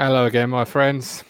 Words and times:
Hello 0.00 0.26
again, 0.26 0.48
my 0.48 0.64
friends. 0.64 1.24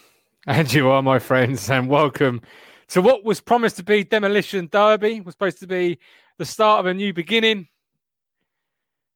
And 0.47 0.71
you 0.71 0.91
are 0.91 1.03
my 1.03 1.19
friends, 1.19 1.71
and 1.71 1.89
welcome 1.89 2.43
to 2.89 3.01
what 3.01 3.25
was 3.25 3.41
promised 3.41 3.77
to 3.77 3.83
be 3.83 4.05
Demolition 4.05 4.69
Derby. 4.71 5.23
Was 5.23 5.33
supposed 5.33 5.61
to 5.61 5.67
be 5.67 5.99
the 6.37 6.45
start 6.45 6.81
of 6.81 6.85
a 6.85 6.93
new 6.93 7.15
beginning. 7.15 7.67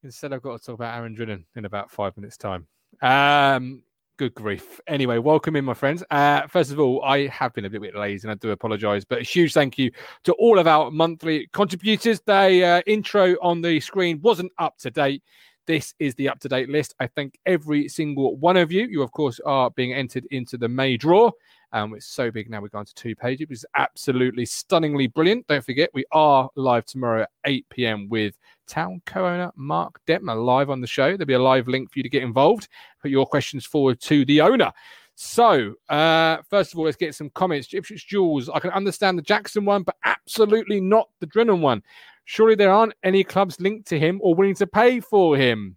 Instead, 0.02 0.32
I've 0.32 0.40
got 0.40 0.58
to 0.58 0.64
talk 0.64 0.76
about 0.76 0.96
Aaron 0.96 1.14
Drinan 1.14 1.44
in 1.54 1.66
about 1.66 1.90
five 1.90 2.16
minutes' 2.16 2.38
time. 2.38 2.66
Um, 3.02 3.82
good 4.16 4.32
grief. 4.32 4.80
Anyway, 4.86 5.18
welcome 5.18 5.54
in, 5.54 5.66
my 5.66 5.74
friends. 5.74 6.02
Uh, 6.10 6.46
first 6.46 6.72
of 6.72 6.80
all, 6.80 7.04
I 7.04 7.26
have 7.26 7.52
been 7.52 7.66
a 7.66 7.68
little 7.68 7.82
bit 7.82 7.94
lazy, 7.94 8.26
and 8.26 8.32
I 8.32 8.36
do 8.36 8.52
apologise. 8.52 9.04
But 9.04 9.18
a 9.18 9.22
huge 9.22 9.52
thank 9.52 9.76
you 9.76 9.90
to 10.24 10.32
all 10.32 10.58
of 10.58 10.66
our 10.66 10.90
monthly 10.90 11.50
contributors. 11.52 12.22
The 12.24 12.64
uh, 12.64 12.82
intro 12.86 13.36
on 13.42 13.60
the 13.60 13.80
screen 13.80 14.18
wasn't 14.22 14.50
up 14.56 14.78
to 14.78 14.90
date. 14.90 15.22
This 15.66 15.94
is 15.98 16.14
the 16.16 16.28
up 16.28 16.40
to 16.40 16.48
date 16.48 16.68
list. 16.68 16.94
I 16.98 17.06
thank 17.06 17.38
every 17.46 17.88
single 17.88 18.36
one 18.36 18.56
of 18.56 18.72
you. 18.72 18.86
You, 18.86 19.02
of 19.02 19.12
course, 19.12 19.38
are 19.46 19.70
being 19.70 19.92
entered 19.92 20.26
into 20.30 20.56
the 20.56 20.68
May 20.68 20.96
draw. 20.96 21.30
Um, 21.72 21.94
it's 21.94 22.06
so 22.06 22.30
big 22.30 22.50
now. 22.50 22.60
We've 22.60 22.70
gone 22.70 22.84
to 22.84 22.94
two 22.94 23.14
pages, 23.14 23.48
which 23.48 23.58
is 23.58 23.66
absolutely 23.76 24.44
stunningly 24.44 25.06
brilliant. 25.06 25.46
Don't 25.46 25.64
forget, 25.64 25.88
we 25.94 26.04
are 26.12 26.50
live 26.56 26.84
tomorrow 26.84 27.22
at 27.22 27.30
8 27.46 27.66
p.m. 27.70 28.08
with 28.08 28.36
Town 28.66 29.00
co 29.06 29.26
owner 29.26 29.52
Mark 29.56 30.00
Detter 30.06 30.44
live 30.44 30.68
on 30.68 30.80
the 30.80 30.86
show. 30.86 31.16
There'll 31.16 31.26
be 31.26 31.34
a 31.34 31.38
live 31.38 31.68
link 31.68 31.90
for 31.90 31.98
you 31.98 32.02
to 32.02 32.08
get 32.08 32.22
involved. 32.22 32.68
Put 33.00 33.10
your 33.10 33.26
questions 33.26 33.64
forward 33.64 34.00
to 34.02 34.24
the 34.24 34.40
owner. 34.40 34.72
So, 35.14 35.74
uh, 35.88 36.38
first 36.50 36.72
of 36.72 36.78
all, 36.78 36.86
let's 36.86 36.96
get 36.96 37.14
some 37.14 37.30
comments. 37.30 37.72
Ipswich 37.72 38.08
Jules, 38.08 38.48
I 38.48 38.58
can 38.58 38.70
understand 38.70 39.16
the 39.16 39.22
Jackson 39.22 39.64
one, 39.64 39.82
but 39.82 39.96
absolutely 40.04 40.80
not 40.80 41.08
the 41.20 41.26
Drinan 41.26 41.60
one. 41.60 41.82
Surely 42.24 42.54
there 42.54 42.70
aren't 42.70 42.94
any 43.02 43.24
clubs 43.24 43.60
linked 43.60 43.88
to 43.88 43.98
him 43.98 44.20
or 44.22 44.34
willing 44.34 44.54
to 44.56 44.66
pay 44.66 45.00
for 45.00 45.36
him. 45.36 45.76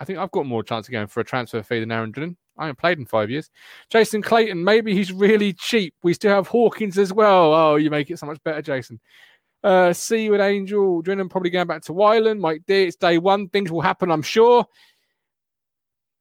I 0.00 0.04
think 0.04 0.18
I've 0.18 0.30
got 0.30 0.46
more 0.46 0.62
chance 0.62 0.88
of 0.88 0.92
going 0.92 1.06
for 1.06 1.20
a 1.20 1.24
transfer 1.24 1.62
fee 1.62 1.80
than 1.80 1.92
Aaron 1.92 2.12
Drinan. 2.12 2.36
I 2.58 2.64
haven't 2.64 2.78
played 2.78 2.98
in 2.98 3.06
five 3.06 3.30
years. 3.30 3.50
Jason 3.90 4.22
Clayton, 4.22 4.62
maybe 4.62 4.94
he's 4.94 5.12
really 5.12 5.52
cheap. 5.52 5.94
We 6.02 6.14
still 6.14 6.34
have 6.34 6.48
Hawkins 6.48 6.98
as 6.98 7.12
well. 7.12 7.54
Oh, 7.54 7.76
you 7.76 7.90
make 7.90 8.10
it 8.10 8.18
so 8.18 8.26
much 8.26 8.42
better, 8.44 8.62
Jason. 8.62 9.00
Uh, 9.62 9.92
see 9.92 10.24
you 10.24 10.34
at 10.34 10.40
Angel. 10.40 11.02
Drinan 11.02 11.30
probably 11.30 11.50
going 11.50 11.66
back 11.66 11.82
to 11.82 11.92
Wyland. 11.92 12.40
Mike 12.40 12.62
D, 12.66 12.84
it's 12.84 12.96
day 12.96 13.18
one. 13.18 13.48
Things 13.48 13.70
will 13.70 13.80
happen, 13.80 14.10
I'm 14.10 14.22
sure. 14.22 14.66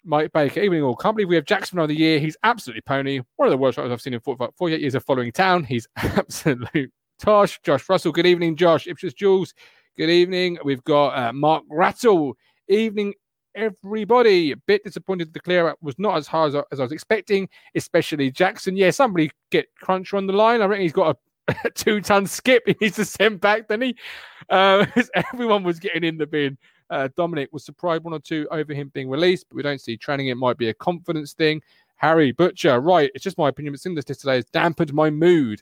Mike 0.03 0.31
Baker, 0.34 0.62
evening 0.62 0.84
all. 0.84 0.96
Can't 0.96 1.16
believe 1.16 1.30
we 1.30 1.36
have 1.36 1.46
Jackson 1.46 1.80
of 1.80 1.88
the 1.88 1.98
year. 1.98 2.19
He's 2.19 2.38
absolutely 2.44 2.81
pony. 2.81 3.22
One 3.36 3.48
of 3.48 3.52
the 3.52 3.58
worst 3.58 3.78
writers 3.78 3.92
I've 3.92 4.02
seen 4.02 4.14
in 4.14 4.22
48 4.22 4.80
years 4.80 4.96
of 4.96 5.03
following 5.06 5.31
town. 5.31 5.64
He's 5.64 5.88
absolute 5.98 6.92
Tosh, 7.19 7.60
Josh 7.63 7.88
Russell. 7.89 8.13
Good 8.13 8.25
evening, 8.25 8.56
Josh. 8.56 8.88
Ipswich 8.88 9.16
Jules. 9.16 9.54
Good 9.98 10.10
evening. 10.10 10.57
We've 10.63 10.83
got 10.86 11.10
uh, 11.10 11.33
Mark 11.33 11.63
Rattle. 11.69 12.38
Evening, 12.69 13.13
everybody. 13.56 14.54
A 14.54 14.57
bit 14.57 14.86
disappointed 14.86 15.33
the 15.33 15.39
clear 15.42 15.68
up 15.68 15.77
was 15.81 16.00
not 16.00 16.16
as 16.16 16.27
hard 16.27 16.56
as, 16.56 16.63
as 16.71 16.80
I 16.80 16.83
was 16.83 16.94
expecting, 16.94 17.50
especially 17.75 18.31
Jackson. 18.31 18.77
Yeah, 18.77 18.92
somebody 18.92 19.31
get 19.51 19.68
Cruncher 19.75 20.16
on 20.16 20.27
the 20.27 20.33
line. 20.33 20.62
I 20.62 20.66
reckon 20.66 20.83
he's 20.83 20.94
got 20.94 21.18
a, 21.50 21.69
two 21.75 22.00
ton 22.00 22.25
skip 22.25 22.63
he 22.66 22.75
needs 22.80 22.95
to 22.95 23.06
send 23.06 23.42
back, 23.42 23.68
then 23.68 23.81
he? 23.81 23.95
Uh, 24.50 24.83
everyone 25.31 25.62
was 25.62 25.77
getting 25.77 26.04
in 26.04 26.18
the 26.18 26.25
bin. 26.25 26.57
Uh, 26.89 27.07
Dominic 27.16 27.50
was 27.51 27.63
surprised 27.63 28.04
one 28.04 28.16
or 28.16 28.19
two 28.19 28.48
over 28.50 28.74
him 28.74 28.89
being 28.95 29.07
released, 29.07 29.45
but 29.48 29.56
we 29.57 29.62
don't 29.62 29.80
see 29.80 29.95
training. 29.95 30.30
It 30.30 30.38
might 30.38 30.57
be 30.57 30.69
a 30.69 30.74
confidence 30.74 31.33
thing. 31.33 31.62
Harry 31.98 32.31
Butcher, 32.31 32.80
right? 32.80 33.12
It's 33.13 33.24
just 33.24 33.38
my 33.38 33.50
opinion, 33.50 33.74
but 33.74 33.80
seeing 33.80 33.94
this 33.94 34.06
today 34.06 34.38
has 34.38 34.45
dampened 34.45 34.92
my 34.92 35.12
mood. 35.12 35.62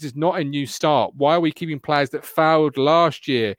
This 0.00 0.12
is 0.12 0.16
not 0.16 0.40
a 0.40 0.44
new 0.44 0.64
start. 0.64 1.12
Why 1.14 1.34
are 1.34 1.40
we 1.40 1.52
keeping 1.52 1.78
players 1.78 2.08
that 2.10 2.24
failed 2.24 2.78
last 2.78 3.28
year 3.28 3.54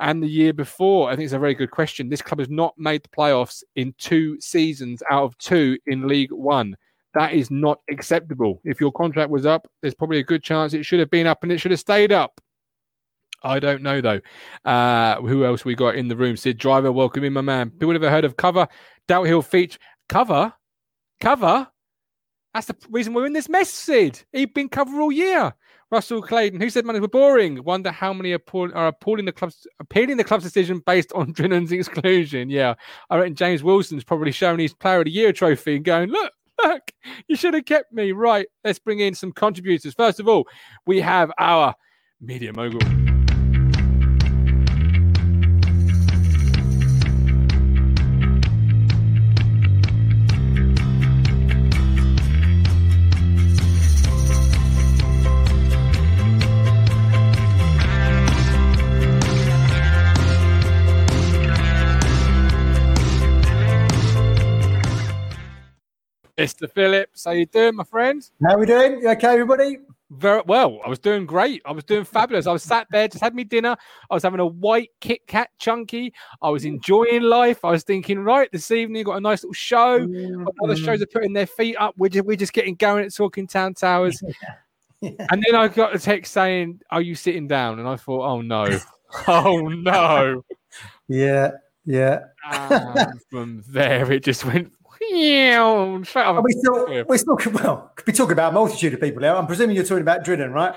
and 0.00 0.20
the 0.20 0.26
year 0.26 0.52
before? 0.52 1.08
I 1.08 1.14
think 1.14 1.26
it's 1.26 1.34
a 1.34 1.38
very 1.38 1.54
good 1.54 1.70
question. 1.70 2.08
This 2.08 2.20
club 2.20 2.40
has 2.40 2.48
not 2.50 2.74
made 2.76 3.04
the 3.04 3.10
playoffs 3.10 3.62
in 3.76 3.94
two 3.96 4.40
seasons 4.40 5.04
out 5.08 5.22
of 5.22 5.38
two 5.38 5.78
in 5.86 6.08
League 6.08 6.32
One. 6.32 6.76
That 7.14 7.32
is 7.32 7.48
not 7.48 7.78
acceptable. 7.88 8.60
If 8.64 8.80
your 8.80 8.90
contract 8.90 9.30
was 9.30 9.46
up, 9.46 9.68
there's 9.82 9.94
probably 9.94 10.18
a 10.18 10.24
good 10.24 10.42
chance 10.42 10.74
it 10.74 10.84
should 10.84 10.98
have 10.98 11.10
been 11.10 11.28
up 11.28 11.44
and 11.44 11.52
it 11.52 11.58
should 11.58 11.70
have 11.70 11.78
stayed 11.78 12.10
up. 12.10 12.40
I 13.44 13.60
don't 13.60 13.82
know 13.82 14.00
though. 14.00 14.20
Uh, 14.64 15.20
who 15.20 15.44
else 15.44 15.64
we 15.64 15.76
got 15.76 15.94
in 15.94 16.08
the 16.08 16.16
room? 16.16 16.36
Sid 16.36 16.58
Driver, 16.58 16.90
welcome 16.90 17.22
in, 17.22 17.34
my 17.34 17.40
man. 17.40 17.70
People 17.70 17.94
ever 17.94 18.10
heard 18.10 18.24
of 18.24 18.36
cover? 18.36 18.66
Doubt 19.06 19.28
he'll 19.28 19.42
feature 19.42 19.78
cover, 20.08 20.52
cover. 21.20 21.68
That's 22.52 22.66
the 22.66 22.76
reason 22.90 23.14
we're 23.14 23.26
in 23.26 23.32
this 23.32 23.48
mess, 23.48 23.70
Sid. 23.70 24.24
He'd 24.32 24.54
been 24.54 24.68
cover 24.68 25.00
all 25.00 25.12
year. 25.12 25.54
Russell 25.94 26.22
Clayton, 26.22 26.60
who 26.60 26.70
said 26.70 26.84
money 26.84 26.98
were 26.98 27.06
boring? 27.06 27.62
Wonder 27.62 27.92
how 27.92 28.12
many 28.12 28.32
are, 28.32 28.40
are 28.74 28.88
appalling 28.88 29.26
the 29.26 29.32
club's 29.32 29.64
appealing 29.78 30.16
the 30.16 30.24
club's 30.24 30.42
decision 30.42 30.82
based 30.84 31.12
on 31.12 31.32
Drinan's 31.34 31.70
exclusion. 31.70 32.50
Yeah, 32.50 32.74
I 33.10 33.18
reckon 33.18 33.36
James 33.36 33.62
Wilson's 33.62 34.02
probably 34.02 34.32
showing 34.32 34.58
his 34.58 34.74
Player 34.74 34.98
of 34.98 35.04
the 35.04 35.12
Year 35.12 35.32
trophy 35.32 35.76
and 35.76 35.84
going, 35.84 36.08
look, 36.08 36.32
look, 36.64 36.82
you 37.28 37.36
should 37.36 37.54
have 37.54 37.66
kept 37.66 37.92
me. 37.92 38.10
Right, 38.10 38.48
let's 38.64 38.80
bring 38.80 38.98
in 38.98 39.14
some 39.14 39.30
contributors. 39.30 39.94
First 39.94 40.18
of 40.18 40.26
all, 40.26 40.48
we 40.84 41.00
have 41.00 41.30
our 41.38 41.76
media 42.20 42.52
mogul. 42.52 43.03
Mr. 66.44 66.70
Phillips, 66.70 67.24
how 67.24 67.30
you 67.30 67.46
doing, 67.46 67.74
my 67.74 67.84
friend? 67.84 68.28
How 68.46 68.58
we 68.58 68.66
doing? 68.66 69.00
You 69.00 69.08
okay, 69.12 69.28
everybody? 69.28 69.78
Very 70.10 70.42
well. 70.46 70.78
I 70.84 70.90
was 70.90 70.98
doing 70.98 71.24
great. 71.24 71.62
I 71.64 71.72
was 71.72 71.84
doing 71.84 72.04
fabulous. 72.04 72.46
I 72.46 72.52
was 72.52 72.62
sat 72.62 72.86
there, 72.90 73.08
just 73.08 73.24
had 73.24 73.34
me 73.34 73.44
dinner. 73.44 73.74
I 74.10 74.14
was 74.14 74.22
having 74.22 74.40
a 74.40 74.46
white 74.46 74.90
Kit 75.00 75.26
Kat 75.26 75.48
chunky. 75.58 76.12
I 76.42 76.50
was 76.50 76.66
enjoying 76.66 77.22
life. 77.22 77.64
I 77.64 77.70
was 77.70 77.82
thinking, 77.82 78.18
right, 78.18 78.52
this 78.52 78.70
evening 78.70 79.04
got 79.04 79.16
a 79.16 79.20
nice 79.20 79.42
little 79.42 79.54
show. 79.54 80.00
Mm, 80.00 80.46
Other 80.62 80.76
shows 80.76 81.00
are 81.00 81.06
putting 81.06 81.32
their 81.32 81.46
feet 81.46 81.76
up. 81.76 81.94
We're 81.96 82.10
just, 82.10 82.26
we're 82.26 82.36
just 82.36 82.52
getting 82.52 82.74
going 82.74 83.06
at 83.06 83.14
Talking 83.14 83.46
Town 83.46 83.72
Towers. 83.74 84.22
Yeah. 85.02 85.16
And 85.30 85.44
then 85.46 85.54
I 85.54 85.68
got 85.68 85.94
a 85.94 85.98
text 85.98 86.32
saying, 86.32 86.80
"Are 86.90 87.02
you 87.02 87.14
sitting 87.14 87.46
down?" 87.46 87.78
And 87.78 87.86
I 87.86 87.96
thought, 87.96 88.24
"Oh 88.26 88.40
no, 88.40 88.66
oh 89.28 89.58
no!" 89.68 90.42
Yeah, 91.08 91.50
yeah. 91.84 92.20
From 93.30 93.62
there, 93.68 94.10
it 94.10 94.24
just 94.24 94.46
went. 94.46 94.72
"Meow," 95.14 96.02
Straight 96.02 96.22
Are 96.24 96.38
up. 96.38 96.44
we 96.44 96.52
still, 96.52 96.90
Yeah. 96.92 97.02
we're 97.08 97.18
still, 97.18 97.36
well, 97.52 97.92
could 97.96 98.04
be 98.06 98.12
talking 98.12 98.32
about 98.32 98.50
a 98.50 98.54
multitude 98.54 98.94
of 98.94 99.00
people 99.00 99.20
now. 99.22 99.36
I'm 99.36 99.46
presuming 99.46 99.76
you're 99.76 99.84
talking 99.84 100.02
about 100.02 100.24
Drinan, 100.24 100.52
right? 100.52 100.74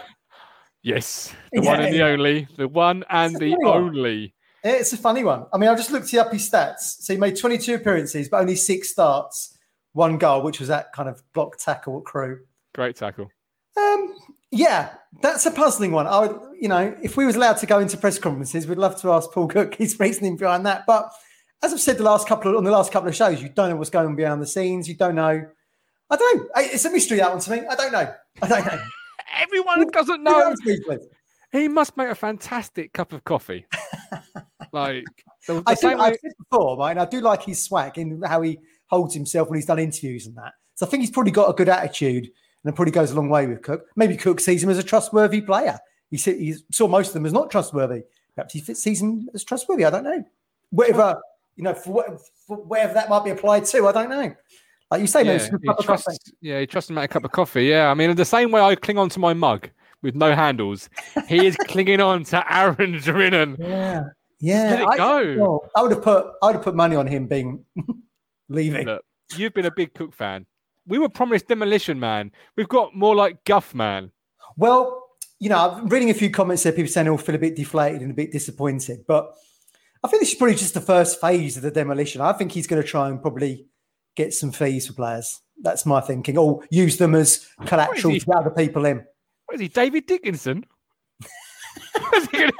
Yes, 0.83 1.33
the 1.51 1.61
one 1.61 1.81
and 1.81 1.93
the 1.93 2.03
only, 2.03 2.47
the 2.55 2.67
one 2.67 3.03
and 3.09 3.35
the 3.35 3.55
one. 3.57 3.77
only. 3.77 4.33
It's 4.63 4.93
a 4.93 4.97
funny 4.97 5.23
one. 5.23 5.45
I 5.53 5.57
mean, 5.57 5.69
I 5.69 5.75
just 5.75 5.91
looked 5.91 6.13
up 6.13 6.31
his 6.31 6.49
stats. 6.49 6.79
So 6.99 7.13
he 7.13 7.19
made 7.19 7.37
22 7.37 7.75
appearances, 7.75 8.29
but 8.29 8.41
only 8.41 8.55
six 8.55 8.89
starts, 8.89 9.57
one 9.93 10.17
goal, 10.17 10.43
which 10.43 10.59
was 10.59 10.67
that 10.69 10.93
kind 10.93 11.09
of 11.09 11.21
block 11.33 11.57
tackle 11.57 12.01
crew. 12.01 12.39
Great 12.75 12.95
tackle. 12.95 13.29
Um, 13.77 14.13
yeah, 14.51 14.93
that's 15.21 15.45
a 15.45 15.51
puzzling 15.51 15.91
one. 15.91 16.07
I 16.07 16.19
would, 16.21 16.39
you 16.59 16.67
know, 16.69 16.95
if 17.01 17.17
we 17.17 17.25
was 17.25 17.35
allowed 17.35 17.57
to 17.57 17.65
go 17.65 17.79
into 17.79 17.97
press 17.97 18.17
conferences, 18.19 18.67
we'd 18.67 18.77
love 18.77 18.99
to 19.01 19.11
ask 19.11 19.31
Paul 19.31 19.47
Cook 19.47 19.75
his 19.75 19.99
reasoning 19.99 20.37
behind 20.37 20.65
that. 20.65 20.85
But 20.85 21.09
as 21.63 21.73
I've 21.73 21.79
said 21.79 21.97
the 21.97 22.03
last 22.03 22.27
couple 22.27 22.51
of, 22.51 22.57
on 22.57 22.63
the 22.63 22.71
last 22.71 22.91
couple 22.91 23.09
of 23.09 23.15
shows, 23.15 23.41
you 23.41 23.49
don't 23.49 23.69
know 23.69 23.75
what's 23.75 23.89
going 23.89 24.07
on 24.07 24.15
behind 24.15 24.41
the 24.41 24.47
scenes. 24.47 24.87
You 24.87 24.95
don't 24.95 25.15
know. 25.15 25.45
I 26.09 26.15
don't 26.15 26.37
know. 26.37 26.47
It's 26.57 26.85
a 26.85 26.91
mystery 26.91 27.17
that 27.17 27.31
one 27.31 27.39
to 27.39 27.51
me. 27.51 27.61
I 27.69 27.75
don't 27.75 27.91
know. 27.91 28.13
I 28.41 28.47
don't 28.47 28.65
know. 28.65 28.81
Everyone 29.39 29.87
doesn't 29.91 30.23
know. 30.23 30.55
He 31.51 31.67
must 31.67 31.97
make 31.97 32.09
a 32.09 32.15
fantastic 32.15 32.93
cup 32.93 33.13
of 33.13 33.23
coffee. 33.23 33.65
like 34.71 35.05
the, 35.47 35.55
the 35.55 35.63
I 35.65 35.75
do, 35.75 35.87
I've 35.87 36.17
said 36.21 36.31
before, 36.37 36.77
right? 36.77 36.91
And 36.91 36.99
I 36.99 37.05
do 37.05 37.21
like 37.21 37.43
his 37.43 37.63
swag 37.63 37.97
and 37.97 38.25
how 38.25 38.41
he 38.41 38.59
holds 38.87 39.13
himself 39.13 39.49
when 39.49 39.57
he's 39.57 39.65
done 39.65 39.79
interviews 39.79 40.27
and 40.27 40.35
that. 40.37 40.53
So 40.75 40.85
I 40.85 40.89
think 40.89 41.01
he's 41.01 41.11
probably 41.11 41.31
got 41.31 41.49
a 41.49 41.53
good 41.53 41.69
attitude 41.69 42.25
and 42.63 42.73
it 42.73 42.75
probably 42.75 42.91
goes 42.91 43.11
a 43.11 43.15
long 43.15 43.29
way 43.29 43.47
with 43.47 43.61
Cook. 43.61 43.85
Maybe 43.95 44.15
Cook 44.15 44.39
sees 44.39 44.63
him 44.63 44.69
as 44.69 44.77
a 44.77 44.83
trustworthy 44.83 45.41
player. 45.41 45.79
He, 46.11 46.17
see, 46.17 46.37
he 46.37 46.55
saw 46.71 46.87
most 46.87 47.07
of 47.07 47.13
them 47.13 47.25
as 47.25 47.33
not 47.33 47.49
trustworthy. 47.49 48.03
Perhaps 48.35 48.53
he 48.53 48.59
sees 48.59 49.01
him 49.01 49.29
as 49.33 49.43
trustworthy. 49.43 49.85
I 49.85 49.89
don't 49.89 50.03
know. 50.03 50.23
Whatever, 50.69 51.21
you 51.57 51.63
know, 51.63 51.73
for, 51.73 51.91
what, 51.91 52.21
for 52.47 52.57
wherever 52.57 52.93
that 52.93 53.09
might 53.09 53.25
be 53.25 53.31
applied 53.31 53.65
to, 53.65 53.87
I 53.87 53.91
don't 53.91 54.09
know. 54.09 54.33
Like 54.89 55.01
you 55.01 55.07
say, 55.07 55.23
maybe 55.23 55.29
Yeah, 55.29 55.35
it's 55.35 55.45
he 55.45 55.51
cup 55.51 55.79
of 55.79 55.85
coffee. 55.85 55.85
trusts, 56.03 56.31
yeah, 56.39 56.59
he 56.61 56.65
trusts 56.67 56.89
him 56.89 56.97
at 56.97 57.03
a 57.03 57.07
cup 57.09 57.25
of 57.25 57.31
coffee. 57.31 57.65
Yeah, 57.65 57.89
I 57.91 57.93
mean, 57.93 58.15
the 58.15 58.23
same 58.23 58.51
way 58.51 58.61
I 58.61 58.75
cling 58.75 58.97
on 58.97 59.09
to 59.09 59.19
my 59.19 59.33
mug 59.33 59.69
with 60.01 60.15
no 60.15 60.33
handles, 60.33 60.89
he 61.27 61.45
is 61.45 61.57
clinging 61.67 61.99
on 61.99 62.23
to 62.25 62.55
Aaron 62.55 62.93
Drinan. 62.99 63.57
Yeah, 63.59 64.03
yeah. 64.39 64.69
let 64.69 64.79
it 64.81 64.87
I, 64.87 64.97
go. 64.97 65.35
well, 65.37 65.71
I 65.75 65.81
would 65.81 65.91
have 65.91 66.01
put, 66.03 66.27
I 66.41 66.45
would 66.45 66.55
have 66.55 66.63
put 66.63 66.75
money 66.75 66.95
on 66.95 67.05
him 67.07 67.27
being 67.27 67.65
leaving. 68.49 68.85
Look, 68.85 69.03
you've 69.35 69.53
been 69.53 69.65
a 69.65 69.71
big 69.75 69.93
Cook 69.93 70.13
fan. 70.13 70.45
We 70.85 70.99
were 70.99 71.09
promised 71.09 71.47
Demolition 71.47 71.99
Man. 71.99 72.31
We've 72.55 72.69
got 72.69 72.95
more 72.95 73.13
like 73.15 73.43
Guff 73.43 73.75
Man. 73.75 74.11
Well, 74.55 75.03
you 75.39 75.49
know, 75.49 75.57
I'm 75.57 75.87
reading 75.89 76.09
a 76.11 76.13
few 76.13 76.29
comments 76.31 76.63
there, 76.63 76.71
people 76.71 76.89
saying, 76.89 77.09
oh, 77.09 77.17
feel 77.17 77.35
a 77.35 77.39
bit 77.39 77.55
deflated 77.57 78.01
and 78.01 78.11
a 78.11 78.13
bit 78.13 78.31
disappointed. 78.31 78.99
But 79.05 79.33
I 80.03 80.07
think 80.07 80.21
this 80.21 80.29
is 80.29 80.35
probably 80.35 80.55
just 80.55 80.73
the 80.73 80.81
first 80.81 81.19
phase 81.19 81.57
of 81.57 81.63
the 81.63 81.71
demolition. 81.71 82.21
I 82.21 82.33
think 82.33 82.51
he's 82.51 82.67
going 82.67 82.81
to 82.81 82.87
try 82.87 83.09
and 83.09 83.21
probably 83.21 83.67
get 84.15 84.33
some 84.33 84.51
fees 84.51 84.87
for 84.87 84.93
players. 84.93 85.41
That's 85.61 85.85
my 85.85 86.01
thinking. 86.01 86.37
Or 86.37 86.63
use 86.69 86.97
them 86.97 87.15
as 87.15 87.47
collateral 87.65 88.13
he? 88.13 88.19
to 88.19 88.25
get 88.25 88.35
other 88.35 88.51
people 88.51 88.85
in. 88.85 89.05
What 89.45 89.55
is 89.55 89.61
he, 89.61 89.67
David 89.69 90.05
Dickinson? 90.05 90.65
is 92.15 92.27
he 92.29 92.37
gonna, 92.37 92.51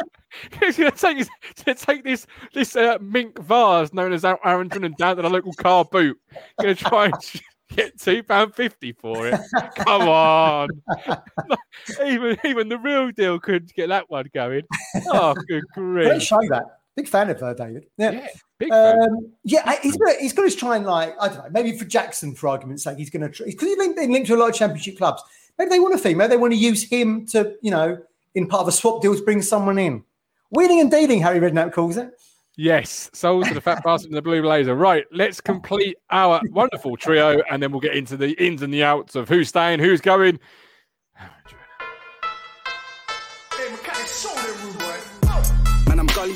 he's 0.60 0.78
going 0.78 0.92
to 0.92 0.98
take, 0.98 1.18
his, 1.18 1.30
to 1.58 1.74
take 1.76 2.04
this 2.04 2.26
this 2.54 2.76
uh, 2.76 2.98
mink 3.02 3.38
vase 3.40 3.94
known 3.94 4.14
as 4.14 4.26
Aaron 4.26 4.70
and 4.72 4.96
down 4.98 5.18
to 5.18 5.22
the 5.22 5.30
local 5.30 5.54
car 5.54 5.86
boot. 5.86 6.18
Going 6.60 6.76
to 6.76 6.84
try 6.84 7.06
and 7.06 7.14
get 7.76 8.00
two 8.00 8.24
pound 8.24 8.56
fifty 8.56 8.94
for 8.94 9.28
it. 9.28 9.40
Come 9.76 10.08
on, 10.08 10.70
even 12.06 12.38
even 12.46 12.70
the 12.70 12.78
real 12.78 13.12
deal 13.12 13.40
couldn't 13.40 13.74
get 13.74 13.90
that 13.90 14.10
one 14.10 14.30
going. 14.34 14.64
Oh, 15.08 15.36
good 15.48 15.64
grief! 15.74 16.24
show 16.24 16.40
that. 16.50 16.64
Big 16.98 17.08
fan 17.08 17.30
of 17.30 17.40
her, 17.40 17.54
David. 17.54 17.86
Yeah. 17.98 18.12
Yeah, 18.12 18.28
big 18.58 18.70
fan. 18.70 19.00
Um, 19.02 19.32
yeah, 19.44 19.62
I- 19.66 19.80
he's 19.84 19.96
gonna, 19.96 20.16
he's 20.20 20.34
going 20.34 20.50
to 20.50 20.56
try 20.58 20.76
and 20.76 20.86
like 20.86 21.16
I 21.22 21.28
don't 21.28 21.38
know, 21.38 21.50
maybe 21.52 21.78
for 21.78 21.86
Jackson, 21.86 22.34
for 22.36 22.50
argument's 22.50 22.84
sake, 22.84 22.98
he's 22.98 23.12
going 23.12 23.22
to 23.22 23.30
try 23.30 23.46
because 23.46 23.68
he's 23.70 23.78
been 23.94 24.12
linked 24.12 24.28
to 24.28 24.36
a 24.36 24.38
lot 24.38 24.50
of 24.50 24.56
championship 24.56 24.98
clubs. 24.98 25.22
Maybe 25.60 25.70
they 25.70 25.80
want 25.80 25.94
a 25.94 26.00
fee. 26.00 26.16
Maybe 26.16 26.30
they 26.32 26.38
want 26.38 26.54
to 26.54 26.60
use 26.60 26.84
him 26.84 27.26
to 27.28 27.56
you 27.62 27.70
know 27.72 28.00
in 28.34 28.48
part 28.48 28.64
of 28.64 28.68
a 28.68 28.72
swap 28.72 29.02
deal 29.02 29.16
to 29.16 29.24
bring 29.24 29.42
someone 29.44 29.78
in. 29.78 30.04
Wheeling 30.50 30.80
and 30.82 30.90
dealing, 30.92 31.22
Harry 31.22 31.40
Redknapp 31.40 31.72
calls 31.72 31.98
it. 31.98 32.10
Yes, 32.56 33.12
sold 33.14 33.46
to 33.46 33.54
the 33.54 33.62
fat 33.62 33.84
bastard 33.84 34.10
in 34.10 34.16
the 34.16 34.22
blue 34.24 34.42
blazer. 34.42 34.74
Right, 34.74 35.06
let's 35.12 35.40
complete 35.40 35.98
our 36.10 36.42
wonderful 36.50 36.98
trio, 36.98 37.40
and 37.52 37.62
then 37.62 37.72
we'll 37.72 37.80
get 37.82 37.96
into 37.96 38.18
the 38.18 38.32
ins 38.44 38.64
and 38.64 38.74
the 38.74 38.84
outs 38.84 39.16
of 39.16 39.30
who's 39.30 39.50
staying, 39.50 39.80
who's 39.80 40.02
going. 40.02 40.40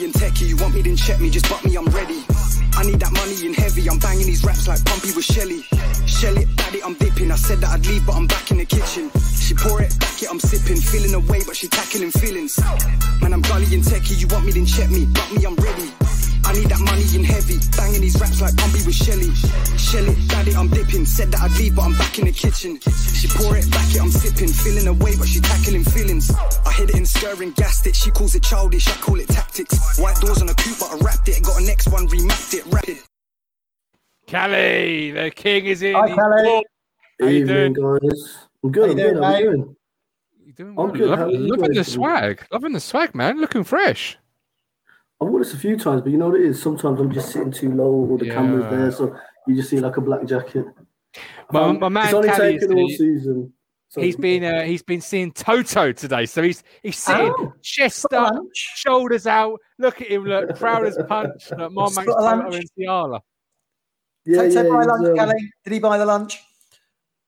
Gully 0.01 0.13
and 0.13 0.21
techie. 0.21 0.47
You 0.47 0.57
want 0.57 0.73
me, 0.73 0.81
then 0.81 0.95
check 0.95 1.19
me. 1.19 1.29
Just 1.29 1.47
butt 1.47 1.63
me, 1.63 1.75
I'm 1.75 1.85
ready. 1.85 2.25
I 2.73 2.83
need 2.83 2.99
that 3.01 3.11
money 3.11 3.45
in 3.45 3.53
heavy. 3.53 3.87
I'm 3.87 3.99
banging 3.99 4.25
these 4.25 4.43
raps 4.43 4.67
like 4.67 4.83
Pumpy 4.83 5.11
with 5.15 5.25
Shelly. 5.25 5.61
Shell 6.07 6.37
it, 6.37 6.47
daddy, 6.55 6.81
I'm 6.83 6.95
dipping. 6.95 7.31
I 7.31 7.35
said 7.35 7.59
that 7.59 7.69
I'd 7.69 7.85
leave, 7.85 8.05
but 8.05 8.15
I'm 8.15 8.25
back 8.25 8.49
in 8.49 8.57
the 8.57 8.65
kitchen. 8.65 9.11
She 9.37 9.53
pour 9.53 9.81
it, 9.81 9.93
back 9.99 10.23
it, 10.23 10.29
I'm 10.31 10.39
sipping. 10.39 10.81
Feeling 10.81 11.13
away, 11.13 11.41
but 11.45 11.55
she 11.55 11.67
tackling 11.67 12.09
feelings. 12.11 12.57
Man, 13.21 13.33
I'm 13.33 13.41
gully 13.41 13.69
and 13.75 13.83
techie. 13.83 14.19
You 14.19 14.27
want 14.27 14.45
me, 14.45 14.51
then 14.53 14.65
check 14.65 14.89
me. 14.89 15.05
Butt 15.05 15.31
me, 15.33 15.45
I'm 15.45 15.55
ready. 15.55 15.91
I 16.51 16.53
need 16.53 16.67
that 16.67 16.81
money 16.83 17.07
in 17.15 17.23
heavy. 17.23 17.55
Banging 17.79 18.01
these 18.01 18.19
raps 18.19 18.41
like 18.41 18.51
Pumpy 18.57 18.83
with 18.83 18.93
Shelly. 18.95 19.31
Shell 19.79 20.03
it, 20.03 20.19
daddy, 20.27 20.51
I'm 20.53 20.67
dipping. 20.67 21.05
Said 21.05 21.31
that 21.31 21.39
I'd 21.47 21.55
leave, 21.57 21.77
but 21.77 21.83
I'm 21.83 21.93
back 21.95 22.19
in 22.19 22.25
the 22.25 22.33
kitchen. 22.35 22.75
She 23.15 23.31
pour 23.31 23.55
it, 23.55 23.71
back 23.71 23.87
it, 23.95 24.01
I'm 24.01 24.11
sipping. 24.11 24.49
Feeling 24.51 24.87
away, 24.87 25.15
but 25.15 25.29
she 25.31 25.39
tackling 25.39 25.85
feelings. 25.85 26.27
I 26.67 26.71
hit 26.73 26.89
it 26.89 26.95
and 26.95 27.07
stirring, 27.07 27.51
gassed 27.55 27.87
it. 27.87 27.95
She 27.95 28.11
calls 28.11 28.35
it 28.35 28.43
childish, 28.43 28.89
I 28.89 28.99
call 28.99 29.17
it 29.21 29.29
tactics. 29.29 29.97
White 29.97 30.17
doors 30.19 30.41
on 30.41 30.49
a 30.49 30.53
coupe, 30.53 30.75
but 30.77 30.91
I 30.91 30.97
wrapped 30.99 31.29
it. 31.29 31.41
Got 31.41 31.61
a 31.61 31.63
next 31.63 31.87
one, 31.87 32.05
remapped 32.09 32.53
it, 32.53 32.65
rapid. 32.67 32.97
Callie, 34.29 35.11
the 35.11 35.31
king 35.31 35.65
is 35.65 35.81
in. 35.81 35.95
Hi, 35.95 36.07
He's 36.09 36.17
Callie. 36.17 36.63
How 37.21 37.27
you 37.27 37.37
Evening, 37.47 37.73
guys. 37.73 38.47
I'm 38.63 38.71
good. 38.71 38.83
How 38.83 38.91
I'm 38.91 38.91
you 38.91 38.95
good. 38.95 39.13
doing, 39.13 39.23
How 39.23 39.29
you 39.29 39.35
mate? 39.35 39.43
doing? 39.55 39.75
You 40.45 40.53
doing 40.53 40.69
I'm 40.71 40.75
well. 40.75 40.87
good. 40.91 41.09
Love- 41.11 41.19
How 41.19 41.25
are 41.25 41.31
you 41.31 41.47
loving 41.47 41.73
the 41.75 41.83
swag. 41.85 42.45
Loving 42.51 42.73
the 42.73 42.79
swag, 42.81 43.15
man. 43.15 43.39
Looking 43.39 43.63
fresh. 43.63 44.17
I've 45.21 45.27
worn 45.29 45.41
this 45.43 45.53
a 45.53 45.57
few 45.57 45.77
times, 45.77 46.01
but 46.01 46.11
you 46.11 46.17
know 46.17 46.29
what 46.29 46.39
it 46.39 46.45
is? 46.45 46.61
Sometimes 46.61 46.99
I'm 46.99 47.11
just 47.11 47.31
sitting 47.31 47.51
too 47.51 47.71
low 47.73 47.91
or 48.09 48.17
the 48.17 48.29
camera's 48.29 48.69
there, 48.71 48.91
so 48.91 49.15
you 49.47 49.55
just 49.55 49.69
see 49.69 49.79
like 49.79 49.97
a 49.97 50.01
black 50.01 50.25
jacket. 50.25 50.65
My, 51.51 51.61
Um, 51.61 51.79
my 51.79 51.89
man 51.89 52.05
it's 52.05 52.13
only 52.13 52.29
Callie, 52.29 52.59
taken 52.59 52.73
all 52.77 52.87
he- 52.87 52.97
season. 52.97 53.53
So 53.89 53.99
he's 53.99 54.15
been 54.15 54.43
uh, 54.45 54.61
he's 54.63 54.81
been 54.81 55.01
seeing 55.01 55.33
Toto 55.33 55.91
today, 55.91 56.25
so 56.25 56.41
he's 56.41 56.63
he's 56.81 56.97
sitting 56.97 57.33
Oh, 57.37 57.53
chest 57.61 58.05
up, 58.13 58.33
lunch. 58.35 58.55
shoulders 58.77 59.27
out. 59.27 59.59
Look 59.77 59.99
at 60.01 60.07
him, 60.07 60.23
look 60.23 60.55
proud 60.57 60.85
as 60.85 60.97
punch. 61.09 61.51
Look, 61.57 61.73
my 61.73 61.83
He's 61.83 61.97
mate's 61.97 62.07
got 62.07 62.17
a 62.17 62.21
Toto 62.21 62.41
lunch. 62.43 62.55
and 62.55 62.63
Nsiala. 62.87 63.19
yeah, 64.25 64.41
Take 64.43 64.53
yeah, 64.53 64.61
take 64.63 64.71
my 64.71 64.77
he's, 64.79 64.87
lunch, 64.87 65.07
um, 65.09 65.15
Kelly. 65.17 65.51
Did 65.65 65.73
he 65.73 65.79
buy 65.79 65.97
the 65.97 66.05
lunch? 66.05 66.39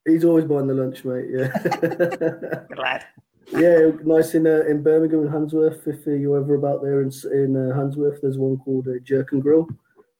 he's 0.06 0.24
always 0.24 0.46
buying 0.46 0.66
the 0.66 0.72
lunch, 0.74 1.04
mate. 1.04 1.26
Yeah, 1.30 1.48
Good 2.68 2.78
lad. 2.78 3.04
Yeah, 3.52 3.90
nice 4.04 4.34
in 4.34 4.46
uh, 4.46 4.62
in 4.68 4.82
Birmingham 4.82 5.20
and 5.20 5.30
Handsworth. 5.30 5.86
If 5.86 6.06
uh, 6.06 6.10
you're 6.12 6.38
ever 6.40 6.54
about 6.54 6.82
there 6.82 7.02
in 7.02 7.10
in 7.32 7.56
uh, 7.56 7.74
Handsworth, 7.76 8.20
there's 8.22 8.38
one 8.38 8.56
called 8.58 8.88
uh, 8.88 8.98
Jerk 9.04 9.32
and 9.32 9.42
Grill. 9.42 9.68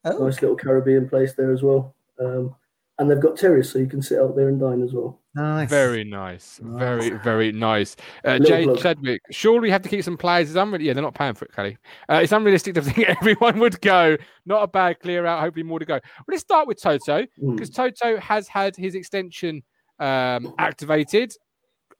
Oh, 0.04 0.24
Nice 0.26 0.42
little 0.42 0.56
Caribbean 0.56 1.08
place 1.08 1.32
there 1.34 1.52
as 1.52 1.62
well. 1.62 1.94
Um, 2.20 2.54
and 2.98 3.10
they've 3.10 3.20
got 3.20 3.36
terrace, 3.36 3.72
so 3.72 3.78
you 3.80 3.86
can 3.88 4.02
sit 4.02 4.20
out 4.20 4.36
there 4.36 4.48
and 4.48 4.60
dine 4.60 4.80
as 4.82 4.92
well. 4.92 5.20
nice. 5.34 5.68
Very 5.68 6.04
nice, 6.04 6.60
very 6.62 7.10
very 7.24 7.50
nice. 7.50 7.96
Uh, 8.24 8.38
Jay 8.38 8.64
plug. 8.64 8.78
Chadwick, 8.80 9.20
surely 9.32 9.60
we 9.60 9.70
have 9.70 9.82
to 9.82 9.88
keep 9.88 10.04
some 10.04 10.16
players. 10.16 10.48
It's 10.50 10.56
unreal. 10.56 10.80
Yeah, 10.80 10.92
they're 10.92 11.02
not 11.02 11.14
paying 11.14 11.34
for 11.34 11.46
it, 11.46 11.52
Kelly. 11.52 11.76
Uh, 12.08 12.20
it's 12.22 12.30
unrealistic 12.32 12.74
to 12.74 12.82
think 12.82 13.08
everyone 13.08 13.58
would 13.58 13.80
go. 13.80 14.16
Not 14.46 14.62
a 14.62 14.66
bad 14.68 15.00
clear 15.00 15.26
out. 15.26 15.40
Hopefully 15.40 15.64
more 15.64 15.80
to 15.80 15.84
go. 15.86 15.94
Well, 15.94 16.24
let's 16.28 16.42
start 16.42 16.68
with 16.68 16.80
Toto 16.80 17.22
Mm. 17.42 17.56
because 17.56 17.70
Toto 17.70 18.18
has 18.20 18.46
had 18.46 18.76
his 18.76 18.94
extension 18.94 19.62
um, 19.98 20.54
activated. 20.58 21.32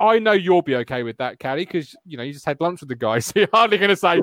I 0.01 0.19
know 0.19 0.33
you'll 0.33 0.63
be 0.63 0.77
okay 0.77 1.03
with 1.03 1.17
that, 1.19 1.39
Callie, 1.39 1.65
because 1.65 1.95
you 2.05 2.17
know 2.17 2.23
you 2.23 2.33
just 2.33 2.47
had 2.47 2.61
lunch 2.61 2.81
with 2.81 2.89
the 2.89 2.95
guy, 2.95 3.19
so 3.19 3.33
you're 3.37 3.49
hardly 3.53 3.79
going 3.79 3.91
to 3.91 3.97
say 3.97 4.21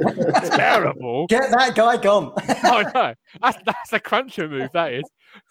terrible. 0.55 1.27
Get 1.27 1.51
that 1.51 1.75
guy 1.75 1.97
gone. 1.97 2.33
I 2.37 2.83
know 2.93 3.13
that's, 3.41 3.57
that's 3.65 3.93
a 3.93 3.99
cruncher 3.99 4.47
move. 4.47 4.69
That 4.73 4.93
is. 4.93 5.03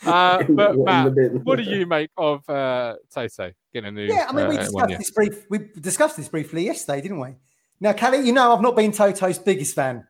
Uh, 0.05 0.43
but 0.49 0.77
Matt, 0.77 1.15
what 1.45 1.57
do 1.57 1.63
you 1.63 1.87
make 1.87 2.11
of 2.17 2.49
uh, 2.49 2.97
Toto 3.15 3.53
getting 3.73 3.89
a 3.89 3.93
new? 3.93 4.07
Yeah, 4.07 4.27
I 4.29 4.33
mean, 4.33 4.49
we 4.49 4.59
uh, 4.59 4.71
one 4.71 4.89
discussed 4.89 4.99
this 4.99 5.11
brief. 5.11 5.47
We 5.51 5.59
discussed 5.81 6.17
this 6.17 6.29
briefly 6.29 6.65
yesterday, 6.65 7.01
didn't 7.01 7.21
we? 7.21 7.35
Now, 7.81 7.93
Kelly, 7.93 8.27
you 8.27 8.33
know 8.33 8.55
I've 8.55 8.61
not 8.61 8.77
been 8.77 8.93
Toto's 8.93 9.39
biggest 9.39 9.75
fan 9.75 10.07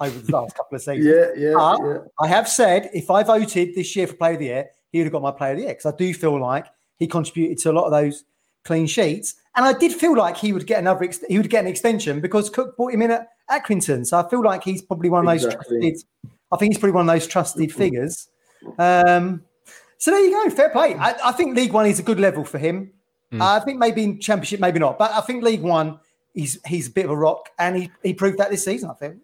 over 0.00 0.18
the 0.18 0.32
last 0.32 0.56
couple 0.56 0.76
of 0.76 0.82
seasons. 0.82 1.06
Yeah, 1.06 1.50
yeah, 1.50 1.54
Ah. 1.56 1.78
yeah. 1.82 1.98
I 2.20 2.26
have 2.26 2.48
said 2.48 2.90
if 2.92 3.10
I 3.10 3.22
voted 3.22 3.74
this 3.74 3.94
year 3.94 4.06
for 4.06 4.14
Player 4.14 4.32
of 4.32 4.38
the 4.40 4.44
Year, 4.46 4.70
he 4.90 4.98
would 4.98 5.04
have 5.04 5.12
got 5.12 5.22
my 5.22 5.30
Player 5.30 5.52
of 5.52 5.58
the 5.58 5.62
Year 5.64 5.72
because 5.72 5.86
I 5.86 5.96
do 5.96 6.12
feel 6.12 6.40
like 6.40 6.66
he 6.98 7.06
contributed 7.06 7.58
to 7.58 7.70
a 7.70 7.72
lot 7.72 7.84
of 7.84 7.92
those 7.92 8.24
clean 8.64 8.86
sheets. 8.86 9.34
And 9.54 9.64
I 9.64 9.72
did 9.72 9.92
feel 9.92 10.16
like 10.16 10.36
he 10.36 10.52
would 10.52 10.66
get 10.66 10.78
another, 10.78 11.04
ex- 11.04 11.24
he 11.28 11.36
would 11.36 11.50
get 11.50 11.60
an 11.64 11.70
extension 11.70 12.20
because 12.20 12.48
Cook 12.48 12.76
brought 12.76 12.94
him 12.94 13.02
in 13.02 13.10
at 13.10 13.28
Accrington. 13.50 14.06
So 14.06 14.18
I 14.18 14.28
feel 14.28 14.42
like 14.42 14.64
he's 14.64 14.80
probably 14.82 15.10
one 15.10 15.26
of 15.26 15.30
those 15.32 15.44
Exactly. 15.44 15.80
trusted. 15.80 16.08
I 16.50 16.56
think 16.56 16.72
he's 16.72 16.78
probably 16.78 16.92
one 16.92 17.08
of 17.08 17.14
those 17.14 17.26
trusted 17.26 17.72
figures. 17.72 18.28
Um, 18.78 19.42
so 19.98 20.10
there 20.10 20.20
you 20.20 20.30
go, 20.30 20.50
fair 20.50 20.70
play. 20.70 20.94
I, 20.94 21.16
I 21.24 21.32
think 21.32 21.56
League 21.56 21.72
One 21.72 21.86
is 21.86 21.98
a 21.98 22.02
good 22.02 22.18
level 22.20 22.44
for 22.44 22.58
him. 22.58 22.92
I 23.40 23.60
think 23.60 23.78
maybe 23.78 24.04
in 24.04 24.20
Championship, 24.20 24.60
maybe 24.60 24.78
not, 24.78 24.98
but 24.98 25.10
I 25.12 25.22
think 25.22 25.42
League 25.42 25.62
One, 25.62 25.98
he's 26.34 26.58
he's 26.66 26.88
a 26.88 26.90
bit 26.90 27.06
of 27.06 27.10
a 27.12 27.16
rock, 27.16 27.48
and 27.58 27.74
he, 27.74 27.90
he 28.02 28.12
proved 28.12 28.36
that 28.36 28.50
this 28.50 28.62
season. 28.62 28.90
I 28.90 28.94
think. 28.94 29.20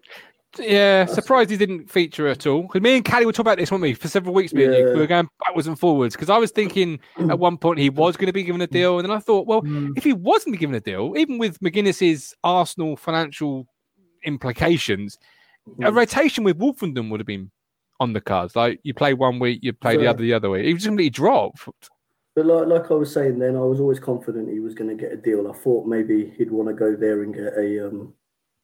Yeah, 0.57 1.05
surprised 1.05 1.51
he 1.51 1.57
didn't 1.57 1.91
feature 1.91 2.27
at 2.27 2.47
all. 2.47 2.63
Because 2.63 2.81
me 2.81 2.95
and 2.95 3.05
Callie 3.05 3.25
were 3.25 3.31
talking 3.31 3.47
about 3.47 3.59
this, 3.59 3.71
weren't 3.71 3.83
we, 3.83 3.93
for 3.93 4.07
several 4.07 4.33
weeks? 4.33 4.51
Me 4.51 4.65
and 4.65 4.73
you, 4.73 4.85
we 4.85 4.99
were 4.99 5.07
going 5.07 5.29
backwards 5.45 5.67
and 5.67 5.77
forwards. 5.77 6.15
Because 6.15 6.29
I 6.29 6.37
was 6.37 6.51
thinking 6.51 6.99
at 7.17 7.25
mm. 7.25 7.37
one 7.37 7.57
point 7.57 7.79
he 7.79 7.89
was 7.89 8.17
going 8.17 8.27
to 8.27 8.33
be 8.33 8.43
given 8.43 8.61
a 8.61 8.67
deal, 8.67 8.97
and 8.97 9.07
then 9.07 9.15
I 9.15 9.19
thought, 9.19 9.45
well, 9.45 9.61
mm. 9.61 9.95
if 9.95 10.03
he 10.03 10.13
wasn't 10.13 10.59
given 10.59 10.75
a 10.75 10.79
deal, 10.79 11.13
even 11.17 11.37
with 11.37 11.59
McGuinness's 11.59 12.33
Arsenal 12.43 12.97
financial 12.97 13.67
implications, 14.25 15.19
a 15.67 15.91
mm. 15.91 15.95
rotation 15.95 16.43
with 16.43 16.57
Woolfenden 16.57 17.11
would 17.11 17.19
have 17.19 17.27
been 17.27 17.51
on 17.99 18.13
the 18.13 18.21
cards. 18.21 18.55
Like 18.55 18.79
you 18.83 18.93
play 18.93 19.13
one 19.13 19.39
week, 19.39 19.59
you 19.61 19.73
play 19.73 19.97
the 19.97 20.07
other 20.07 20.23
the 20.23 20.33
other 20.33 20.49
week. 20.49 20.65
He 20.65 20.73
was 20.73 20.81
just 20.81 20.89
completely 20.89 21.11
dropped. 21.11 21.67
But 22.35 22.45
like, 22.45 22.67
like 22.67 22.91
I 22.91 22.93
was 22.93 23.13
saying 23.13 23.39
then, 23.39 23.55
I 23.55 23.61
was 23.61 23.79
always 23.79 23.99
confident 23.99 24.49
he 24.49 24.59
was 24.61 24.73
going 24.73 24.89
to 24.89 24.95
get 24.95 25.11
a 25.11 25.17
deal. 25.17 25.49
I 25.49 25.53
thought 25.53 25.85
maybe 25.85 26.33
he'd 26.37 26.51
want 26.51 26.69
to 26.69 26.73
go 26.73 26.95
there 26.95 27.23
and 27.23 27.33
get 27.33 27.53
a, 27.57 27.87
um, 27.87 28.13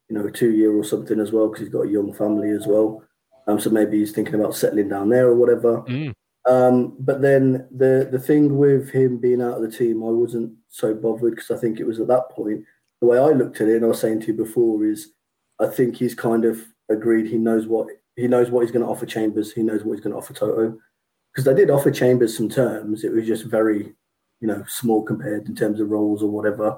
you 0.10 0.18
know, 0.18 0.26
a 0.26 0.32
two 0.32 0.52
year 0.52 0.72
or 0.74 0.84
something 0.84 1.20
as 1.20 1.32
well 1.32 1.48
because 1.48 1.62
he's 1.62 1.74
got 1.74 1.88
a 1.88 1.92
young 1.92 2.14
family 2.14 2.52
as 2.52 2.68
well. 2.68 3.04
Um, 3.48 3.60
so 3.60 3.70
maybe 3.70 4.00
he's 4.00 4.12
thinking 4.12 4.36
about 4.36 4.56
settling 4.56 4.90
down 4.90 5.10
there 5.10 5.28
or 5.28 5.36
whatever. 5.36 5.82
Mm. 5.84 6.14
Um, 6.48 6.96
but 7.00 7.22
then 7.22 7.68
the 7.76 8.08
the 8.12 8.20
thing 8.20 8.58
with 8.58 8.92
him 8.92 9.18
being 9.18 9.42
out 9.42 9.58
of 9.58 9.62
the 9.64 9.76
team, 9.76 10.04
I 10.04 10.10
wasn't 10.10 10.54
so 10.70 10.94
bothered 10.94 11.36
because 11.36 11.52
I 11.52 11.58
think 11.58 11.80
it 11.80 11.88
was 11.88 12.00
at 12.00 12.08
that 12.08 12.30
point 12.32 12.64
the 13.02 13.08
way 13.08 13.18
I 13.18 13.30
looked 13.30 13.62
at 13.62 13.68
it, 13.68 13.78
and 13.78 13.86
I 13.86 13.90
was 13.90 14.00
saying 14.00 14.22
to 14.22 14.28
you 14.28 14.34
before, 14.34 14.86
is 14.86 15.14
I 15.60 15.68
think 15.68 15.96
he's 15.96 16.16
kind 16.16 16.46
of 16.46 16.64
agreed 16.90 17.28
he 17.28 17.38
knows 17.38 17.68
what 17.68 17.88
he 18.16 18.28
knows 18.28 18.50
what 18.50 18.62
he's 18.62 18.72
going 18.72 18.86
to 18.86 18.92
offer 18.92 19.06
Chambers. 19.06 19.54
He 19.54 19.64
knows 19.64 19.84
what 19.84 19.94
he's 19.94 20.04
going 20.04 20.14
to 20.14 20.20
offer 20.20 20.34
Toto 20.34 20.78
because 21.34 21.46
they 21.46 21.54
did 21.54 21.70
offer 21.70 21.92
Chambers 21.92 22.36
some 22.36 22.50
terms. 22.50 23.04
It 23.04 23.12
was 23.12 23.28
just 23.28 23.46
very, 23.46 23.94
you 24.40 24.48
know, 24.48 24.64
small 24.68 25.04
compared 25.04 25.48
in 25.48 25.56
terms 25.56 25.80
of 25.80 25.90
roles 25.90 26.24
or 26.24 26.30
whatever. 26.30 26.78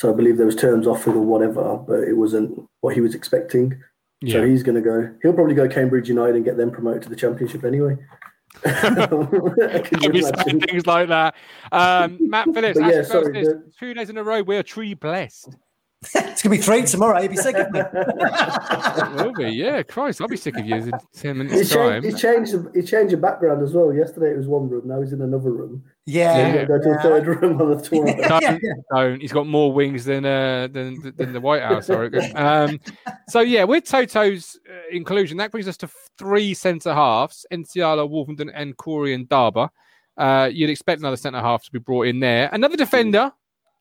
So 0.00 0.10
I 0.10 0.16
believe 0.16 0.38
there 0.38 0.46
was 0.46 0.56
terms 0.56 0.86
offered 0.86 1.14
or 1.14 1.20
whatever, 1.20 1.76
but 1.76 2.04
it 2.04 2.14
wasn't 2.16 2.66
what 2.80 2.94
he 2.94 3.02
was 3.02 3.14
expecting. 3.14 3.82
So 4.26 4.46
he's 4.46 4.62
going 4.62 4.76
to 4.76 4.80
go. 4.80 5.14
He'll 5.22 5.34
probably 5.34 5.54
go 5.54 5.68
Cambridge 5.68 6.08
United 6.08 6.36
and 6.36 6.44
get 6.44 6.56
them 6.56 6.70
promoted 6.70 7.02
to 7.02 7.10
the 7.10 7.16
Championship 7.16 7.64
anyway. 7.64 7.98
You 8.64 10.24
I'll 10.24 10.44
saying 10.44 10.60
things 10.60 10.86
like 10.86 11.08
that. 11.08 11.34
Um, 11.70 12.16
Matt 12.18 12.48
Phillips, 12.54 12.80
yeah, 12.80 13.02
sorry, 13.02 13.44
the- 13.44 13.62
two 13.78 13.92
days 13.92 14.08
in 14.08 14.16
a 14.16 14.24
row, 14.24 14.42
we're 14.42 14.62
tree 14.62 14.94
blessed. 14.94 15.54
it's 16.14 16.40
gonna 16.42 16.56
be 16.56 16.62
three 16.62 16.82
tomorrow. 16.82 17.20
He'll 17.20 17.30
be 17.30 17.36
sick 17.36 17.56
of 17.56 17.70
me. 17.72 17.80
It 17.80 19.14
will 19.16 19.32
be, 19.34 19.50
yeah. 19.50 19.82
Christ, 19.82 20.22
I'll 20.22 20.28
be 20.28 20.36
sick 20.38 20.56
of 20.58 20.64
you 20.64 20.76
in 20.76 20.92
10 21.14 21.36
minutes' 21.36 21.58
He's 21.58 21.70
time. 21.70 22.02
changed, 22.02 22.06
he's 22.06 22.20
changed. 22.22 22.52
the- 22.52 22.80
He 22.80 22.86
changed 22.86 23.12
the 23.12 23.18
background 23.18 23.62
as 23.62 23.74
well. 23.74 23.92
Yesterday 23.92 24.30
it 24.32 24.38
was 24.38 24.46
one 24.46 24.66
room. 24.68 24.88
Now 24.88 25.00
he's 25.02 25.12
in 25.12 25.20
another 25.20 25.50
room. 25.52 25.84
yeah, 26.06 26.46
He's 26.46 26.54
going 26.54 26.66
to 26.66 26.78
go 26.78 26.92
to 26.94 26.98
a 26.98 27.02
third 27.02 27.26
room 27.26 27.60
on 27.60 27.70
the 27.76 27.82
tomorrow. 27.82 28.40
don't, 28.40 28.62
don't. 28.94 29.20
He's 29.20 29.32
got 29.32 29.46
more 29.46 29.72
wings 29.72 30.06
than 30.06 30.24
uh, 30.24 30.68
than 30.72 31.12
than 31.16 31.34
the 31.34 31.40
White 31.40 31.62
House. 31.62 31.90
I 31.90 31.96
reckon. 31.96 32.34
Um, 32.34 32.80
so 33.28 33.40
yeah, 33.40 33.64
with 33.64 33.84
Toto's 33.84 34.58
uh, 34.68 34.72
inclusion, 34.96 35.36
that 35.36 35.50
brings 35.50 35.68
us 35.68 35.76
to 35.78 35.90
three 36.16 36.54
centre 36.54 36.94
halves: 36.94 37.44
Nsiala, 37.52 38.08
Woolfenden, 38.08 38.50
and 38.54 38.74
Corrie 38.78 39.22
Ndaba. 39.22 39.68
Uh, 40.16 40.48
you'd 40.50 40.70
expect 40.70 41.00
another 41.00 41.16
centre 41.16 41.40
half 41.40 41.62
to 41.64 41.70
be 41.70 41.78
brought 41.78 42.06
in 42.06 42.20
there. 42.20 42.48
Another 42.52 42.76
defender, 42.76 43.32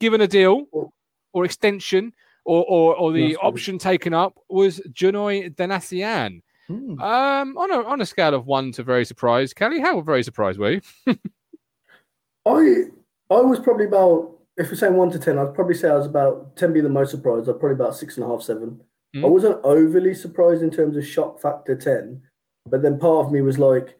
given 0.01 0.19
a 0.19 0.27
deal 0.27 0.65
or 1.33 1.45
extension, 1.45 2.13
or 2.45 2.63
or, 2.67 2.95
or 2.95 3.11
the 3.11 3.19
Yes, 3.21 3.29
please. 3.31 3.37
option 3.41 3.77
taken 3.77 4.13
up 4.13 4.37
was 4.49 4.79
Janoi 4.91 5.55
Donacien. 5.55 6.41
Hmm. 6.67 6.99
Um, 7.01 7.57
on 7.57 7.71
a 7.71 7.83
on 7.83 8.01
a 8.01 8.05
scale 8.05 8.33
of 8.33 8.45
one 8.45 8.71
to 8.73 8.83
very 8.83 9.05
surprised, 9.05 9.55
Kelly, 9.55 9.79
how 9.79 10.01
very 10.01 10.23
surprised 10.23 10.59
were 10.59 10.71
you? 10.73 10.81
I 12.45 12.83
I 13.29 13.41
was 13.41 13.59
probably 13.59 13.85
about 13.85 14.35
if 14.57 14.69
we're 14.69 14.75
saying 14.75 14.95
one 14.95 15.09
to 15.11 15.19
ten, 15.19 15.37
I'd 15.39 15.53
probably 15.55 15.75
say 15.75 15.89
I 15.89 15.95
was 15.95 16.05
about 16.05 16.55
ten 16.55 16.73
being 16.73 16.83
the 16.83 16.89
most 16.89 17.11
surprised. 17.11 17.49
I'd 17.49 17.59
probably 17.59 17.75
about 17.75 17.95
six 17.95 18.17
and 18.17 18.25
a 18.25 18.29
half, 18.29 18.41
seven. 18.41 18.81
Mm. 19.15 19.23
I 19.25 19.27
wasn't 19.27 19.59
overly 19.63 20.13
surprised 20.13 20.61
in 20.61 20.69
terms 20.69 20.95
of 20.97 21.05
shock 21.05 21.41
factor 21.41 21.75
ten, 21.75 22.21
but 22.69 22.81
then 22.81 22.99
part 22.99 23.25
of 23.25 23.31
me 23.31 23.41
was 23.41 23.57
like, 23.57 23.97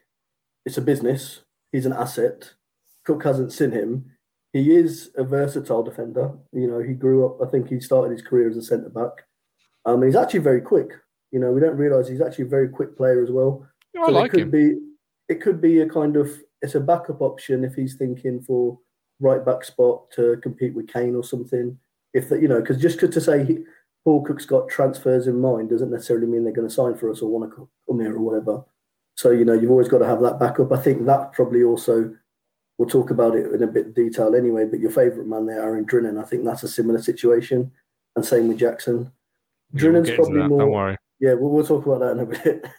it's 0.65 0.77
a 0.77 0.81
business. 0.81 1.41
He's 1.71 1.85
an 1.85 1.93
asset. 1.93 2.53
Cook 3.05 3.23
hasn't 3.23 3.51
seen 3.53 3.71
him. 3.71 4.11
He 4.53 4.75
is 4.75 5.11
a 5.15 5.23
versatile 5.23 5.83
defender. 5.83 6.31
You 6.51 6.67
know, 6.67 6.79
he 6.79 6.93
grew 6.93 7.25
up. 7.25 7.37
I 7.45 7.49
think 7.51 7.69
he 7.69 7.79
started 7.79 8.11
his 8.11 8.21
career 8.21 8.49
as 8.49 8.57
a 8.57 8.61
centre 8.61 8.89
back. 8.89 9.11
Um, 9.85 9.95
and 10.01 10.05
he's 10.05 10.15
actually 10.15 10.39
very 10.39 10.61
quick. 10.61 10.89
You 11.31 11.39
know, 11.39 11.51
we 11.51 11.59
don't 11.61 11.77
realise 11.77 12.07
he's 12.07 12.21
actually 12.21 12.45
a 12.45 12.49
very 12.49 12.69
quick 12.69 12.97
player 12.97 13.23
as 13.23 13.29
well. 13.31 13.67
I 13.95 14.05
So 14.07 14.11
like 14.11 14.27
it 14.27 14.31
could 14.31 14.41
him. 14.41 14.51
be 14.51 14.75
it 15.29 15.41
could 15.41 15.61
be 15.61 15.81
a 15.81 15.87
kind 15.89 16.17
of 16.17 16.31
it's 16.61 16.75
a 16.75 16.79
backup 16.79 17.21
option 17.21 17.63
if 17.63 17.75
he's 17.75 17.95
thinking 17.95 18.41
for 18.41 18.79
right 19.19 19.45
back 19.45 19.63
spot 19.63 20.09
to 20.11 20.37
compete 20.41 20.73
with 20.73 20.87
Kane 20.87 21.15
or 21.15 21.23
something. 21.23 21.77
If 22.13 22.29
that 22.29 22.41
you 22.41 22.47
know, 22.47 22.59
because 22.59 22.81
just 22.81 22.99
to 22.99 23.21
say 23.21 23.45
he, 23.45 23.59
Paul 24.03 24.23
Cook's 24.23 24.45
got 24.45 24.69
transfers 24.69 25.27
in 25.27 25.39
mind 25.39 25.69
doesn't 25.69 25.91
necessarily 25.91 26.25
mean 26.25 26.43
they're 26.43 26.53
going 26.53 26.67
to 26.67 26.73
sign 26.73 26.95
for 26.95 27.11
us 27.11 27.21
or 27.21 27.29
want 27.29 27.51
to 27.51 27.69
come 27.87 27.99
here 27.99 28.15
or 28.15 28.21
whatever. 28.21 28.63
So 29.15 29.29
you 29.29 29.45
know, 29.45 29.53
you've 29.53 29.71
always 29.71 29.89
got 29.89 29.99
to 29.99 30.07
have 30.07 30.21
that 30.21 30.39
backup. 30.39 30.71
I 30.71 30.77
think 30.77 31.05
that 31.05 31.33
probably 31.33 31.61
also 31.63 32.15
we'll 32.79 32.89
talk 32.89 33.11
about 33.11 33.35
it 33.35 33.53
in 33.53 33.61
a 33.61 33.67
bit 33.67 33.87
of 33.87 33.93
detail 33.93 34.33
anyway. 34.33 34.65
But 34.65 34.79
your 34.79 34.89
favourite 34.89 35.27
man 35.27 35.45
there, 35.45 35.61
Aaron 35.61 35.85
Drinan, 35.85 36.19
I 36.19 36.25
think 36.25 36.45
that's 36.45 36.63
a 36.63 36.67
similar 36.67 37.01
situation, 37.01 37.71
and 38.15 38.25
same 38.25 38.47
with 38.47 38.57
Jackson. 38.57 39.11
Yeah, 39.73 39.89
we'll 39.89 40.01
Drinan's 40.01 40.15
probably 40.15 40.47
more. 40.47 40.97
Yeah, 41.19 41.33
we'll, 41.33 41.51
we'll 41.51 41.65
talk 41.65 41.85
about 41.85 41.99
that 41.99 42.11
in 42.13 42.19
a 42.21 42.25
bit. 42.25 42.65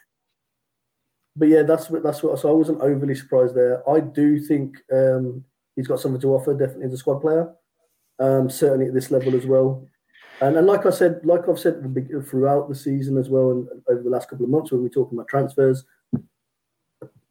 But 1.37 1.47
yeah, 1.47 1.63
that's 1.63 1.89
what 1.89 2.03
that's 2.03 2.25
what. 2.25 2.39
So 2.41 2.51
I 2.51 2.53
wasn't 2.53 2.81
overly 2.81 3.15
surprised 3.15 3.55
there. 3.55 3.89
I 3.89 4.01
do 4.01 4.41
think 4.41 4.79
um, 4.93 5.45
he's 5.77 5.87
got 5.87 6.01
something 6.01 6.21
to 6.23 6.35
offer, 6.35 6.53
definitely 6.55 6.87
as 6.87 6.93
a 6.93 6.99
squad 6.99 7.21
player. 7.21 7.55
Um, 8.19 8.51
certainly 8.51 8.87
at 8.87 8.95
this 8.95 9.13
level 9.13 9.37
as 9.37 9.47
well. 9.47 9.87
And, 10.41 10.57
and 10.57 10.67
like 10.67 10.87
I 10.87 10.91
said, 10.91 11.21
like 11.25 11.49
I've 11.49 11.59
said 11.59 11.75
at 11.75 11.83
the 11.85 11.89
beg- 11.89 12.27
throughout 12.27 12.69
the 12.69 12.75
season 12.75 13.17
as 13.17 13.29
well, 13.29 13.53
and 13.53 13.69
over 13.89 14.03
the 14.03 14.11
last 14.11 14.29
couple 14.29 14.45
of 14.45 14.51
months 14.51 14.73
when 14.73 14.83
we're 14.83 14.89
talking 14.89 15.17
about 15.17 15.29
transfers, 15.29 15.85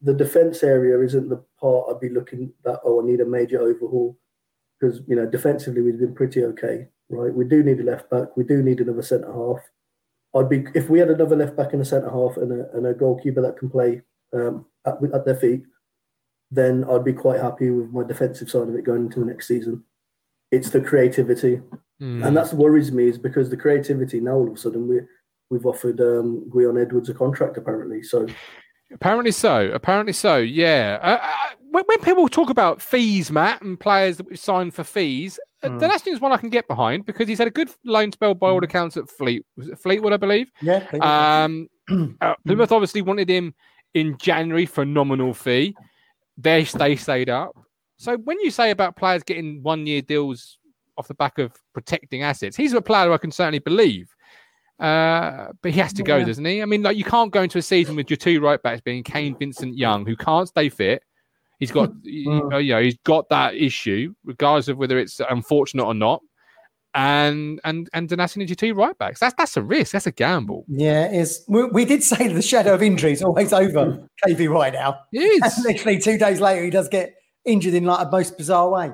the 0.01 0.13
defence 0.13 0.63
area 0.63 0.99
isn't 1.01 1.29
the 1.29 1.43
part 1.59 1.87
I'd 1.89 1.99
be 1.99 2.09
looking 2.09 2.53
that. 2.63 2.79
Oh, 2.83 3.01
I 3.01 3.05
need 3.05 3.21
a 3.21 3.25
major 3.25 3.59
overhaul 3.61 4.17
because 4.79 5.01
you 5.07 5.15
know 5.15 5.25
defensively 5.25 5.81
we've 5.81 5.99
been 5.99 6.15
pretty 6.15 6.43
okay, 6.45 6.87
right? 7.09 7.33
We 7.33 7.45
do 7.45 7.63
need 7.63 7.79
a 7.79 7.83
left 7.83 8.09
back. 8.09 8.35
We 8.37 8.43
do 8.43 8.63
need 8.63 8.79
another 8.79 9.01
centre 9.01 9.31
half. 9.31 9.59
I'd 10.35 10.49
be 10.49 10.65
if 10.75 10.89
we 10.89 10.99
had 10.99 11.09
another 11.09 11.35
left 11.35 11.57
back 11.57 11.73
and 11.73 11.81
a 11.81 11.85
centre 11.85 12.09
half 12.11 12.37
and 12.37 12.51
a, 12.51 12.71
and 12.77 12.85
a 12.87 12.93
goalkeeper 12.93 13.41
that 13.41 13.57
can 13.57 13.69
play 13.69 14.01
um, 14.33 14.65
at, 14.85 14.97
at 15.13 15.25
their 15.25 15.35
feet, 15.35 15.63
then 16.51 16.85
I'd 16.89 17.03
be 17.03 17.13
quite 17.13 17.41
happy 17.41 17.69
with 17.71 17.91
my 17.91 18.03
defensive 18.03 18.49
side 18.49 18.67
of 18.69 18.75
it 18.75 18.85
going 18.85 19.05
into 19.05 19.19
the 19.19 19.25
next 19.25 19.47
season. 19.47 19.83
It's 20.51 20.69
the 20.69 20.81
creativity, 20.81 21.61
Hmm. 21.99 22.23
and 22.23 22.35
that's 22.35 22.53
worries 22.53 22.93
me 22.93 23.09
is 23.09 23.17
because 23.17 23.49
the 23.49 23.57
creativity 23.57 24.21
now 24.21 24.35
all 24.35 24.47
of 24.47 24.53
a 24.53 24.57
sudden 24.57 24.87
we 24.87 25.01
we've 25.49 25.65
offered 25.65 25.99
um, 25.99 26.49
Gwion 26.49 26.81
Edwards 26.81 27.09
a 27.09 27.13
contract 27.13 27.57
apparently. 27.57 28.03
So 28.03 28.25
Apparently 28.91 29.31
so. 29.31 29.69
Apparently 29.71 30.13
so. 30.13 30.37
Yeah. 30.37 30.97
Uh, 31.01 31.19
uh, 31.21 31.55
when, 31.71 31.83
when 31.85 31.99
people 31.99 32.27
talk 32.27 32.49
about 32.49 32.81
fees, 32.81 33.31
Matt, 33.31 33.61
and 33.61 33.79
players 33.79 34.17
that 34.17 34.27
we've 34.29 34.39
signed 34.39 34.73
for 34.73 34.83
fees, 34.83 35.39
uh, 35.61 35.67
Mm. 35.69 35.79
the 35.79 35.87
last 35.87 36.05
thing 36.05 36.13
is 36.13 36.21
one 36.21 36.31
I 36.31 36.37
can 36.37 36.49
get 36.49 36.67
behind 36.67 37.05
because 37.05 37.27
he's 37.27 37.37
had 37.37 37.47
a 37.47 37.51
good 37.51 37.69
loan 37.83 38.11
spell 38.13 38.33
by 38.33 38.49
all 38.49 38.63
accounts 38.63 38.95
at 38.97 39.09
Fleet. 39.09 39.45
Was 39.57 39.67
it 39.67 39.77
Fleetwood, 39.77 40.13
I 40.13 40.17
believe? 40.17 40.49
Yeah. 40.61 40.85
Um, 41.01 41.67
uh, 42.21 42.33
Plymouth 42.45 42.71
obviously 42.71 43.01
wanted 43.01 43.29
him 43.29 43.53
in 43.93 44.17
January 44.17 44.65
for 44.65 44.83
a 44.83 44.85
nominal 44.85 45.33
fee. 45.33 45.75
They 46.37 46.63
they 46.63 46.95
stayed 46.95 47.29
up. 47.29 47.57
So 47.97 48.15
when 48.17 48.39
you 48.39 48.51
say 48.51 48.71
about 48.71 48.95
players 48.95 49.23
getting 49.23 49.61
one 49.61 49.85
year 49.85 50.01
deals 50.01 50.57
off 50.97 51.09
the 51.09 51.13
back 51.13 51.37
of 51.37 51.51
protecting 51.73 52.23
assets, 52.23 52.55
he's 52.55 52.71
a 52.71 52.81
player 52.81 53.07
who 53.07 53.13
I 53.13 53.17
can 53.17 53.31
certainly 53.31 53.59
believe. 53.59 54.15
Uh, 54.79 55.47
but 55.61 55.71
he 55.71 55.79
has 55.79 55.91
to 55.93 56.03
go, 56.03 56.17
Yeah. 56.17 56.25
doesn't 56.25 56.45
he? 56.45 56.61
I 56.61 56.65
mean, 56.65 56.83
like 56.83 56.95
you 56.97 57.03
can't 57.03 57.31
go 57.31 57.41
into 57.43 57.57
a 57.57 57.61
season 57.61 57.95
with 57.95 58.09
your 58.09 58.17
two 58.17 58.39
right 58.39 58.61
backs 58.61 58.81
being 58.81 59.03
Kane, 59.03 59.35
Vincent, 59.37 59.77
Young, 59.77 60.05
who 60.05 60.15
can't 60.15 60.47
stay 60.47 60.69
fit. 60.69 61.03
He's 61.59 61.71
got, 61.71 61.91
you 62.03 62.47
know, 62.49 62.81
he's 62.81 62.97
got 63.03 63.27
that 63.29 63.55
issue, 63.55 64.13
regardless 64.23 64.69
of 64.69 64.77
whether 64.77 64.97
it's 64.97 65.19
unfortunate 65.29 65.83
or 65.83 65.93
not. 65.93 66.21
And 66.95 67.59
and 67.65 67.87
and 67.93 68.09
Danasi 68.09 68.37
needs 68.37 68.49
your 68.49 68.55
two 68.55 68.73
right 68.73 68.97
backs. 68.97 69.19
That's 69.19 69.35
that's 69.37 69.55
a 69.57 69.61
risk. 69.61 69.91
That's 69.91 70.07
a 70.07 70.11
gamble. 70.11 70.65
yeah, 70.67 71.05
it 71.05 71.15
is. 71.17 71.43
We, 71.47 71.65
we 71.65 71.85
did 71.85 72.01
say 72.01 72.29
the 72.29 72.41
shadow 72.41 72.73
of 72.73 72.81
injury 72.81 73.11
is 73.11 73.21
always 73.21 73.53
over 73.53 74.07
KV 74.25 74.49
right 74.49 74.73
now. 74.73 75.01
It 75.11 75.43
And 75.43 75.51
literally 75.65 75.99
two 75.99 76.17
days 76.17 76.39
later, 76.41 76.63
he 76.63 76.71
does 76.71 76.87
get 76.87 77.13
injured 77.45 77.75
in 77.75 77.83
like 77.83 78.07
a 78.07 78.09
most 78.09 78.37
bizarre 78.39 78.69
way. 78.69 78.91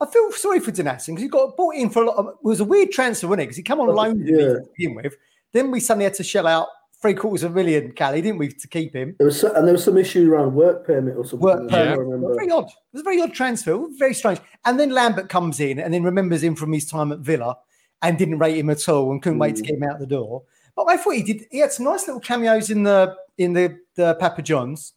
I 0.00 0.06
feel 0.06 0.30
sorry 0.32 0.60
for 0.60 0.72
Donacien 0.72 1.06
because 1.08 1.22
he 1.22 1.28
got 1.28 1.56
bought 1.56 1.74
in 1.74 1.88
for 1.88 2.02
a 2.02 2.06
lot 2.06 2.16
of. 2.16 2.26
It 2.26 2.34
was 2.42 2.60
a 2.60 2.64
weird 2.64 2.90
transfer, 2.90 3.26
wasn't 3.28 3.42
it? 3.42 3.44
Because 3.46 3.56
he 3.56 3.62
came 3.62 3.80
on 3.80 3.88
loan 3.94 4.22
Yeah. 4.26 4.36
to 4.36 4.60
begin 4.76 4.94
with. 4.96 5.16
Then 5.52 5.70
we 5.70 5.80
suddenly 5.80 6.04
had 6.04 6.14
to 6.14 6.24
shell 6.24 6.46
out 6.46 6.68
three 7.00 7.14
quarters 7.14 7.44
of 7.44 7.52
a 7.52 7.54
million, 7.54 7.94
Callie, 7.96 8.20
didn't 8.20 8.38
we, 8.38 8.48
to 8.48 8.68
keep 8.68 8.92
him? 8.94 9.14
There 9.18 9.26
was 9.26 9.40
so, 9.40 9.54
and 9.54 9.66
there 9.66 9.72
was 9.72 9.84
some 9.84 9.96
issue 9.96 10.32
around 10.32 10.54
work 10.54 10.84
permit 10.86 11.16
or 11.16 11.24
something. 11.24 11.40
Work 11.40 11.68
permit. 11.68 11.72
well, 11.72 11.80
I 11.80 11.84
It 11.84 11.90
was 11.90 11.98
remember. 11.98 12.34
Very 12.34 12.50
odd. 12.50 12.64
It 12.64 12.74
was 12.92 13.00
a 13.00 13.04
very 13.04 13.20
odd 13.22 13.32
transfer. 13.32 13.86
Very 13.98 14.14
strange. 14.14 14.40
And 14.64 14.78
then 14.80 14.90
Lambert 14.90 15.28
comes 15.28 15.60
in 15.60 15.78
and 15.78 15.94
then 15.94 16.02
remembers 16.02 16.42
him 16.42 16.56
from 16.56 16.72
his 16.72 16.86
time 16.86 17.12
at 17.12 17.20
Villa 17.20 17.56
and 18.02 18.18
didn't 18.18 18.38
rate 18.38 18.56
him 18.56 18.68
at 18.70 18.88
all 18.88 19.10
and 19.12 19.22
couldn't 19.22 19.38
wait 19.38 19.56
to 19.56 19.62
Mm. 19.62 19.66
get 19.66 19.76
him 19.76 19.82
out 19.84 19.98
the 20.00 20.06
door. 20.06 20.42
But 20.76 20.86
I 20.90 20.96
thought 20.96 21.14
he 21.14 21.22
did. 21.22 21.46
He 21.50 21.58
had 21.58 21.72
some 21.72 21.84
nice 21.86 22.06
little 22.06 22.20
cameos 22.20 22.70
in 22.70 22.82
the 22.84 23.16
in 23.38 23.52
the, 23.52 23.78
the 23.96 24.14
Papa 24.16 24.42
Johns. 24.42 24.92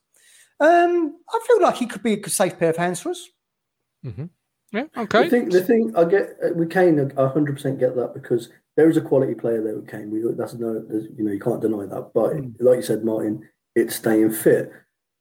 Um, 0.60 1.16
I 1.30 1.40
feel 1.48 1.62
like 1.62 1.76
he 1.78 1.86
could 1.88 2.04
be 2.04 2.20
a 2.20 2.30
safe 2.30 2.58
pair 2.60 2.70
of 2.72 2.78
hands 2.78 3.00
for 3.00 3.10
us. 3.12 3.30
Yeah, 4.04 4.86
okay. 4.98 5.24
The 5.26 5.30
thing, 5.30 5.50
the 5.50 5.62
thing, 5.64 5.94
I 5.98 6.06
get 6.06 6.38
uh, 6.44 6.54
with 6.56 6.70
Kane, 6.72 7.12
I 7.18 7.28
hundred 7.28 7.54
percent 7.56 7.80
get 7.80 7.96
that 7.96 8.14
because 8.14 8.50
there 8.78 8.90
is 8.90 8.98
a 8.98 9.02
quality 9.02 9.36
player 9.36 9.62
there 9.62 9.76
with 9.76 9.90
Kane. 9.90 10.10
We, 10.12 10.24
that's 10.34 10.54
no, 10.54 10.84
you 11.18 11.24
know, 11.24 11.32
you 11.32 11.40
can't 11.40 11.62
deny 11.62 11.86
that. 11.86 12.12
But 12.14 12.34
Mm. 12.34 12.54
like 12.60 12.78
you 12.78 12.82
said, 12.82 13.04
Martin, 13.04 13.48
it's 13.76 13.96
staying 13.96 14.32
fit. 14.32 14.72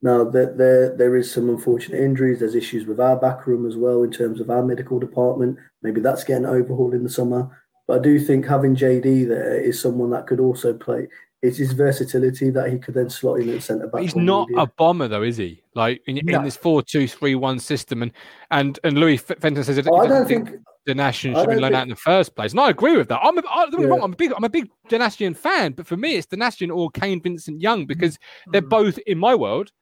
Now 0.03 0.25
there, 0.25 0.55
there, 0.55 0.97
there 0.97 1.17
is 1.17 1.31
some 1.31 1.51
unfortunate 1.51 2.01
injuries. 2.01 2.39
There's 2.39 2.55
issues 2.55 2.87
with 2.87 3.01
our 3.01 3.17
back 3.17 3.47
room 3.47 3.67
as 3.67 3.77
well 3.77 4.03
in 4.03 4.11
terms 4.11 4.41
of 4.41 4.51
our 4.51 4.65
medical 4.65 4.99
department. 4.99 5.59
Maybe 5.83 6.01
that's 6.01 6.25
getting 6.25 6.47
overhauled 6.47 6.95
in 6.95 7.03
the 7.03 7.11
summer. 7.11 7.51
But 7.87 8.01
I 8.01 8.03
do 8.03 8.19
think 8.19 8.47
having 8.47 8.77
JD 8.77 9.29
there 9.29 9.61
is 9.61 9.81
someone 9.81 10.11
that 10.11 10.27
could 10.27 10.41
also 10.41 10.73
play. 10.73 11.09
It's 11.43 11.57
his 11.57 11.73
versatility 11.73 12.51
that 12.51 12.71
he 12.71 12.79
could 12.79 12.93
then 12.93 13.09
slot 13.09 13.41
in 13.41 13.49
at 13.49 13.63
centre 13.63 13.87
back. 13.87 14.03
He's 14.03 14.15
not 14.15 14.51
needed. 14.51 14.63
a 14.63 14.67
bomber 14.77 15.09
though, 15.09 15.23
is 15.23 15.39
he? 15.39 15.63
Like 15.75 16.03
in, 16.07 16.21
No. 16.25 16.39
in 16.39 16.45
this 16.45 16.57
four-two-three-one 16.57 17.59
system, 17.59 18.03
and 18.03 18.13
and 18.51 18.79
and 18.85 18.99
Louis 18.99 19.17
Fenton 19.17 19.65
says 19.65 19.77
that 19.77 19.89
Oh, 19.91 19.97
I 19.97 20.07
don't 20.07 20.27
think, 20.27 20.51
think. 20.51 20.61
Donacien 20.87 21.35
should 21.35 21.47
be 21.49 21.55
don't 21.55 21.63
loaned 21.63 21.75
out 21.75 21.85
in 21.85 21.89
the 21.89 21.97
first 21.97 22.37
place, 22.37 22.51
and 22.51 22.61
I 22.61 22.69
agree 22.69 22.95
with 22.97 23.09
that. 23.09 23.21
I'm 23.23 23.39
a, 23.39 23.43
I, 23.49 23.63
don't 23.63 23.71
get 23.71 23.79
me 23.81 23.85
Yeah. 23.87 23.91
wrong, 23.93 24.03
I'm 24.03 24.13
a 24.13 24.17
big 24.17 24.33
I'm 24.37 24.45
a 24.45 24.51
big 24.51 24.69
Donacien 24.91 25.35
fan, 25.35 25.73
but 25.73 25.87
for 25.87 25.97
me 25.97 26.17
it's 26.17 26.27
Donacien 26.27 26.75
or 26.77 26.91
Kane 26.91 27.23
Vincent 27.23 27.59
Young 27.59 27.87
because 27.87 28.19
they're 28.49 28.61
mm. 28.61 28.69
both 28.69 28.99
in 29.07 29.17
my 29.17 29.35
world 29.35 29.73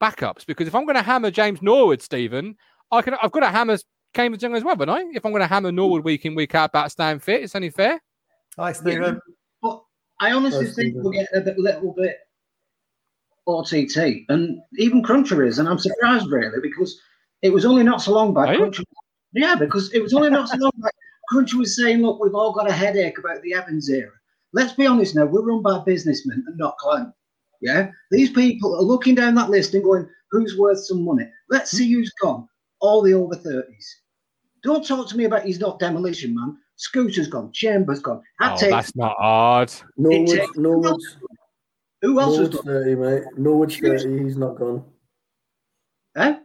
backups. 0.00 0.46
Because 0.46 0.66
if 0.66 0.74
I'm 0.74 0.84
going 0.86 0.96
to 0.96 1.02
hammer 1.02 1.30
James 1.30 1.60
Norwood, 1.60 2.00
Stephen, 2.00 2.56
I 2.90 3.02
can 3.02 3.16
I've 3.22 3.32
got 3.32 3.40
to 3.40 3.48
hammer 3.48 3.76
Kane 4.14 4.30
Vincent 4.30 4.50
Young 4.50 4.56
as 4.56 4.64
well, 4.64 4.76
but 4.76 4.88
I 4.88 5.00
if 5.12 5.26
I'm 5.26 5.32
going 5.32 5.42
to 5.42 5.46
hammer 5.46 5.72
Norwood 5.72 6.04
week 6.04 6.24
in 6.24 6.34
week 6.34 6.54
out 6.54 6.70
about 6.70 6.90
staying 6.90 7.18
fit, 7.18 7.42
it's 7.42 7.54
only 7.54 7.68
fair. 7.68 8.00
Hi, 8.58 8.72
Stephen. 8.72 9.20
But 10.18 10.26
I 10.26 10.32
honestly 10.32 10.64
That's 10.64 10.76
think 10.76 10.88
Stephen. 10.88 11.02
we'll 11.02 11.12
get 11.12 11.28
a 11.34 11.40
bit, 11.40 11.58
little 11.58 11.92
bit 11.92 12.18
OTT, 13.46 14.24
and 14.28 14.58
even 14.78 15.02
Cruncher 15.02 15.44
is, 15.44 15.58
and 15.58 15.68
I'm 15.68 15.78
surprised 15.78 16.30
really 16.30 16.58
because 16.60 16.98
it 17.42 17.50
was 17.50 17.64
only 17.64 17.82
not 17.82 18.02
so 18.02 18.12
long 18.12 18.34
back. 18.34 18.48
Are? 18.48 18.56
Cruncher, 18.56 18.82
yeah, 19.32 19.54
because 19.54 19.92
it 19.92 20.02
was 20.02 20.14
only 20.14 20.30
not 20.30 20.48
so 20.48 20.56
long 20.58 20.72
back. 20.78 20.94
Cruncher 21.28 21.58
was 21.58 21.76
saying, 21.76 22.02
"Look, 22.02 22.20
we've 22.20 22.34
all 22.34 22.52
got 22.52 22.68
a 22.68 22.72
headache 22.72 23.18
about 23.18 23.42
the 23.42 23.54
Evans 23.54 23.88
era." 23.88 24.12
Let's 24.52 24.72
be 24.72 24.86
honest 24.86 25.14
now, 25.14 25.26
we're 25.26 25.42
run 25.42 25.62
by 25.62 25.78
businessmen 25.84 26.42
and 26.46 26.56
not 26.56 26.78
clowns. 26.78 27.12
Yeah, 27.60 27.90
these 28.10 28.30
people 28.30 28.74
are 28.74 28.82
looking 28.82 29.14
down 29.14 29.34
that 29.36 29.50
list 29.50 29.74
and 29.74 29.84
going, 29.84 30.08
"Who's 30.30 30.56
worth 30.56 30.80
some 30.80 31.04
money?" 31.04 31.30
Let's 31.48 31.70
see 31.70 31.92
who's 31.92 32.12
gone. 32.20 32.48
All 32.80 33.02
the 33.02 33.14
over 33.14 33.34
thirties. 33.34 34.00
Don't 34.62 34.86
talk 34.86 35.08
to 35.08 35.16
me 35.16 35.24
about 35.24 35.44
he's 35.44 35.60
not 35.60 35.78
demolition 35.78 36.34
man. 36.34 36.58
Scooter's 36.76 37.28
gone. 37.28 37.50
Chambers 37.52 38.00
gone. 38.00 38.22
That 38.38 38.52
Oh, 38.52 38.56
takes 38.58 38.70
that's 38.72 38.96
not 38.96 39.16
hard. 39.18 39.72
Norwood, 39.96 40.28
takes- 40.28 40.56
Norwood's, 40.56 41.16
Who 42.02 42.20
else 42.20 42.36
has 42.36 42.50
Norwood's 42.50 42.56
gone? 42.56 42.64
thirty, 42.64 42.94
mate. 42.94 43.22
Norwood's 43.38 43.76
thirty. 43.78 44.22
He's 44.24 44.36
not 44.36 44.56
gone. 44.56 44.84
Eh? 46.16 46.36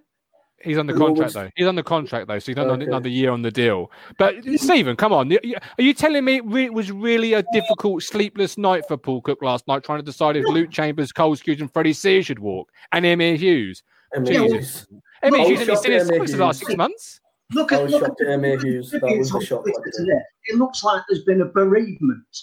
He's 0.63 0.77
under 0.77 0.93
Norwood's- 0.93 1.33
contract 1.33 1.33
though. 1.33 1.49
He's 1.55 1.67
under 1.67 1.83
contract 1.83 2.27
though, 2.27 2.39
so 2.39 2.45
he's 2.45 2.55
done 2.55 2.69
Okay. 2.69 2.83
another 2.85 3.09
year 3.09 3.31
on 3.31 3.41
the 3.41 3.49
deal. 3.51 3.91
But 4.19 4.35
Stephen, 4.57 4.95
come 4.95 5.11
on, 5.11 5.27
y- 5.29 5.39
y- 5.43 5.55
are 5.79 5.81
you 5.81 5.93
telling 5.93 6.23
me 6.23 6.35
it 6.37 6.73
was 6.73 6.91
really 6.91 7.33
a 7.33 7.43
difficult, 7.51 8.03
sleepless 8.03 8.57
night 8.57 8.87
for 8.87 8.95
Paul 8.95 9.21
Cook 9.21 9.41
last 9.41 9.67
night, 9.67 9.83
trying 9.83 9.99
to 9.99 10.05
decide 10.05 10.35
if 10.37 10.45
Luke 10.45 10.69
Chambers, 10.69 11.11
Cole 11.11 11.33
Hughes, 11.35 11.61
and 11.61 11.71
Freddie 11.73 11.93
Sears 11.93 12.27
should 12.27 12.39
walk, 12.39 12.71
and 12.91 13.05
Emyr 13.05 13.37
Huws? 13.39 13.81
Emyr 14.15 14.27
Jesus. 14.27 14.85
Huws. 14.91 14.97
Emyr 15.23 15.39
I 15.39 15.45
Huws 15.45 15.49
was 15.51 15.59
only 15.61 15.65
shocked 15.65 15.83
seen 15.83 15.91
his 15.93 16.09
at 16.09 16.13
Emyr 16.15 16.17
socks 16.19 16.31
the 16.31 16.37
last 16.37 16.59
six 16.59 16.75
months. 16.77 17.20
Look 17.53 17.71
at 17.71 17.83
was 17.83 17.91
look 17.91 18.03
at 18.03 18.27
Emyr 18.27 18.57
Huws. 18.57 18.91
That 18.91 19.17
was 19.17 19.33
a 19.33 19.41
shock. 19.41 19.63
Twitter 19.63 19.77
like 19.77 19.85
that. 19.85 19.93
today. 19.97 20.21
It 20.47 20.57
looks 20.57 20.83
like 20.83 21.03
there's 21.07 21.23
been 21.23 21.41
a 21.41 21.45
bereavement. 21.45 22.37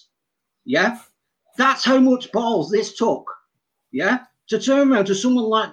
Yeah, 0.64 0.98
that's 1.56 1.84
how 1.84 1.98
much 1.98 2.30
balls 2.32 2.70
this 2.70 2.94
took. 2.94 3.24
Yeah, 3.90 4.24
to 4.48 4.60
turn 4.60 4.92
around 4.92 5.06
to 5.06 5.14
someone 5.14 5.44
like 5.44 5.70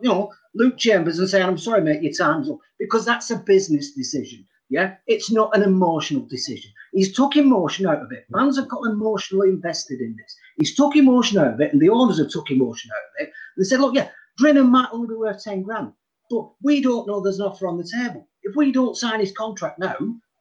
you 0.00 0.08
know 0.08 0.32
Luke 0.54 0.78
Chambers 0.78 1.18
and 1.18 1.28
say, 1.28 1.42
"I'm 1.42 1.58
sorry, 1.58 1.82
mate, 1.82 2.02
your 2.02 2.12
time's 2.12 2.48
up," 2.48 2.58
because 2.78 3.04
that's 3.04 3.30
a 3.30 3.36
business 3.36 3.92
decision. 3.92 4.46
Yeah, 4.70 4.96
it's 5.06 5.30
not 5.30 5.54
an 5.56 5.62
emotional 5.62 6.26
decision. 6.26 6.70
He's 6.92 7.14
took 7.14 7.36
emotion 7.36 7.86
out 7.86 8.02
of 8.02 8.12
it. 8.12 8.26
Fans 8.32 8.58
have 8.58 8.68
got 8.68 8.86
emotionally 8.86 9.48
invested 9.48 10.00
in 10.00 10.16
this. 10.16 10.36
He's 10.58 10.74
took 10.74 10.96
emotion 10.96 11.38
out 11.38 11.54
of 11.54 11.60
it, 11.60 11.72
and 11.72 11.80
the 11.80 11.88
owners 11.90 12.18
have 12.18 12.30
took 12.30 12.50
emotion 12.50 12.90
out 12.90 13.22
of 13.22 13.26
it. 13.26 13.32
They 13.56 13.64
said, 13.64 13.80
"Look, 13.80 13.94
yeah, 13.94 14.10
Drinan 14.40 14.70
might 14.70 14.88
only 14.92 15.08
be 15.08 15.14
worth 15.14 15.42
ten 15.42 15.62
grand, 15.62 15.92
but 16.30 16.50
we 16.62 16.80
don't 16.80 17.06
know 17.06 17.20
there's 17.20 17.38
an 17.38 17.46
offer 17.46 17.66
on 17.66 17.76
the 17.76 17.84
table. 17.84 18.28
If 18.48 18.56
we 18.56 18.72
don't 18.72 18.96
sign 18.96 19.20
his 19.20 19.32
contract 19.32 19.78
now, 19.78 19.96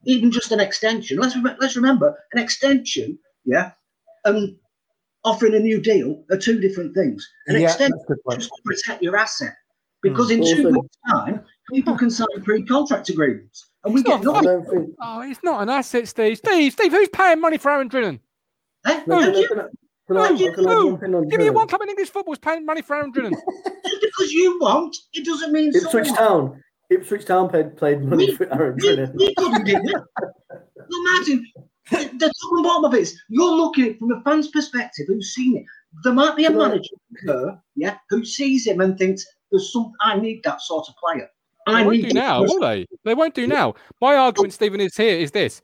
even 0.05 0.31
just 0.31 0.51
an 0.51 0.59
extension, 0.59 1.17
let's 1.19 1.35
rem- 1.35 1.57
let's 1.59 1.75
remember 1.75 2.17
an 2.33 2.39
extension, 2.41 3.19
yeah, 3.45 3.71
and 4.25 4.55
offering 5.25 5.55
a 5.55 5.59
new 5.59 5.81
deal 5.81 6.23
are 6.31 6.37
two 6.37 6.59
different 6.59 6.95
things. 6.95 7.27
An 7.47 7.55
Yeah, 7.55 7.63
extension 7.67 7.97
that's 7.97 8.03
a 8.03 8.13
good 8.13 8.23
point. 8.23 8.39
just 8.39 8.51
to 8.55 8.61
protect 8.63 9.03
your 9.03 9.17
asset. 9.17 9.53
Because 10.01 10.31
in 10.31 10.39
Also- 10.41 10.55
two 10.55 10.71
months' 10.71 10.97
time, 11.09 11.43
people 11.73 11.97
can 11.97 12.09
sign 12.09 12.27
pre-contract 12.43 13.09
agreements, 13.09 13.67
and 13.83 13.93
we 13.93 14.01
It's 14.01 14.09
get 14.09 14.23
not 14.23 14.43
nothing. 14.43 14.43
don't 14.63 14.69
think. 14.69 14.95
Oh, 15.01 15.21
it's 15.21 15.43
not 15.43 15.61
an 15.63 15.69
asset, 15.69 16.07
Steve. 16.07 16.37
Steve, 16.37 16.71
Steve, 16.71 16.91
who's 16.91 17.09
paying 17.09 17.41
money 17.41 17.57
for 17.57 17.71
Aaron 17.71 17.89
Drinan? 17.89 18.19
Eh? 18.85 19.03
No, 19.07 19.19
And 19.19 19.33
can, 19.33 19.47
can, 19.47 19.59
I- 19.59 19.67
can, 20.07 20.17
I, 20.17 20.27
Thank 20.27 20.39
you. 20.39 20.53
can 20.53 20.67
I 20.67 20.73
jump 20.73 21.03
in 21.03 21.15
on 21.15 21.27
Give 21.27 21.39
me 21.39 21.49
one 21.49 21.67
club 21.67 21.81
in 21.81 21.89
English 21.89 22.11
football 22.11 22.33
is 22.33 22.39
paying 22.39 22.63
money 22.65 22.81
for 22.83 22.95
Aaron 22.95 23.11
Drinan. 23.11 23.31
just 23.85 24.01
because 24.01 24.31
you 24.31 24.57
won't, 24.61 24.95
it 25.13 25.25
doesn't 25.25 25.51
mean 25.51 25.69
Ipswich 25.75 26.07
someone- 26.07 26.51
Town. 26.51 26.63
Ipswich 26.89 27.25
Town 27.25 27.49
paid, 27.49 27.75
played 27.77 28.01
money 28.01 28.33
for 28.35 28.51
Aaron 28.53 28.77
We, 28.81 28.87
Drinan. 28.89 29.13
we 29.15 29.33
couldn't 29.35 29.65
do 29.65 29.75
it. 29.75 30.03
No, 30.89 31.03
Martin, 31.03 31.45
the, 31.91 31.97
the 32.17 32.33
top 32.41 32.51
and 32.53 32.63
bottom 32.63 32.85
of 32.85 32.93
it 32.93 33.01
is 33.01 33.21
you're 33.29 33.55
looking 33.55 33.85
at 33.85 33.91
it 33.91 33.99
from 33.99 34.11
a 34.11 34.21
fan's 34.23 34.47
perspective 34.49 35.05
who's 35.07 35.33
seen 35.33 35.57
it. 35.57 35.65
There 36.03 36.13
might 36.13 36.35
be 36.35 36.45
a 36.45 36.49
Can 36.49 36.57
manager, 36.57 36.95
her, 37.25 37.59
yeah, 37.75 37.97
who 38.09 38.23
sees 38.23 38.65
him 38.67 38.81
and 38.81 38.97
thinks, 38.97 39.25
"There's 39.51 39.71
some. 39.73 39.91
I 40.01 40.17
need 40.19 40.41
that 40.43 40.61
sort 40.61 40.87
of 40.87 40.95
player. 40.95 41.27
They 41.65 41.73
I 41.73 41.83
won't 41.83 41.97
need 41.97 42.01
do 42.03 42.07
that 42.09 42.13
now, 42.13 42.41
person." 42.41 42.59
will 42.59 42.67
they? 42.67 42.85
They 43.03 43.13
won't 43.15 43.33
do 43.33 43.47
now. 43.47 43.73
My 43.99 44.15
argument, 44.15 44.53
Stephen, 44.53 44.79
is 44.79 44.95
here 44.95 45.17
is 45.17 45.31
this. 45.31 45.61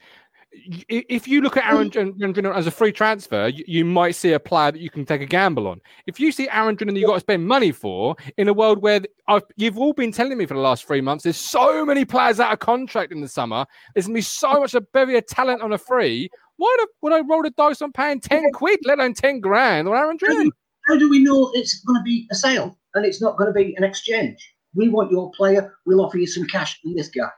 If 0.89 1.27
you 1.27 1.41
look 1.41 1.57
at 1.57 1.65
Aaron 1.65 1.89
mm. 1.89 2.15
Dren- 2.17 2.33
Drinan 2.33 2.55
as 2.55 2.67
a 2.67 2.71
free 2.71 2.91
transfer, 2.91 3.47
you, 3.47 3.63
you 3.67 3.85
might 3.85 4.15
see 4.15 4.33
a 4.33 4.39
player 4.39 4.71
that 4.71 4.79
you 4.79 4.89
can 4.89 5.05
take 5.05 5.21
a 5.21 5.25
gamble 5.25 5.67
on. 5.67 5.81
If 6.07 6.19
you 6.19 6.31
see 6.31 6.47
Aaron 6.49 6.75
that 6.75 6.95
you've 6.95 7.07
got 7.07 7.15
to 7.15 7.19
spend 7.19 7.47
money 7.47 7.71
for 7.71 8.15
in 8.37 8.47
a 8.47 8.53
world 8.53 8.81
where 8.81 9.01
I've, 9.27 9.43
you've 9.55 9.77
all 9.77 9.93
been 9.93 10.11
telling 10.11 10.37
me 10.37 10.45
for 10.45 10.53
the 10.53 10.59
last 10.59 10.85
three 10.85 11.01
months, 11.01 11.23
there's 11.23 11.37
so 11.37 11.85
many 11.85 12.05
players 12.05 12.39
out 12.39 12.53
of 12.53 12.59
contract 12.59 13.11
in 13.11 13.21
the 13.21 13.27
summer. 13.27 13.65
There's 13.93 14.07
going 14.07 14.15
to 14.15 14.17
be 14.19 14.21
so 14.21 14.53
mm. 14.53 14.59
much 14.61 14.73
a 14.73 15.17
of 15.17 15.27
talent 15.27 15.61
on 15.61 15.73
a 15.73 15.77
free. 15.77 16.29
Why 16.57 16.75
the, 16.79 16.87
would 17.01 17.13
I 17.13 17.21
roll 17.21 17.43
the 17.43 17.49
dice 17.51 17.81
on 17.81 17.91
paying 17.91 18.19
10 18.19 18.51
quid, 18.53 18.79
let 18.85 18.99
alone 18.99 19.13
10 19.13 19.39
grand 19.39 19.87
on 19.87 19.95
Aaron 19.95 20.17
Drinan? 20.17 20.51
How 20.87 20.97
do 20.97 21.09
we 21.09 21.19
know 21.19 21.51
it's 21.53 21.79
going 21.81 21.99
to 21.99 22.03
be 22.03 22.27
a 22.31 22.35
sale 22.35 22.77
and 22.93 23.05
it's 23.05 23.21
not 23.21 23.37
going 23.37 23.47
to 23.47 23.53
be 23.53 23.73
an 23.77 23.83
exchange? 23.83 24.37
We 24.75 24.89
want 24.89 25.11
your 25.11 25.31
player. 25.31 25.73
We'll 25.85 26.01
offer 26.05 26.17
you 26.17 26.27
some 26.27 26.45
cash 26.47 26.79
from 26.81 26.95
this 26.95 27.09
guy. 27.09 27.29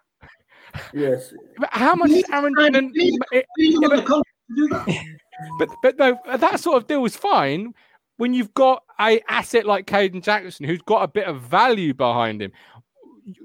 Yes. 0.94 1.34
But 1.58 1.70
How 1.72 1.96
much 1.96 2.12
is 2.12 2.24
Aaron 2.32 2.54
Drinan? 2.56 2.92
We 2.94 3.18
Yeah, 3.32 3.78
but- 3.82 4.06
to 4.06 4.24
do 4.56 4.68
that. 4.70 4.88
But 5.60 5.70
but 5.82 5.98
no, 5.98 6.18
that 6.38 6.60
sort 6.60 6.78
of 6.78 6.88
deal 6.88 7.04
is 7.06 7.16
fine 7.16 7.74
when 8.18 8.34
you've 8.34 8.54
got 8.54 8.84
a 9.00 9.22
asset 9.28 9.66
like 9.66 9.86
Kayden 9.86 10.24
Jackson 10.24 10.66
who's 10.66 10.82
got 10.82 11.04
a 11.04 11.08
bit 11.08 11.26
of 11.28 11.42
value 11.42 11.94
behind 11.94 12.42
him. 12.42 12.52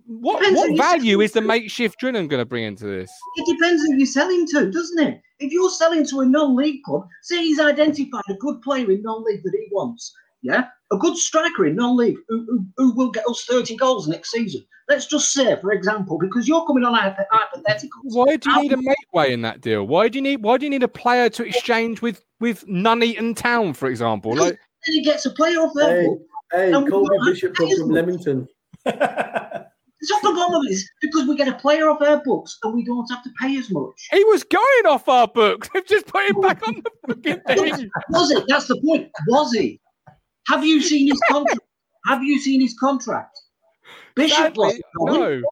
What 0.07 0.43
what 0.55 0.77
value 0.77 1.21
is 1.21 1.33
the 1.33 1.41
makeshift 1.41 2.01
Drinan 2.01 2.29
going 2.29 2.41
to 2.41 2.45
bring 2.45 2.65
into 2.65 2.85
this? 2.85 3.11
It 3.37 3.57
depends 3.57 3.83
who 3.83 3.97
you're 3.97 4.07
selling 4.07 4.47
to, 4.49 4.71
doesn't 4.71 4.99
it? 5.03 5.21
If 5.39 5.53
you're 5.53 5.71
selling 5.71 6.07
to 6.09 6.21
a 6.21 6.27
non-league 6.27 6.83
club, 6.85 7.09
say 7.23 7.39
he's 7.43 7.59
identified 7.59 8.23
a 8.29 8.35
good 8.35 8.61
player 8.61 8.91
in 8.91 9.03
non-league 9.03 9.43
that 9.43 9.53
he 9.59 9.69
wants, 9.73 10.15
yeah, 10.43 10.67
a 10.93 10.97
good 10.97 11.17
striker 11.17 11.67
in 11.67 11.77
non-league 11.77 12.17
who, 12.29 12.45
who, 12.47 12.67
who 12.77 12.95
will 12.95 13.11
get 13.11 13.25
us 13.29 13.45
30 13.45 13.77
goals 13.77 14.09
next 14.09 14.31
season. 14.31 14.65
Let's 14.89 15.07
just 15.07 15.33
say, 15.33 15.57
for 15.61 15.73
example, 15.73 16.19
because 16.19 16.49
you're 16.49 16.67
coming 16.67 16.85
on 16.85 16.95
hypo- 16.95 17.23
hypotheticals. 17.33 17.89
Why 18.03 18.37
do 18.37 18.51
you 18.51 18.63
need 18.63 18.73
a 18.73 18.77
makeway 18.77 19.31
in 19.31 19.43
that 19.43 19.61
deal? 19.61 19.87
Why 19.87 20.09
do 20.09 20.19
you 20.19 20.23
need 20.23 20.43
why 20.43 20.59
do 20.59 20.67
you 20.67 20.71
need 20.71 20.83
a 20.83 20.89
player 20.89 21.29
to 21.31 21.45
exchange 21.45 22.03
with 22.03 22.25
with 22.41 22.67
Nuneaton 22.67 23.37
Town, 23.37 23.73
for 23.73 23.89
example? 23.89 24.35
Like 24.35 24.59
Then 24.87 24.95
he 24.95 25.05
gets 25.05 25.27
a 25.27 25.31
player 25.31 25.61
off 25.61 25.73
their 25.75 26.03
Hey, 26.03 26.09
hey, 26.53 26.73
And 26.73 26.85
we 26.85 26.91
Colby 26.91 27.17
Bishop 27.25 27.55
to 27.55 27.77
from. 27.77 27.91
Leamington. 27.91 28.49
It's 30.03 30.11
off 30.13 30.23
the 30.23 30.31
bottom 30.31 30.55
of 30.55 30.63
it 30.65 30.73
is 30.73 30.91
because 31.03 31.29
we 31.29 31.37
get 31.37 31.49
a 31.49 31.55
player 31.57 31.91
off 31.91 32.01
our 32.01 32.23
books 32.25 32.59
and 32.63 32.75
we 32.75 32.85
don't 32.85 33.07
have 33.11 33.23
to 33.23 33.31
pay 33.39 33.59
as 33.59 33.71
much. 33.71 34.09
he 34.11 34.25
was 34.25 34.43
going 34.45 34.87
off 34.87 35.07
our 35.09 35.29
books. 35.29 35.69
They've 35.75 35.85
just 35.85 36.07
put 36.07 36.25
him 36.25 36.37
oh. 36.39 36.41
back 36.41 36.67
on 36.67 36.83
the 36.83 36.91
fucking 37.07 37.41
thing. 37.47 37.91
Was 38.09 38.31
it? 38.31 38.45
That's 38.49 38.67
the 38.67 38.81
point. 38.81 39.11
Was 39.29 39.53
he? 39.53 39.79
Have 40.51 40.65
you 40.65 40.81
seen 40.83 41.09
his 41.09 41.21
contract? 41.31 41.61
have 42.07 42.23
you 42.23 42.39
seen 42.39 42.61
his 42.61 42.77
contract? 42.79 43.39
Bishop 44.15 44.37
Sadly, 44.37 44.83
was 44.97 45.17
no. 45.17 45.43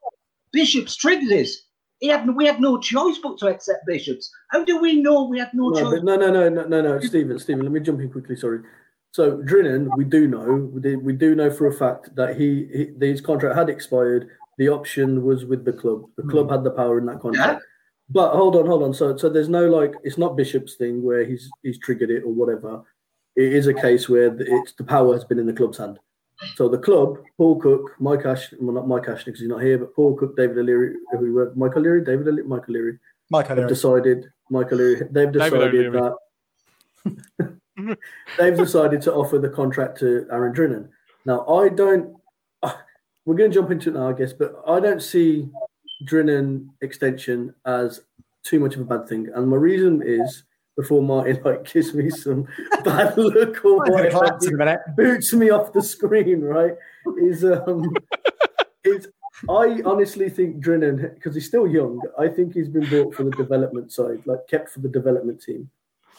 Bishop's 0.51 0.95
triggered 0.95 1.29
this. 1.29 1.63
He 1.99 2.07
had, 2.07 2.33
we 2.35 2.45
had 2.45 2.61
no 2.61 2.79
choice 2.79 3.17
but 3.21 3.37
to 3.39 3.47
accept 3.47 3.85
Bishops. 3.85 4.31
How 4.51 4.63
do 4.63 4.79
we 4.79 5.01
know 5.01 5.25
we 5.25 5.39
had 5.39 5.51
no, 5.53 5.69
No, 5.69 5.79
choice? 5.79 6.03
no, 6.03 6.15
no, 6.15 6.31
no, 6.31 6.49
no, 6.49 6.63
no, 6.65 6.81
no, 6.81 6.99
Stephen, 6.99 7.37
Stephen. 7.39 7.63
Let 7.63 7.71
me 7.71 7.81
jump 7.81 7.99
in 7.99 8.09
quickly. 8.09 8.35
Sorry. 8.35 8.59
So 9.11 9.37
Drinan, 9.39 9.89
we 9.97 10.05
do 10.05 10.27
know, 10.27 10.69
we 10.71 11.13
do, 11.13 11.35
know 11.35 11.49
for 11.49 11.67
a 11.67 11.73
fact 11.73 12.15
that 12.15 12.37
he, 12.37 12.93
he 12.99 13.05
his 13.05 13.21
contract 13.21 13.55
had 13.55 13.69
expired. 13.69 14.29
The 14.57 14.69
option 14.69 15.23
was 15.23 15.45
with 15.45 15.65
the 15.65 15.73
club. 15.73 16.03
The 16.15 16.23
club 16.23 16.47
hmm. 16.47 16.53
had 16.53 16.63
the 16.63 16.71
power 16.71 16.99
in 16.99 17.05
that 17.07 17.19
contract. 17.19 17.63
But 18.09 18.33
hold 18.33 18.55
on, 18.55 18.65
hold 18.65 18.83
on. 18.83 18.93
So, 18.93 19.15
so 19.17 19.29
there's 19.29 19.49
no 19.49 19.67
like, 19.67 19.93
it's 20.03 20.17
not 20.17 20.35
Bishop's 20.35 20.75
thing 20.75 21.03
where 21.03 21.25
he's 21.25 21.49
he's 21.63 21.79
triggered 21.79 22.11
it 22.11 22.23
or 22.23 22.33
whatever. 22.33 22.83
It 23.39 23.53
is 23.53 23.67
a 23.67 23.73
case 23.73 24.09
where 24.09 24.35
it's 24.37 24.73
the 24.73 24.83
power 24.83 25.13
has 25.13 25.23
been 25.23 25.39
in 25.39 25.45
the 25.45 25.53
club's 25.53 25.77
hand. 25.77 25.97
So 26.55 26.67
the 26.67 26.77
club, 26.77 27.19
Paul 27.37 27.55
Cook, 27.57 27.95
Mike 27.97 28.25
Ash, 28.25 28.53
well 28.59 28.75
not 28.75 28.85
Mike 28.85 29.07
Ashley 29.07 29.31
because 29.31 29.39
he's 29.39 29.47
not 29.47 29.61
here, 29.61 29.77
but 29.77 29.95
Paul 29.95 30.17
Cook, 30.17 30.35
David 30.35 30.57
O'Leary, 30.57 30.95
who 31.11 31.19
we 31.19 31.31
were, 31.31 31.53
Mike 31.55 31.77
O'Leary, 31.77 32.03
David 32.03 32.27
O'Leary, 32.27 32.47
Mike 32.49 32.67
O'Leary, 32.67 32.99
Michael. 33.29 33.55
have 33.55 33.69
decided 33.69 34.29
Michael 34.49 34.81
O'Leary, 34.81 35.07
they've 35.11 35.31
David 35.31 35.33
decided 35.33 35.85
O'Leary. 35.95 36.13
that 37.37 37.57
they've 38.37 38.57
decided 38.57 39.01
to 39.03 39.13
offer 39.13 39.39
the 39.39 39.49
contract 39.49 39.97
to 39.99 40.27
Aaron 40.31 40.53
Drinan. 40.53 40.89
Now 41.25 41.47
I 41.47 41.69
don't 41.69 42.17
we're 43.25 43.35
gonna 43.35 43.47
jump 43.47 43.71
into 43.71 43.89
it 43.89 43.93
now, 43.93 44.09
I 44.09 44.13
guess, 44.13 44.33
but 44.33 44.61
I 44.67 44.81
don't 44.81 45.01
see 45.01 45.47
Drinan 46.03 46.67
extension 46.81 47.55
as 47.65 48.01
too 48.43 48.59
much 48.59 48.75
of 48.75 48.81
a 48.81 48.85
bad 48.85 49.07
thing. 49.07 49.29
And 49.33 49.47
my 49.47 49.55
reason 49.55 50.01
is 50.05 50.43
before 50.79 51.01
Martin 51.01 51.41
like 51.43 51.65
gives 51.65 51.93
me 51.93 52.09
some 52.09 52.47
bad 52.85 53.17
look 53.17 53.65
or 53.65 53.79
whatever, 53.79 54.25
a 54.25 54.51
minute. 54.51 54.79
boots 54.95 55.33
me 55.33 55.49
off 55.49 55.73
the 55.73 55.81
screen, 55.81 56.41
right? 56.41 56.73
Is 57.17 57.43
um 57.43 57.93
it's 58.85 59.07
I 59.49 59.81
honestly 59.85 60.29
think 60.29 60.63
Drinan, 60.63 61.15
because 61.15 61.35
he's 61.35 61.47
still 61.47 61.67
young, 61.67 62.01
I 62.17 62.29
think 62.29 62.53
he's 62.53 62.69
been 62.69 62.85
brought 62.85 63.13
for 63.15 63.23
the 63.23 63.31
development 63.31 63.91
side, 63.91 64.25
like 64.25 64.47
kept 64.49 64.69
for 64.69 64.79
the 64.79 64.87
development 64.87 65.41
team, 65.41 65.69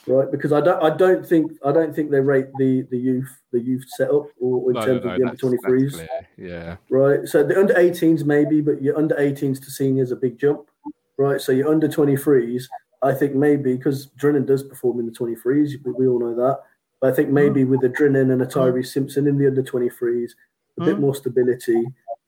right? 0.07 0.31
Because 0.31 0.53
I 0.53 0.61
don't, 0.61 0.83
I 0.83 0.95
don't 0.95 1.25
think, 1.27 1.53
I 1.65 1.73
don't 1.73 1.95
think 1.95 2.11
they 2.11 2.21
rate 2.21 2.55
the 2.57 2.83
the 2.91 2.99
youth, 2.99 3.31
the 3.53 3.61
youth 3.61 3.85
setup, 3.97 4.27
or 4.39 4.71
in 4.71 4.77
No, 4.77 4.85
terms 4.85 5.05
no, 5.05 5.11
of 5.11 5.19
the 5.19 5.25
under 5.25 5.37
twenty 5.37 5.57
threes. 5.59 6.03
Yeah. 6.37 6.77
right? 6.91 7.27
So 7.27 7.43
the 7.43 7.59
under 7.59 7.75
18s 7.75 8.25
maybe, 8.25 8.61
but 8.61 8.83
your 8.83 8.99
under 8.99 9.15
18s 9.15 9.63
to 9.65 9.71
seniors 9.71 10.13
a 10.13 10.17
big 10.17 10.39
jump, 10.39 10.71
right? 11.19 11.41
So 11.41 11.53
your 11.53 11.69
under 11.69 11.89
23s, 11.89 12.65
I 13.03 13.13
think 13.15 13.35
maybe 13.35 13.77
because 13.77 14.09
Drinan 14.21 14.47
does 14.47 14.63
perform 14.63 15.01
in 15.01 15.07
the 15.07 15.13
23s, 15.13 15.73
we, 15.85 15.93
we 15.93 16.07
all 16.07 16.21
know 16.21 16.35
that. 16.35 16.61
But 17.01 17.13
I 17.13 17.17
think 17.17 17.31
maybe 17.31 17.65
with 17.65 17.83
a 17.85 17.89
Drinan 17.89 18.31
and 18.33 18.43
a 18.43 18.47
Tyree 18.47 18.83
Simpson 18.85 19.27
in 19.27 19.39
the 19.39 19.47
under 19.47 19.63
23s, 19.63 20.33
a 20.79 20.85
bit 20.85 20.97
Mm. 20.97 21.01
more 21.01 21.15
stability. 21.15 21.83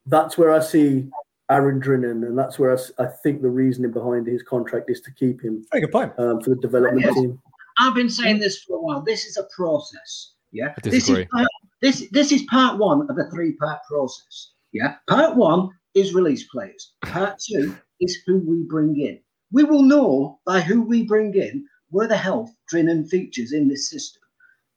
That's 0.06 0.36
where 0.38 0.50
I 0.52 0.60
see 0.60 1.10
Aaron 1.50 1.80
Drinan, 1.80 2.26
and 2.26 2.36
that's 2.38 2.58
where 2.58 2.76
I 2.98 3.06
think 3.22 3.42
the 3.42 3.50
reasoning 3.50 3.92
behind 3.92 4.26
his 4.26 4.42
contract 4.42 4.90
is 4.90 5.00
to 5.02 5.12
keep 5.12 5.42
him 5.42 5.64
Very 5.70 5.82
good 5.82 5.92
point. 5.92 6.12
um, 6.18 6.40
for 6.40 6.50
the 6.50 6.56
development 6.56 7.02
Yes. 7.04 7.14
team. 7.14 7.38
I've 7.78 7.94
been 7.94 8.08
saying 8.08 8.38
this 8.38 8.62
for 8.62 8.76
a 8.76 8.80
while. 8.80 9.00
This 9.02 9.24
is 9.26 9.36
a 9.36 9.44
process. 9.54 10.32
Yeah. 10.52 10.68
I 10.76 10.80
This 10.82 10.94
is 10.94 11.00
disagree. 11.04 11.26
part, 11.26 11.46
this 11.82 12.08
this 12.10 12.32
is 12.32 12.42
part 12.44 12.78
one 12.78 13.08
of 13.10 13.16
a 13.18 13.30
three 13.30 13.52
part 13.52 13.80
process. 13.88 14.52
Yeah. 14.72 14.96
Part 15.08 15.36
one 15.36 15.68
is 15.94 16.14
release 16.14 16.44
players. 16.48 16.92
Part 17.02 17.38
two 17.38 17.74
is 18.00 18.18
who 18.26 18.38
we 18.38 18.62
bring 18.64 18.98
in. 18.98 19.20
We 19.52 19.64
will 19.64 19.82
know 19.82 20.40
by 20.46 20.60
who 20.60 20.82
we 20.82 21.04
bring 21.04 21.34
in 21.34 21.66
where 21.90 22.08
the 22.08 22.16
health 22.16 22.50
Drinan 22.72 23.08
features 23.08 23.52
in 23.52 23.68
this 23.68 23.90
system. 23.90 24.22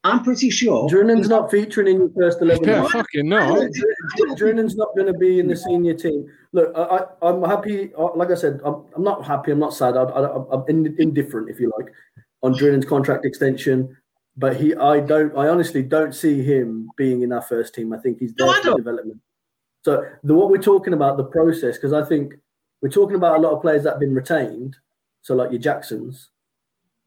I'm 0.03 0.23
pretty 0.23 0.51
sure. 0.51 0.88
Drinan's 0.88 1.29
not 1.29 1.49
featuring 1.49 1.88
in 1.88 1.97
your 1.97 2.11
first 2.15 2.39
11. 2.39 2.63
Yeah, 2.63 2.81
mate. 2.83 2.91
fucking 2.91 3.27
no. 3.27 3.67
Drinan's 4.35 4.75
not 4.75 4.89
going 4.95 5.11
to 5.11 5.17
be 5.17 5.39
in 5.39 5.47
the 5.47 5.55
senior 5.55 5.95
team. 5.95 6.27
Look, 6.51 6.71
I, 6.75 6.81
I, 6.81 7.27
I'm 7.27 7.41
happy. 7.41 7.91
uh, 7.97 8.09
Like 8.15 8.29
I 8.29 8.35
said, 8.35 8.59
I'm, 8.63 8.83
I'm 8.95 9.03
not 9.03 9.25
happy. 9.25 9.51
I'm 9.51 9.57
not 9.57 9.73
sad. 9.73 9.97
I, 9.97 10.03
I, 10.03 10.53
I'm 10.53 10.63
in, 10.67 10.95
indifferent, 10.99 11.49
if 11.49 11.59
you 11.59 11.71
like, 11.75 11.88
on 12.43 12.53
Drinan's 12.53 12.85
contract 12.85 13.25
extension. 13.25 13.97
But 14.38 14.57
he, 14.57 14.75
I 14.75 14.99
don't, 14.99 15.35
I 15.35 15.47
honestly 15.47 15.81
don't 15.81 16.13
see 16.13 16.43
him 16.43 16.88
being 16.97 17.23
in 17.23 17.31
our 17.31 17.41
first 17.41 17.73
team. 17.73 17.91
I 17.91 17.97
think 17.97 18.19
he's 18.19 18.33
there 18.35 18.45
No, 18.45 18.53
for 18.73 18.77
development. 18.77 19.21
So 19.83 20.05
the 20.23 20.35
what 20.35 20.49
we're 20.51 20.61
talking 20.61 20.93
about, 20.93 21.17
the 21.17 21.23
process, 21.23 21.77
because 21.77 21.93
I 21.93 22.03
think 22.03 22.35
we're 22.86 22.91
talking 22.91 23.15
about 23.15 23.38
a 23.38 23.41
lot 23.41 23.52
of 23.52 23.63
players 23.63 23.84
that 23.84 23.93
have 23.93 24.00
been 24.00 24.13
retained. 24.13 24.78
So 25.24 25.34
like 25.34 25.50
your 25.50 25.60
Jacksons, 25.60 26.30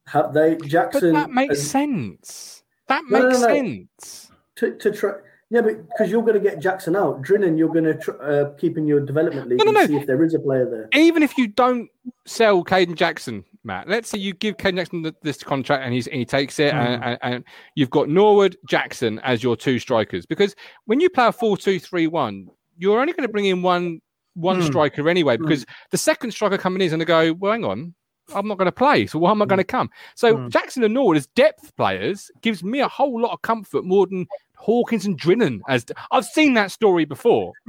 have 0.08 0.34
they 0.34 0.56
Jackson? 0.56 1.12
But 1.12 1.20
that 1.20 1.30
makes 1.30 1.58
has- 1.60 1.70
sense. 1.70 2.64
That 2.88 3.04
No, 3.08 3.18
no, 3.20 3.28
makes 3.28 3.40
no. 3.40 3.46
sense. 3.46 4.32
to, 4.56 4.74
to 4.76 4.90
try. 4.90 5.12
Yeah, 5.50 5.60
but 5.60 5.86
because 5.88 6.10
you're 6.10 6.22
going 6.22 6.34
to 6.34 6.40
get 6.40 6.58
Jackson 6.58 6.96
out, 6.96 7.22
Drinan, 7.22 7.56
you're 7.56 7.68
going 7.72 7.84
to 7.84 7.94
tr- 7.94 8.20
uh, 8.20 8.50
keep 8.58 8.76
in 8.76 8.88
your 8.88 8.98
development 8.98 9.48
league 9.48 9.60
No, 9.64 9.70
no, 9.70 9.80
and 9.80 9.88
see 9.88 9.96
if 9.96 10.06
there 10.08 10.24
is 10.24 10.34
a 10.34 10.40
player 10.40 10.68
there. 10.68 10.88
Even 11.00 11.22
if 11.22 11.38
you 11.38 11.46
don't 11.46 11.88
sell 12.26 12.64
Kayden 12.64 12.96
Jackson, 12.96 13.44
Matt, 13.62 13.88
let's 13.88 14.08
say 14.08 14.18
you 14.18 14.34
give 14.34 14.56
Kayden 14.56 14.76
Jackson 14.78 15.04
th- 15.04 15.14
this 15.22 15.44
contract 15.44 15.84
and 15.84 15.94
he's, 15.94 16.06
he 16.06 16.24
takes 16.24 16.58
it, 16.58 16.74
and, 16.74 17.04
and, 17.04 17.18
and 17.22 17.44
you've 17.76 17.90
got 17.90 18.08
Norwood 18.08 18.56
Jackson 18.68 19.20
as 19.20 19.44
your 19.44 19.56
two 19.56 19.78
strikers. 19.78 20.26
Because 20.26 20.56
when 20.86 20.98
you 20.98 21.08
play 21.08 21.28
a 21.28 21.32
4 21.32 21.56
2 21.56 21.78
3 21.78 22.08
1, 22.08 22.48
you're 22.78 22.98
only 23.00 23.12
going 23.12 23.26
to 23.28 23.32
bring 23.32 23.44
in 23.44 23.62
one 23.62 24.00
one 24.38 24.60
Hmm. 24.60 24.66
striker 24.66 25.08
anyway, 25.08 25.36
because 25.36 25.66
the 25.90 25.98
second 25.98 26.30
striker 26.32 26.58
coming 26.58 26.80
in 26.80 26.86
is 26.86 26.90
going 26.92 27.00
to 27.00 27.04
go, 27.04 27.32
well, 27.34 27.52
hang 27.52 27.64
on. 27.64 27.94
I'm 28.34 28.46
not 28.46 28.58
going 28.58 28.66
to 28.66 28.72
play, 28.72 29.06
so 29.06 29.18
why 29.18 29.30
am 29.30 29.40
I 29.40 29.46
going 29.46 29.56
to 29.58 29.64
come? 29.64 29.88
So 30.14 30.36
Hmm. 30.36 30.48
Jackson 30.48 30.84
and 30.84 30.92
Norwood 30.94 31.16
as 31.16 31.26
depth 31.28 31.74
players 31.76 32.30
gives 32.42 32.62
me 32.62 32.80
a 32.80 32.88
whole 32.88 33.20
lot 33.20 33.32
of 33.32 33.40
comfort 33.42 33.84
more 33.84 34.06
than 34.06 34.26
Hawkins 34.56 35.06
and 35.06 35.18
Drinan. 35.18 35.60
As 35.68 35.86
I've 36.10 36.26
seen 36.26 36.52
that 36.54 36.70
story 36.70 37.04
before. 37.06 37.52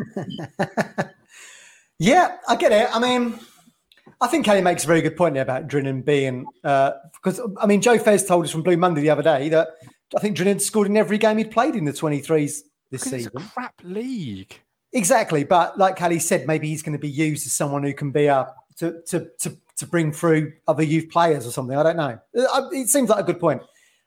Yeah, 2.02 2.38
I 2.48 2.56
get 2.56 2.72
it. 2.72 2.88
I 2.96 3.00
mean, 3.00 3.38
I 4.22 4.28
think 4.28 4.46
Kelly 4.46 4.62
makes 4.62 4.86
a 4.86 4.88
very 4.88 5.02
good 5.02 5.18
point 5.18 5.34
there 5.34 5.44
about 5.44 5.68
Drinan 5.68 6.06
being 6.06 6.46
because 6.64 7.42
I 7.60 7.66
mean 7.66 7.82
Joe 7.82 7.98
Fez 7.98 8.26
told 8.26 8.46
us 8.46 8.52
from 8.52 8.64
Blue 8.64 8.78
Monday 8.78 9.02
the 9.02 9.10
other 9.10 9.24
day 9.24 9.50
that 9.50 9.68
I 10.16 10.20
think 10.20 10.38
Drinan 10.38 10.62
scored 10.62 10.88
in 10.88 10.96
every 10.98 11.18
game 11.18 11.38
he'd 11.38 11.52
played 11.52 11.76
in 11.76 11.84
the 11.86 11.92
23s 11.92 12.26
this 12.26 12.64
Because 12.90 13.14
it's 13.14 13.26
a 13.28 13.30
season. 13.32 13.50
crap 13.54 13.74
league. 13.84 14.62
Exactly, 14.94 15.44
but 15.44 15.78
like 15.78 15.96
Kelly 15.96 16.20
said, 16.20 16.48
maybe 16.48 16.68
he's 16.68 16.82
going 16.82 16.94
to 16.94 17.00
be 17.00 17.10
used 17.10 17.46
as 17.46 17.54
someone 17.54 17.84
who 17.84 17.94
can 17.94 18.12
be 18.12 18.26
a 18.26 18.54
to 18.78 19.02
to 19.08 19.28
to 19.40 19.58
to 19.78 19.88
bring 19.88 20.12
through 20.12 20.54
other 20.68 20.84
youth 20.84 21.10
players 21.10 21.46
or 21.46 21.52
something. 21.52 21.78
I 21.78 21.84
don't 21.84 21.98
know. 21.98 22.20
Uh, 22.36 22.70
It 22.72 22.90
seems 22.90 23.10
like 23.10 23.20
a 23.20 23.24
good 23.24 23.40
point. 23.40 23.62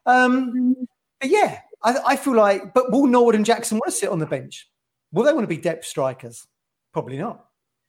Um, 0.06 0.76
but 1.20 1.30
yeah, 1.30 1.60
I, 1.82 1.96
I 2.08 2.16
feel 2.16 2.34
like. 2.34 2.74
But 2.74 2.90
will 2.90 3.06
Norwood 3.06 3.36
and 3.36 3.46
Jackson 3.46 3.78
want 3.78 3.92
to 3.92 3.98
sit 3.98 4.08
on 4.08 4.18
the 4.18 4.26
bench? 4.26 4.68
Will 5.12 5.24
they 5.24 5.32
want 5.32 5.44
to 5.44 5.54
be 5.54 5.56
depth 5.56 5.84
strikers? 5.84 6.46
Probably 6.92 7.16
not. 7.16 7.46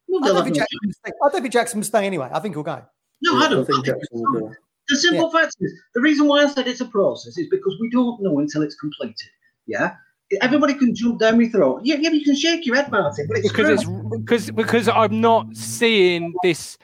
Well, 0.07 0.23
I 0.23 0.27
don't, 0.27 0.43
think 0.43 0.57
Jackson 0.57 0.79
will 0.83 0.93
stay. 0.93 1.11
I 1.23 1.29
don't 1.29 1.41
think 1.41 1.53
Jackson 1.53 1.79
will 1.79 1.85
stay 1.85 2.05
anyway. 2.05 2.29
I 2.31 2.39
think 2.39 2.55
he'll 2.55 2.63
go. 2.63 2.83
No, 3.23 3.37
I 3.37 3.49
don't. 3.49 3.65
think 3.65 3.85
Jackson 3.85 4.07
will 4.11 4.39
go. 4.39 4.53
The 4.89 4.97
simple 4.97 5.31
fact 5.31 5.55
is, 5.61 5.73
the 5.95 6.01
reason 6.01 6.27
why 6.27 6.43
I 6.43 6.47
said 6.47 6.67
it's 6.67 6.81
a 6.81 6.85
process 6.85 7.37
is 7.37 7.47
because 7.49 7.75
we 7.79 7.89
don't 7.89 8.21
know 8.21 8.39
until 8.39 8.61
it's 8.61 8.75
completed. 8.75 9.29
Yeah, 9.65 9.95
everybody 10.41 10.73
can 10.73 10.95
jump 10.95 11.19
down 11.19 11.37
my 11.37 11.47
throat. 11.47 11.81
Yeah, 11.83 11.95
yeah, 11.99 12.09
you 12.09 12.23
can 12.23 12.35
shake 12.35 12.65
your 12.65 12.75
head, 12.75 12.91
Martin, 12.91 13.27
but 13.27 13.37
it's 13.37 13.49
because 13.49 13.83
true. 13.83 14.09
it's 14.11 14.21
because 14.21 14.51
because 14.51 14.87
I'm 14.87 15.21
not 15.21 15.55
seeing 15.55 16.33
this. 16.43 16.77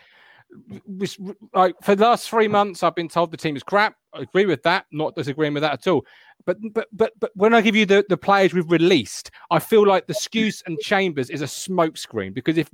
this 0.87 1.17
like 1.53 1.75
for 1.83 1.95
the 1.95 2.03
last 2.03 2.29
three 2.29 2.47
months, 2.47 2.83
I've 2.83 2.95
been 2.95 3.09
told 3.09 3.31
the 3.31 3.37
team 3.37 3.55
is 3.55 3.63
crap. 3.63 3.95
I 4.13 4.21
agree 4.21 4.45
with 4.45 4.63
that. 4.63 4.85
Not 4.91 5.15
disagreeing 5.15 5.53
with 5.53 5.61
that 5.61 5.73
at 5.73 5.87
all. 5.87 6.05
But 6.45 6.57
but 6.73 6.87
but 6.91 7.13
but 7.19 7.31
when 7.35 7.53
I 7.53 7.61
give 7.61 7.75
you 7.75 7.85
the, 7.85 8.05
the 8.09 8.17
players 8.17 8.53
we've 8.53 8.69
released, 8.71 9.31
I 9.51 9.59
feel 9.59 9.85
like 9.85 10.07
the 10.07 10.13
Skuse 10.13 10.63
and 10.65 10.79
Chambers 10.79 11.29
is 11.29 11.41
a 11.41 11.45
smokescreen 11.45 12.33
because 12.33 12.57
if 12.57 12.69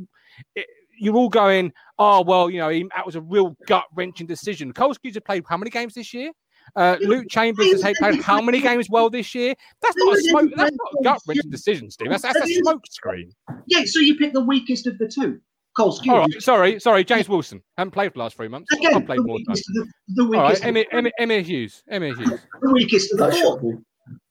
it, 0.55 0.67
you're 0.97 1.15
all 1.15 1.29
going, 1.29 1.73
oh 1.99 2.21
well, 2.21 2.49
you 2.49 2.59
know, 2.59 2.69
he, 2.69 2.87
that 2.95 3.05
was 3.05 3.15
a 3.15 3.21
real 3.21 3.57
gut 3.67 3.85
wrenching 3.95 4.27
decision. 4.27 4.71
Cole 4.71 4.93
Skuse 4.93 5.15
have 5.15 5.25
played 5.25 5.43
how 5.47 5.57
many 5.57 5.69
games 5.69 5.93
this 5.93 6.13
year? 6.13 6.31
Uh, 6.75 6.97
Luke 7.01 7.25
Chambers 7.29 7.81
has 7.81 7.95
played 7.97 8.21
how 8.21 8.41
many 8.41 8.59
games 8.61 8.89
well 8.89 9.09
this 9.09 9.33
year? 9.33 9.53
That's 9.81 9.95
not 9.97 10.17
a 10.17 10.21
smoke. 10.21 10.51
That's 10.55 10.75
not 10.75 10.99
a 10.99 11.03
gut 11.03 11.21
wrenching 11.27 11.51
decision, 11.51 11.89
Steve. 11.89 12.09
That's 12.09 12.23
that's 12.23 12.37
a 12.39 12.61
smokescreen. 12.61 13.31
Yeah, 13.67 13.83
so 13.85 13.99
you 13.99 14.15
pick 14.17 14.33
the 14.33 14.43
weakest 14.43 14.87
of 14.87 14.97
the 14.97 15.07
two. 15.07 15.39
Cole 15.77 15.91
Skuse. 15.97 16.07
All 16.09 16.19
right, 16.19 16.41
sorry, 16.41 16.79
sorry, 16.79 17.03
James 17.03 17.27
Wilson. 17.27 17.61
Haven't 17.77 17.91
played 17.91 18.11
for 18.11 18.13
the 18.13 18.19
last 18.19 18.37
three 18.37 18.47
months. 18.47 18.71
Again, 18.73 18.95
I've 18.95 19.05
played 19.05 19.19
the 19.19 19.23
more 19.23 19.37
time. 19.39 19.45
weakest, 19.49 19.69
the, 19.73 19.87
the 20.15 20.25
weakest, 20.25 20.61
of 20.61 20.67
Emma, 20.69 20.83
the, 20.89 20.95
Emma, 20.95 21.11
Emyr 21.19 21.45
Huws. 21.45 21.83
Emyr 21.91 22.13
Huws. 22.15 22.39
the 22.61 22.71
weakest 22.71 23.11
of 23.11 23.17
the 23.19 23.25
That 23.25 23.33
four. 23.33 23.41
shocked 23.43 23.63
me. 23.63 23.73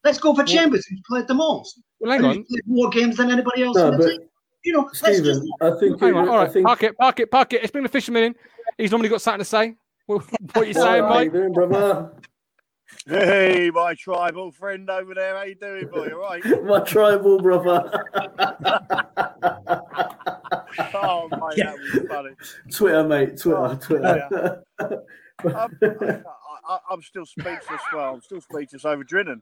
Let's 0.04 0.18
go 0.18 0.34
for 0.34 0.44
Chambers, 0.44 0.86
who's 0.86 1.02
played 1.06 1.26
the 1.28 1.34
most. 1.34 1.82
Well, 2.00 2.12
hang 2.12 2.20
And 2.20 2.26
on. 2.28 2.44
played 2.44 2.62
more 2.66 2.88
games 2.90 3.16
than 3.18 3.30
anybody 3.30 3.62
else 3.64 3.76
No, 3.76 3.92
in 3.92 3.98
the 4.00 4.08
team. 4.10 4.20
You 4.64 4.72
know, 4.72 4.80
let's 4.80 5.00
just 5.00 5.14
Stephen, 5.20 5.50
I 5.60 5.70
think, 5.78 6.00
Hang 6.00 6.14
on. 6.14 6.28
All 6.30 6.38
I 6.38 6.48
think 6.48 6.66
park 6.66 6.82
it, 6.82 6.96
park 6.96 7.20
it, 7.20 7.30
park 7.30 7.52
it. 7.52 7.62
It's 7.62 7.70
been 7.72 7.82
the 7.82 7.88
fisherman 7.90 8.22
in. 8.22 8.34
He's 8.78 8.90
normally 8.90 9.10
got 9.10 9.20
something 9.20 9.40
to 9.40 9.44
say. 9.44 9.74
What, 10.06 10.24
what 10.40 10.56
are 10.56 10.64
you 10.64 10.74
saying, 10.74 11.04
How 11.04 11.20
you 11.20 11.30
doing, 11.30 11.52
brother? 11.52 12.12
Hey, 13.06 13.70
my 13.72 13.94
tribal 13.94 14.52
friend 14.52 14.88
over 14.88 15.14
there. 15.14 15.36
How 15.36 15.44
you 15.44 15.54
doing, 15.54 15.88
boy? 15.88 16.06
You 16.06 16.22
All 16.22 16.28
right? 16.30 16.44
My 16.64 16.80
tribal 16.80 17.40
brother. 17.40 17.90
Oh, 20.94 21.28
mate, 21.30 21.56
that 21.56 21.76
was 21.78 22.06
funny. 22.08 22.30
Twitter, 22.70 23.04
mate. 23.04 23.38
Twitter, 23.38 23.58
Oh, 23.58 23.74
Twitter. 23.76 24.62
I'm, 25.44 25.78
I, 25.82 26.22
I, 26.68 26.78
I'm 26.90 27.02
still 27.02 27.26
speechless. 27.26 27.80
Well, 27.92 28.14
I'm 28.14 28.20
still 28.22 28.40
speechless 28.40 28.84
over 28.84 29.02
Drinan. 29.04 29.40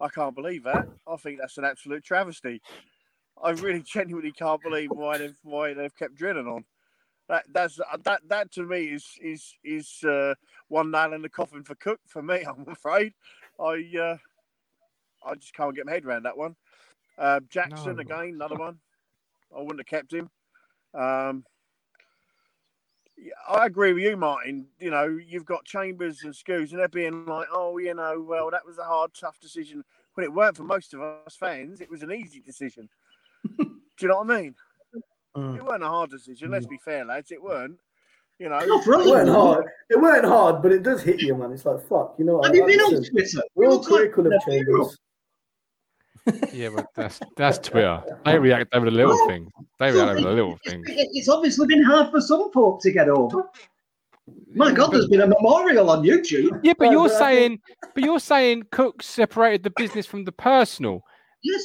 I 0.00 0.08
can't 0.08 0.34
believe 0.34 0.64
that. 0.64 0.86
I 1.06 1.16
think 1.16 1.38
that's 1.40 1.58
an 1.58 1.64
absolute 1.64 2.04
travesty. 2.04 2.60
I 3.42 3.50
really 3.50 3.82
genuinely 3.82 4.32
can't 4.32 4.62
believe 4.62 4.90
why 4.90 5.18
they've 5.18 5.36
why 5.42 5.74
they've 5.74 5.94
kept 5.96 6.14
Drinan 6.16 6.46
on. 6.50 6.64
That 7.28 7.44
that's 7.52 7.80
uh, 7.80 7.96
that 8.04 8.22
that 8.28 8.52
to 8.52 8.62
me 8.62 8.84
is 8.84 9.18
is 9.20 9.54
is 9.64 10.04
uh, 10.04 10.34
one 10.68 10.90
nail 10.90 11.12
in 11.12 11.22
the 11.22 11.28
coffin 11.28 11.64
for 11.64 11.74
Cook 11.74 12.00
for 12.06 12.22
me. 12.22 12.42
I'm 12.48 12.68
afraid. 12.68 13.14
I 13.58 13.84
uh, 14.00 14.16
I 15.24 15.34
just 15.34 15.54
can't 15.54 15.74
get 15.74 15.86
my 15.86 15.92
head 15.92 16.04
around 16.04 16.24
that 16.24 16.36
one. 16.36 16.56
Uh, 17.18 17.40
Jackson 17.48 17.96
No. 17.96 18.02
again, 18.02 18.34
another 18.34 18.56
one. 18.56 18.78
I 19.54 19.60
wouldn't 19.60 19.80
have 19.80 19.86
kept 19.86 20.12
him. 20.12 20.30
Um, 20.94 21.44
yeah, 23.16 23.32
I 23.48 23.66
agree 23.66 23.92
with 23.92 24.02
you, 24.02 24.16
Martin. 24.16 24.66
You 24.78 24.90
know, 24.90 25.06
you've 25.06 25.46
got 25.46 25.64
Chambers 25.64 26.22
and 26.22 26.34
Skuse, 26.34 26.70
and 26.70 26.78
they're 26.78 26.88
being 26.88 27.24
like, 27.26 27.48
"Oh, 27.50 27.78
you 27.78 27.94
know, 27.94 28.20
well, 28.20 28.50
that 28.50 28.66
was 28.66 28.78
a 28.78 28.84
hard, 28.84 29.14
tough 29.14 29.40
decision." 29.40 29.84
When 30.14 30.24
it 30.24 30.32
weren't 30.32 30.56
for 30.56 30.64
most 30.64 30.94
of 30.94 31.00
us 31.00 31.36
fans, 31.36 31.80
it 31.80 31.90
was 31.90 32.02
an 32.02 32.12
easy 32.12 32.40
decision. 32.40 32.88
Do 33.58 33.66
you 34.00 34.08
know 34.08 34.18
what 34.18 34.30
I 34.30 34.42
mean? 34.42 34.54
Mm. 35.36 35.56
It 35.56 35.64
weren't 35.64 35.82
a 35.82 35.88
hard 35.88 36.10
decision. 36.10 36.50
Let's 36.50 36.66
be 36.66 36.78
fair, 36.78 37.04
lads. 37.04 37.30
It 37.30 37.42
weren't. 37.42 37.78
You 38.38 38.48
know, 38.50 38.58
It 38.58 38.70
us. 38.70 38.86
weren't 38.86 39.28
hard. 39.30 39.64
It 39.88 40.00
weren't 40.00 40.24
hard, 40.26 40.62
but 40.62 40.70
it 40.72 40.82
does 40.82 41.02
hit 41.02 41.20
you, 41.22 41.34
man. 41.34 41.52
It's 41.52 41.64
like 41.64 41.80
fuck. 41.88 42.14
You 42.18 42.24
know, 42.26 42.42
Have 42.42 42.52
I, 42.52 42.54
you 42.54 42.64
I, 42.64 42.66
been 42.66 42.80
on 42.80 42.94
listen, 42.94 43.12
Twitter? 43.14 43.42
we're 43.54 43.66
all 43.68 43.76
look 43.76 43.90
like 43.90 44.12
critical 44.12 44.26
of 44.26 44.32
a 44.32 44.50
hero. 44.50 44.64
Chambers. 44.64 44.98
Yeah, 46.52 46.70
but 46.74 46.86
that's 46.94 47.20
that's 47.36 47.58
Twitter. 47.58 48.02
They 48.24 48.38
react 48.38 48.74
over 48.74 48.86
the 48.86 48.90
little 48.90 49.14
Well, 49.14 49.28
things. 49.28 49.50
They 49.78 49.92
react 49.92 50.10
over 50.10 50.20
the 50.20 50.30
little 50.34 50.58
It's, 50.64 50.72
things. 50.72 50.84
it's 50.88 51.28
obviously 51.28 51.66
been 51.68 51.82
hard 51.84 52.10
for 52.10 52.20
some 52.20 52.50
folk 52.52 52.80
to 52.82 52.90
get 52.90 53.08
over. 53.08 53.48
My 54.54 54.72
God, 54.72 54.88
there's 54.90 55.06
been 55.06 55.20
a 55.20 55.26
memorial 55.28 55.88
on 55.88 56.02
YouTube. 56.02 56.58
Yeah, 56.64 56.72
but 56.78 56.90
you're 56.90 57.08
saying, 57.08 57.60
but 57.94 58.02
you're 58.02 58.18
saying 58.18 58.64
Cook 58.72 59.02
separated 59.02 59.62
the 59.62 59.72
business 59.76 60.04
from 60.04 60.24
the 60.24 60.32
personal. 60.32 61.00
Yes. 61.44 61.62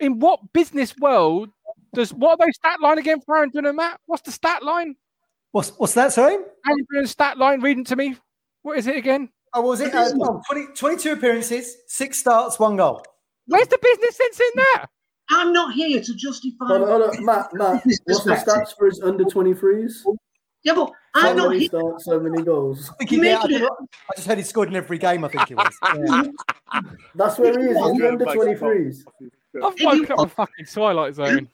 In 0.00 0.18
what 0.18 0.40
business 0.54 0.96
world 0.96 1.50
does 1.94 2.12
what 2.12 2.32
are 2.40 2.46
those 2.46 2.54
stat 2.56 2.80
line 2.80 2.98
again 2.98 3.20
for 3.20 3.36
Aaron 3.36 3.50
and 3.54 3.76
Matt? 3.76 4.00
What's 4.06 4.22
the 4.22 4.32
stat 4.32 4.62
line? 4.62 4.96
What's 5.52 5.70
what's 5.78 5.94
that? 5.94 6.12
Sorry. 6.12 6.34
Aaron 6.66 6.86
Drinan's 6.92 7.10
stat 7.10 7.38
line. 7.38 7.60
Reading 7.60 7.84
to 7.84 7.96
me. 7.96 8.16
What 8.62 8.78
is 8.78 8.86
it 8.86 8.96
again? 8.96 9.30
Oh, 9.54 9.62
was 9.62 9.80
it? 9.80 9.94
Uh, 9.94 10.10
oh, 10.20 10.42
20, 10.50 10.74
22 10.74 11.12
appearances, 11.12 11.76
six 11.86 12.18
starts, 12.18 12.58
one 12.58 12.76
goal. 12.76 13.02
Where's 13.46 13.68
the 13.68 13.78
business 13.80 14.16
sense 14.16 14.38
in 14.40 14.46
that? 14.56 14.86
I'm 15.30 15.52
not 15.54 15.72
here 15.74 16.02
to 16.02 16.14
justify. 16.14 16.66
Hold 16.66 16.82
on, 16.82 16.88
hold 16.88 17.02
on. 17.16 17.24
Matt, 17.24 17.48
Matt, 17.54 17.82
what's 18.04 18.24
the 18.24 18.32
stats 18.34 18.76
for 18.76 18.86
his 18.86 19.00
under 19.00 19.24
23s? 19.24 20.02
Yeah, 20.64 20.74
but 20.74 20.88
So 20.88 20.92
I'm 21.14 21.36
not 21.36 21.48
many 21.48 21.60
here. 21.60 21.68
starts, 21.68 22.04
so 22.04 22.20
many 22.20 22.42
goals. 22.42 22.90
I, 23.00 23.04
he 23.04 23.16
did. 23.20 23.34
I, 23.34 23.42
Making 23.42 23.56
it- 23.56 23.58
don't 23.60 23.68
know- 23.80 23.88
I 24.10 24.16
just 24.16 24.28
heard 24.28 24.38
he 24.38 24.44
scored 24.44 24.68
in 24.68 24.76
every 24.76 24.98
game. 24.98 25.24
I 25.24 25.28
think 25.28 25.50
it 25.50 25.56
was. 25.56 25.74
Yeah. 25.82 26.80
That's 27.14 27.38
where 27.38 27.58
he 27.58 27.66
is. 27.68 27.76
He's 27.76 27.98
the 28.00 28.08
under 28.08 28.24
23s. 28.26 29.04
I've 29.56 29.72
If 29.74 29.80
you 29.80 29.86
woken 29.86 30.12
up 30.12 30.18
want- 30.18 30.30
a 30.32 30.34
fucking 30.34 30.66
Twilight 30.66 31.14
Zone. 31.14 31.48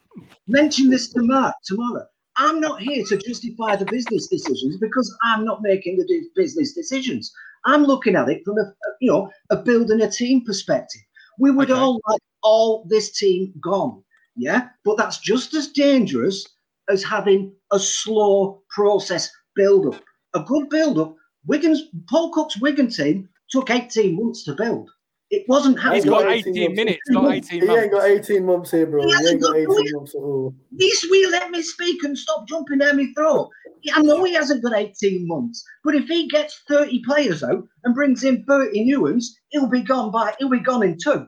mention 0.47 0.91
this 0.91 1.13
to 1.13 1.23
Mark 1.23 1.55
tomorrow. 1.65 2.07
I'm 2.37 2.61
not 2.61 2.81
here 2.83 3.05
to 3.07 3.17
justify 3.17 3.77
the 3.77 3.85
business 3.87 4.27
decisions 4.27 4.77
because 4.79 5.17
I'm 5.23 5.45
not 5.45 5.63
making 5.63 5.99
the 5.99 6.29
business 6.35 6.73
decisions. 6.75 7.33
I'm 7.65 7.85
looking 7.85 8.17
at 8.17 8.29
it 8.29 8.43
from 8.45 8.59
a 8.59 8.73
you 9.01 9.11
know 9.11 9.31
a 9.51 9.57
building 9.57 10.01
a 10.03 10.11
team 10.11 10.45
perspective. 10.45 11.01
We 11.39 11.51
would 11.53 11.71
Okay. 11.71 11.81
all 11.81 12.01
like 12.09 12.21
all 12.43 12.85
this 12.89 13.17
team 13.17 13.53
gone, 13.61 14.03
yeah, 14.37 14.69
but 14.85 14.97
that's 14.97 15.19
just 15.19 15.55
as 15.55 15.69
dangerous 15.69 16.45
as 16.89 17.03
having 17.05 17.53
a 17.73 17.79
slow 17.79 18.63
process 18.69 19.31
build 19.55 19.95
up. 19.95 20.03
A 20.35 20.41
good 20.41 20.69
build 20.69 20.99
up. 20.99 21.15
Wigan's 21.47 21.83
Paul 22.11 22.31
Cook's 22.33 22.61
Wigan 22.61 22.89
team 22.89 23.29
took 23.51 23.71
18 23.71 24.17
months 24.17 24.43
to 24.45 24.55
build. 24.55 24.91
It 25.35 25.49
wasn't 25.49 25.75
He's 25.77 25.83
happening. 25.83 26.05
got 26.05 26.23
got 26.23 26.33
18 26.33 26.55
months. 26.63 26.77
minutes, 26.77 27.01
not 27.09 27.33
18 27.35 27.61
He 27.63 27.69
ain't 27.69 27.91
got 27.93 28.05
18 28.05 28.45
months 28.47 28.71
here, 28.71 28.87
bro. 28.87 29.03
He 29.03 29.09
He 29.09 29.13
hasn't 29.15 29.33
ain't 29.35 29.43
got 29.43 29.53
got 29.53 29.57
18 29.57 29.69
months. 29.69 29.93
months 29.93 30.15
at 30.15 30.19
all. 30.23 30.55
This 30.71 31.07
will 31.11 31.31
let 31.31 31.51
me 31.51 31.63
speak 31.63 32.05
and 32.05 32.17
stop 32.17 32.47
jumping 32.49 32.79
down 32.79 32.97
my 32.99 33.09
throat. 33.17 33.51
I 33.93 34.01
know 34.03 34.23
he 34.25 34.33
hasn't 34.35 34.63
got 34.63 34.75
18 34.75 35.27
months, 35.27 35.65
but 35.83 35.95
if 35.95 36.05
he 36.07 36.29
gets 36.29 36.63
30 36.69 37.03
players 37.05 37.43
out 37.43 37.65
and 37.83 37.95
brings 37.95 38.23
in 38.25 38.45
30 38.45 38.85
new 38.85 39.03
ones, 39.03 39.37
he'll 39.49 39.67
be 39.69 39.83
gone 39.83 40.11
by 40.13 40.35
he'll 40.39 40.49
be 40.49 40.61
gone 40.61 40.83
in 40.85 40.97
two. 41.03 41.27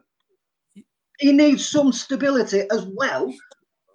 He 1.19 1.33
needs 1.33 1.67
some 1.69 1.93
stability 1.93 2.61
as 2.71 2.87
well 2.95 3.33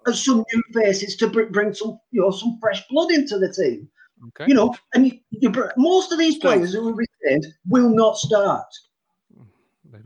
as 0.06 0.22
some 0.24 0.44
new 0.52 0.62
faces 0.74 1.16
to 1.16 1.28
bring 1.28 1.72
some 1.72 1.98
you 2.10 2.20
know 2.20 2.30
some 2.30 2.58
fresh 2.60 2.82
blood 2.90 3.10
into 3.12 3.38
the 3.38 3.52
team. 3.52 3.88
Okay. 4.28 4.46
You 4.48 4.54
know, 4.54 4.74
and 4.94 5.06
you, 5.08 5.18
you, 5.30 5.52
most 5.76 6.12
of 6.12 6.18
these 6.18 6.38
players 6.38 6.74
who 6.74 6.88
are 6.88 6.94
retained 6.94 7.46
will 7.68 7.88
not 7.88 8.16
start. 8.16 8.66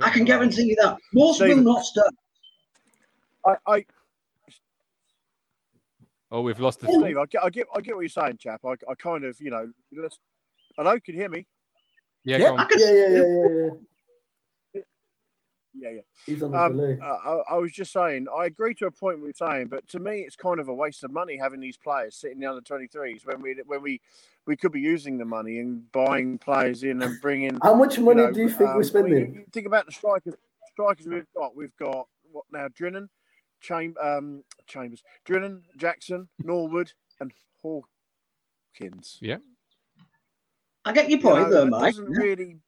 I 0.00 0.10
can 0.10 0.24
guarantee 0.24 0.64
you 0.64 0.76
that 0.82 0.96
most 1.14 1.40
will 1.40 1.48
David. 1.48 1.64
not 1.64 1.84
start. 1.84 2.14
I, 3.44 3.56
I 3.66 3.84
Oh, 6.32 6.40
we've 6.40 6.58
lost 6.58 6.80
the. 6.80 6.88
Steve, 6.88 7.16
I 7.16 7.26
get, 7.26 7.44
I 7.44 7.50
get, 7.50 7.66
I 7.74 7.80
get 7.80 7.94
what 7.94 8.00
you're 8.00 8.08
saying, 8.08 8.38
chap. 8.38 8.60
I, 8.64 8.72
I 8.90 8.94
kind 8.98 9.24
of, 9.24 9.40
you 9.40 9.50
know, 9.50 9.70
let's, 9.96 10.18
hello, 10.76 10.98
can 10.98 11.14
you 11.14 11.20
hear 11.20 11.30
me? 11.30 11.46
Yeah, 12.24 12.38
Yeah, 12.38 12.48
go 12.48 12.54
on. 12.54 12.66
can 12.68 12.80
Yeah, 12.80 12.92
yeah, 12.92 13.08
yeah, 13.08 13.24
yeah, 13.26 13.48
yeah. 14.74 14.80
Yeah, 15.78 15.90
yeah. 15.90 16.00
He's 16.26 16.42
on 16.42 16.52
the 16.52 16.58
Um, 16.58 16.72
delay. 16.72 16.98
uh, 17.02 17.06
I, 17.06 17.54
I 17.54 17.58
was 17.58 17.70
just 17.70 17.92
saying, 17.92 18.26
I 18.36 18.46
agree 18.46 18.74
to 18.76 18.86
a 18.86 18.90
point 18.90 19.20
with 19.20 19.36
saying, 19.36 19.68
but 19.68 19.86
to 19.88 20.00
me, 20.00 20.20
it's 20.20 20.34
kind 20.34 20.58
of 20.58 20.68
a 20.68 20.74
waste 20.74 21.04
of 21.04 21.12
money 21.12 21.36
having 21.36 21.60
these 21.60 21.76
players 21.76 22.16
sitting 22.16 22.38
in 22.38 22.40
the 22.40 22.48
under 22.48 22.62
23s 22.62 23.26
when 23.26 23.42
we, 23.42 23.56
when 23.66 23.82
we, 23.82 24.00
we 24.46 24.56
could 24.56 24.72
be 24.72 24.80
using 24.80 25.18
the 25.18 25.24
money 25.24 25.58
and 25.58 25.90
buying 25.92 26.38
players 26.38 26.82
in 26.84 27.02
and 27.02 27.20
bringing. 27.20 27.58
How 27.62 27.74
much 27.74 27.98
money 27.98 28.22
know, 28.22 28.32
do 28.32 28.42
you 28.42 28.48
think 28.48 28.70
um, 28.70 28.76
we're 28.76 28.82
spending? 28.84 29.34
you 29.34 29.44
think 29.52 29.66
about 29.66 29.86
the 29.86 29.92
strikers. 29.92 30.34
Strikers 30.72 31.06
we've 31.06 31.26
got. 31.36 31.56
We've 31.56 31.76
got 31.76 32.06
what 32.30 32.44
now? 32.52 32.68
Drinan, 32.68 33.08
Cham- 33.60 33.96
um, 34.00 34.44
Chambers, 34.66 35.02
Drinan, 35.26 35.62
Jackson, 35.76 36.28
Norwood, 36.42 36.92
and 37.20 37.32
Hawkins. 37.62 39.18
Yeah. 39.20 39.38
I 40.84 40.92
get 40.92 41.10
your 41.10 41.18
You 41.18 41.24
point 41.24 41.50
know, 41.50 41.50
there, 41.50 41.66
Mike. 41.66 41.94
doesn't 41.94 42.10
really. 42.10 42.58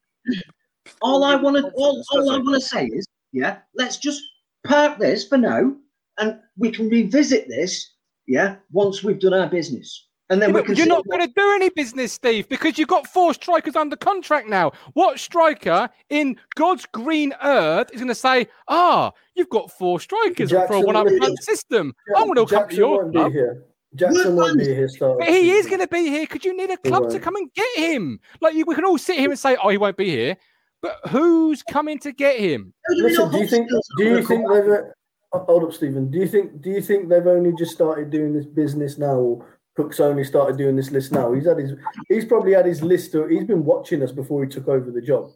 all 1.01 1.23
I 1.23 1.35
want 1.35 1.55
to 1.57 1.71
all, 1.75 2.03
all 2.11 2.31
I 2.31 2.37
want 2.37 2.55
to 2.55 2.67
say 2.67 2.87
is, 2.87 3.07
yeah, 3.31 3.59
let's 3.75 3.97
just 3.97 4.21
park 4.65 4.99
this 4.99 5.25
for 5.25 5.37
now, 5.37 5.73
and 6.17 6.39
we 6.57 6.71
can 6.71 6.89
revisit 6.89 7.47
this, 7.47 7.93
yeah, 8.27 8.57
once 8.71 9.03
we've 9.03 9.19
done 9.19 9.33
our 9.33 9.47
business, 9.47 10.08
and 10.29 10.41
then 10.41 10.49
Yeah, 10.49 10.61
we 10.61 10.67
but 10.67 10.77
you're 10.77 10.87
not 10.87 11.07
going 11.07 11.21
to 11.21 11.33
do 11.33 11.51
any 11.55 11.69
business, 11.69 12.13
Steve, 12.13 12.47
because 12.49 12.77
you've 12.77 12.87
got 12.87 13.07
four 13.07 13.33
strikers 13.33 13.75
under 13.75 13.95
contract 13.95 14.47
now. 14.47 14.71
What 14.93 15.19
striker 15.19 15.89
in 16.09 16.37
God's 16.55 16.85
green 16.85 17.33
earth 17.43 17.89
is 17.91 17.99
going 17.99 18.09
to 18.09 18.15
say, 18.15 18.47
"Ah, 18.67 19.11
you've 19.35 19.49
got 19.49 19.71
four 19.71 19.99
strikers 19.99 20.51
for 20.51 20.73
a 20.73 20.81
one-up 20.81 21.07
Lee. 21.07 21.17
front 21.17 21.41
system. 21.43 21.93
I'm 22.15 22.27
going 22.27 22.35
to 22.35 22.41
come 22.45 22.47
to 22.47 22.55
Jackson 22.55 22.77
your 22.77 23.03
won't 23.03 23.13
club." 23.13 23.31
be 23.31 23.39
here. 23.39 23.65
Jackson 23.95 24.35
won't 24.35 24.57
be 24.59 24.65
here. 24.65 24.87
Start 24.87 25.17
But 25.19 25.29
he 25.29 25.51
is 25.51 25.65
going 25.65 25.81
to 25.81 25.87
be 25.87 26.07
here 26.09 26.21
because 26.21 26.45
you 26.45 26.55
need 26.55 26.69
a 26.69 26.77
club 26.77 27.09
to 27.09 27.19
come 27.19 27.35
and 27.35 27.51
get 27.53 27.77
him. 27.77 28.19
Like 28.39 28.53
you, 28.53 28.65
we 28.67 28.75
can 28.75 28.85
all 28.85 28.99
sit 28.99 29.17
here 29.17 29.31
and 29.31 29.39
say, 29.39 29.57
"Oh, 29.61 29.69
he 29.69 29.77
won't 29.77 29.97
be 29.97 30.09
here," 30.09 30.37
but 30.81 30.99
who's 31.09 31.63
coming 31.63 31.97
to 31.99 32.11
get 32.11 32.39
him? 32.39 32.73
Do 32.89 33.03
Listen, 33.03 33.31
do 33.31 33.39
you 33.39 33.47
think? 33.47 33.69
Do 33.97 34.03
you 34.03 34.23
think 34.23 34.47
they've? 34.47 34.69
uh, 34.69 35.39
Hold 35.39 35.63
up, 35.63 35.73
Stephen. 35.73 36.09
Do 36.09 36.19
you 36.19 36.27
think? 36.27 36.61
Do 36.61 36.69
you 36.69 36.81
think 36.81 37.09
they've 37.09 37.25
only 37.25 37.53
just 37.57 37.71
started 37.71 38.09
doing 38.09 38.33
this 38.33 38.45
business 38.45 38.97
now? 38.97 39.41
Or 39.77 39.83
Cook's 39.83 39.99
only 39.99 40.23
started 40.23 40.57
doing 40.57 40.75
this 40.75 40.91
list 40.91 41.11
now. 41.11 41.31
He's 41.33 41.45
had 41.45 41.57
his. 41.57 41.73
He's 42.07 42.25
probably 42.25 42.53
had 42.53 42.65
his 42.65 42.81
list. 42.81 43.15
Of, 43.15 43.29
he's 43.29 43.45
been 43.45 43.63
watching 43.63 44.03
us 44.03 44.11
before 44.11 44.43
he 44.43 44.49
took 44.49 44.67
over 44.67 44.91
the 44.91 45.01
job, 45.01 45.31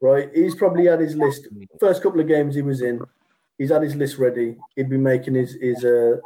right? 0.00 0.28
He's 0.34 0.54
probably 0.54 0.86
had 0.86 1.00
his 1.00 1.16
list. 1.16 1.48
First 1.78 2.02
couple 2.02 2.20
of 2.20 2.28
games 2.28 2.54
he 2.54 2.62
was 2.62 2.82
in, 2.82 3.00
he's 3.58 3.70
had 3.70 3.82
his 3.82 3.96
list 3.96 4.18
ready. 4.18 4.56
He'd 4.76 4.90
be 4.90 4.98
making 4.98 5.34
his 5.34 5.54
his 5.60 5.84
uh, 5.84 6.16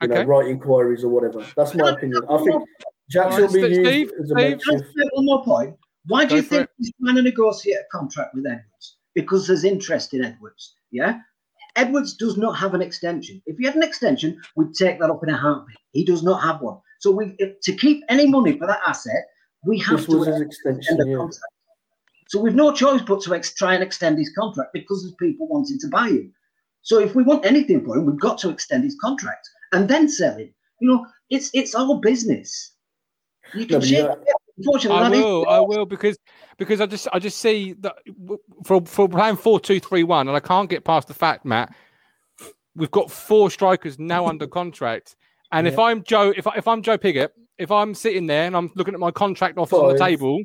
you 0.00 0.08
know, 0.08 0.22
right 0.24 0.46
inquiries 0.48 1.04
or 1.04 1.08
whatever. 1.08 1.46
That's 1.56 1.74
my 1.74 1.90
opinion. 1.90 2.22
I 2.28 2.38
think 2.38 2.62
Jackson 3.10 3.42
will 3.42 3.52
be 3.52 3.58
Alright, 3.62 3.76
used 3.76 3.90
Steve, 3.90 4.10
as 4.20 4.30
a 4.30 4.34
Steve. 4.34 4.36
makeshift. 4.36 4.66
Can 4.66 4.76
I 4.76 5.02
say 5.04 5.08
one 5.12 5.24
more 5.26 5.44
point? 5.44 5.76
Why 6.06 6.24
do 6.24 6.30
Go 6.30 6.36
you 6.36 6.42
think 6.42 6.62
it. 6.64 6.70
he's 6.78 6.92
trying 7.00 7.16
to 7.16 7.22
negotiate 7.22 7.76
a 7.76 7.96
contract 7.96 8.34
with 8.34 8.46
Edwards? 8.46 8.96
Because 9.14 9.46
there's 9.46 9.64
interest 9.64 10.14
in 10.14 10.24
Edwards. 10.24 10.74
Yeah. 10.90 11.20
Edwards 11.76 12.14
does 12.14 12.36
not 12.36 12.52
have 12.52 12.74
an 12.74 12.82
extension. 12.82 13.40
If 13.46 13.56
he 13.58 13.64
had 13.64 13.76
an 13.76 13.82
extension, 13.82 14.40
we'd 14.56 14.74
take 14.74 14.98
that 15.00 15.10
up 15.10 15.22
in 15.22 15.30
a 15.30 15.36
heartbeat. 15.36 15.76
He 15.92 16.04
does 16.04 16.22
not 16.22 16.42
have 16.42 16.60
one. 16.60 16.78
So 17.02 17.10
we, 17.10 17.36
to 17.36 17.72
keep 17.74 18.04
any 18.08 18.28
money 18.28 18.56
for 18.56 18.68
that 18.68 18.78
asset, 18.86 19.24
we 19.66 19.76
have 19.80 19.96
This 19.96 20.06
to 20.06 20.18
was 20.18 20.28
his 20.28 20.40
extend 20.40 20.84
the 20.98 21.04
Yeah. 21.08 21.16
contract. 21.16 21.52
So 22.28 22.40
we've 22.40 22.54
no 22.54 22.72
choice 22.72 23.02
but 23.02 23.20
to 23.22 23.34
ex- 23.34 23.54
try 23.54 23.74
and 23.74 23.82
extend 23.82 24.18
his 24.18 24.32
contract 24.38 24.70
because 24.72 25.02
there's 25.02 25.16
people 25.16 25.48
wanting 25.48 25.80
to 25.80 25.88
buy 25.88 26.08
him. 26.10 26.32
So 26.82 27.00
if 27.00 27.16
we 27.16 27.24
want 27.24 27.44
anything 27.44 27.84
for 27.84 27.96
him, 27.96 28.06
we've 28.06 28.20
got 28.20 28.38
to 28.38 28.50
extend 28.50 28.84
his 28.84 28.96
contract 29.00 29.48
and 29.72 29.88
then 29.88 30.08
sell 30.08 30.36
him. 30.38 30.54
You 30.80 30.88
know, 30.92 31.06
it's 31.28 31.50
it's 31.54 31.74
all 31.74 31.98
business. 31.98 32.76
You 33.52 33.66
can 33.66 33.74
No, 33.74 33.78
but 33.80 33.88
you 33.88 33.96
shake. 33.96 34.10
Unfortunately, 34.58 35.00
I 35.00 35.08
that 35.08 35.16
is- 35.16 35.24
will, 35.24 35.48
I 35.48 35.58
will, 35.58 35.86
because 35.86 36.16
because 36.56 36.80
I 36.80 36.86
just 36.86 37.08
I 37.12 37.18
just 37.18 37.38
see 37.40 37.72
that 37.80 37.96
for 38.64 38.80
for 38.86 39.08
playing 39.08 39.36
four 39.38 39.58
two 39.58 39.80
three 39.80 40.04
one, 40.04 40.28
and 40.28 40.36
I 40.36 40.40
can't 40.40 40.70
get 40.70 40.84
past 40.84 41.08
the 41.08 41.14
fact, 41.14 41.44
Matt. 41.44 41.74
We've 42.76 42.92
got 42.92 43.10
four 43.10 43.50
strikers 43.50 43.98
now 43.98 44.26
under 44.26 44.46
contract, 44.46 45.16
and 45.52 45.66
if 45.66 45.78
I'm 45.78 46.02
Joe, 46.02 46.32
if 46.36 46.46
I, 46.46 46.54
if 46.56 46.66
I'm 46.66 46.82
Joe 46.82 46.98
Pigott, 46.98 47.30
if 47.58 47.70
I'm 47.70 47.94
sitting 47.94 48.26
there 48.26 48.46
and 48.46 48.56
I'm 48.56 48.70
looking 48.74 48.94
at 48.94 49.00
my 49.00 49.10
contract 49.10 49.58
offers 49.58 49.78
on 49.78 49.92
the 49.92 49.98
table, 49.98 50.42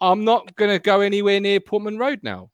I'm 0.00 0.24
not 0.24 0.54
going 0.56 0.70
to 0.70 0.78
go 0.78 1.00
anywhere 1.00 1.40
near 1.40 1.60
Portman 1.60 1.98
Road 1.98 2.20
now. 2.22 2.50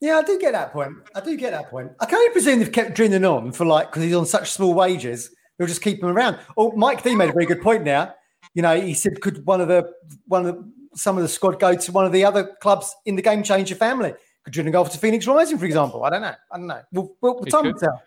Yeah, 0.00 0.16
I 0.16 0.22
do 0.22 0.38
get 0.38 0.52
that 0.52 0.72
point. 0.72 0.94
I 1.14 1.20
do 1.20 1.36
get 1.36 1.50
that 1.50 1.68
point. 1.68 1.92
I 2.00 2.06
can 2.06 2.16
only 2.16 2.32
presume 2.32 2.58
they've 2.58 2.72
kept 2.72 2.96
Drinan 2.96 3.30
on 3.30 3.52
for 3.52 3.66
like 3.66 3.90
because 3.90 4.02
he's 4.02 4.14
on 4.14 4.24
such 4.26 4.50
small 4.50 4.72
wages. 4.72 5.34
They'll 5.58 5.68
just 5.68 5.82
keep 5.82 6.02
him 6.02 6.08
around. 6.08 6.38
Oh, 6.56 6.72
Mike 6.72 7.02
D 7.02 7.14
made 7.14 7.28
a 7.28 7.32
very 7.32 7.44
good 7.44 7.60
point 7.60 7.84
now. 7.84 8.14
You 8.54 8.62
know, 8.62 8.80
he 8.80 8.94
said, 8.94 9.20
could 9.20 9.44
one 9.44 9.60
of 9.60 9.68
the 9.68 9.92
one 10.26 10.46
of 10.46 10.54
the, 10.54 10.72
some 10.94 11.16
of 11.16 11.22
the 11.22 11.28
squad 11.28 11.60
go 11.60 11.74
to 11.74 11.92
one 11.92 12.06
of 12.06 12.12
the 12.12 12.24
other 12.24 12.56
clubs 12.60 12.94
in 13.04 13.14
the 13.14 13.22
game 13.22 13.42
changer 13.42 13.74
family? 13.74 14.14
Could 14.44 14.54
Drinan 14.54 14.72
go 14.72 14.80
off 14.80 14.90
to 14.92 14.98
Phoenix 14.98 15.26
Rising, 15.26 15.58
for 15.58 15.66
example? 15.66 16.02
I 16.02 16.10
don't 16.10 16.22
know. 16.22 16.34
I 16.50 16.56
don't 16.56 16.66
know. 16.66 16.82
Well, 17.20 17.40
time 17.50 17.66
will 17.66 17.74
tell. 17.74 18.02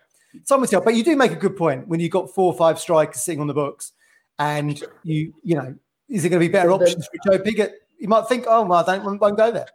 Time 0.48 0.60
will 0.60 0.66
tell. 0.66 0.80
But 0.80 0.94
you 0.94 1.04
do 1.04 1.16
make 1.16 1.32
a 1.32 1.36
good 1.36 1.56
point 1.56 1.86
when 1.88 2.00
you've 2.00 2.10
got 2.12 2.30
four 2.34 2.52
or 2.52 2.56
five 2.58 2.78
strikers 2.78 3.22
sitting 3.22 3.40
on 3.40 3.46
the 3.46 3.54
books, 3.54 3.92
and 4.38 4.80
you 5.02 5.32
you 5.42 5.54
know, 5.56 5.74
is 6.08 6.22
there 6.22 6.30
going 6.30 6.40
to 6.42 6.48
be 6.48 6.52
better 6.52 6.68
But 6.70 6.78
then- 6.78 6.88
options 6.88 7.06
for 7.24 7.32
Joe 7.32 7.42
Pigott? 7.44 7.70
You 7.98 8.08
might 8.08 8.26
think, 8.28 8.44
oh, 8.48 8.64
well, 8.64 8.84
I 8.86 8.96
don't 8.96 9.18
won't 9.20 9.36
go 9.36 9.50
there. 9.50 9.66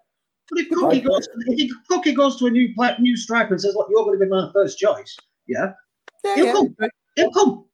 But 0.51 0.59
if 0.59 0.69
Cookie 0.69 1.01
goes, 1.01 1.27
if 1.47 1.71
Cookie 1.89 2.13
goes 2.13 2.37
to 2.39 2.47
a 2.47 2.49
new 2.51 2.73
pla 2.75 2.91
new 2.99 3.15
striker 3.15 3.53
and 3.53 3.61
says, 3.61 3.75
"Look, 3.75 3.87
you're 3.89 4.03
going 4.03 4.19
to 4.19 4.25
be 4.25 4.29
my 4.29 4.49
first 4.53 4.77
choice," 4.77 5.15
yeah, 5.47 5.71
Yeah, 6.25 6.35
he'll 6.35 6.45
yeah. 6.45 6.53
come. 6.53 6.75
He'll 7.15 7.31
come. 7.31 7.65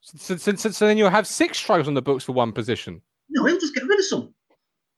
So, 0.00 0.36
so, 0.36 0.54
so, 0.54 0.70
so 0.70 0.86
then 0.86 0.96
you'll 0.96 1.10
have 1.10 1.26
six 1.26 1.58
strikers 1.58 1.86
on 1.88 1.94
the 1.94 2.00
books 2.02 2.24
for 2.24 2.32
one 2.32 2.52
position. 2.52 3.02
No, 3.30 3.44
he'll 3.44 3.58
just 3.60 3.74
get 3.74 3.84
rid 3.84 3.98
of 3.98 4.04
some. 4.06 4.32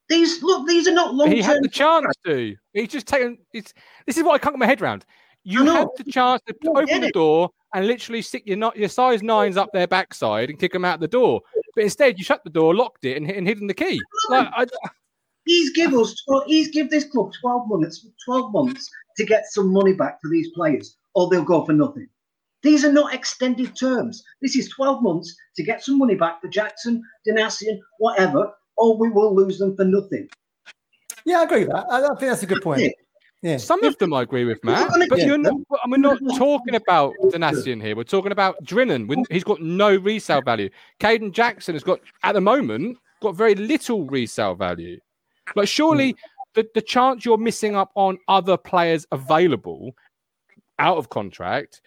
These 0.09 0.43
look, 0.43 0.67
these 0.69 0.87
are 0.89 0.93
not 0.93 1.15
long 1.15 1.31
He 1.31 1.41
had 1.43 1.55
term. 1.55 1.63
the 1.63 1.69
chance 1.69 2.07
to. 2.27 2.55
He's 2.75 2.89
just 2.89 3.07
taken. 3.07 3.39
It's, 3.53 3.73
this 4.07 4.17
is 4.17 4.23
what 4.23 4.35
I 4.35 4.39
can't 4.39 4.55
get 4.55 4.59
my 4.61 4.67
head 4.67 4.81
around. 4.83 5.05
You 5.45 5.63
I 5.63 5.65
know. 5.65 5.75
had 5.75 5.89
the 5.97 6.11
chance 6.11 6.43
to 6.47 6.55
don't 6.63 6.77
open 6.77 7.01
the 7.01 7.09
it. 7.09 7.15
door 7.15 7.51
and 7.75 7.87
literally 7.87 8.23
stick 8.23 8.43
your 8.47 8.57
not 8.57 8.77
your 8.77 8.89
size 8.89 9.23
nines 9.23 9.57
up 9.57 9.71
their 9.73 9.87
backside 9.87 10.51
and 10.51 10.59
kick 10.59 10.73
them 10.73 10.85
out 10.85 11.01
the 11.01 11.09
door. 11.09 11.41
But 11.75 11.85
instead, 11.85 12.19
you 12.19 12.25
shut 12.25 12.43
the 12.45 12.51
door, 12.51 12.75
locked 12.75 13.05
it, 13.05 13.17
and, 13.17 13.31
and 13.31 13.47
hidden 13.47 13.67
the 13.67 13.75
key. 13.75 14.01
Like, 14.29 14.49
I, 14.55 14.67
He's 15.47 15.73
give 15.73 15.95
us, 15.95 16.15
tw- 16.15 16.47
he's 16.47 16.69
give 16.69 16.91
this 16.91 17.05
club 17.05 17.33
twelve 17.41 17.67
months, 17.69 18.07
twelve 18.25 18.53
months 18.53 18.89
to 19.17 19.25
get 19.25 19.45
some 19.47 19.73
money 19.73 19.95
back 19.95 20.21
for 20.21 20.31
these 20.31 20.51
players, 20.55 20.97
or 21.15 21.31
they'll 21.31 21.43
go 21.43 21.65
for 21.65 21.73
nothing. 21.73 22.09
These 22.63 22.85
are 22.85 22.93
not 22.93 23.15
extended 23.15 23.75
terms. 23.75 24.23
This 24.43 24.55
is 24.55 24.69
twelve 24.69 25.03
months 25.03 25.35
to 25.57 25.63
get 25.65 25.83
some 25.83 25.97
money 25.97 26.15
back 26.15 26.43
for 26.43 26.49
Jackson, 26.49 27.03
Donacien, 27.27 27.79
whatever, 27.99 28.53
or 28.77 28.99
we 28.99 29.09
will 29.09 29.35
lose 29.35 29.59
them 29.59 29.75
for 29.77 29.85
nothing. 29.85 30.29
Yeah, 31.25 31.41
I 31.41 31.45
agree 31.45 31.61
with 31.61 31.71
that. 31.73 31.87
I, 31.91 32.05
I 32.05 32.09
think 32.09 32.21
that's 32.21 32.43
a 32.43 32.47
good 32.47 32.63
point. 32.63 32.93
Yeah. 33.43 33.53
Yeah. 33.53 33.57
some 33.57 33.83
of 33.85 33.97
them 33.99 34.13
I 34.13 34.23
agree 34.23 34.45
with, 34.45 34.63
Matt. 34.65 34.91
But 35.09 35.19
get 35.19 35.27
you're 35.27 35.39
not. 35.39 35.53
them. 35.53 35.65
We're 35.89 35.97
not 35.97 36.19
talking 36.37 36.75
about 36.75 37.15
Donacien 37.25 37.83
here. 37.83 37.97
We're 37.97 38.05
talking 38.05 38.33
about 38.33 38.63
Drinan. 38.65 39.09
When 39.09 39.25
he's 39.31 39.45
got 39.45 39.61
no 39.63 39.97
resale 39.97 40.43
value. 40.43 40.69
Kayden 41.01 41.33
Jackson 41.33 41.75
has 41.75 41.83
got, 41.83 42.01
at 42.23 42.33
the 42.33 42.41
moment, 42.41 42.99
got 43.21 43.35
very 43.35 43.55
little 43.55 44.07
resale 44.07 44.55
value. 44.55 45.01
Like, 45.57 45.69
surely 45.69 46.17
the, 46.55 46.69
the 46.75 46.83
chance 46.83 47.25
you're 47.25 47.39
missing 47.39 47.77
up 47.77 47.91
on 47.95 48.19
other 48.29 48.57
players 48.57 49.07
available 49.13 49.95
out 50.79 50.97
of 50.97 51.09
contract 51.09 51.81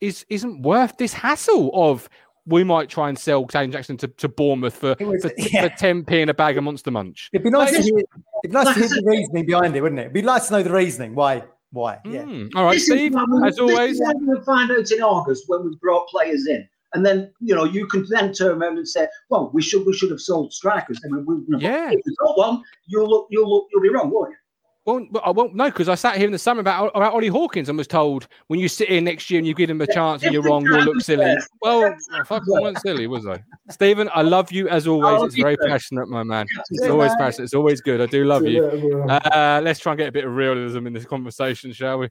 is 0.00 0.24
isn't 0.28 0.62
worth 0.62 0.96
this 0.96 1.12
hassle 1.12 1.70
of 1.74 2.08
we 2.46 2.64
might 2.64 2.88
try 2.88 3.08
and 3.08 3.18
sell 3.18 3.46
Kayden 3.46 3.72
Jackson 3.72 3.96
to, 3.98 4.08
to 4.08 4.28
Bournemouth 4.28 4.74
for, 4.76 4.96
It 4.98 5.06
was- 5.06 5.22
for, 5.22 5.30
yeah. 5.36 5.62
for 5.62 5.68
10p 5.70 6.20
and 6.22 6.30
a 6.30 6.34
bag 6.34 6.56
of 6.58 6.64
Monster 6.64 6.90
Munch. 6.90 7.28
It'd 7.32 7.44
be 7.44 7.50
nice 7.50 7.72
Like 7.72 7.82
to 7.82 7.82
hear, 7.82 7.98
it'd 7.98 8.08
be 8.42 8.48
nice 8.50 8.66
to 8.74 8.80
hear 8.80 8.88
the 8.88 9.02
reasoning 9.04 9.46
behind 9.46 9.76
it, 9.76 9.80
wouldn't 9.82 9.98
it? 9.98 10.02
It'd 10.02 10.12
be 10.14 10.22
nice 10.22 10.48
to 10.48 10.54
know 10.54 10.62
the 10.62 10.72
reasoning. 10.72 11.14
Why? 11.14 11.44
Why? 11.72 11.98
Yeah. 12.04 12.22
Mm. 12.22 12.50
All 12.56 12.64
right, 12.64 12.74
This 12.74 12.86
Steve, 12.86 13.14
what 13.14 13.28
we- 13.30 13.46
as 13.48 13.58
always. 13.58 13.98
This 13.98 14.00
is 14.00 14.00
what 14.00 14.16
we'll 14.20 14.42
find 14.42 14.70
out 14.72 14.90
in 14.90 15.02
August 15.02 15.44
when 15.48 15.64
we 15.64 15.76
brought 15.76 16.08
players 16.08 16.46
in. 16.48 16.66
And 16.92 17.06
then, 17.06 17.30
you 17.40 17.54
know, 17.54 17.62
you 17.62 17.86
can 17.86 18.04
then 18.10 18.32
turn 18.32 18.60
around 18.60 18.76
and 18.78 18.88
say, 18.88 19.06
well, 19.28 19.52
we 19.54 19.62
should 19.62 19.86
we 19.86 19.92
should 19.92 20.10
have 20.10 20.20
sold 20.20 20.52
strikers. 20.52 20.98
I 21.04 21.08
mean, 21.08 21.24
we, 21.24 21.58
Yeah. 21.58 21.90
If 21.92 22.00
you 22.04 22.14
sold 22.20 22.36
one, 22.36 22.62
you'll 22.86 23.08
look, 23.08 23.28
you'll 23.30 23.48
look, 23.48 23.68
you'll 23.70 23.82
be 23.82 23.90
wrong, 23.90 24.10
won't 24.10 24.30
you? 24.30 24.36
Well, 24.86 25.06
I 25.22 25.30
won't 25.30 25.54
know 25.54 25.66
because 25.66 25.90
I 25.90 25.94
sat 25.94 26.16
here 26.16 26.24
in 26.24 26.32
the 26.32 26.38
summer 26.38 26.60
about 26.60 26.92
about 26.94 27.12
Ollie 27.12 27.28
Hawkins 27.28 27.68
and 27.68 27.76
was 27.76 27.86
told 27.86 28.28
when 28.46 28.58
you 28.58 28.66
sit 28.66 28.88
here 28.88 29.02
next 29.02 29.30
year 29.30 29.38
and 29.38 29.46
you 29.46 29.54
give 29.54 29.68
him 29.68 29.80
a 29.82 29.86
chance 29.86 30.22
and 30.22 30.32
you're 30.32 30.42
wrong, 30.42 30.64
you'll 30.64 30.82
look 30.82 31.02
silly. 31.02 31.36
Well, 31.60 31.94
I 32.12 32.24
fucking 32.24 32.48
weren't 32.48 32.80
silly, 32.80 33.06
was 33.06 33.26
I? 33.26 33.42
Stephen, 33.68 34.08
I 34.14 34.22
love 34.22 34.50
you 34.50 34.68
as 34.68 34.86
always. 34.86 35.22
It's 35.22 35.34
very 35.34 35.58
passionate, 35.58 36.08
my 36.08 36.22
man. 36.22 36.46
It's 36.70 36.88
always 36.88 37.14
passionate. 37.16 37.44
It's 37.44 37.54
always 37.54 37.82
good. 37.82 38.00
I 38.00 38.06
do 38.06 38.24
love 38.24 38.46
you. 38.46 39.04
Uh, 39.08 39.60
let's 39.62 39.80
try 39.80 39.92
and 39.92 39.98
get 39.98 40.08
a 40.08 40.12
bit 40.12 40.24
of 40.24 40.34
realism 40.34 40.86
in 40.86 40.94
this 40.94 41.04
conversation, 41.04 41.72
shall 41.72 41.98
we? 41.98 42.08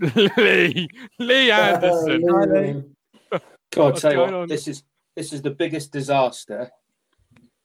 Lee, 0.38 0.88
Lee 1.18 1.50
Anderson. 1.50 2.94
God, 3.30 3.42
I'll 3.76 3.92
tell 3.92 4.12
you 4.12 4.18
what, 4.18 4.48
this 4.48 4.66
is 4.66 4.82
this 5.14 5.32
is 5.32 5.42
the 5.42 5.50
biggest 5.50 5.92
disaster 5.92 6.70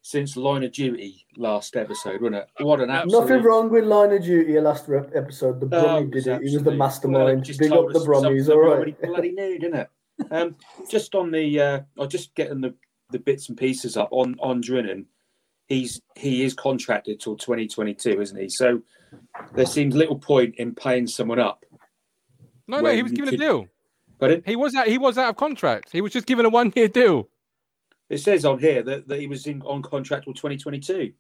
since 0.08 0.38
Line 0.38 0.64
of 0.64 0.72
Duty 0.72 1.26
last 1.36 1.76
episode, 1.76 2.22
wasn't 2.22 2.38
it? 2.38 2.64
What 2.64 2.80
an 2.80 2.90
absolute 2.90 3.20
Nothing 3.20 3.44
wrong 3.44 3.70
with 3.70 3.84
Line 3.84 4.14
of 4.14 4.24
Duty 4.24 4.58
last 4.62 4.88
rep- 4.88 5.12
episode. 5.14 5.60
The 5.60 5.66
Oh, 5.66 5.82
Brummy 5.84 6.02
it 6.08 6.12
did 6.12 6.28
it. 6.28 6.42
He 6.48 6.56
was 6.56 6.64
the 6.64 6.72
mastermind. 6.72 7.26
well, 7.26 7.38
it 7.38 7.42
just 7.42 7.60
Big 7.60 7.74
up 7.74 7.90
the 7.92 8.00
us 8.00 8.06
Brummies, 8.08 8.46
that 8.46 8.54
all 8.54 8.62
we 8.80 8.86
right. 8.86 9.02
bloody 9.02 9.32
knew, 9.34 9.60
didn't 9.60 9.76
it? 9.82 9.90
Um, 10.32 10.56
just 10.90 11.14
on 11.14 11.30
the, 11.32 11.60
uh, 11.60 11.80
I'll 12.00 12.08
just 12.08 12.34
getting 12.36 12.62
the, 12.62 12.74
the 13.12 13.20
bits 13.20 13.50
and 13.50 13.58
pieces 13.58 13.98
up 13.98 14.08
on 14.12 14.38
on 14.40 14.64
Drinan. 14.64 15.06
He's 15.68 16.00
he 16.16 16.46
is 16.46 16.54
contracted 16.54 17.20
till 17.20 17.36
2022, 17.36 18.22
isn't 18.22 18.40
he? 18.40 18.48
So 18.48 18.82
there 19.56 19.66
seems 19.66 19.94
little 19.94 20.18
point 20.18 20.56
in 20.56 20.74
paying 20.74 21.06
someone 21.08 21.40
up. 21.40 21.66
No, 22.66 22.80
no, 22.80 22.92
he 22.92 23.04
was 23.04 23.12
you 23.12 23.18
given 23.18 23.34
a 23.34 23.38
deal. 23.38 23.68
But 24.20 24.32
it, 24.32 24.44
He 24.48 24.56
was 24.56 24.74
out. 24.74 24.88
He 24.88 24.98
was 24.98 25.18
out 25.18 25.30
of 25.32 25.36
contract. 25.36 25.90
He 25.92 26.00
was 26.00 26.14
just 26.14 26.26
given 26.28 26.46
a 26.46 26.50
one-year 26.50 26.88
deal. 26.88 27.28
It 28.10 28.20
says 28.20 28.46
on 28.46 28.60
here 28.60 28.82
that, 28.84 29.08
that 29.08 29.20
he 29.20 29.28
was 29.28 29.48
in 29.48 29.62
on 29.64 29.82
contract 29.82 30.24
till 30.26 30.34
2022 30.34 31.12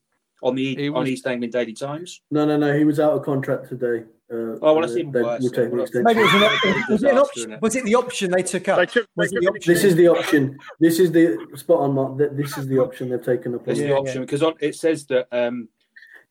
on 0.43 0.55
the 0.55 0.75
He 0.75 0.87
on 0.89 0.93
was- 0.95 1.09
East 1.09 1.27
Anglian 1.27 1.51
Daily 1.51 1.73
Times. 1.73 2.21
No, 2.31 2.45
no, 2.45 2.57
no. 2.57 2.77
He 2.77 2.85
was 2.85 2.99
out 2.99 3.13
of 3.13 3.23
contract 3.23 3.69
today. 3.69 4.03
Uh, 4.31 4.59
Oh, 4.61 4.73
well, 4.73 4.81
that's 4.81 4.93
uh, 4.93 4.97
even 4.97 5.11
they 5.13 5.21
worse. 5.23 5.41
will 5.41 5.49
take 5.51 5.71
Well. 5.71 5.85
Maybe 5.93 6.19
it 6.19 6.23
was, 6.23 6.33
an, 6.33 6.83
was, 6.89 7.03
it 7.03 7.11
an 7.11 7.17
option, 7.17 7.57
was 7.61 7.75
it 7.77 7.85
the 7.85 7.95
option 7.95 8.31
they 8.31 8.43
took 8.43 8.67
up? 8.67 8.77
They 8.79 8.85
took- 8.85 9.07
was 9.15 9.31
they 9.31 9.37
it 9.37 9.53
the? 9.53 9.61
This 9.65 9.83
is 9.85 9.95
the 9.95 10.07
option. 10.09 10.57
This 10.79 10.99
is 10.99 11.11
the 11.11 11.47
spot 11.55 11.79
on, 11.79 11.93
Mark. 11.93 12.17
This 12.17 12.57
is 12.57 12.67
the 12.67 12.77
option 12.79 13.09
they've 13.09 13.23
taken 13.23 13.55
up. 13.55 13.63
There's 13.65 13.79
Yeah, 13.79 13.87
the 13.87 13.95
option 13.95 14.21
because 14.21 14.43
on, 14.43 14.53
it 14.59 14.75
says 14.75 15.05
that. 15.07 15.27
Um, 15.31 15.69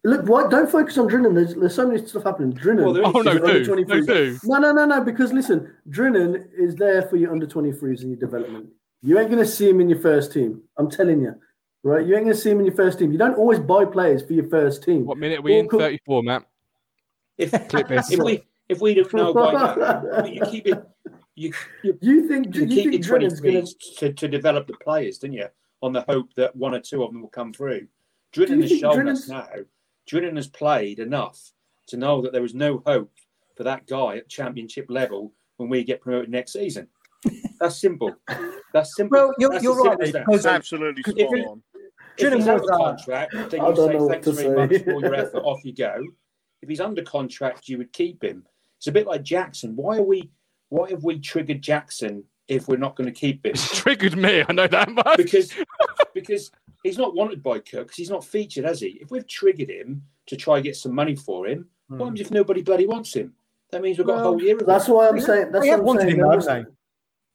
Look, 0.04 0.28
why, 0.28 0.46
don't 0.48 0.70
focus 0.70 0.98
on 0.98 1.08
Drinan. 1.08 1.34
There's, 1.34 1.54
there's 1.56 1.74
so 1.74 1.88
many 1.88 2.06
stuff 2.06 2.22
happening. 2.22 2.52
Drinan. 2.52 2.94
Well. 2.94 3.12
Oh 3.16 3.22
no, 3.22 3.32
do, 3.38 3.40
no, 3.40 3.84
do. 4.04 4.38
No, 4.44 4.58
no, 4.58 4.72
no, 4.72 4.84
no. 4.86 5.00
Because 5.00 5.32
listen, 5.32 5.72
Drinan 5.90 6.46
is 6.56 6.76
there 6.76 7.02
for 7.02 7.16
your 7.16 7.32
under 7.32 7.46
23s 7.46 8.02
and 8.02 8.10
your 8.10 8.16
development. 8.20 8.68
You 9.02 9.18
ain't 9.18 9.30
going 9.30 9.42
to 9.42 9.50
see 9.50 9.68
him 9.68 9.80
in 9.80 9.88
your 9.88 10.00
first 10.00 10.32
team. 10.32 10.62
I'm 10.76 10.90
telling 10.90 11.20
you, 11.20 11.35
right? 11.82 12.04
You 12.04 12.14
ain't 12.16 12.24
going 12.24 12.37
to 12.37 12.40
see 12.40 12.50
him 12.50 12.61
in 12.61 12.66
your 12.66 12.74
first 12.74 12.98
team. 12.98 13.12
You 13.12 13.18
don't 13.18 13.37
always 13.37 13.61
buy 13.61 13.85
players 13.85 14.22
for 14.22 14.32
your 14.32 14.48
first 14.48 14.82
team. 14.82 15.04
What 15.06 15.18
minute 15.18 15.40
are 15.40 15.42
we 15.42 15.52
Well, 15.52 15.61
in? 15.61 15.68
cool. 15.68 15.80
Thirty-four, 15.80 16.22
Matt. 16.22 16.46
if 17.38 17.52
if 17.74 18.18
we 18.18 18.42
if 18.68 18.80
we 18.80 18.94
don't 18.94 19.12
know 19.14 19.35
by 19.35 19.52
now, 19.52 20.24
you 20.24 20.40
keep 20.46 20.66
it. 20.66 20.82
You 21.35 21.52
you, 21.82 21.98
You 22.00 22.28
think 22.28 22.54
you 22.54 22.62
you 22.62 22.66
keep 22.68 22.90
think 22.90 23.07
your 23.07 23.18
Drinan's 23.18 23.40
going 23.40 23.57
23s 23.57 23.99
to, 23.99 24.12
to 24.14 24.26
develop 24.28 24.66
the 24.66 24.72
players, 24.82 25.18
didn't 25.18 25.34
you? 25.34 25.47
On 25.82 25.92
the 25.92 26.03
hope 26.09 26.32
that 26.34 26.57
one 26.57 26.74
or 26.74 26.80
two 26.80 27.03
of 27.05 27.12
them 27.12 27.20
will 27.20 27.28
come 27.28 27.53
through. 27.53 27.86
Drinan 28.34 28.62
has 28.62 28.70
think 28.70 28.80
shown 28.80 29.09
us 29.09 29.28
now. 29.28 29.47
Drinan 30.11 30.36
has 30.36 30.49
played 30.49 30.99
enough 30.99 31.53
to 31.88 31.97
know 31.99 32.22
that 32.22 32.32
there 32.32 32.44
is 32.44 32.55
no 32.55 32.82
hope 32.86 33.12
for 33.55 33.64
that 33.64 33.86
guy 33.86 34.16
at 34.16 34.28
championship 34.28 34.86
level 34.88 35.32
when 35.59 35.68
we 35.68 35.84
get 35.84 36.01
promoted 36.01 36.30
next 36.30 36.55
season. 36.55 36.88
That's 37.60 37.80
simple. 37.80 38.14
That's 38.72 38.94
simple. 38.96 39.18
Well, 39.18 39.34
you're, 39.38 39.50
That's 39.50 39.64
you're 39.64 39.78
as 39.92 39.98
right. 39.98 40.12
simple 40.12 40.34
as 40.34 40.42
that. 40.44 40.54
absolutely 40.54 41.02
If 41.06 41.16
spot 41.28 41.38
it- 41.38 41.46
on. 41.46 41.62
If 42.18 42.32
he's 42.32 42.44
Drinan 42.44 42.48
out 42.48 42.64
of 42.64 42.70
uh, 42.70 42.76
contract, 42.78 43.32
then 43.50 43.60
I 43.60 43.68
you 43.68 43.74
don't 43.74 43.76
say 43.76 43.92
know 43.98 44.04
what 44.06 44.12
thanks 44.12 44.26
to 44.26 44.32
very 44.32 44.68
say." 44.68 44.76
much 44.76 44.84
for 44.84 44.92
all 44.94 45.00
your 45.02 45.14
effort. 45.14 45.38
Off 45.44 45.64
you 45.64 45.74
go. 45.74 46.02
If 46.62 46.68
he's 46.70 46.80
under 46.80 47.02
contract, 47.02 47.68
you 47.68 47.76
would 47.76 47.92
keep 47.92 48.24
him. 48.24 48.46
It's 48.78 48.86
a 48.86 48.92
bit 48.92 49.06
like 49.06 49.22
Jackson. 49.22 49.76
Why 49.76 49.98
are 49.98 50.02
we? 50.02 50.30
Why 50.70 50.88
have 50.90 51.04
we 51.04 51.18
triggered 51.18 51.60
Jackson 51.60 52.24
if 52.48 52.68
we're 52.68 52.78
not 52.78 52.96
going 52.96 53.06
to 53.12 53.12
keep 53.20 53.44
him? 53.44 53.50
It's 53.52 53.76
triggered 53.78 54.16
me. 54.16 54.42
I 54.48 54.52
know 54.54 54.66
that 54.66 54.90
much. 54.90 55.16
Because 55.18 55.52
because 56.14 56.50
he's 56.82 56.96
not 56.96 57.14
wanted 57.14 57.42
by 57.42 57.58
Cook. 57.58 57.88
'cause 57.88 57.96
he's 57.96 58.08
not 58.10 58.24
featured, 58.24 58.64
has 58.64 58.80
he? 58.80 58.98
If 59.02 59.10
we've 59.10 59.28
triggered 59.28 59.68
him 59.70 60.02
to 60.26 60.36
try 60.36 60.54
and 60.56 60.64
get 60.64 60.76
some 60.76 60.94
money 60.94 61.16
for 61.16 61.46
him, 61.46 61.68
what 61.88 61.98
happens 62.06 62.20
if 62.22 62.30
nobody 62.30 62.62
bloody 62.62 62.86
wants 62.86 63.14
him? 63.14 63.34
That 63.72 63.82
means 63.82 63.98
we've 63.98 64.06
got 64.06 64.20
a 64.20 64.22
whole 64.22 64.40
year 64.40 64.54
of 64.56 64.62
Hmm. 64.62 64.66
That's 64.68 64.88
why 64.88 65.08
I'm 65.08 65.20
saying. 65.20 65.52
That's 65.52 65.64
They 65.64 65.68
have 65.70 65.80
what 65.80 66.00
I'm 66.00 66.06
wanted 66.16 66.42
saying. 66.44 66.66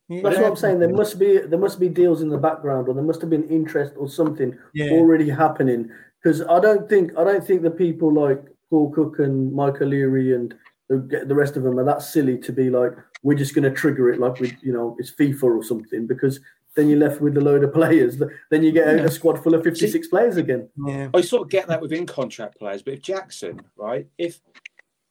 Him, 0.09 0.23
There 0.23 0.23
though, 0.23 0.29
must- 0.31 0.31
haven't 0.31 0.31
they? 0.31 0.31
That's 0.31 0.41
what 0.41 0.49
I'm 0.49 0.55
saying. 0.57 0.79
There 0.79 0.89
must 0.89 1.19
be 1.19 1.37
there 1.39 1.59
must 1.59 1.79
be 1.79 1.89
deals 1.89 2.21
in 2.21 2.29
the 2.29 2.37
background, 2.37 2.87
or 2.87 2.93
there 2.93 3.03
must 3.03 3.21
have 3.21 3.29
been 3.29 3.47
interest 3.49 3.93
or 3.97 4.07
something 4.09 4.57
Yeah. 4.73 4.91
already 4.91 5.29
happening. 5.29 5.89
Because 6.21 6.41
I 6.43 6.59
don't 6.59 6.87
think 6.89 7.11
I 7.17 7.23
don't 7.23 7.43
think 7.45 7.61
the 7.61 7.71
people 7.71 8.13
like 8.13 8.43
Paul 8.69 8.91
Cook 8.91 9.19
and 9.19 9.53
Mike 9.53 9.81
O'Leary 9.81 10.33
and 10.35 10.53
the, 10.89 11.23
the 11.25 11.35
rest 11.35 11.55
of 11.57 11.63
them 11.63 11.79
are 11.79 11.85
that 11.85 12.01
silly 12.01 12.37
to 12.39 12.51
be 12.51 12.69
like 12.69 12.93
we're 13.23 13.37
just 13.37 13.53
going 13.55 13.63
to 13.63 13.71
trigger 13.71 14.09
it 14.11 14.19
like 14.19 14.39
we 14.39 14.55
you 14.61 14.73
know 14.73 14.95
it's 14.99 15.11
FIFA 15.11 15.43
or 15.43 15.63
something. 15.63 16.05
Because 16.07 16.39
then 16.75 16.87
you're 16.89 16.99
left 16.99 17.19
with 17.21 17.37
a 17.37 17.41
load 17.41 17.63
of 17.63 17.73
players. 17.81 18.21
Then 18.49 18.63
you 18.63 18.71
get 18.71 18.87
a, 18.87 19.05
a 19.05 19.11
squad 19.11 19.41
full 19.43 19.53
of 19.55 19.63
56 19.63 20.07
players 20.07 20.37
again. 20.37 20.69
Yeah. 20.85 21.09
I 21.13 21.21
sort 21.21 21.43
of 21.43 21.49
get 21.49 21.67
that 21.67 21.81
within 21.81 22.05
contract 22.05 22.57
players, 22.59 22.81
but 22.81 22.93
if 22.93 23.01
Jackson, 23.01 23.61
right, 23.77 24.07
if 24.17 24.39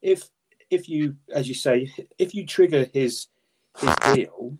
if 0.02 0.28
if 0.70 0.88
you, 0.88 1.16
as 1.34 1.48
you 1.48 1.54
say, 1.54 1.90
if 2.18 2.34
you 2.34 2.46
trigger 2.46 2.86
his 2.94 3.26
his 3.78 3.94
deal, 4.14 4.56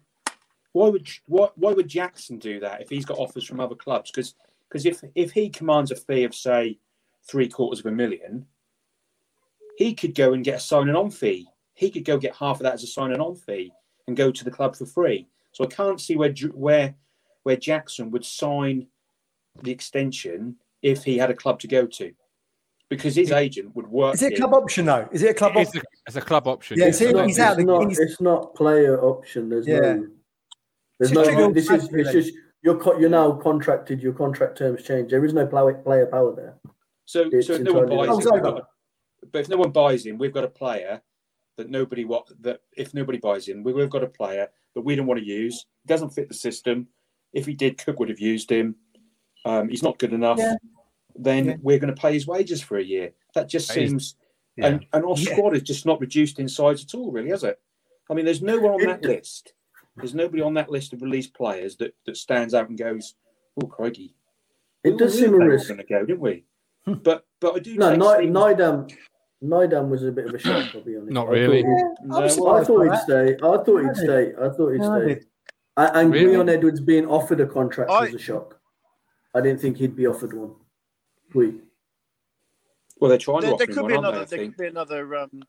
why 0.73 0.89
would 0.89 1.09
why, 1.27 1.49
why 1.57 1.73
would 1.73 1.89
Jackson 1.89 2.39
do 2.39 2.61
that 2.61 2.83
if 2.83 2.89
he's 2.89 3.05
got 3.05 3.19
offers 3.19 3.45
from 3.45 3.61
other 3.61 3.75
clubs? 3.75 4.11
Because 4.11 4.35
because 4.69 4.87
if 4.87 5.03
if 5.15 5.33
he 5.33 5.49
commands 5.49 5.91
a 5.91 5.97
fee 5.97 6.25
of 6.25 6.35
say 6.35 6.79
three 7.25 7.49
quarters 7.49 7.81
of 7.81 7.87
a 7.87 7.91
million, 7.93 8.47
he 9.77 9.95
could 9.95 10.15
go 10.15 10.33
and 10.33 10.45
get 10.45 10.57
a 10.57 10.61
signing 10.61 10.95
on 10.97 11.11
fee. 11.11 11.49
He 11.75 11.91
could 11.91 12.05
go 12.05 12.19
get 12.19 12.37
half 12.37 12.57
of 12.57 12.63
that 12.63 12.75
as 12.75 12.83
a 12.85 12.87
signing 12.87 13.21
on 13.21 13.35
fee 13.35 13.73
and 14.07 14.17
go 14.17 14.31
to 14.31 14.45
the 14.45 14.51
club 14.51 14.77
for 14.77 14.87
free. 14.87 15.27
So 15.53 15.65
I 15.65 15.67
can't 15.69 16.01
see 16.01 16.17
where 16.17 16.33
where 16.55 16.95
where 17.43 17.57
Jackson 17.57 18.11
would 18.13 18.25
sign 18.25 18.87
the 19.63 19.73
extension 19.73 20.57
if 20.83 21.03
he 21.05 21.19
had 21.19 21.31
a 21.31 21.35
club 21.35 21.59
to 21.61 21.67
go 21.67 21.87
to, 21.87 22.13
because 22.89 23.15
his 23.17 23.33
agent 23.33 23.75
would 23.75 23.89
work. 23.89 24.15
Is 24.15 24.23
it 24.23 24.35
a 24.35 24.37
club 24.37 24.55
option 24.55 24.87
though? 24.87 25.09
Is 25.11 25.23
it 25.23 25.31
a 25.31 25.35
club 25.35 25.53
It's 25.57 25.71
option? 25.71 25.83
a, 25.83 25.99
it's 26.07 26.17
a 26.17 26.21
club 26.21 26.47
option. 26.47 26.79
Yeah, 26.79 26.85
yeah. 26.85 26.89
it's- 26.91 27.27
he's 27.27 27.39
out, 27.41 27.59
It's 27.59 27.67
not, 27.67 27.81
he's- 27.83 27.99
it's 27.99 28.21
not 28.21 28.55
player 28.55 29.03
option. 29.03 29.49
There's 29.49 29.67
Yeah. 29.67 29.95
no. 29.95 30.07
There's 31.01 31.13
It's 31.13 31.17
no. 31.17 31.23
a 31.23 31.25
trigger 31.25 31.53
This 31.53 31.71
is. 31.71 31.89
It's 31.93 32.13
just 32.13 32.35
you're 32.63 32.77
co- 32.79 32.99
you're 32.99 33.09
now 33.09 33.33
contracted. 33.33 34.03
Your 34.03 34.13
contract 34.13 34.59
terms 34.59 34.83
change. 34.83 35.11
There 35.11 35.25
is 35.25 35.33
no 35.33 35.47
player 35.47 35.75
player 35.75 36.07
power 36.07 36.37
there. 36.37 36.59
So, 37.07 37.29
It's 37.33 37.47
so 37.47 37.55
if 37.55 37.63
no 37.63 37.73
one 37.73 37.85
entirely 37.91 38.07
buys 38.07 38.27
him, 38.27 38.33
we've 38.33 38.37
it's 38.37 38.43
got 38.45 38.69
but 39.33 39.39
if 39.41 39.49
no 39.49 39.57
one 39.57 39.71
buys 39.71 40.07
him, 40.07 40.19
we've 40.19 40.33
got 40.33 40.45
a 40.45 40.49
player 40.49 41.01
that 41.57 41.71
nobody 41.71 42.05
what 42.05 42.29
that 42.43 42.61
if 42.77 42.93
nobody 42.93 43.17
buys 43.19 43.49
him, 43.49 43.63
we- 43.65 43.73
we've 43.73 43.89
got 43.89 44.05
a 44.05 44.09
player 44.09 44.49
that 44.75 44.83
we 44.83 44.95
don't 44.95 45.07
want 45.07 45.19
to 45.21 45.27
use. 45.27 45.65
Doesn't 45.87 46.11
fit 46.11 46.29
the 46.29 46.35
system. 46.35 46.87
If 47.33 47.47
he 47.47 47.55
did, 47.55 47.79
Cook 47.79 47.99
would 47.99 48.11
have 48.11 48.21
used 48.21 48.51
him. 48.51 48.77
Um, 49.47 49.71
he's 49.71 49.83
not 49.83 49.99
good 49.99 50.13
enough. 50.13 50.39
Yeah. 50.39 50.57
Then 51.17 51.45
Yeah. 51.47 51.57
we're 51.63 51.79
going 51.79 51.95
to 51.95 52.01
pay 52.01 52.13
his 52.13 52.27
wages 52.27 52.61
for 52.61 52.77
a 52.77 52.83
year. 52.85 53.13
That 53.35 53.49
just 53.49 53.69
That 53.69 53.79
is- 53.79 53.91
seems. 53.91 54.17
Yeah. 54.57 54.67
And, 54.67 54.87
and 54.93 55.05
our 55.07 55.15
Yeah. 55.17 55.33
squad 55.33 55.57
is 55.57 55.63
just 55.63 55.87
not 55.87 55.99
reduced 56.01 56.39
in 56.39 56.47
size 56.49 56.85
at 56.85 56.95
all, 56.95 57.11
really, 57.11 57.31
has 57.31 57.43
it? 57.45 57.59
I 58.11 58.15
mean, 58.15 58.25
there's 58.27 58.43
no 58.43 58.59
one 58.61 58.73
on 58.75 58.83
that 58.87 59.03
list. 59.05 59.55
There's 60.01 60.15
nobody 60.15 60.43
on 60.43 60.55
that 60.55 60.71
list 60.71 60.93
of 60.93 61.03
released 61.03 61.35
players 61.35 61.77
that, 61.77 61.95
that 62.07 62.17
stands 62.17 62.55
out 62.55 62.69
and 62.69 62.79
goes, 62.79 63.15
"Oh, 63.63 63.67
crikey!" 63.67 64.15
It 64.85 64.97
does 64.99 65.19
seem 65.19 65.35
a 65.35 65.39
risk. 65.39 65.69
Going 65.69 65.79
to 65.79 65.87
go, 65.87 66.05
didn't 66.05 66.21
we? 66.21 66.45
But 66.87 67.25
but 67.41 67.57
I 67.57 67.59
do. 67.59 67.77
No, 67.77 67.91
take 67.91 67.99
Ni- 68.01 68.07
Stevens- 68.07 68.37
Nydam. 68.37 68.97
Nydam 69.43 69.89
was 69.89 70.03
a 70.05 70.13
bit 70.13 70.27
of 70.27 70.35
a 70.35 70.39
shock. 70.39 70.75
I'll 70.75 70.81
be 70.83 70.97
honest. 70.97 71.13
Not 71.13 71.29
I 71.29 71.31
really. 71.33 71.63
thought 71.63 71.69
he'd- 71.69 72.09
No, 72.09 72.17
I 72.17 72.21
was 72.23 72.39
well, 72.39 72.55
I 72.57 72.65
thought 72.65 72.83
he'd 72.83 73.01
stay. 73.03 73.35
I 73.37 73.39
thought 73.65 73.83
he'd 73.85 73.97
stay. 73.97 74.33
I 74.35 74.49
thought 74.51 74.71
he'd 74.73 74.81
Yeah, 74.83 74.91
I 74.91 74.99
stay. 75.01 75.15
did. 75.15 75.27
And 75.77 76.13
Really? 76.13 76.35
Gwion 76.35 76.51
Edwards 76.51 76.81
being 76.81 77.07
offered 77.07 77.41
a 77.41 77.47
contract 77.47 77.91
I- 77.91 78.07
was 78.07 78.15
a 78.15 78.19
shock. 78.19 78.59
I 79.35 79.41
didn't 79.41 79.61
think 79.61 79.77
he'd 79.79 79.95
be 79.97 80.07
offered 80.07 80.33
one. 80.35 80.55
We. 81.35 81.61
Well, 82.99 83.09
they're 83.09 83.19
trying 83.19 83.41
to 83.43 83.47
There, 83.47 83.55
offer 83.55 83.67
there 83.67 83.75
could 83.75 83.83
one, 83.83 83.93
be 83.93 83.97
another. 83.97 84.17
they, 84.19 84.37
I 84.37 84.39
There 84.39 84.49
could 84.49 84.57
be 84.57 84.67
another. 84.67 85.17
Um, 85.17 85.43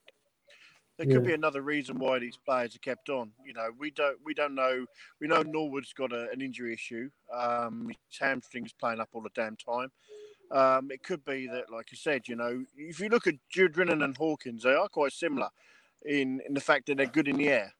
there 0.98 1.08
Yeah. 1.08 1.16
could 1.16 1.26
be 1.26 1.34
another 1.34 1.62
reason 1.62 1.98
why 2.00 2.20
these 2.20 2.38
players 2.38 2.76
are 2.76 2.80
kept 2.80 3.10
on. 3.10 3.32
You 3.46 3.54
know, 3.54 3.70
we 3.78 3.92
don't. 3.92 4.18
We 4.24 4.34
don't 4.34 4.56
know. 4.56 4.86
We 5.20 5.28
know 5.28 5.42
Norwood's 5.42 5.94
got 5.94 6.12
a, 6.14 6.30
an 6.32 6.42
injury 6.42 6.74
issue. 6.74 7.10
Um, 7.34 7.88
his 7.88 8.20
hamstring's 8.20 8.74
playing 8.74 9.00
up 9.00 9.10
all 9.14 9.22
the 9.22 9.30
damn 9.34 9.56
time. 9.58 9.92
Um, 10.52 10.92
it 10.92 11.02
could 11.04 11.24
be 11.24 11.48
that, 11.48 11.72
like 11.72 11.92
you 11.92 11.98
said, 11.98 12.28
you 12.28 12.36
know, 12.36 12.66
if 12.76 13.00
you 13.00 13.08
look 13.10 13.26
at 13.26 13.36
Drinan 13.56 14.04
and 14.04 14.18
Hawkins, 14.18 14.64
they 14.64 14.74
are 14.74 14.90
quite 14.90 15.14
similar 15.14 15.50
in 16.06 16.42
in 16.48 16.54
the 16.54 16.60
fact 16.62 16.88
that 16.88 16.98
they're 16.98 17.06
good 17.06 17.28
in 17.28 17.38
the 17.38 17.48
air. 17.48 17.74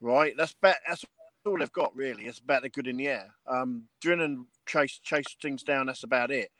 Right. 0.00 0.34
That's 0.36 0.54
ba- 0.54 0.76
That's 0.86 1.04
all 1.44 1.58
they've 1.58 1.72
got 1.72 1.94
really. 1.96 2.26
It's 2.26 2.38
about 2.38 2.62
they're 2.62 2.70
good 2.70 2.86
in 2.86 2.96
the 2.96 3.08
air. 3.08 3.34
Um, 3.46 3.88
Drinan 4.04 4.46
chase 4.66 5.00
chase 5.02 5.24
things 5.42 5.62
down. 5.62 5.86
That's 5.86 6.04
about 6.04 6.30
it. 6.30 6.50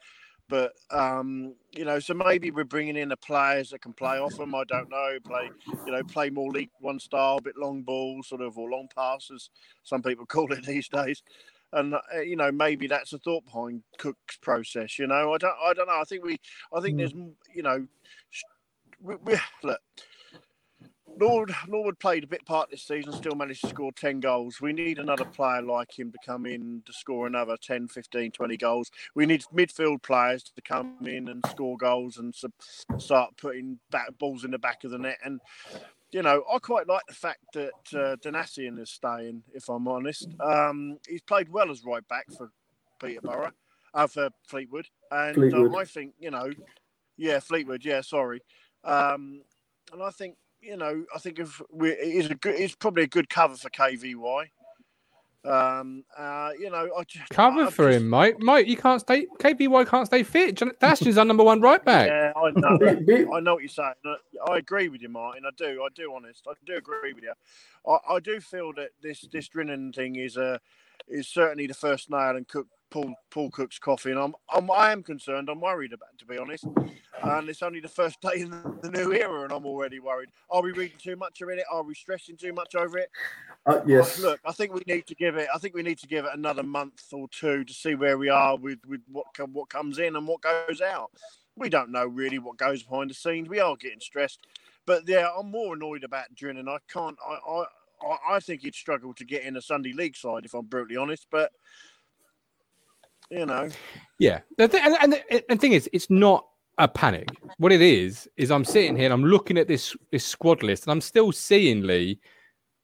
But 0.49 0.75
um, 0.91 1.55
you 1.73 1.85
know, 1.85 1.99
so 1.99 2.15
maybe 2.15 2.51
we're 2.51 2.65
bringing 2.65 2.97
in 2.97 3.09
the 3.09 3.17
players 3.17 3.71
that 3.71 3.83
can 3.83 3.93
play 3.93 4.19
off 4.19 4.37
them. 4.37 4.55
I 4.55 4.63
don't 4.65 4.89
know, 4.89 5.19
play 5.25 5.51
you 5.85 5.93
know, 5.93 6.05
play 6.05 6.31
more 6.31 6.51
League 6.53 6.71
One 6.81 7.01
style, 7.01 7.39
a 7.39 7.43
bit 7.43 7.57
long 7.57 7.83
ball, 7.83 8.23
sort 8.23 8.41
of, 8.41 8.57
or 8.57 8.71
long 8.71 8.89
passes. 8.95 9.51
Some 9.83 10.03
people 10.03 10.27
call 10.27 10.53
it 10.53 10.65
these 10.65 10.89
days. 10.89 11.23
And 11.73 11.95
uh, 11.95 12.21
you 12.21 12.37
know, 12.37 12.53
maybe 12.53 12.87
that's 12.87 13.13
a 13.13 13.19
thought 13.19 13.45
behind 13.45 13.83
Cook's 13.99 14.37
process. 14.37 14.99
You 14.99 15.09
know, 15.09 15.35
I 15.35 15.39
don't, 15.39 15.57
I 15.65 15.75
don't 15.75 15.89
know. 15.89 16.01
I 16.01 16.05
think 16.05 16.25
we, 16.25 16.39
I 16.73 16.81
think 16.81 16.99
there's, 16.99 17.13
you 17.13 17.63
know, 17.63 17.87
we, 19.01 19.17
we 19.17 19.37
look. 19.65 19.81
Lord, 21.19 21.55
Norwood 21.67 21.99
played 21.99 22.25
a 22.25 22.27
bit 22.27 22.45
part 22.45 22.71
this 22.71 22.83
season, 22.83 23.13
still 23.13 23.35
managed 23.35 23.63
to 23.63 23.69
score 23.69 23.93
10 23.93 24.21
goals. 24.21 24.61
We 24.61 24.73
need 24.73 24.99
another 24.99 25.25
player 25.25 25.63
like 25.63 25.99
him 25.99 26.13
to 26.13 26.19
come 26.25 26.45
in 26.45 26.83
to 26.85 26.93
score 26.93 27.27
another 27.27 27.57
10, 27.57 27.89
15, 27.89 28.33
20 28.33 28.57
goals. 28.57 28.91
We 29.15 29.25
need 29.25 29.45
midfield 29.55 30.03
players 30.03 30.43
to 30.43 30.63
come 30.63 30.97
in 31.07 31.29
and 31.29 31.45
score 31.47 31.77
goals 31.77 32.19
and 32.19 32.35
start 32.99 33.37
putting 33.39 33.79
back 33.91 34.19
balls 34.19 34.45
in 34.45 34.51
the 34.51 34.59
back 34.59 34.85
of 34.85 34.91
the 34.91 34.99
net. 34.99 35.17
And, 35.25 35.41
you 36.11 36.23
know, 36.23 36.45
I 36.53 36.59
quite 36.59 36.87
like 36.87 37.07
the 37.09 37.15
fact 37.15 37.41
that 37.55 37.73
uh, 37.95 38.17
Donacien 38.17 38.79
is 38.79 38.91
staying, 38.91 39.43
if 39.55 39.69
I'm 39.71 39.89
honest. 39.89 40.29
Um, 40.41 40.99
he's 41.09 41.23
played 41.23 41.49
well 41.49 41.71
as 41.71 41.85
right 41.85 42.07
back 42.09 42.27
for 42.37 42.51
Peterborough, 43.01 43.53
uh, 43.95 44.07
for 44.07 44.29
Fleetwood. 44.47 44.87
And 45.11 45.35
Fleetwood. 45.35 45.67
Um, 45.67 45.77
I 45.77 45.85
think, 45.85 46.13
you 46.19 46.31
know, 46.31 46.51
yeah, 47.17 47.41
Fleetwood, 47.41 47.85
yeah, 47.85 48.03
sorry. 48.03 48.43
Um, 48.85 49.43
and 49.93 50.03
I 50.03 50.11
think 50.11 50.37
you 50.67 50.77
know, 50.77 51.05
I 51.15 51.19
think 51.19 51.39
if 51.39 51.61
we 51.71 51.91
it 51.91 51.99
is 52.25 52.31
a 52.31 52.35
good, 52.35 52.55
it's 52.57 52.75
probably 52.75 53.05
a 53.05 53.09
good 53.09 53.29
cover 53.29 53.57
for 53.57 53.71
KVY. 53.71 54.47
Um, 55.45 56.03
uh, 56.19 56.51
you 56.59 56.71
know, 56.71 56.91
I 56.99 57.05
just 57.05 57.29
Cover 57.31 57.63
I 57.67 57.71
for 57.71 57.89
just- 57.93 58.03
him, 58.03 58.11
mate. 58.11 58.41
Mate, 58.41 58.67
you 58.67 58.77
can't 58.77 59.01
stay. 59.01 59.27
KBY 59.39 59.87
can't 59.89 60.07
stay 60.07 60.25
fit. 60.25 60.57
Jon- 60.57 60.73
Dashton's 60.81 61.19
our 61.19 61.25
number 61.25 61.45
one 61.45 61.61
right 61.61 61.85
back. 61.85 62.09
Yeah, 62.09 62.33
I 62.37 62.51
know. 62.51 62.77
Be- 62.97 63.05
be- 63.25 63.31
I 63.33 63.39
know 63.39 63.55
what 63.55 63.63
you're 63.63 63.69
saying. 63.69 63.93
I- 64.05 64.53
I 64.53 64.57
agree 64.59 64.89
with 64.89 65.03
you, 65.03 65.09
Martin. 65.09 65.45
I 65.47 65.51
do. 65.57 65.83
I 65.85 65.89
do. 65.95 66.13
Honest. 66.15 66.47
I 66.49 66.55
do 66.67 66.75
agree 66.75 67.13
with 67.13 67.23
you. 67.23 67.33
I, 67.89 68.15
I 68.15 68.21
do 68.21 68.41
feel 68.41 68.73
that 68.75 68.91
this 69.01 69.21
this 69.33 69.49
Drinan 69.49 69.95
thing 69.95 70.17
is 70.17 70.37
a 70.37 70.61
is 71.07 71.29
certainly 71.29 71.69
the 71.69 71.75
first 71.75 72.11
nail 72.11 72.37
in 72.37 72.45
Cook 72.45 72.67
Paul 72.91 73.15
Paul 73.31 73.51
Cook's 73.51 73.79
coffin. 73.79 74.17
I'm, 74.17 74.35
I'm 74.51 74.71
I 74.71 74.93
am 74.93 75.03
concerned. 75.03 75.49
I'm 75.49 75.61
worried 75.61 75.93
about, 75.93 76.17
to 76.19 76.27
be 76.27 76.39
honest. 76.39 76.65
And 77.23 77.49
it's 77.49 77.63
only 77.63 77.81
the 77.81 77.89
first 77.89 78.21
day 78.23 78.41
in 78.41 78.51
the, 78.51 78.91
new 78.91 79.13
era, 79.13 79.43
and 79.43 79.53
I'm 79.53 79.67
already 79.67 79.99
worried. 80.01 80.29
Are 80.51 80.63
we 80.63 80.73
reading 80.73 80.99
too 80.99 81.17
much 81.17 81.41
of 81.41 81.49
it? 81.49 81.65
Are 81.71 81.83
we 81.83 81.95
stressing 81.95 82.37
too 82.37 82.53
much 82.53 82.75
over 82.75 82.99
it? 82.99 83.11
uh, 83.67 83.81
yes. 83.87 84.19
Look, 84.21 84.41
I 84.45 84.53
think 84.53 84.73
we 84.73 84.83
need 84.87 85.07
to 85.07 85.15
give 85.15 85.37
it. 85.37 85.49
I 85.55 85.59
think 85.59 85.75
we 85.75 85.83
need 85.83 85.99
to 85.99 86.07
give 86.07 86.25
it 86.25 86.31
another 86.35 86.63
month 86.63 87.03
or 87.13 87.29
two 87.29 87.65
to 87.65 87.73
see 87.73 87.95
where 87.95 88.19
we 88.19 88.29
are 88.29 88.57
with 88.57 88.79
with 88.87 89.03
what 89.11 89.27
what 89.51 89.69
comes 89.69 89.99
in 89.99 90.17
and 90.17 90.27
what 90.27 90.43
goes 90.43 90.81
out. 90.81 91.11
We 91.57 91.69
don't 91.69 91.91
know 91.91 92.07
really 92.07 92.39
what 92.39 92.59
goes 92.59 92.83
behind 92.83 93.11
the 93.11 93.15
scenes. 93.15 93.49
We 93.49 93.61
are 93.61 93.77
getting 93.77 94.01
stressed, 94.01 94.47
but 94.87 95.03
yeah, 95.09 95.29
I'm 95.37 95.51
more 95.51 95.75
annoyed 95.75 96.05
about 96.05 96.35
Drinan. 96.35 96.69
I 96.69 96.79
can't. 96.93 97.17
I 97.27 97.33
I 97.51 97.61
I- 97.61 98.35
I 98.37 98.41
think 98.41 98.61
he'd 98.61 98.75
struggle 98.75 99.15
to 99.15 99.25
get 99.25 99.43
in 99.45 99.57
a 99.57 99.63
Sunday 99.63 99.95
League 99.95 100.17
side 100.17 100.45
if 100.45 100.53
I'm 100.53 100.67
brutally 100.67 100.99
honest. 100.99 101.27
But 101.31 101.51
you 103.31 103.47
know, 103.47 103.69
Yeah, 104.19 104.41
the 104.59 104.69
thing, 104.69 104.83
and, 104.85 104.97
and 105.01 105.13
the 105.13 105.51
and 105.51 105.61
thing 105.61 105.73
is, 105.73 105.89
it's 105.93 106.11
not 106.11 106.47
a 106.79 106.89
panic. 106.89 107.29
What 107.59 107.73
it 107.73 107.83
is 107.83 108.29
is, 108.37 108.51
I'm 108.51 108.65
sitting 108.65 108.97
here 108.97 109.07
and 109.07 109.15
I'm 109.15 109.25
looking 109.25 109.59
at 109.59 109.69
this 109.69 109.97
this 110.13 110.25
squad 110.25 110.63
list, 110.63 110.85
and 110.85 110.93
I'm 110.93 111.01
still 111.01 111.33
seeing 111.33 111.83
Lee 111.83 112.19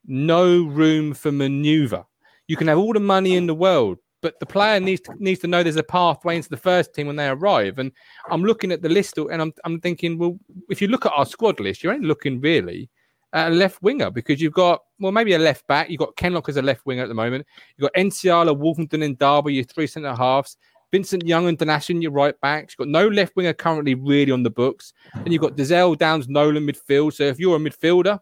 no 0.06 0.64
room 0.64 1.14
for 1.14 1.30
manoeuvre. 1.30 2.04
You 2.48 2.56
can 2.56 2.66
have 2.68 2.78
all 2.78 2.92
the 2.92 3.00
money 3.00 3.36
in 3.36 3.46
the 3.46 3.54
world, 3.54 3.98
but 4.20 4.38
the 4.40 4.46
player 4.46 4.80
needs 4.80 5.00
to, 5.02 5.14
needs 5.18 5.40
to 5.40 5.46
know 5.46 5.62
there's 5.62 5.76
a 5.76 5.82
pathway 5.82 6.36
into 6.36 6.48
the 6.48 6.56
first 6.56 6.92
team 6.94 7.06
when 7.06 7.16
they 7.16 7.28
arrive. 7.28 7.78
And 7.78 7.92
I'm 8.30 8.42
looking 8.42 8.72
at 8.72 8.82
the 8.82 8.88
list, 8.88 9.18
and 9.18 9.40
I'm 9.40 9.52
I'm 9.64 9.80
thinking, 9.80 10.18
well, 10.18 10.38
if 10.70 10.82
you 10.82 10.88
look 10.88 11.06
at 11.06 11.12
our 11.14 11.26
squad 11.26 11.60
list, 11.60 11.82
you're 11.82 11.92
only 11.92 12.08
looking 12.08 12.40
really 12.40 12.90
a 13.32 13.50
left 13.50 13.82
winger 13.82 14.10
because 14.10 14.40
you've 14.40 14.52
got 14.52 14.82
well 14.98 15.12
maybe 15.12 15.32
a 15.34 15.38
left 15.38 15.66
back. 15.66 15.90
You've 15.90 16.00
got 16.00 16.16
Kenlock 16.16 16.48
as 16.48 16.56
a 16.56 16.62
left 16.62 16.84
winger 16.86 17.02
at 17.02 17.08
the 17.08 17.14
moment. 17.14 17.46
You've 17.76 17.90
got 17.90 18.00
Nsiala, 18.00 18.56
Wolverhampton, 18.56 19.02
and 19.02 19.18
Derby, 19.18 19.54
your 19.54 19.64
three 19.64 19.86
centre 19.86 20.14
halves. 20.14 20.56
Vincent 20.92 21.26
Young 21.26 21.48
and 21.48 21.58
Donacien, 21.58 22.02
your 22.02 22.12
right 22.12 22.38
backs. 22.42 22.74
You've 22.78 22.86
got 22.86 22.90
no 22.90 23.08
left 23.08 23.34
winger 23.34 23.54
currently 23.54 23.94
really 23.94 24.30
on 24.30 24.42
the 24.42 24.50
books. 24.50 24.92
And 25.14 25.32
you've 25.32 25.40
got 25.40 25.56
Dozzell, 25.56 25.96
Downes, 25.96 26.28
Nolan 26.28 26.66
midfield. 26.66 27.14
So 27.14 27.24
if 27.24 27.40
you're 27.40 27.56
a 27.56 27.58
midfielder, 27.58 28.20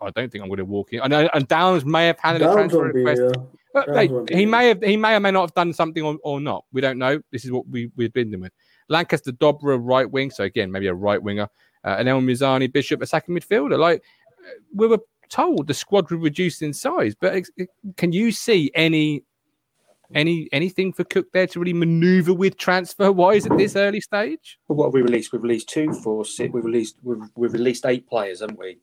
I 0.00 0.10
don't 0.10 0.30
think 0.30 0.42
I'm 0.42 0.48
going 0.48 0.58
to 0.58 0.64
walk 0.64 0.92
in. 0.92 1.00
I 1.00 1.08
know, 1.08 1.28
and 1.34 1.48
Downes 1.48 1.84
may 1.84 2.06
have 2.06 2.18
had 2.20 2.40
a 2.40 2.52
transfer 2.52 2.84
request. 2.84 3.20
here. 3.20 3.32
But 3.72 3.86
Downes 3.86 3.98
hey, 3.98 4.08
won't 4.08 4.28
be 4.28 4.36
he 4.36 4.46
may 4.46 4.68
have 4.68 4.82
he 4.82 4.96
may 4.96 5.16
or 5.16 5.20
may 5.20 5.32
not 5.32 5.42
have 5.42 5.54
done 5.54 5.72
something 5.72 6.04
or, 6.04 6.16
or 6.22 6.40
not. 6.40 6.64
We 6.72 6.80
don't 6.80 6.98
know. 6.98 7.20
This 7.32 7.44
is 7.44 7.50
what 7.50 7.66
we 7.68 7.90
we've 7.96 8.12
been 8.12 8.28
dealing 8.30 8.42
with. 8.42 8.52
Lancaster 8.88 9.32
Dobra 9.32 9.78
right 9.82 10.08
wing, 10.08 10.30
so 10.30 10.44
again 10.44 10.70
maybe 10.70 10.86
a 10.86 10.94
right 10.94 11.20
winger, 11.20 11.48
uh, 11.84 11.96
and 11.98 12.08
El 12.08 12.20
Mizouni 12.20 12.72
Bishop 12.72 13.02
a 13.02 13.06
second 13.06 13.36
midfielder. 13.36 13.78
Like 13.78 14.04
we 14.74 14.86
were 14.86 15.00
told, 15.28 15.66
the 15.66 15.74
squad 15.74 16.10
would 16.10 16.22
reduce 16.22 16.62
in 16.62 16.72
size. 16.72 17.14
But 17.18 17.34
ex- 17.34 17.50
can 17.96 18.12
you 18.12 18.32
see 18.32 18.70
any 18.74 19.24
any 20.14 20.48
anything 20.52 20.92
for 20.92 21.04
Cook 21.04 21.32
there 21.32 21.46
to 21.48 21.58
really 21.58 21.72
manoeuvre 21.72 22.34
with 22.34 22.56
transfer 22.56 23.10
wise 23.10 23.46
at 23.46 23.56
this 23.56 23.76
early 23.76 24.00
stage? 24.00 24.58
Well, 24.68 24.76
what 24.76 24.86
have 24.86 24.94
we 24.94 25.02
released? 25.02 25.32
We've 25.32 25.42
released 25.42 25.68
two, 25.68 25.92
four, 25.92 26.24
six. 26.24 26.52
We've 26.52 26.64
released 26.64 26.96
we've, 27.02 27.18
we've 27.34 27.52
released 27.52 27.86
eight 27.86 28.08
players, 28.08 28.40
haven't 28.40 28.58
we? 28.58 28.78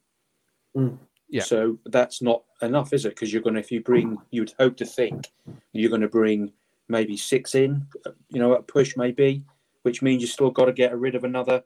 Mm. 0.76 0.98
Yeah. 1.30 1.44
So 1.44 1.80
that's 1.86 2.22
not 2.22 2.44
enough, 2.62 2.92
is 2.92 3.06
it? 3.06 3.16
Because 3.16 3.32
you're 3.32 3.42
going 3.42 3.54
to, 3.54 3.62
if 3.62 3.72
you 3.72 3.82
bring, 3.82 4.18
you'd 4.32 4.54
hope 4.60 4.76
to 4.78 4.86
think 4.86 5.32
you're 5.72 5.90
going 5.90 6.02
to 6.02 6.10
bring 6.10 6.52
maybe 6.90 7.16
six 7.16 7.56
in, 7.56 7.88
you 8.30 8.40
know, 8.40 8.54
a 8.54 8.62
push 8.62 8.98
maybe, 8.98 9.46
which 9.84 10.02
means 10.02 10.22
you 10.22 10.28
still 10.28 10.52
got 10.52 10.66
to 10.66 10.74
get 10.74 10.98
rid 11.00 11.16
of 11.16 11.24
another 11.24 11.64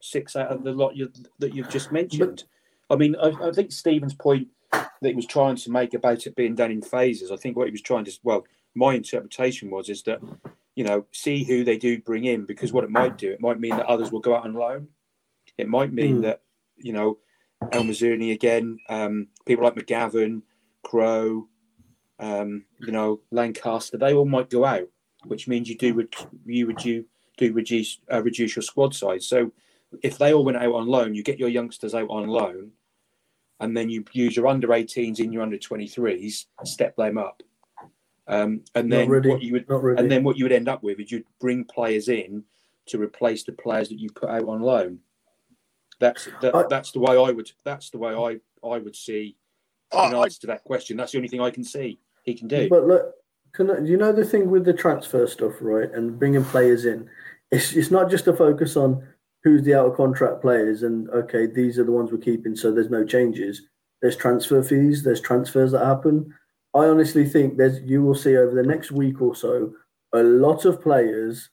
six 0.00 0.36
out 0.36 0.52
of 0.52 0.62
the 0.62 0.70
lot 0.70 0.94
you, 0.94 1.10
that 1.40 1.52
you've 1.52 1.68
just 1.68 1.90
mentioned. 1.90 2.44
I 2.90 2.96
mean, 2.96 3.16
I, 3.16 3.32
I 3.48 3.52
think 3.52 3.72
Stephen's 3.72 4.14
point 4.14 4.48
that 4.72 5.08
he 5.08 5.14
was 5.14 5.26
trying 5.26 5.56
to 5.56 5.70
make 5.70 5.94
about 5.94 6.26
it 6.26 6.36
being 6.36 6.54
done 6.54 6.70
in 6.70 6.82
phases. 6.82 7.30
I 7.30 7.36
think 7.36 7.56
what 7.56 7.66
he 7.66 7.72
was 7.72 7.82
trying 7.82 8.04
to, 8.04 8.12
well, 8.22 8.44
my 8.74 8.94
interpretation 8.94 9.70
was 9.70 9.88
is 9.88 10.02
that 10.04 10.20
you 10.74 10.84
know 10.84 11.06
see 11.12 11.44
who 11.44 11.64
they 11.64 11.78
do 11.78 11.98
bring 12.00 12.24
in 12.24 12.44
because 12.44 12.72
what 12.72 12.84
it 12.84 12.90
might 12.90 13.16
do, 13.18 13.30
it 13.32 13.40
might 13.40 13.58
mean 13.60 13.76
that 13.76 13.86
others 13.86 14.12
will 14.12 14.20
go 14.20 14.34
out 14.36 14.44
on 14.44 14.54
loan. 14.54 14.88
It 15.58 15.68
might 15.68 15.92
mean 15.92 16.18
Mm. 16.18 16.22
that 16.22 16.42
you 16.76 16.92
know 16.92 17.18
El 17.72 17.84
Mizouni 17.84 18.32
again, 18.32 18.78
um, 18.88 19.28
people 19.46 19.64
like 19.64 19.74
McGavin, 19.74 20.42
Crow, 20.82 21.48
um, 22.18 22.64
you 22.80 22.92
know 22.92 23.20
Lancaster, 23.30 23.96
they 23.98 24.14
all 24.14 24.26
might 24.26 24.50
go 24.50 24.64
out. 24.64 24.88
which 25.24 25.48
means 25.48 25.68
you 25.68 25.76
do 25.76 25.92
re- 25.94 26.08
you 26.44 26.66
reduce 26.66 27.04
do 27.36 27.52
reduce 27.52 27.98
uh, 28.12 28.22
reduce 28.22 28.54
your 28.54 28.62
squad 28.62 28.94
size. 28.94 29.26
So 29.26 29.50
if 30.02 30.18
they 30.18 30.32
all 30.32 30.44
went 30.44 30.58
out 30.58 30.74
on 30.74 30.86
loan, 30.86 31.14
you 31.14 31.22
get 31.22 31.38
your 31.40 31.48
youngsters 31.48 31.94
out 31.94 32.08
on 32.10 32.28
loan, 32.28 32.72
and 33.60 33.76
then 33.76 33.88
you 33.88 34.04
use 34.12 34.36
your 34.36 34.46
under 34.46 34.68
18s 34.68 35.20
in 35.20 35.32
your 35.32 35.42
under 35.42 35.56
23s, 35.56 36.46
step 36.64 36.96
them 36.96 37.18
up. 37.18 37.42
Um, 38.28 38.62
and 38.74 38.90
then 38.92 39.08
really. 39.08 39.30
what 39.30 39.42
you 39.42 39.52
would 39.52 39.64
really. 39.68 39.98
and 39.98 40.10
then 40.10 40.24
what 40.24 40.36
you 40.36 40.44
would 40.44 40.52
end 40.52 40.68
up 40.68 40.82
with 40.82 40.98
is 40.98 41.12
you'd 41.12 41.24
bring 41.40 41.64
players 41.64 42.08
in 42.08 42.42
to 42.86 43.00
replace 43.00 43.44
the 43.44 43.52
players 43.52 43.88
that 43.88 44.00
you 44.00 44.10
put 44.10 44.28
out 44.28 44.48
on 44.48 44.60
loan. 44.60 44.98
That's 46.00 46.28
that, 46.42 46.54
I- 46.54 46.66
that's 46.68 46.90
the 46.90 46.98
way 46.98 47.16
I 47.16 47.30
would 47.30 47.50
that's 47.64 47.90
the 47.90 47.98
way 47.98 48.14
I 48.14 48.40
I 48.66 48.78
would 48.78 48.96
see 48.96 49.36
in 49.92 49.98
I- 49.98 50.10
I- 50.12 50.22
answer 50.24 50.40
to 50.40 50.46
that 50.48 50.64
question. 50.64 50.96
That's 50.96 51.12
the 51.12 51.18
only 51.18 51.28
thing 51.28 51.40
I 51.40 51.50
can 51.50 51.62
see 51.62 52.00
he 52.24 52.34
can 52.34 52.48
do. 52.48 52.68
But 52.68 52.86
look, 52.88 53.14
can 53.52 53.70
I, 53.70 53.78
you 53.78 53.96
know 53.96 54.10
the 54.12 54.24
thing 54.24 54.50
with 54.50 54.64
the 54.64 54.74
transfer 54.74 55.26
stuff, 55.28 55.54
right? 55.60 55.90
And 55.92 56.18
bringing 56.18 56.44
players 56.44 56.84
in, 56.84 57.08
it's 57.52 57.74
it's 57.74 57.92
not 57.92 58.10
just 58.10 58.26
a 58.26 58.32
focus 58.32 58.76
on 58.76 59.06
who's 59.46 59.62
the 59.62 59.72
out 59.74 59.86
of 59.86 59.96
contract 59.96 60.42
players 60.42 60.82
and 60.82 61.08
okay, 61.10 61.46
these 61.46 61.78
are 61.78 61.84
the 61.84 61.92
ones 61.92 62.10
we're 62.10 62.18
keeping, 62.18 62.56
so 62.56 62.72
there's 62.72 62.90
no 62.90 63.04
changes. 63.04 63.62
There's 64.02 64.16
transfer 64.16 64.60
fees, 64.60 65.04
there's 65.04 65.20
transfers 65.20 65.70
that 65.70 65.84
happen. 65.86 66.34
I 66.74 66.86
honestly 66.86 67.24
think 67.24 67.56
there's 67.56 67.80
you 67.82 68.02
will 68.02 68.16
see 68.16 68.36
over 68.36 68.56
the 68.56 68.64
next 68.68 68.90
week 68.90 69.22
or 69.22 69.36
so 69.36 69.72
a 70.12 70.22
lot 70.24 70.64
of 70.64 70.82
players 70.82 71.48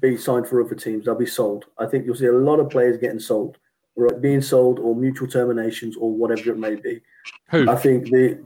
be 0.00 0.16
signed 0.16 0.48
for 0.48 0.60
other 0.60 0.74
teams. 0.74 1.04
They'll 1.04 1.14
be 1.14 1.24
sold. 1.26 1.66
I 1.78 1.86
think 1.86 2.04
you'll 2.06 2.16
see 2.16 2.26
a 2.26 2.32
lot 2.32 2.58
of 2.58 2.68
players 2.70 2.96
getting 2.98 3.20
sold, 3.20 3.56
right? 3.94 4.20
Being 4.20 4.42
sold 4.42 4.80
or 4.80 4.96
mutual 4.96 5.28
terminations 5.28 5.96
or 5.96 6.10
whatever 6.10 6.50
it 6.50 6.58
may 6.58 6.74
be. 6.74 7.00
Who? 7.50 7.70
I 7.70 7.76
think 7.76 8.06
the 8.10 8.42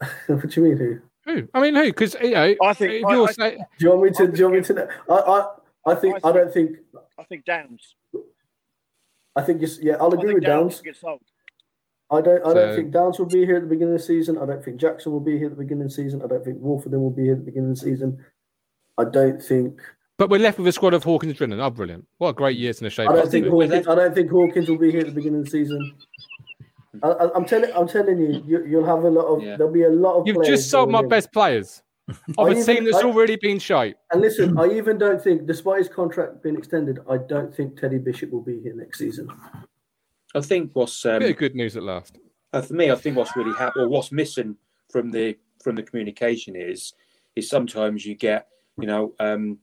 what 0.28 0.48
do 0.48 0.60
you 0.60 0.68
mean 0.68 0.76
who? 0.78 1.00
Who? 1.26 1.48
I 1.54 1.60
mean, 1.60 1.74
who? 1.74 1.86
Because 1.86 2.14
you 2.22 2.30
know, 2.34 2.54
I 2.62 2.72
think- 2.74 2.92
if 2.92 3.04
I- 3.04 3.12
you're 3.14 3.28
I- 3.28 3.32
say- 3.32 3.56
Do 3.56 3.84
you 3.84 3.90
want 3.90 4.02
me 4.04 4.10
to? 4.10 4.26
Do 4.30 4.38
you 4.38 4.44
want 4.48 4.56
me 4.68 4.74
to? 4.74 4.88
I 5.10 5.14
I, 5.14 5.46
I 5.86 5.94
think 5.94 6.18
I, 6.24 6.28
I 6.28 6.32
don't 6.32 6.52
think 6.52 6.76
I 7.18 7.24
think 7.24 7.44
Downes. 7.44 7.94
I 9.36 9.42
think 9.42 9.62
it's 9.62 9.78
yeah. 9.82 9.94
I'll 10.00 10.08
agree 10.14 10.28
think 10.28 10.34
with 10.40 10.44
Downes. 10.44 10.76
should 10.76 10.84
get 10.84 10.96
sold. 10.96 11.20
I 12.10 12.20
don't 12.20 12.46
I 12.46 12.54
don't 12.54 12.76
think 12.76 12.90
Downes 12.92 13.18
will 13.18 13.26
be 13.26 13.44
here 13.44 13.56
at 13.56 13.62
the 13.62 13.68
beginning 13.68 13.94
of 13.94 14.00
the 14.00 14.06
season. 14.06 14.38
I 14.38 14.46
don't 14.46 14.64
think 14.64 14.76
Jackson 14.78 15.12
will 15.12 15.20
be 15.20 15.36
here 15.36 15.46
at 15.46 15.56
the 15.56 15.62
beginning 15.62 15.84
of 15.84 15.88
the 15.88 15.94
season. 15.94 16.22
I 16.22 16.26
don't 16.26 16.44
think 16.44 16.58
Woolfenden 16.60 17.00
will 17.00 17.10
be 17.10 17.24
here 17.24 17.32
at 17.32 17.38
the 17.38 17.44
beginning 17.44 17.70
of 17.70 17.76
the 17.76 17.84
season. 17.84 18.24
I 18.98 19.04
don't 19.04 19.42
think 19.42 19.80
but 20.16 20.30
we're 20.30 20.38
left 20.40 20.58
with 20.58 20.68
a 20.68 20.72
squad 20.72 20.94
of 20.94 21.02
Hawkins 21.02 21.40
and 21.40 21.52
Drinan. 21.52 21.60
Oh, 21.60 21.70
brilliant! 21.70 22.06
What 22.18 22.28
a 22.28 22.32
great 22.34 22.56
year 22.56 22.72
to 22.72 22.80
the 22.84 22.90
shape. 22.90 23.08
I 23.10 23.14
don't 23.16 23.30
think. 23.30 23.48
Hawkins, 23.48 23.88
I 23.88 23.94
don't 23.96 24.14
think 24.14 24.30
Hawkins 24.30 24.68
will 24.68 24.78
be 24.78 24.92
here 24.92 25.00
at 25.00 25.06
the 25.06 25.12
beginning 25.12 25.40
of 25.40 25.46
the 25.46 25.50
season. 25.50 25.92
I, 27.02 27.08
I, 27.08 27.34
I'm 27.34 27.44
telling 27.44 27.72
I'm 27.74 27.88
telling 27.88 28.18
you, 28.18 28.42
you 28.46 28.64
you'll 28.64 28.86
have 28.86 29.02
a 29.02 29.10
lot 29.10 29.24
of 29.24 29.42
Yeah. 29.42 29.56
there'll 29.56 29.72
be 29.72 29.82
a 29.82 29.90
lot 29.90 30.14
of 30.20 30.26
You've 30.28 30.36
players 30.36 30.48
just 30.48 30.70
sold 30.70 30.90
my 30.90 31.00
in. 31.00 31.08
best 31.08 31.32
players 31.32 31.82
of 32.08 32.18
I 32.38 32.48
a 32.48 32.50
even- 32.52 32.64
team 32.66 32.84
that's 32.84 32.96
I- 32.98 33.02
already 33.04 33.36
been 33.36 33.58
shite. 33.58 33.96
And 34.12 34.20
listen, 34.20 34.58
I 34.58 34.66
even 34.72 34.98
don't 34.98 35.22
think, 35.22 35.46
despite 35.46 35.78
his 35.78 35.88
contract 35.88 36.42
being 36.42 36.56
extended, 36.56 36.98
I 37.08 37.18
don't 37.18 37.54
think 37.54 37.78
Teddy 37.80 37.98
Bishop 37.98 38.30
will 38.30 38.42
be 38.42 38.60
here 38.60 38.74
next 38.74 38.98
season. 38.98 39.28
I 40.34 40.40
think 40.40 40.70
what's 40.74 41.04
um, 41.06 41.20
Bit 41.20 41.30
of 41.30 41.36
good 41.36 41.54
news 41.54 41.76
at 41.76 41.82
last. 41.82 42.18
Uh, 42.52 42.60
for 42.62 42.74
me, 42.74 42.90
I 42.90 42.94
think 42.96 43.16
what's 43.16 43.36
really 43.36 43.54
happened, 43.56 43.84
or 43.84 43.88
what's 43.88 44.12
missing 44.12 44.56
from 44.90 45.10
the 45.10 45.36
from 45.62 45.76
the 45.76 45.82
communication 45.82 46.54
is, 46.56 46.92
is 47.36 47.48
sometimes 47.48 48.04
you 48.04 48.14
get, 48.14 48.48
you 48.78 48.86
know, 48.86 49.14
um, 49.18 49.58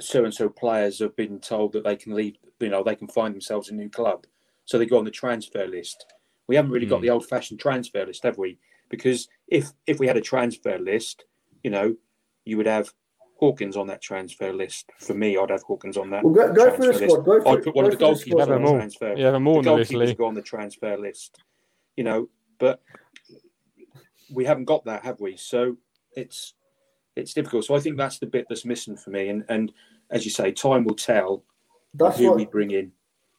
so 0.00 0.24
and 0.24 0.34
so 0.34 0.48
players 0.48 0.98
have 0.98 1.14
been 1.14 1.38
told 1.38 1.72
that 1.72 1.84
they 1.84 1.94
can 1.94 2.14
leave, 2.14 2.36
you 2.58 2.68
know, 2.68 2.82
they 2.82 2.96
can 2.96 3.06
find 3.08 3.32
themselves 3.32 3.68
a 3.70 3.74
new 3.74 3.88
club, 3.88 4.26
so 4.64 4.76
they 4.76 4.86
go 4.86 4.98
on 4.98 5.04
the 5.04 5.10
transfer 5.10 5.66
list. 5.68 6.04
We 6.48 6.56
haven't 6.56 6.72
really 6.72 6.86
got 6.86 6.98
Mm. 6.98 7.02
the 7.02 7.10
old-fashioned 7.10 7.60
transfer 7.60 8.04
list, 8.04 8.24
have 8.24 8.38
we? 8.38 8.58
Because 8.88 9.28
if 9.48 9.70
if 9.86 10.00
we 10.00 10.06
had 10.08 10.16
a 10.16 10.20
transfer 10.22 10.78
list, 10.78 11.24
you 11.62 11.70
know, 11.70 11.96
you 12.44 12.56
would 12.56 12.66
have 12.66 12.92
Hawkins 13.38 13.76
on 13.76 13.86
that 13.86 14.02
transfer 14.02 14.52
list. 14.52 14.90
For 14.98 15.14
me, 15.14 15.36
I'd 15.36 15.50
have 15.50 15.62
Hawkins 15.62 15.96
on 15.96 16.10
that. 16.10 16.22
Well, 16.24 16.34
go, 16.34 16.52
go 16.52 16.70
for 16.76 16.86
the 16.86 16.92
transfer 16.92 17.08
squad. 17.08 17.24
Go 17.24 17.40
for, 17.42 17.48
I'd 17.48 17.64
put 17.64 17.74
one 17.74 17.84
go 17.86 17.90
of 17.90 17.98
the 17.98 18.04
goalkeepers 18.04 18.18
squad. 18.20 18.40
Have 18.40 18.50
on 18.50 18.62
the 18.62 18.68
all. 18.68 18.76
transfer. 18.76 19.14
You 19.16 19.24
have 19.24 19.32
them 19.32 19.48
all 19.48 19.62
the 19.62 19.70
on 19.70 19.78
list, 19.78 19.92
goalkeepers 19.92 20.16
go 20.18 20.26
on 20.26 20.34
the 20.34 20.42
transfer 20.42 20.96
list, 20.98 21.38
you 21.96 22.04
know. 22.04 22.28
But 22.58 22.82
we 24.32 24.44
haven't 24.44 24.66
got 24.66 24.84
that, 24.84 25.04
have 25.04 25.20
we? 25.20 25.36
So 25.36 25.76
it's 26.14 26.54
it's 27.16 27.34
difficult. 27.34 27.64
So 27.64 27.74
I 27.74 27.80
think 27.80 27.96
that's 27.96 28.18
the 28.18 28.26
bit 28.26 28.46
that's 28.48 28.64
missing 28.64 28.96
for 28.96 29.10
me. 29.10 29.28
And 29.28 29.44
and 29.48 29.72
as 30.10 30.24
you 30.24 30.30
say, 30.30 30.52
time 30.52 30.84
will 30.84 30.94
tell 30.94 31.44
That's 31.94 32.18
who 32.18 32.28
what, 32.28 32.36
we 32.36 32.44
bring 32.44 32.70
in, 32.72 32.92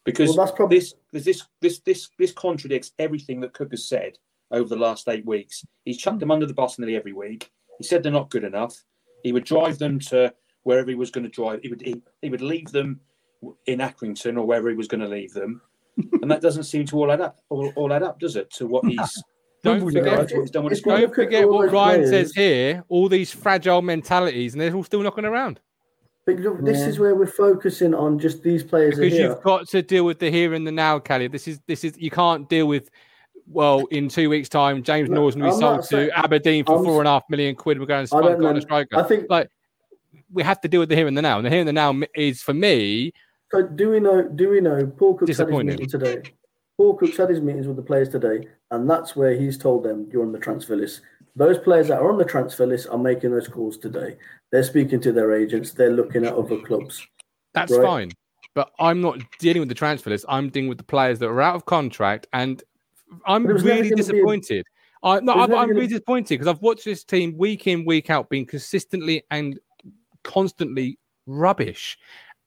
because 0.03 0.30
Well, 0.30 0.38
that's 0.45 0.55
probably- 0.55 0.80
this 0.80 0.95
this 1.11 1.43
this 1.61 1.80
this 1.80 2.09
this 2.17 2.32
contradicts 2.32 2.91
everything 2.97 3.39
that 3.41 3.53
Cook 3.53 3.72
has 3.72 3.88
said 3.88 4.17
over 4.49 4.67
the 4.67 4.82
last 4.82 5.07
eight 5.07 5.26
weeks. 5.26 5.63
He's 5.86 5.97
chucked 5.97 6.19
them 6.19 6.32
under 6.32 6.45
the 6.45 6.53
bus 6.53 6.80
nearly 6.80 6.95
every 6.95 7.13
week. 7.13 7.51
He 7.82 7.88
said 7.88 8.03
they're 8.03 8.11
not 8.11 8.29
good 8.29 8.43
enough. 8.43 8.75
He 9.23 9.32
would 9.34 9.43
drive 9.43 9.79
them 9.79 9.99
to 10.11 10.34
wherever 10.63 10.89
he 10.89 10.95
was 10.95 11.09
going 11.11 11.23
to 11.23 11.29
drive. 11.29 11.59
He 11.63 11.69
would 11.69 11.82
he, 11.82 12.01
he 12.21 12.29
would 12.29 12.41
leave 12.41 12.71
them 12.71 12.99
in 13.65 13.79
Accrington 13.79 14.38
or 14.38 14.45
wherever 14.45 14.69
he 14.69 14.75
was 14.75 14.88
going 14.88 15.01
to 15.01 15.07
leave 15.07 15.34
them, 15.34 15.61
and 16.21 16.29
that 16.29 16.41
doesn't 16.41 16.63
seem 16.63 16.86
to 16.86 16.97
all 16.97 17.11
add 17.11 17.21
up. 17.21 17.39
All, 17.49 17.71
all 17.75 17.91
add 17.93 18.03
up, 18.03 18.19
does 18.19 18.36
it? 18.36 18.51
To 18.51 18.67
what 18.67 18.86
he's 18.86 19.23
Don't 19.63 19.79
forget, 19.79 20.05
right? 20.05 20.17
what 20.19 20.32
he's 20.41 20.49
done 20.51 20.63
with 20.63 20.71
his 20.71 20.79
It's 20.79 20.86
got- 20.86 20.91
don't 20.93 21.01
look 21.01 21.15
forget 21.15 21.47
what 21.47 21.71
Ryan 21.71 21.99
players. 22.01 22.09
says 22.09 22.34
here. 22.34 22.84
All 22.89 23.07
these 23.09 23.32
fragile 23.32 23.82
mentalities, 23.82 24.53
and 24.53 24.61
they're 24.61 24.73
all 24.75 24.84
still 24.84 25.01
knocking 25.01 25.25
around. 25.25 25.59
But 26.25 26.38
look, 26.38 26.63
this 26.63 26.82
is 26.82 26.99
where 26.99 27.15
we're 27.15 27.25
focusing 27.25 27.93
on 27.95 28.19
just 28.19 28.43
these 28.43 28.63
players 28.63 28.97
are 28.97 29.01
because 29.01 29.17
here. 29.17 29.29
you've 29.29 29.41
got 29.41 29.67
to 29.69 29.82
deal 29.82 30.05
with 30.05 30.19
the 30.19 30.29
here 30.29 30.53
and 30.53 30.65
the 30.67 30.71
now, 30.71 30.99
Callie. 30.99 31.27
This 31.27 31.47
is 31.47 31.59
this 31.67 31.84
is 31.84 31.97
you 31.97 32.11
can't 32.11 32.47
deal 32.49 32.67
with. 32.67 32.89
Well, 33.52 33.86
in 33.91 34.08
two 34.08 34.30
weeks' 34.30 34.49
time, 34.49 34.82
James 34.82 35.10
No, 35.10 35.16
Norton 35.16 35.41
will 35.41 35.52
be 35.52 35.60
sold 35.60 35.84
saying- 35.86 36.10
to 36.10 36.18
Aberdeen 36.20 36.64
for 36.66 36.76
I'm- 36.76 36.86
four 36.86 36.99
and 36.99 37.08
a 37.08 37.12
half 37.12 37.24
million 37.30 37.56
quid. 37.56 37.80
We're 37.80 37.86
going 37.86 38.08
to 38.08 38.16
on 38.16 38.58
a 38.58 38.62
striker. 38.62 38.95
I 38.97 39.04
think 39.04 39.26
like 39.30 39.49
we 40.32 40.43
have 40.43 40.62
to 40.62 40.68
deal 40.68 40.80
with 40.80 40.89
the 40.89 40.95
here 40.95 41.08
and 41.08 41.18
the 41.18 41.22
now, 41.22 41.38
and 41.38 41.45
the 41.45 41.49
here 41.49 41.60
and 41.60 41.68
the 41.68 41.74
now 41.74 41.99
is 42.16 42.41
for 42.41 42.54
me. 42.54 43.12
So 43.52 43.64
do 43.64 43.89
we 43.89 43.99
know? 43.99 44.24
Do 44.24 44.49
we 44.49 44.62
know? 44.62 44.86
Paul 44.97 45.16
Cook's 45.16 45.38
had 45.38 45.49
his 45.49 45.64
meeting 45.64 45.88
today. 45.89 46.22
Paul 46.78 46.95
Cook's 46.95 47.18
had 47.18 47.30
his 47.30 47.41
meetings 47.41 47.68
with 47.68 47.76
the 47.76 47.82
players 47.84 48.08
today, 48.10 48.47
and 48.72 48.89
that's 48.89 49.16
where 49.16 49.34
he's 49.34 49.58
told 49.58 49.84
them 49.84 50.08
you're 50.12 50.24
on 50.24 50.32
the 50.32 50.39
transfer 50.39 50.76
list. 50.76 51.02
Those 51.36 51.58
players 51.58 51.89
that 51.89 51.99
are 51.99 52.10
on 52.12 52.18
the 52.18 52.26
transfer 52.26 52.66
list 52.66 52.88
are 52.89 52.97
making 52.97 53.32
those 53.32 53.47
calls 53.47 53.78
today. 53.78 54.18
They're 54.52 54.64
speaking 54.64 54.99
to 55.02 55.12
their 55.12 55.34
agents. 55.34 55.74
They're 55.74 55.91
looking 55.91 56.26
at 56.26 56.34
other 56.34 56.58
clubs. 56.60 57.06
That's 57.54 57.72
Right. 57.74 57.86
fine, 57.86 58.12
but 58.56 58.72
I'm 58.80 59.02
not 59.02 59.20
dealing 59.39 59.60
with 59.62 59.70
the 59.70 59.76
transfer 59.76 60.10
list. 60.10 60.26
I'm 60.30 60.49
dealing 60.49 60.70
with 60.70 60.78
the 60.78 60.84
players 60.86 61.20
that 61.20 61.28
are 61.28 61.41
out 61.41 61.56
of 61.56 61.66
contract, 61.66 62.28
and 62.34 62.64
I'm 63.26 63.43
But 63.43 63.51
it 63.51 63.53
was 63.53 63.64
never 63.64 63.78
really 63.78 63.89
be 63.89 63.95
disappointed. 63.95 64.66
I 65.03 65.20
no, 65.20 65.34
I'm, 65.34 65.53
I'm 65.53 65.70
really 65.70 65.88
disappointed 65.88 66.36
because 66.36 66.47
I've 66.47 66.62
watched 66.62 66.86
this 66.86 67.03
team 67.03 67.38
week 67.38 67.68
in, 67.68 67.86
week 67.86 68.09
out, 68.09 68.30
being 68.30 68.45
consistently 68.45 69.24
and 69.32 69.59
constantly 70.24 70.99
rubbish. 71.26 71.97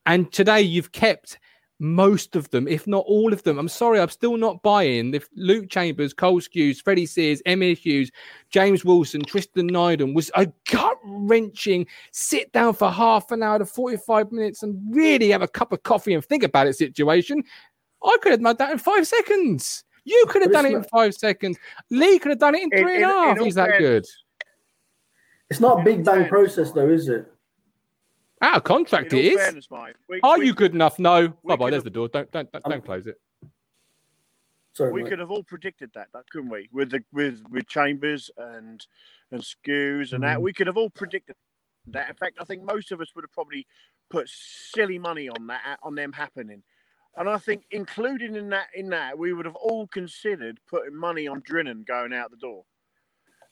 And 0.06 0.30
today 0.32 0.62
you've 0.62 0.92
kept 0.92 1.38
most 1.80 2.36
of 2.36 2.48
them, 2.50 2.68
if 2.68 2.86
not 2.86 3.04
all 3.06 3.32
of 3.32 3.42
them. 3.42 3.58
I'm 3.58 3.68
sorry, 3.68 3.98
I'm 3.98 4.08
still 4.08 4.36
not 4.36 4.62
buying. 4.62 5.12
If 5.12 5.28
Luke 5.34 5.68
Chambers, 5.68 6.14
Cole 6.14 6.40
Skuse, 6.40 6.82
Freddie 6.82 7.06
Sears, 7.06 7.42
Emyr 7.46 7.76
Huws, 7.76 8.10
James 8.50 8.84
Wilson, 8.84 9.22
Tristan 9.22 9.68
Nydam 9.68 10.14
was 10.14 10.30
a 10.36 10.46
gut 10.70 10.98
wrenching 11.04 11.86
sit 12.12 12.52
down 12.52 12.74
for 12.74 12.90
half 12.90 13.32
an 13.32 13.42
hour 13.42 13.58
to 13.58 13.66
45 13.66 14.30
minutes 14.30 14.62
and 14.62 14.80
really 14.94 15.30
have 15.30 15.42
a 15.42 15.48
cup 15.48 15.72
of 15.72 15.82
coffee 15.82 16.14
and 16.14 16.24
think 16.24 16.44
about 16.44 16.68
it 16.68 16.74
situation. 16.74 17.42
I 18.04 18.16
could 18.22 18.32
have 18.32 18.42
done 18.42 18.56
that 18.58 18.70
in 18.70 18.78
five 18.78 19.06
seconds. 19.06 19.84
You 20.04 20.26
could 20.28 20.42
have 20.42 20.52
done 20.52 20.66
it 20.66 20.72
in 20.72 20.84
five 20.84 21.14
seconds. 21.14 21.58
Lee 21.90 22.18
could 22.18 22.30
have 22.30 22.38
done 22.38 22.54
it 22.54 22.62
in 22.62 22.72
In- 22.72 22.84
three 22.84 22.96
and 22.96 23.04
a 23.04 23.08
half. 23.08 23.38
He's 23.38 23.54
that 23.54 23.78
good. 23.78 24.04
It's 25.50 25.60
not 25.60 25.76
a 25.76 25.78
In 25.80 25.84
big 25.84 25.96
bang 26.04 26.14
fairness- 26.14 26.28
process, 26.30 26.72
though, 26.72 26.88
is 26.88 27.08
it? 27.08 27.30
Out 28.42 28.56
of 28.58 28.64
contract, 28.64 29.12
In 29.12 29.18
it 29.18 29.26
all 29.26 29.32
is. 29.38 29.40
fairness, 29.44 29.70
mate, 29.70 29.96
we- 30.08 30.20
Are 30.22 30.38
we- 30.38 30.46
you 30.46 30.54
good 30.54 30.74
enough? 30.74 30.98
No. 30.98 31.34
we 31.42 31.48
Bye 31.48 31.56
bye. 31.56 31.70
There's 31.70 31.78
have- 31.80 31.84
the 31.84 31.90
door. 31.90 32.08
Don't 32.08 32.30
don't 32.30 32.50
don't, 32.52 32.64
don't 32.64 32.84
close 32.84 33.06
it. 33.06 33.18
Sorry, 34.74 34.92
we 34.92 35.02
mate. 35.04 35.10
could 35.10 35.18
have 35.20 35.30
all 35.30 35.44
predicted 35.44 35.92
that, 35.94 36.08
that 36.12 36.28
couldn't 36.30 36.50
we? 36.50 36.68
With 36.72 36.90
the 36.90 37.02
with 37.12 37.42
with 37.48 37.66
Chambers 37.68 38.30
and 38.36 38.84
and 39.30 39.40
Skuse 39.40 40.12
and 40.12 40.22
Mm. 40.22 40.26
that, 40.26 40.42
we 40.42 40.52
could 40.52 40.66
have 40.66 40.76
all 40.76 40.90
predicted 40.90 41.36
that. 41.86 42.10
In 42.10 42.16
fact, 42.16 42.38
I 42.40 42.44
think 42.44 42.62
most 42.64 42.90
of 42.92 43.00
us 43.00 43.14
would 43.14 43.22
have 43.24 43.32
probably 43.32 43.66
put 44.10 44.28
silly 44.28 44.98
money 44.98 45.28
on 45.28 45.46
that 45.46 45.78
on 45.82 45.94
them 45.94 46.12
happening. 46.12 46.62
And 47.16 47.28
I 47.28 47.38
think, 47.38 47.64
including 47.70 48.34
in 48.34 48.48
that, 48.50 48.66
in 48.74 48.88
that, 48.90 49.16
we 49.16 49.32
would 49.32 49.46
have 49.46 49.54
all 49.54 49.86
considered 49.86 50.58
putting 50.68 50.96
money 50.96 51.28
on 51.28 51.42
Drinan 51.42 51.86
going 51.86 52.12
out 52.12 52.30
the 52.30 52.36
door. 52.36 52.64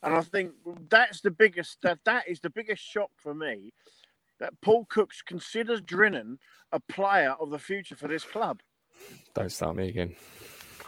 And 0.02 0.14
I 0.14 0.20
think 0.22 0.50
that's 0.88 1.20
the 1.20 1.30
biggest 1.30 1.78
that 1.82 2.00
that 2.04 2.28
is 2.28 2.40
the 2.40 2.50
biggest 2.50 2.82
shock 2.82 3.10
for 3.16 3.34
me 3.34 3.72
that 4.40 4.52
Paul 4.62 4.84
Cooks 4.86 5.22
considers 5.22 5.80
Drinan 5.80 6.38
a 6.72 6.80
player 6.80 7.36
of 7.38 7.50
the 7.50 7.58
future 7.58 7.94
for 7.94 8.08
this 8.08 8.24
club. 8.24 8.60
Don't 9.34 9.52
start 9.52 9.76
me 9.76 9.88
again. 9.88 10.16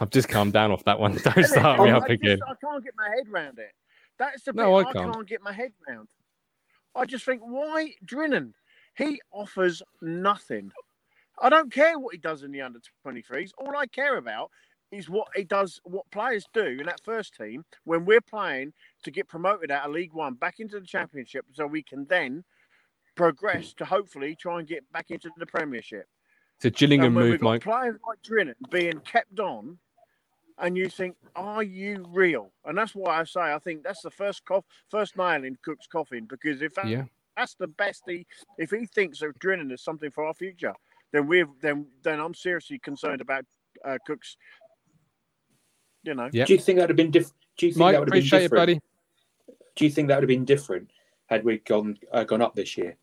I've 0.01 0.09
just 0.09 0.27
calmed 0.27 0.51
down 0.51 0.71
off 0.71 0.83
that 0.83 0.99
one. 0.99 1.13
Don't 1.23 1.45
start 1.45 1.79
me 1.79 1.91
up 1.91 2.03
I 2.03 2.07
just- 2.09 2.21
again. 2.23 2.39
I 2.45 2.53
can't 2.61 2.83
get 2.83 2.93
my 2.97 3.07
head 3.15 3.29
round 3.29 3.57
it. 3.59 3.71
That's 4.19 4.43
the 4.43 4.51
No, 4.51 4.75
I 4.75 4.81
I 4.81 4.83
can't. 4.91 5.13
can't. 5.13 5.27
get 5.27 5.41
my 5.41 5.53
head 5.53 5.71
round. 5.87 6.09
I 6.93 7.05
just 7.05 7.23
think, 7.25 7.41
why 7.41 7.93
Drinan? 8.05 8.51
He 8.97 9.21
offers 9.31 9.81
nothing. 10.01 10.71
I 11.41 11.49
don't 11.49 11.71
care 11.71 11.99
what 11.99 12.13
he 12.13 12.19
does 12.19 12.43
in 12.43 12.51
the 12.51 12.61
under 12.61 12.79
23s. 13.05 13.51
All 13.57 13.75
I 13.75 13.87
care 13.87 14.17
about 14.17 14.51
is 14.91 15.09
what 15.09 15.27
he 15.35 15.43
does, 15.43 15.79
what 15.83 16.09
players 16.11 16.45
do 16.53 16.63
in 16.63 16.85
that 16.85 17.01
first 17.03 17.35
team 17.35 17.65
when 17.83 18.05
we're 18.05 18.21
playing 18.21 18.73
to 19.03 19.11
get 19.11 19.27
promoted 19.27 19.71
out 19.71 19.85
of 19.85 19.91
League 19.91 20.13
One 20.13 20.35
back 20.35 20.59
into 20.59 20.79
the 20.79 20.85
Championship, 20.85 21.45
so 21.53 21.65
we 21.67 21.83
can 21.83 22.05
then 22.05 22.43
progress 23.15 23.73
to 23.73 23.85
hopefully 23.85 24.35
try 24.39 24.59
and 24.59 24.67
get 24.67 24.89
back 24.91 25.11
into 25.11 25.29
the 25.37 25.45
Premiership. 25.45 26.07
It's 26.57 26.65
a 26.65 26.71
Gillingham 26.71 27.17
and 27.17 27.29
move, 27.31 27.41
Mike. 27.41 27.63
players 27.63 27.97
like 28.07 28.19
Drinan 28.21 28.55
being 28.69 28.99
kept 29.01 29.39
on, 29.39 29.77
and 30.57 30.77
you 30.77 30.89
think, 30.89 31.17
are 31.35 31.63
you 31.63 32.05
real? 32.09 32.51
And 32.63 32.77
that's 32.77 32.95
why 32.95 33.19
I 33.19 33.23
say 33.25 33.41
I 33.41 33.59
think 33.59 33.83
that's 33.83 34.01
the 34.01 34.11
first 34.11 34.45
cough, 34.45 34.63
first 34.89 35.17
nail 35.17 35.43
in 35.43 35.57
Cook's 35.63 35.87
coffin 35.87 36.25
because 36.29 36.61
if 36.61 36.73
that, 36.75 36.87
Yeah. 36.87 37.05
that's 37.35 37.55
the 37.55 37.67
best 37.67 38.03
he, 38.07 38.25
if 38.57 38.71
he 38.71 38.85
thinks 38.85 39.21
of 39.21 39.33
Drinan 39.39 39.73
as 39.73 39.81
something 39.81 40.11
for 40.11 40.25
our 40.25 40.33
future, 40.33 40.73
then 41.11 41.27
we've 41.27 41.47
then 41.61 41.87
then 42.03 42.19
I'm 42.19 42.33
seriously 42.33 42.79
concerned 42.79 43.21
about 43.21 43.45
uh, 43.83 43.97
Cook's. 44.05 44.37
You 46.03 46.13
know, 46.13 46.29
Yeah. 46.31 46.45
Do 46.45 46.53
you 46.53 46.59
think 46.59 46.77
that 46.77 46.83
would 46.83 46.91
have 46.91 46.97
been 46.97 47.11
different? 47.11 47.35
Do 47.57 47.65
you 47.65 47.71
think 47.71 47.79
Mike, 47.79 47.93
that 47.93 47.99
would 47.99 48.09
have 48.09 48.13
been 48.13 48.19
appreciate 48.19 48.39
it, 48.39 48.43
different? 48.43 48.61
buddy. 48.61 48.79
Do 49.75 49.85
you 49.85 49.91
think 49.91 50.07
that 50.07 50.15
would 50.15 50.23
have 50.23 50.27
been 50.27 50.45
different 50.45 50.91
had 51.27 51.43
we 51.43 51.57
gone 51.59 51.97
uh, 52.11 52.23
gone 52.23 52.41
up 52.41 52.55
this 52.55 52.77
year? 52.77 52.97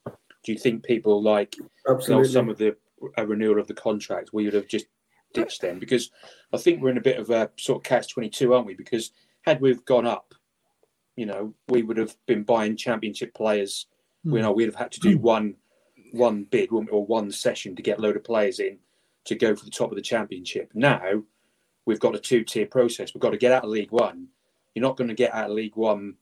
Do 0.45 0.53
you 0.53 0.59
think 0.59 0.85
people 0.85 1.23
like 1.23 1.57
you 1.57 1.69
know, 2.09 2.23
some 2.25 2.49
of 2.49 2.59
the 2.59 2.77
a 3.17 3.27
renewal 3.27 3.59
of 3.59 3.67
the 3.67 3.75
contract, 3.75 4.31
we 4.33 4.45
would 4.45 4.55
have 4.55 4.69
just 4.69 4.87
ditched 5.35 5.61
them? 5.61 5.79
Because 5.79 6.11
I 6.53 6.59
think 6.59 6.81
we're 6.81 6.91
in 6.91 6.99
a 6.99 7.03
bit 7.03 7.19
of 7.19 7.31
a 7.31 7.51
sort 7.57 7.79
of 7.79 7.83
catch 7.83 8.13
twenty 8.13 8.29
two, 8.29 8.55
aren't 8.55 8.67
we? 8.67 8.75
Because 8.75 9.11
had 9.43 9.61
we 9.61 9.71
have 9.71 9.85
gone 9.85 10.07
up, 10.07 10.35
you 11.17 11.27
know, 11.27 11.55
we 11.69 11.83
would 11.83 11.97
have 11.97 12.15
been 12.27 12.43
buying 12.45 12.77
championship 12.77 13.35
players. 13.35 13.87
Hmm. 14.25 14.37
You 14.37 14.43
know, 14.43 14.53
we'd 14.53 14.67
have 14.67 14.75
had 14.75 14.93
to 14.93 15.01
do 15.01 15.19
one 15.19 15.57
one 16.13 16.45
bid 16.45 16.71
or 16.71 17.05
one 17.07 17.31
session 17.31 17.75
to 17.77 17.83
get 17.83 17.99
a 17.99 18.01
load 18.01 18.17
of 18.17 18.25
players 18.25 18.59
in 18.61 18.79
to 19.25 19.35
go 19.35 19.55
for 19.55 19.65
the 19.65 19.71
top 19.71 19.91
of 19.91 19.97
the 19.97 20.03
championship. 20.03 20.71
Now 20.75 21.23
we've 21.87 22.01
got 22.01 22.15
a 22.15 22.19
two 22.19 22.45
tier 22.45 22.67
process. 22.67 23.15
We've 23.15 23.21
got 23.23 23.31
to 23.31 23.37
get 23.39 23.53
out 23.53 23.65
of 23.65 23.71
League 23.71 23.93
One. 23.93 24.29
You're 24.75 24.83
not 24.83 24.97
going 24.97 25.09
to 25.09 25.15
get 25.15 25.35
out 25.35 25.51
of 25.51 25.57
League 25.57 25.77
One, 25.77 26.15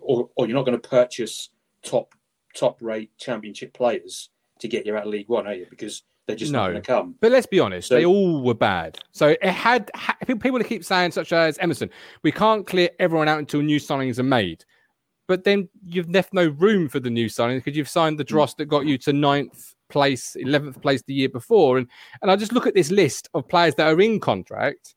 or, 0.00 0.28
or 0.36 0.46
you're 0.46 0.56
not 0.56 0.66
going 0.66 0.80
to 0.80 0.88
purchase 0.88 1.50
top 1.82 2.14
top 2.54 2.78
rate 2.82 3.10
championship 3.18 3.72
players 3.72 4.28
to 4.60 4.68
get 4.68 4.86
you 4.86 4.96
out 4.96 5.04
of 5.04 5.08
League 5.08 5.28
One, 5.28 5.46
are 5.46 5.54
you? 5.54 5.66
Because 5.70 6.02
they're 6.26 6.36
just 6.36 6.52
not 6.52 6.66
No. 6.66 6.72
going 6.72 6.82
to 6.82 6.86
come. 6.86 7.14
But 7.20 7.32
let's 7.32 7.46
be 7.46 7.58
honest, 7.58 7.88
So- 7.88 7.94
they 7.96 8.04
all 8.04 8.42
were 8.42 8.54
bad. 8.54 8.98
So 9.12 9.28
it 9.28 9.44
had, 9.44 9.90
ha- 9.94 10.16
people 10.26 10.58
to 10.58 10.64
keep 10.64 10.84
saying, 10.84 11.10
such 11.12 11.32
as 11.32 11.58
Emerson, 11.58 11.90
we 12.22 12.30
can't 12.30 12.66
clear 12.66 12.90
everyone 13.00 13.26
out 13.28 13.38
until 13.40 13.60
new 13.62 13.78
signings 13.80 14.18
are 14.18 14.22
made. 14.24 14.64
But 15.32 15.44
then 15.44 15.70
you've 15.86 16.10
left 16.10 16.34
no 16.34 16.48
room 16.48 16.90
for 16.90 17.00
the 17.00 17.08
new 17.08 17.24
signings 17.24 17.64
because 17.64 17.74
you've 17.74 17.88
signed 17.88 18.18
the 18.18 18.24
mm. 18.24 18.28
dross 18.28 18.52
that 18.56 18.66
got 18.66 18.84
you 18.84 18.98
to 18.98 19.14
ninth 19.14 19.74
place, 19.88 20.36
eleventh 20.36 20.82
place 20.82 21.02
the 21.06 21.14
year 21.14 21.30
before. 21.30 21.78
And 21.78 21.88
and 22.20 22.30
I 22.30 22.36
just 22.36 22.52
look 22.52 22.66
at 22.66 22.74
this 22.74 22.90
list 22.90 23.30
of 23.32 23.48
players 23.48 23.74
that 23.76 23.86
are 23.90 23.98
in 23.98 24.20
contract, 24.20 24.94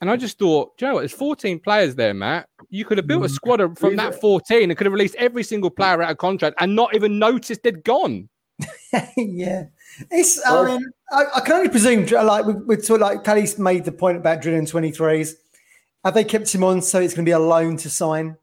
and 0.00 0.08
I 0.08 0.16
just 0.16 0.38
thought, 0.38 0.78
Joe, 0.78 1.00
there's 1.00 1.12
14 1.12 1.58
players 1.58 1.96
there, 1.96 2.14
Matt. 2.14 2.48
You 2.70 2.84
could 2.84 2.98
have 2.98 3.08
built 3.08 3.24
a 3.24 3.26
mm. 3.26 3.32
squad 3.32 3.58
of- 3.60 3.76
from 3.76 3.96
that 3.96 4.20
14 4.20 4.70
and 4.70 4.78
could 4.78 4.86
have 4.86 4.92
released 4.92 5.16
every 5.16 5.42
single 5.42 5.70
player 5.70 6.00
out 6.00 6.12
of 6.12 6.18
contract 6.18 6.54
and 6.60 6.76
not 6.76 6.94
even 6.94 7.18
noticed 7.18 7.64
they'd 7.64 7.82
gone. 7.82 8.28
yeah, 9.16 9.64
it's. 10.08 10.40
I 10.46 10.66
mean, 10.66 10.86
I, 11.10 11.24
I 11.34 11.40
can 11.40 11.54
only 11.54 11.68
presume. 11.68 12.06
Like 12.06 12.46
we, 12.46 12.54
we 12.54 12.80
sort 12.80 13.02
of 13.02 13.08
like 13.08 13.24
Kelly's 13.24 13.58
made 13.58 13.84
the 13.84 13.90
point 13.90 14.18
about 14.18 14.40
drilling 14.40 14.66
twenty 14.66 14.92
threes. 14.92 15.34
Have 16.04 16.14
they 16.14 16.22
kept 16.22 16.54
him 16.54 16.62
on 16.62 16.80
so 16.80 17.00
it's 17.00 17.14
going 17.14 17.24
to 17.24 17.28
be 17.28 17.32
a 17.32 17.40
loan 17.40 17.76
to 17.78 17.90
sign? 17.90 18.36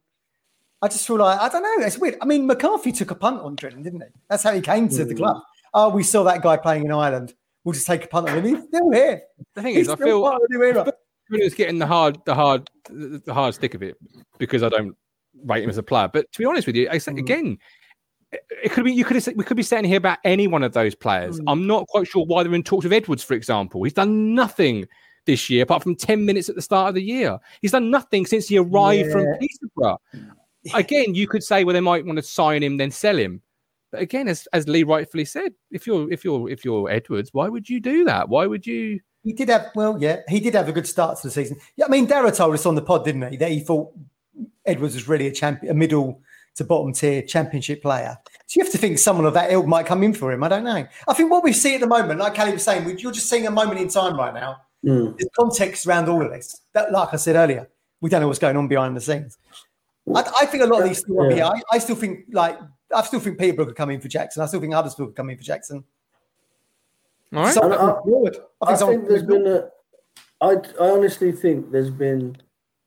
I 0.82 0.88
just 0.88 1.07
feel 1.07 1.17
like 1.17 1.39
I 1.39 1.49
don't 1.49 1.63
know. 1.63 1.86
It's 1.86 1.97
weird. 1.97 2.17
I 2.21 2.26
mean, 2.26 2.45
McCarthy 2.45 2.91
took 2.91 3.11
a 3.11 3.15
punt 3.15 3.41
on 3.41 3.55
Drinan, 3.55 3.84
didn't 3.84 4.01
he? 4.01 4.07
That's 4.30 4.43
how 4.43 4.53
he 4.53 4.61
came 4.61 4.89
to 4.89 5.05
the 5.05 5.13
hmm. 5.13 5.17
club. 5.17 5.41
Oh, 5.73 5.89
we 5.89 6.03
saw 6.03 6.23
that 6.23 6.41
guy 6.41 6.57
playing 6.57 6.86
in 6.86 6.91
Ireland. 6.91 7.34
We'll 7.63 7.73
just 7.73 7.88
take 7.88 8.05
a 8.05 8.07
punt 8.07 8.30
on 8.30 8.38
him. 8.38 8.45
He's 8.45 8.63
still 8.65 8.91
here. 8.91 9.23
The 9.55 9.61
thing 9.61 9.76
He's 9.76 9.88
is, 9.88 9.89
I 9.89 9.95
feel 9.95 10.21
part 10.21 10.36
of 10.36 10.41
the 10.47 10.57
new 10.57 10.63
era. 10.63 10.93
Bruno's 11.30 11.55
getting 11.55 11.80
the 11.80 11.88
hard, 11.88 12.19
the 12.26 12.36
hard, 12.36 12.69
the 12.89 13.34
hard 13.34 13.55
stick 13.55 13.73
of 13.73 13.82
it 13.82 13.97
because 14.38 14.61
I 14.61 14.69
don't 14.69 14.95
rate 15.43 15.63
him 15.63 15.69
as 15.69 15.78
a 15.78 15.84
player. 15.84 16.09
But 16.11 16.32
to 16.32 16.39
be 16.39 16.45
honest 16.45 16.67
with 16.67 16.76
you, 16.76 16.88
I 16.89 16.99
say 16.99 17.11
hmm. 17.13 17.19
again, 17.19 17.57
it- 18.32 18.71
could 18.71 18.84
be 18.84 18.93
you 18.93 19.05
could 19.05 19.26
we 19.36 19.43
could 19.43 19.57
be 19.57 19.63
sitting 19.63 19.86
here 19.86 19.97
about 19.97 20.19
any 20.23 20.47
one 20.47 20.63
of 20.63 20.73
those 20.73 20.93
players. 20.95 21.39
Hmm. 21.39 21.49
I'm 21.49 21.67
not 21.67 21.88
quite 21.88 22.07
sure 22.07 22.26
why 22.26 22.43
they're 22.43 22.53
in 22.53 22.63
talks 22.63 22.84
with 22.84 22.93
Edwards, 22.93 23.23
for 23.23 23.34
example. 23.34 23.84
He's 23.84 23.93
done 23.93 24.36
nothing 24.36 24.86
this 25.26 25.49
year 25.49 25.63
apart 25.63 25.84
from 25.84 25.95
ten 25.95 26.26
minutes 26.26 26.49
at 26.49 26.55
the 26.55 26.61
start 26.61 26.89
of 26.89 26.95
the 26.95 27.03
year. 27.03 27.39
He's 27.61 27.71
done 27.71 27.89
nothing 27.89 28.26
since 28.26 28.47
he 28.47 28.57
arrived 28.57 29.11
from 29.11 29.23
Yeah. 29.23 29.38
Peterborough. 29.39 29.97
Again, 30.74 31.16
you 31.16 31.28
could 31.28 31.43
say, 31.43 31.63
well, 31.63 31.74
they 31.74 31.82
might 31.82 32.05
want 32.05 32.18
to 32.18 32.24
sign 32.24 32.63
him 32.63 32.78
then 32.78 32.91
sell 32.91 33.18
him. 33.18 33.41
But 33.91 34.01
again, 34.01 34.28
as 34.28 34.45
as 34.51 34.68
Lee 34.68 34.84
rightfully 34.84 35.24
said, 35.24 35.53
if 35.72 35.88
you're 35.88 36.11
if 36.11 36.26
you're 36.26 36.49
if 36.49 36.66
you're 36.66 36.89
Edwards, 36.89 37.30
why 37.34 37.47
would 37.47 37.70
you 37.70 37.80
do 37.80 38.03
that? 38.03 38.28
Why 38.28 38.45
would 38.45 38.68
you? 38.68 38.99
He 39.24 39.32
did 39.32 39.47
have 39.47 39.68
well, 39.74 39.97
yeah, 40.01 40.22
he 40.28 40.41
did 40.41 40.53
have 40.53 40.68
a 40.68 40.74
good 40.74 40.86
start 40.86 41.18
to 41.18 41.28
the 41.28 41.32
season. 41.32 41.57
Yeah, 41.78 41.86
I 41.86 41.89
mean, 41.89 42.05
Dara 42.05 42.30
told 42.32 42.53
us 42.55 42.66
on 42.66 42.76
the 42.76 42.82
pod, 42.82 43.05
didn't 43.05 43.32
he, 43.32 43.38
that 43.38 43.51
he 43.51 43.61
thought 43.61 43.93
Edwards 44.66 44.95
was 44.95 45.07
really 45.07 45.28
a 45.28 45.32
champion, 45.32 45.72
a 45.72 45.76
middle 45.76 46.22
to 46.55 46.63
bottom 46.63 46.91
tier 46.93 47.22
championship 47.22 47.82
player. 47.82 48.18
So 48.47 48.59
you 48.59 48.63
have 48.63 48.72
to 48.74 48.78
think 48.78 48.99
someone 48.99 49.26
of 49.26 49.34
that 49.34 49.51
ilk 49.51 49.66
might 49.66 49.86
come 49.86 50.03
in 50.03 50.13
for 50.13 50.32
him. 50.32 50.43
I 50.43 50.47
don't 50.47 50.63
know. 50.63 50.86
I 51.07 51.13
think 51.13 51.32
what 51.32 51.43
we 51.43 51.53
see 51.53 51.76
at 51.76 51.82
the 51.82 51.88
moment, 51.88 52.20
like 52.20 52.34
Kelly 52.34 52.53
was 52.53 52.63
saying, 52.63 52.86
we- 52.86 52.97
you're 52.97 53.11
just 53.11 53.30
seeing 53.30 53.47
a 53.47 53.51
moment 53.51 53.80
in 53.80 53.88
time 53.88 54.18
right 54.18 54.34
now. 54.34 54.57
Mm. 54.86 55.18
There's 55.18 55.30
context 55.38 55.86
around 55.88 56.09
all 56.09 56.24
of 56.24 56.32
this. 56.32 56.61
That, 56.74 56.91
like 56.91 57.13
I 57.13 57.18
said 57.18 57.36
earlier, 57.36 57.70
we 58.01 58.09
don't 58.09 58.22
know 58.22 58.28
what's 58.28 58.39
going 58.39 58.55
on 58.55 58.68
behind 58.68 58.95
the 58.95 59.01
scenes. 59.01 59.38
I, 60.14 60.24
I 60.41 60.45
think 60.45 60.64
a 60.64 60.68
lot 60.68 60.82
of 60.82 60.88
these 60.88 60.99
still 60.99 61.16
won't 61.16 61.32
Yeah. 61.32 61.36
here. 61.36 61.45
I, 61.72 61.76
I 61.76 61.78
still 61.80 61.95
think 61.95 62.26
like 62.32 62.60
I 62.93 63.01
still 63.03 63.20
think 63.20 63.39
Peterborough 63.39 63.66
could 63.66 63.76
come 63.76 63.89
in 63.89 63.99
for 63.99 64.08
Jackson. 64.08 64.43
I 64.43 64.45
still 64.45 64.60
think 64.62 64.74
Huddersfield 64.74 65.10
could 65.10 65.16
come 65.16 65.30
in 65.30 65.38
for 65.38 65.43
Jackson. 65.43 65.84
All 67.34 67.43
right. 67.43 67.53
Someone 67.53 67.74
And 67.74 67.82
I- 67.91 68.01
forward. 68.01 68.38
I 68.62 68.66
I 68.66 68.68
think, 68.68 68.80
someone 68.80 68.95
think 68.97 69.08
could 69.08 69.12
there's 69.12 69.28
move 69.28 69.43
been 69.43 69.53
a. 69.53 69.70
I, 70.41 70.86
I 70.86 70.89
honestly 70.91 71.32
think 71.32 71.72
there's 71.72 71.89
been, 71.89 72.38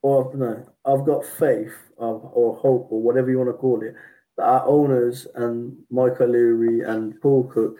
or 0.01 0.31
no, 0.35 0.65
I've 0.85 1.05
got 1.05 1.25
faith 1.25 1.73
or, 1.97 2.31
or 2.33 2.55
hope 2.55 2.87
or 2.91 3.01
whatever 3.01 3.29
you 3.29 3.37
want 3.39 3.49
to 3.49 3.53
call 3.53 3.81
it, 3.81 3.95
that 4.37 4.43
our 4.43 4.65
owners 4.65 5.27
and 5.35 5.75
Michael 5.89 6.29
Leary 6.29 6.81
and 6.81 7.19
Paul 7.21 7.43
Cook 7.45 7.77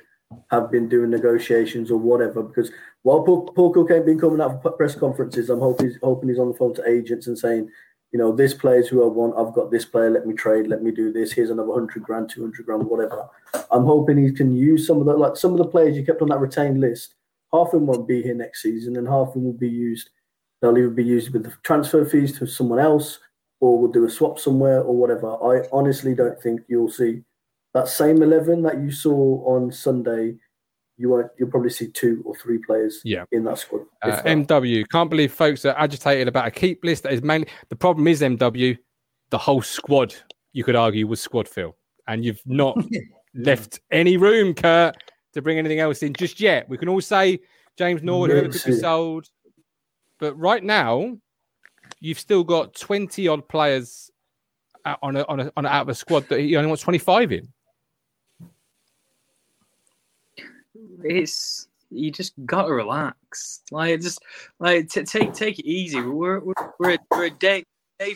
have 0.52 0.70
been 0.72 0.90
doing 0.90 1.10
negotiations 1.12 1.92
or 1.92 1.98
whatever. 1.98 2.44
Because 2.44 2.72
while 3.04 3.24
Paul, 3.24 3.44
Paul 3.56 3.72
Cook 3.74 3.92
ain't 3.92 4.06
been 4.06 4.20
coming 4.20 4.42
out 4.42 4.62
for 4.62 4.72
press 4.72 4.96
conferences, 4.96 5.50
I'm 5.50 5.60
hoping 5.60 5.88
he's, 5.88 5.98
hoping 6.04 6.30
he's 6.30 6.40
on 6.40 6.50
the 6.52 6.58
phone 6.58 6.74
to 6.76 6.88
agents 6.90 7.28
and 7.28 7.38
saying, 7.38 7.70
you 8.12 8.18
know, 8.18 8.32
this 8.32 8.53
player's 8.53 8.88
who 8.88 9.03
I 9.03 9.07
want. 9.07 9.36
I've 9.38 9.53
got 9.53 9.70
this 9.70 9.86
player. 9.86 10.10
Let 10.10 10.26
me 10.26 10.34
trade. 10.34 10.68
Let 10.68 10.82
me 10.82 10.91
do 10.91 11.12
this. 11.12 11.32
Here's 11.32 11.51
another 11.51 11.74
hundred 11.74 12.03
grand, 12.03 12.30
two 12.30 12.41
hundred 12.41 12.66
grand, 12.66 12.84
whatever. 12.84 13.28
I'm 13.72 13.86
hoping 13.86 14.18
he 14.18 14.32
can 14.32 14.55
use 14.55 14.88
some 14.88 14.99
of 14.99 15.05
the 15.05 15.14
like 15.14 15.36
some 15.36 15.51
of 15.51 15.57
the 15.57 15.68
players 15.68 15.95
you 15.95 16.05
kept 16.05 16.22
on 16.22 16.30
that 16.30 16.39
retained 16.39 16.82
list. 16.82 17.16
Half 17.53 17.68
of 17.68 17.72
them 17.74 17.88
won't 17.88 18.07
be 18.07 18.22
here 18.22 18.36
next 18.36 18.62
season, 18.62 18.97
and 18.97 19.07
half 19.07 19.30
of 19.30 19.34
them 19.36 19.45
will 19.45 19.53
be 19.53 19.70
used. 19.70 20.10
They'll 20.62 20.78
either 20.78 20.89
be 20.89 21.03
used 21.03 21.32
with 21.32 21.43
the 21.43 21.53
transfer 21.64 22.03
fees 22.03 22.38
to 22.39 22.47
someone 22.47 22.80
else, 22.80 23.20
or 23.60 23.80
we'll 23.80 23.91
do 23.91 24.05
a 24.05 24.10
swap 24.10 24.39
somewhere, 24.39 24.82
or 24.82 24.95
whatever. 24.95 25.36
I 25.43 25.68
honestly 25.72 26.16
don't 26.16 26.41
think 26.41 26.62
you'll 26.68 26.89
see 26.91 27.22
that 27.74 27.88
same 27.88 28.24
eleven 28.24 28.64
that 28.64 28.80
you 28.80 28.91
saw 28.91 29.43
on 29.45 29.72
Sunday. 29.72 30.36
You 31.00 31.10
won't. 31.10 31.32
You'll 31.39 31.50
probably 31.50 31.70
see 31.70 31.88
two 31.88 32.22
or 32.26 32.36
three 32.36 32.58
players 32.58 33.02
Yeah. 33.06 33.24
in 33.32 33.45
that 33.45 33.58
squad. 33.58 33.86
Uh. 34.02 34.22
MW 34.24 34.84
can't 34.91 35.10
believe 35.10 35.32
folks 35.32 35.64
are 35.64 35.74
agitated 35.78 36.28
about 36.28 36.45
a 36.45 36.52
keep 36.52 36.84
list 36.84 37.04
that 37.04 37.14
is 37.14 37.24
mainly 37.24 37.47
the 37.70 37.76
problem 37.76 38.06
is 38.08 38.22
MW 38.22 38.78
the 39.30 39.38
whole 39.38 39.62
squad 39.62 40.14
you 40.52 40.64
could 40.66 40.76
argue 40.76 41.08
was 41.08 41.22
squad 41.22 41.47
fill 41.47 41.78
and 42.08 42.26
you've 42.26 42.41
not 42.45 42.78
left 43.34 43.80
any 43.91 44.18
room 44.18 44.54
Kurt 44.54 44.97
to 45.34 45.41
bring 45.41 45.58
anything 45.58 45.80
else 45.80 46.04
in 46.04 46.14
just 46.14 46.39
yet 46.41 46.68
we 46.68 46.78
can 46.78 46.89
all 46.89 47.00
say 47.02 47.39
James 47.78 48.04
Norwood 48.04 48.32
whoever 48.32 48.50
could 48.50 48.66
be 48.66 48.74
sold 48.74 49.30
but 50.20 50.34
right 50.38 50.64
now 50.64 51.16
you've 52.02 52.20
still 52.20 52.43
got 52.43 52.76
20 52.76 53.28
odd 53.28 53.47
players 53.47 54.12
on 55.02 55.16
a, 55.16 55.24
on 55.28 55.39
a, 55.39 55.52
on 55.56 55.66
a, 55.66 55.70
out 55.70 55.84
of 55.84 55.89
a 55.89 55.95
squad 55.95 56.28
that 56.30 56.39
he 56.39 56.56
only 56.58 56.68
wants 56.68 56.84
25 56.84 57.32
in 57.32 57.47
it's 61.04 61.68
you 61.91 62.12
just 62.12 62.34
gotta 62.45 62.72
relax. 62.74 63.62
Like 63.72 64.02
just 64.02 64.22
like 64.60 64.89
t- 64.89 65.04
take 65.04 65.34
take 65.34 65.60
it 65.60 65.66
easy. 65.66 66.02
We're 66.02 66.39
we're 66.39 66.54
we're 66.80 66.93
a, 66.93 66.97
we're 67.12 67.26
a 67.26 67.30
day 67.32 67.64
day. 68.00 68.16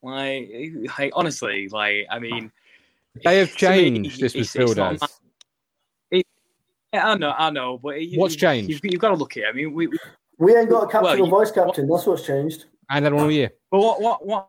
Like, 0.00 0.48
like 0.98 1.12
honestly, 1.14 1.68
like 1.68 2.06
I 2.10 2.18
mean, 2.20 2.52
they 3.24 3.38
have 3.38 3.56
to 3.56 3.68
me, 3.70 3.76
changed 3.76 4.20
this 4.20 4.34
was 4.34 4.34
it's- 4.34 4.44
it's 4.44 4.52
filled 4.52 4.76
not 4.76 4.94
as 5.02 6.22
yeah, 6.94 7.06
I 7.06 7.16
know, 7.18 7.34
I 7.36 7.50
know, 7.50 7.76
but 7.76 8.00
you, 8.00 8.18
What's 8.18 8.32
you- 8.34 8.40
changed? 8.40 8.70
You've, 8.70 8.80
you've 8.92 9.00
got 9.00 9.08
to 9.10 9.14
look 9.16 9.36
at. 9.36 9.42
It. 9.42 9.46
I 9.48 9.52
mean, 9.52 9.74
we, 9.74 9.88
we 9.88 9.98
we 10.38 10.56
ain't 10.56 10.70
got 10.70 10.84
a 10.84 10.86
captain 10.86 11.20
Well, 11.20 11.34
or 11.34 11.44
vice 11.44 11.52
captain. 11.52 11.86
That's 11.86 12.06
what's 12.06 12.24
changed. 12.24 12.64
and 12.88 13.04
had 13.04 13.12
one 13.12 13.24
all 13.24 13.30
year 13.30 13.50
But 13.70 13.80
what 13.80 14.00
what 14.00 14.24
what 14.26 14.48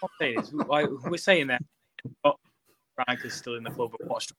what 0.00 0.02
I'm 0.02 0.08
saying 0.18 0.38
is, 0.40 0.52
like, 0.54 0.88
we're 1.04 1.18
saying 1.18 1.48
that 1.48 1.60
Frank 2.94 3.24
is 3.24 3.34
still 3.34 3.56
in 3.56 3.64
the 3.64 3.70
club, 3.70 3.90
but 3.98 4.06
what's 4.06 4.28
but 4.28 4.36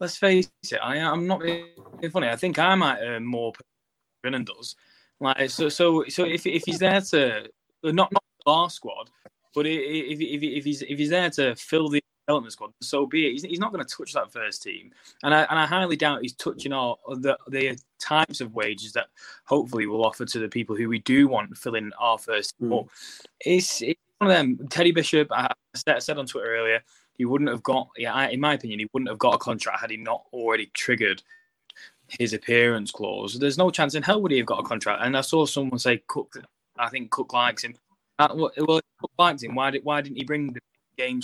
let's 0.00 0.16
face 0.16 0.50
it, 0.62 0.78
I 0.82 0.98
I'm 0.98 1.26
not 1.26 1.40
being 1.40 1.66
funny. 2.12 2.28
I 2.28 2.36
think 2.36 2.58
I 2.58 2.74
might 2.74 3.00
earn 3.00 3.24
more 3.24 3.52
than 3.52 3.64
Brennan 4.22 4.44
does. 4.44 4.76
Like 5.20 5.50
so 5.50 5.68
so 5.68 6.04
so 6.08 6.24
if 6.24 6.46
if 6.46 6.62
he's 6.64 6.78
there 6.78 7.00
to 7.00 7.48
not 7.82 8.12
not 8.12 8.24
our 8.46 8.70
squad, 8.70 9.10
but 9.54 9.66
if 9.66 10.20
if 10.20 10.42
if 10.42 10.64
he's 10.64 10.82
if 10.82 10.98
he's 10.98 11.10
there 11.10 11.30
to 11.30 11.54
fill 11.56 11.88
the 11.88 12.02
development 12.26 12.52
squad, 12.52 12.72
so 12.80 13.06
be 13.06 13.26
it. 13.26 13.32
He's, 13.32 13.42
he's 13.42 13.58
not 13.58 13.72
going 13.72 13.84
to 13.84 13.96
touch 13.96 14.12
that 14.12 14.30
first 14.30 14.62
team, 14.62 14.92
and 15.22 15.34
I 15.34 15.42
and 15.44 15.58
I 15.58 15.66
highly 15.66 15.96
doubt 15.96 16.22
he's 16.22 16.34
touching 16.34 16.72
all 16.72 17.00
the 17.08 17.36
the 17.48 17.76
types 18.00 18.40
of 18.40 18.54
wages 18.54 18.92
that 18.92 19.06
hopefully 19.44 19.86
will 19.86 20.04
offer 20.04 20.24
to 20.24 20.38
the 20.38 20.48
people 20.48 20.76
who 20.76 20.88
we 20.88 21.00
do 21.00 21.26
want 21.26 21.56
filling 21.56 21.90
our 21.98 22.18
first. 22.18 22.54
Mm. 22.60 22.70
But 22.70 22.84
it's, 23.40 23.82
it's 23.82 24.00
one 24.18 24.30
of 24.30 24.36
them. 24.36 24.68
Teddy 24.68 24.92
Bishop, 24.92 25.28
I 25.32 25.52
said, 25.74 25.96
I 25.96 25.98
said 25.98 26.18
on 26.18 26.26
Twitter 26.26 26.54
earlier, 26.54 26.82
he 27.18 27.24
wouldn't 27.24 27.50
have 27.50 27.62
got. 27.62 27.88
Yeah, 27.96 28.14
I, 28.14 28.28
in 28.28 28.40
my 28.40 28.54
opinion, 28.54 28.78
he 28.78 28.88
wouldn't 28.92 29.10
have 29.10 29.18
got 29.18 29.34
a 29.34 29.38
contract 29.38 29.80
had 29.80 29.90
he 29.90 29.96
not 29.96 30.22
already 30.32 30.66
triggered 30.72 31.22
his 32.06 32.32
appearance 32.32 32.90
clause. 32.90 33.38
There's 33.38 33.58
no 33.58 33.70
chance 33.70 33.94
in 33.94 34.02
hell 34.02 34.22
would 34.22 34.32
he 34.32 34.38
have 34.38 34.46
got 34.46 34.60
a 34.60 34.62
contract. 34.62 35.02
And 35.04 35.16
I 35.16 35.20
saw 35.20 35.44
someone 35.44 35.78
say 35.78 36.02
Cook. 36.06 36.36
I 36.78 36.88
think 36.88 37.10
Cook 37.10 37.32
likes 37.32 37.64
him. 37.64 37.74
Uh, 38.18 38.28
well, 38.34 38.80
Cook 39.00 39.12
likes 39.18 39.42
him. 39.42 39.54
Why 39.54 39.70
did 39.70 39.84
why 39.84 40.00
didn't 40.00 40.16
he 40.16 40.24
bring 40.24 40.52
the 40.52 40.60
game 40.96 41.20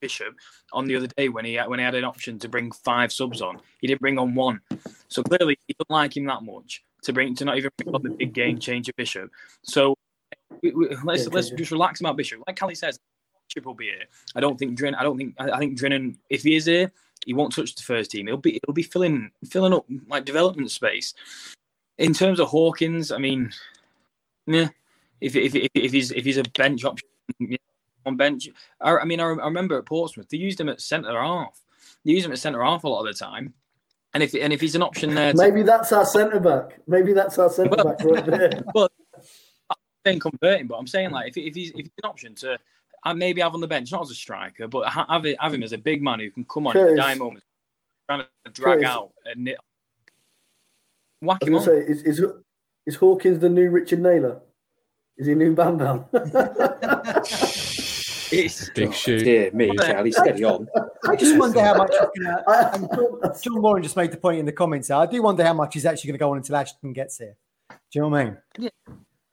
Bishop 0.00 0.34
on 0.72 0.86
the 0.86 0.96
other 0.96 1.06
day 1.06 1.28
when 1.28 1.44
he 1.44 1.56
when 1.58 1.78
he 1.78 1.84
had 1.84 1.94
an 1.94 2.04
option 2.04 2.38
to 2.40 2.48
bring 2.48 2.70
five 2.70 3.12
subs 3.12 3.40
on? 3.40 3.60
He 3.80 3.86
didn't 3.86 4.00
bring 4.00 4.18
on 4.18 4.34
one. 4.34 4.60
So 5.08 5.22
clearly 5.22 5.58
he 5.66 5.74
doesn't 5.78 5.90
like 5.90 6.16
him 6.16 6.26
that 6.26 6.42
much 6.42 6.84
to 7.02 7.12
bring 7.12 7.34
to 7.36 7.44
not 7.44 7.56
even 7.56 7.70
bring 7.78 7.94
on 7.94 8.02
the 8.02 8.10
big 8.10 8.32
game 8.32 8.58
changer 8.58 8.92
Bishop. 8.96 9.30
So 9.64 9.96
we, 10.62 10.72
we, 10.72 10.96
let's 11.04 11.24
Yeah, 11.24 11.30
let's 11.32 11.50
yeah. 11.50 11.56
just 11.56 11.70
relax 11.70 12.00
about 12.00 12.16
Bishop. 12.16 12.42
Like 12.46 12.58
Callie 12.58 12.74
says, 12.74 12.98
will 13.60 13.74
be 13.74 13.86
here. 13.86 14.04
I 14.34 14.40
don't 14.40 14.58
think 14.58 14.76
Drin. 14.76 14.94
I 14.94 15.02
don't 15.02 15.16
think. 15.16 15.34
I, 15.38 15.50
I 15.50 15.58
think 15.58 15.78
Drinan. 15.78 16.16
If 16.30 16.42
he 16.42 16.56
is 16.56 16.66
here, 16.66 16.90
he 17.26 17.34
won't 17.34 17.54
touch 17.54 17.74
the 17.74 17.82
first 17.82 18.10
team. 18.10 18.26
He'll 18.26 18.36
be. 18.36 18.60
He'll 18.66 18.74
be 18.74 18.82
filling 18.82 19.30
filling 19.48 19.72
up 19.72 19.86
like 20.08 20.24
development 20.24 20.70
space. 20.70 21.14
In 21.98 22.14
terms 22.14 22.40
of 22.40 22.48
Hawkins, 22.48 23.12
I 23.12 23.18
mean, 23.18 23.52
yeah. 24.46 24.68
If 25.20 25.36
if 25.36 25.54
if, 25.54 25.70
if 25.74 25.92
he's 25.92 26.10
if 26.10 26.24
he's 26.24 26.38
a 26.38 26.42
bench 26.42 26.84
option 26.84 27.08
yeah, 27.38 27.58
on 28.04 28.16
bench, 28.16 28.48
I, 28.80 28.96
I 28.96 29.04
mean, 29.04 29.20
I, 29.20 29.24
I 29.24 29.46
remember 29.46 29.78
at 29.78 29.86
Portsmouth 29.86 30.28
they 30.28 30.36
used 30.36 30.60
him 30.60 30.68
at 30.68 30.80
centre 30.80 31.20
half. 31.20 31.60
They 32.04 32.12
used 32.12 32.26
him 32.26 32.32
at 32.32 32.38
centre 32.38 32.62
half 32.62 32.84
a 32.84 32.88
lot 32.88 33.06
of 33.06 33.06
the 33.06 33.18
time. 33.18 33.54
And 34.14 34.22
if 34.22 34.34
and 34.34 34.52
if 34.52 34.60
he's 34.60 34.74
an 34.74 34.82
option 34.82 35.14
there, 35.14 35.32
to, 35.32 35.38
Maybe 35.38 35.62
that's 35.62 35.92
our 35.92 36.04
centre 36.04 36.40
back. 36.40 36.80
Maybe 36.86 37.12
that's 37.12 37.38
our 37.38 37.48
centre 37.48 37.76
back 37.76 38.02
right 38.04 38.26
there. 38.26 38.62
well, 38.74 38.90
I'm 39.70 39.76
saying 40.04 40.20
converting, 40.20 40.66
but 40.66 40.76
I'm 40.76 40.86
saying 40.86 41.10
like 41.10 41.28
if, 41.28 41.36
if 41.38 41.54
he's 41.54 41.70
if 41.70 41.76
he's 41.76 41.90
an 42.02 42.10
option 42.10 42.34
to 42.36 42.58
maybe 43.14 43.40
have 43.40 43.54
on 43.54 43.60
the 43.60 43.66
bench, 43.66 43.90
not 43.92 44.02
as 44.02 44.10
a 44.10 44.14
striker, 44.14 44.68
but 44.68 44.88
have 44.90 45.26
it, 45.26 45.36
have 45.40 45.52
him 45.54 45.62
as 45.62 45.72
a 45.72 45.78
big 45.78 46.02
man 46.02 46.20
who 46.20 46.30
can 46.30 46.44
come 46.44 46.66
on 46.66 46.76
in 46.76 46.82
Curtis. 46.84 46.98
die 46.98 47.14
moments, 47.16 47.44
trying 48.08 48.20
to 48.44 48.50
drag 48.52 48.74
Curtis. 48.78 48.88
out 48.88 49.12
and 49.26 49.44
nit- 49.44 49.58
whack 51.20 51.38
I 51.42 51.46
him 51.46 51.52
was 51.54 51.66
on. 51.68 51.74
going 51.74 51.86
to 51.86 51.94
say, 51.94 52.08
is, 52.10 52.18
is, 52.18 52.24
is 52.86 52.94
Hawkins 52.96 53.40
the 53.40 53.48
new 53.48 53.70
Richard 53.70 54.00
Naylor? 54.00 54.40
Is 55.16 55.26
he 55.26 55.34
new 55.34 55.54
Bam 55.54 55.76
Bam? 55.78 56.04
It's 58.34 58.70
Big 58.70 58.94
shoot. 58.94 59.24
Dear 59.24 59.50
me, 59.52 59.76
Charlie, 59.76 60.10
steady 60.10 60.42
on. 60.44 60.66
I 61.06 61.16
just 61.16 61.36
wonder 61.38 61.60
how 61.62 61.76
much. 61.76 61.90
He's 62.14 62.24
gonna, 62.24 62.42
I- 62.48 62.70
and 62.76 62.88
John, 62.90 63.32
John 63.42 63.60
Warren 63.62 63.82
just 63.82 63.94
made 63.94 64.10
the 64.10 64.16
point 64.16 64.38
in 64.38 64.46
the 64.46 64.52
comments. 64.52 64.90
I 64.90 65.04
do 65.04 65.20
wonder 65.22 65.44
how 65.44 65.52
much 65.52 65.74
he's 65.74 65.84
actually 65.84 66.08
going 66.08 66.14
to 66.18 66.18
go 66.24 66.30
on 66.30 66.38
until 66.38 66.56
Ashton 66.56 66.94
gets 66.94 67.18
here. 67.18 67.36
Do 67.68 67.76
you 67.92 68.00
know 68.00 68.08
what 68.08 68.20
I 68.20 68.24
mean? 68.24 68.38
Yeah. 68.58 68.70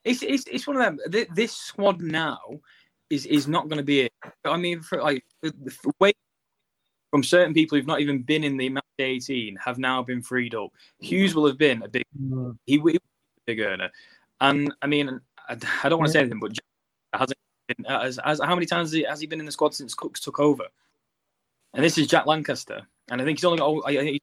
it's, 0.03 0.21
it's 0.21 0.43
it's 0.47 0.67
one 0.67 0.75
of 0.75 0.83
them. 0.83 1.25
This 1.33 1.53
squad 1.53 2.01
now 2.01 2.39
is 3.09 3.25
is 3.25 3.47
not 3.47 3.69
going 3.69 3.77
to 3.77 3.83
be 3.83 4.01
it. 4.01 4.13
I 4.45 4.57
mean, 4.57 4.81
for 4.81 5.01
like 5.01 5.23
the, 5.41 5.51
the 5.51 5.93
way 5.99 6.13
from 7.11 7.23
certain 7.23 7.53
people 7.53 7.77
who've 7.77 7.87
not 7.87 8.01
even 8.01 8.21
been 8.21 8.43
in 8.43 8.57
the 8.57 8.69
match 8.69 8.83
18 8.99 9.55
have 9.55 9.79
now 9.79 10.03
been 10.03 10.21
freed 10.21 10.53
up. 10.53 10.71
Huws 11.03 11.33
will 11.33 11.47
have 11.47 11.57
been 11.57 11.81
a 11.83 11.87
big 11.87 12.03
he, 12.65 12.79
he 12.79 12.95
a 12.95 12.99
big 13.45 13.59
earner, 13.59 13.89
and 14.41 14.73
I 14.81 14.87
mean, 14.87 15.19
I, 15.47 15.57
I 15.83 15.89
don't 15.89 15.99
want 15.99 16.07
to 16.07 16.13
say 16.13 16.19
anything, 16.19 16.39
but 16.39 16.57
hasn't 17.13 17.39
been, 17.67 17.85
as, 17.87 18.19
as, 18.19 18.39
how 18.39 18.55
many 18.55 18.65
times 18.65 18.89
has 18.89 18.93
he, 18.93 19.03
has 19.03 19.19
he 19.19 19.27
been 19.27 19.39
in 19.39 19.45
the 19.45 19.51
squad 19.51 19.73
since 19.73 19.93
Cooks 19.93 20.19
took 20.19 20.39
over? 20.39 20.65
And 21.73 21.83
this 21.83 21.97
is 21.97 22.07
Jack 22.07 22.25
Lancaster, 22.25 22.81
and 23.11 23.21
I 23.21 23.25
think 23.25 23.39
he's 23.39 23.45
only 23.45 23.59
got 23.59 23.81
I 23.85 23.95
think 23.95 24.21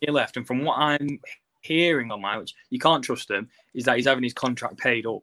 year 0.00 0.12
left. 0.12 0.36
And 0.36 0.46
from 0.46 0.64
what 0.64 0.78
I'm 0.78 1.20
hearing 1.60 2.10
online, 2.10 2.38
which 2.38 2.54
you 2.70 2.78
can't 2.78 3.02
trust 3.02 3.30
him, 3.30 3.48
is 3.74 3.84
that 3.84 3.96
he's 3.96 4.06
having 4.06 4.24
his 4.24 4.34
contract 4.34 4.78
paid 4.78 5.06
up. 5.06 5.22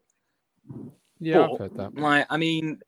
Yeah, 1.19 1.47
I've 1.47 1.59
heard 1.59 1.77
that. 1.77 1.95
Like, 1.95 2.25
I 2.29 2.37
mean, 2.37 2.79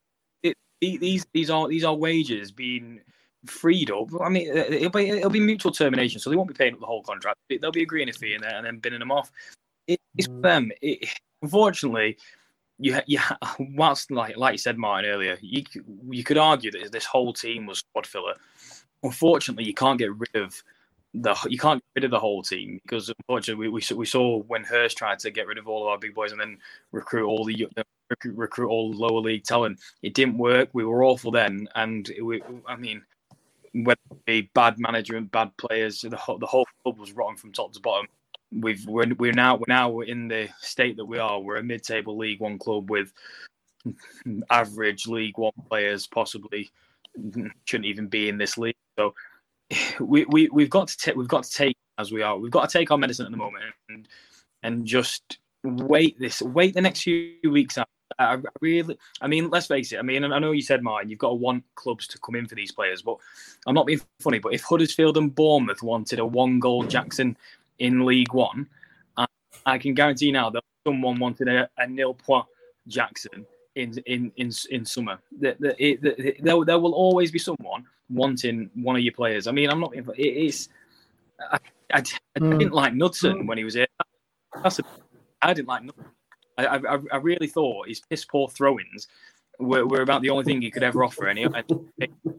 these 0.98 1.26
these 1.34 1.50
are 1.50 1.68
these 1.68 1.84
are 1.84 1.96
wages 1.96 2.52
being 2.52 3.02
freed 3.46 3.92
up. 3.92 4.10
I 4.22 4.30
mean, 4.30 4.50
uh, 4.50 4.66
it'll 4.70 4.90
be 4.90 5.10
it'll 5.10 5.30
be 5.30 5.40
mutual 5.40 5.72
termination, 5.72 6.20
so 6.20 6.30
they 6.30 6.36
won't 6.36 6.48
be 6.50 6.54
paying 6.54 6.74
up 6.74 6.80
the 6.80 6.86
whole 6.86 7.04
contract. 7.04 7.40
They'll 7.50 7.72
be 7.72 7.84
agreeing 7.84 8.10
a 8.10 8.14
fee 8.14 8.36
and 8.36 8.44
then, 8.44 8.56
and 8.56 8.66
then 8.66 8.80
binning 8.80 9.00
them 9.00 9.12
off. 9.12 9.32
It, 9.88 10.00
it's 10.18 10.28
for 10.28 10.42
them. 10.42 10.72
It, 10.82 11.10
unfortunately, 11.42 12.18
you 12.80 13.00
you 13.06 13.20
whilst 13.60 14.12
like 14.12 14.38
like 14.38 14.54
you 14.54 14.58
said, 14.58 14.78
Martin 14.78 15.10
earlier, 15.10 15.38
you 15.42 15.64
you 16.10 16.24
could 16.24 16.38
argue 16.38 16.72
that 16.72 16.92
this 16.92 17.06
whole 17.06 17.34
team 17.34 17.66
was 17.66 17.80
squad 17.80 18.08
filler. 18.08 18.36
Unfortunately, 19.04 19.66
you 19.66 19.74
can't 19.74 20.00
get 20.00 20.16
rid 20.16 20.36
of 20.36 20.64
the 21.14 21.36
you 21.48 21.58
can't 21.58 21.82
get 21.82 22.02
rid 22.02 22.06
of 22.06 22.12
the 22.12 22.20
whole 22.20 22.42
team 22.42 22.80
because 22.84 23.10
unfortunately 23.10 23.68
we, 23.68 23.74
we, 23.74 23.82
saw- 23.82 23.96
we 23.96 24.06
saw 24.06 24.42
when 24.44 24.64
Hurst 24.64 24.98
tried 24.98 25.20
to 25.20 25.30
get 25.30 25.46
rid 25.46 25.58
of 25.58 25.68
all 25.68 25.84
of 25.84 25.90
our 25.90 26.00
big 26.00 26.16
boys 26.16 26.32
and 26.32 26.42
then 26.42 26.58
recruit 26.92 27.28
all 27.28 27.44
the 27.46 27.68
recruit, 28.14 28.38
recruit 28.38 28.70
all 28.70 28.92
lower 28.94 29.20
league 29.20 29.44
talent. 29.44 29.80
It 30.02 30.14
didn't 30.14 30.38
work. 30.38 30.70
We 30.74 30.86
were 30.86 31.04
awful 31.04 31.32
then, 31.32 31.68
and 31.76 32.10
it, 32.10 32.22
we, 32.22 32.42
I 32.68 32.76
mean, 32.76 33.02
whether 33.74 34.00
it 34.12 34.26
be 34.26 34.52
bad 34.54 34.80
management, 34.80 35.32
bad 35.32 35.56
players, 35.58 36.02
the 36.02 36.16
whole, 36.16 36.38
the 36.38 36.46
whole 36.46 36.68
club 36.84 37.00
was 37.00 37.14
rotten 37.14 37.38
from 37.38 37.52
top 37.52 37.74
to 37.74 37.80
bottom. 37.80 38.08
We've 38.52 38.86
we're, 38.86 39.12
we're 39.18 39.34
now 39.34 39.56
we're 39.56 39.66
now 39.68 40.02
in 40.02 40.28
the 40.28 40.50
state 40.60 40.98
that 40.98 41.06
we 41.06 41.18
are. 41.18 41.40
We're 41.40 41.58
a 41.58 41.64
mid-table 41.64 42.18
League 42.18 42.40
One 42.40 42.60
club 42.60 42.90
with 42.90 43.12
average 44.50 45.08
League 45.08 45.38
One 45.38 45.54
players, 45.70 46.08
possibly 46.08 46.72
shouldn't 47.66 47.86
even 47.86 48.08
be 48.08 48.30
in 48.30 48.38
this 48.38 48.58
league. 48.58 48.76
So 48.98 49.14
we, 50.00 50.26
we 50.26 50.50
we've 50.50 50.70
got 50.70 50.88
to 50.90 50.98
take 50.98 51.16
we've 51.16 51.28
got 51.28 51.44
to 51.44 51.52
take 51.52 51.76
as 51.98 52.12
we 52.12 52.22
are. 52.22 52.38
We've 52.38 52.52
got 52.52 52.70
to 52.70 52.78
take 52.78 52.92
our 52.92 52.98
medicine 52.98 53.26
at 53.26 53.32
the 53.32 53.38
moment 53.38 53.64
and 53.90 54.08
and 54.62 54.86
just 54.86 55.40
wait 55.64 56.20
this 56.20 56.42
wait 56.42 56.74
the 56.74 56.82
next 56.82 57.02
few 57.02 57.38
weeks 57.50 57.78
out. 57.78 57.90
I 58.20 58.38
really, 58.62 58.98
I 59.22 59.28
mean, 59.28 59.50
let's 59.50 59.68
face 59.68 59.92
it. 59.92 60.00
I 60.00 60.02
mean, 60.02 60.24
I 60.24 60.40
know 60.40 60.52
you 60.52 60.62
said, 60.62 60.84
Martin, 60.84 61.10
you've 61.10 61.20
got 61.20 61.30
to 61.30 61.36
want 61.36 61.64
clubs 61.76 62.08
to 62.08 62.20
come 62.20 62.36
in 62.36 62.48
for 62.48 62.56
these 62.56 62.72
players, 62.72 63.02
but 63.02 63.18
I'm 63.66 63.76
not 63.76 63.86
being 63.86 64.02
funny. 64.20 64.40
But 64.40 64.54
if 64.54 64.64
Huddersfield 64.64 65.18
and 65.18 65.34
Bournemouth 65.34 65.84
wanted 65.84 66.20
a 66.20 66.26
one-goal 66.26 66.84
Jackson 66.86 67.38
in 67.80 68.06
League 68.06 68.34
One, 68.34 68.68
I, 69.18 69.26
I 69.66 69.78
can 69.78 69.94
guarantee 69.94 70.32
now 70.32 70.50
that 70.50 70.64
someone 70.86 71.20
wanted 71.20 71.48
a, 71.48 71.70
a 71.78 71.88
nil 71.88 72.14
point 72.14 72.46
Jackson 72.88 73.46
in 73.76 73.98
in 74.06 74.32
in 74.36 74.52
in 74.70 74.86
summer. 74.86 75.20
That 75.40 75.60
that 75.62 75.76
it, 75.80 76.02
that 76.02 76.20
it- 76.20 76.44
there, 76.44 76.64
there 76.66 76.80
will 76.80 76.94
always 76.94 77.32
be 77.32 77.40
someone 77.40 77.86
wanting 78.10 78.70
one 78.76 78.96
of 78.96 79.02
your 79.02 79.14
players. 79.14 79.48
I 79.48 79.52
mean, 79.52 79.70
I'm 79.70 79.80
not. 79.80 79.96
It 79.96 80.20
is. 80.20 80.70
I, 81.40 81.58
I, 81.94 82.04
I 82.36 82.40
hmm. 82.40 82.58
didn't 82.58 82.74
like 82.74 82.94
Knudsen 82.94 83.48
when 83.48 83.58
he 83.58 83.64
was 83.64 83.74
here. 83.74 83.88
That's 84.62 84.80
a, 84.80 84.84
I 85.42 85.54
didn't 85.54 85.68
like. 85.68 85.84
Knudsen. 85.84 86.06
I, 86.58 86.78
I 86.78 86.98
I 87.12 87.18
really 87.18 87.48
thought 87.48 87.88
his 87.88 88.02
piss 88.02 88.26
poor 88.26 88.48
throw-ins 88.48 89.08
were, 89.60 89.86
were 89.86 90.02
about 90.02 90.22
the 90.22 90.30
only 90.30 90.44
thing 90.44 90.62
he 90.62 90.72
could 90.72 90.84
ever 90.84 91.04
offer, 91.04 91.28
and 91.28 91.38
he 91.38 91.46
and 91.46 91.64
he 91.98 92.08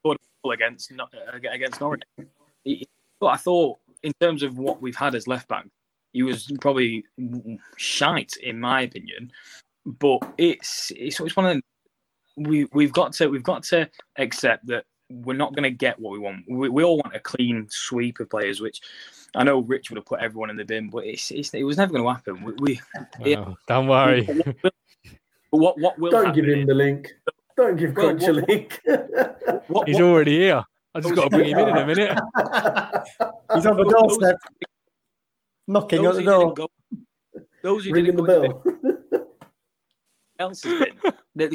scored 0.00 0.18
a 0.18 0.42
goal 0.42 0.52
against 0.52 0.90
Nor- 0.92 1.08
uh, 1.14 1.38
against 1.50 1.80
Norwich. 1.80 2.02
But 3.20 3.26
I 3.26 3.36
thought, 3.36 3.78
in 4.02 4.12
terms 4.20 4.42
of 4.42 4.58
what 4.58 4.82
we've 4.82 4.96
had 4.96 5.14
as 5.14 5.26
left 5.28 5.48
back, 5.48 5.66
he 6.12 6.22
was 6.22 6.50
probably 6.60 7.04
shite 7.76 8.36
in 8.42 8.60
my 8.60 8.82
opinion. 8.82 9.32
But 9.86 10.20
it's 10.38 10.92
it's, 10.96 11.20
it's 11.20 11.36
one 11.36 11.46
of 11.46 11.52
them. 11.52 11.62
We 12.36 12.66
we've 12.72 12.92
got 12.92 13.12
to 13.14 13.28
we've 13.28 13.42
got 13.42 13.62
to 13.64 13.88
accept 14.18 14.66
that 14.66 14.84
we're 15.24 15.36
not 15.36 15.54
going 15.54 15.64
to 15.64 15.70
get 15.70 15.98
what 15.98 16.12
we 16.12 16.18
want. 16.18 16.44
We, 16.48 16.68
we 16.68 16.82
all 16.84 16.96
want 16.96 17.14
a 17.14 17.20
clean 17.20 17.66
sweep 17.70 18.20
of 18.20 18.30
players, 18.30 18.60
which 18.60 18.80
I 19.34 19.44
know 19.44 19.60
Rich 19.60 19.90
would 19.90 19.96
have 19.96 20.06
put 20.06 20.20
everyone 20.20 20.50
in 20.50 20.56
the 20.56 20.64
bin, 20.64 20.90
but 20.90 21.04
it's, 21.04 21.30
it's 21.30 21.52
it 21.54 21.62
was 21.62 21.76
never 21.76 21.92
going 21.92 22.04
to 22.04 22.10
happen. 22.10 22.42
We, 22.42 22.52
we 22.60 22.80
oh, 22.96 23.24
it- 23.24 23.38
Oh, 23.38 23.56
don't 23.68 23.86
worry. 23.88 24.24
what 25.50 25.78
what 25.78 25.98
will 25.98 26.10
Don't 26.10 26.34
give 26.34 26.46
him 26.46 26.66
the 26.66 26.74
link. 26.74 27.12
Don't 27.56 27.76
give 27.76 27.94
Well, 27.94 28.16
Crunch 28.16 28.22
a 28.24 28.32
what- 28.34 28.48
link. 28.48 28.80
what, 29.68 29.88
He's 29.88 29.96
what- 29.96 30.04
already 30.04 30.38
here. 30.38 30.64
I 30.94 31.00
just 31.00 31.14
got 31.14 31.24
to 31.24 31.30
bring 31.30 31.48
him 31.48 31.58
in 31.58 31.68
in 31.70 31.76
a 31.78 31.86
minute. 31.86 32.10
He's 33.54 33.64
on 33.66 33.76
the 33.78 33.84
doorstep, 33.84 34.36
knocking 35.66 36.04
at 36.04 36.14
the 36.16 36.22
door. 36.22 36.52
go, 36.52 36.68
those 37.62 37.86
who 37.86 37.92
Ringing 37.92 38.16
the 38.16 38.22
go 38.22 38.42
in 38.42 38.42
the 38.42 38.48
bin, 38.82 38.98
bell. 39.10 39.26
else 40.38 40.62
has 40.64 40.84
been. 41.34 41.54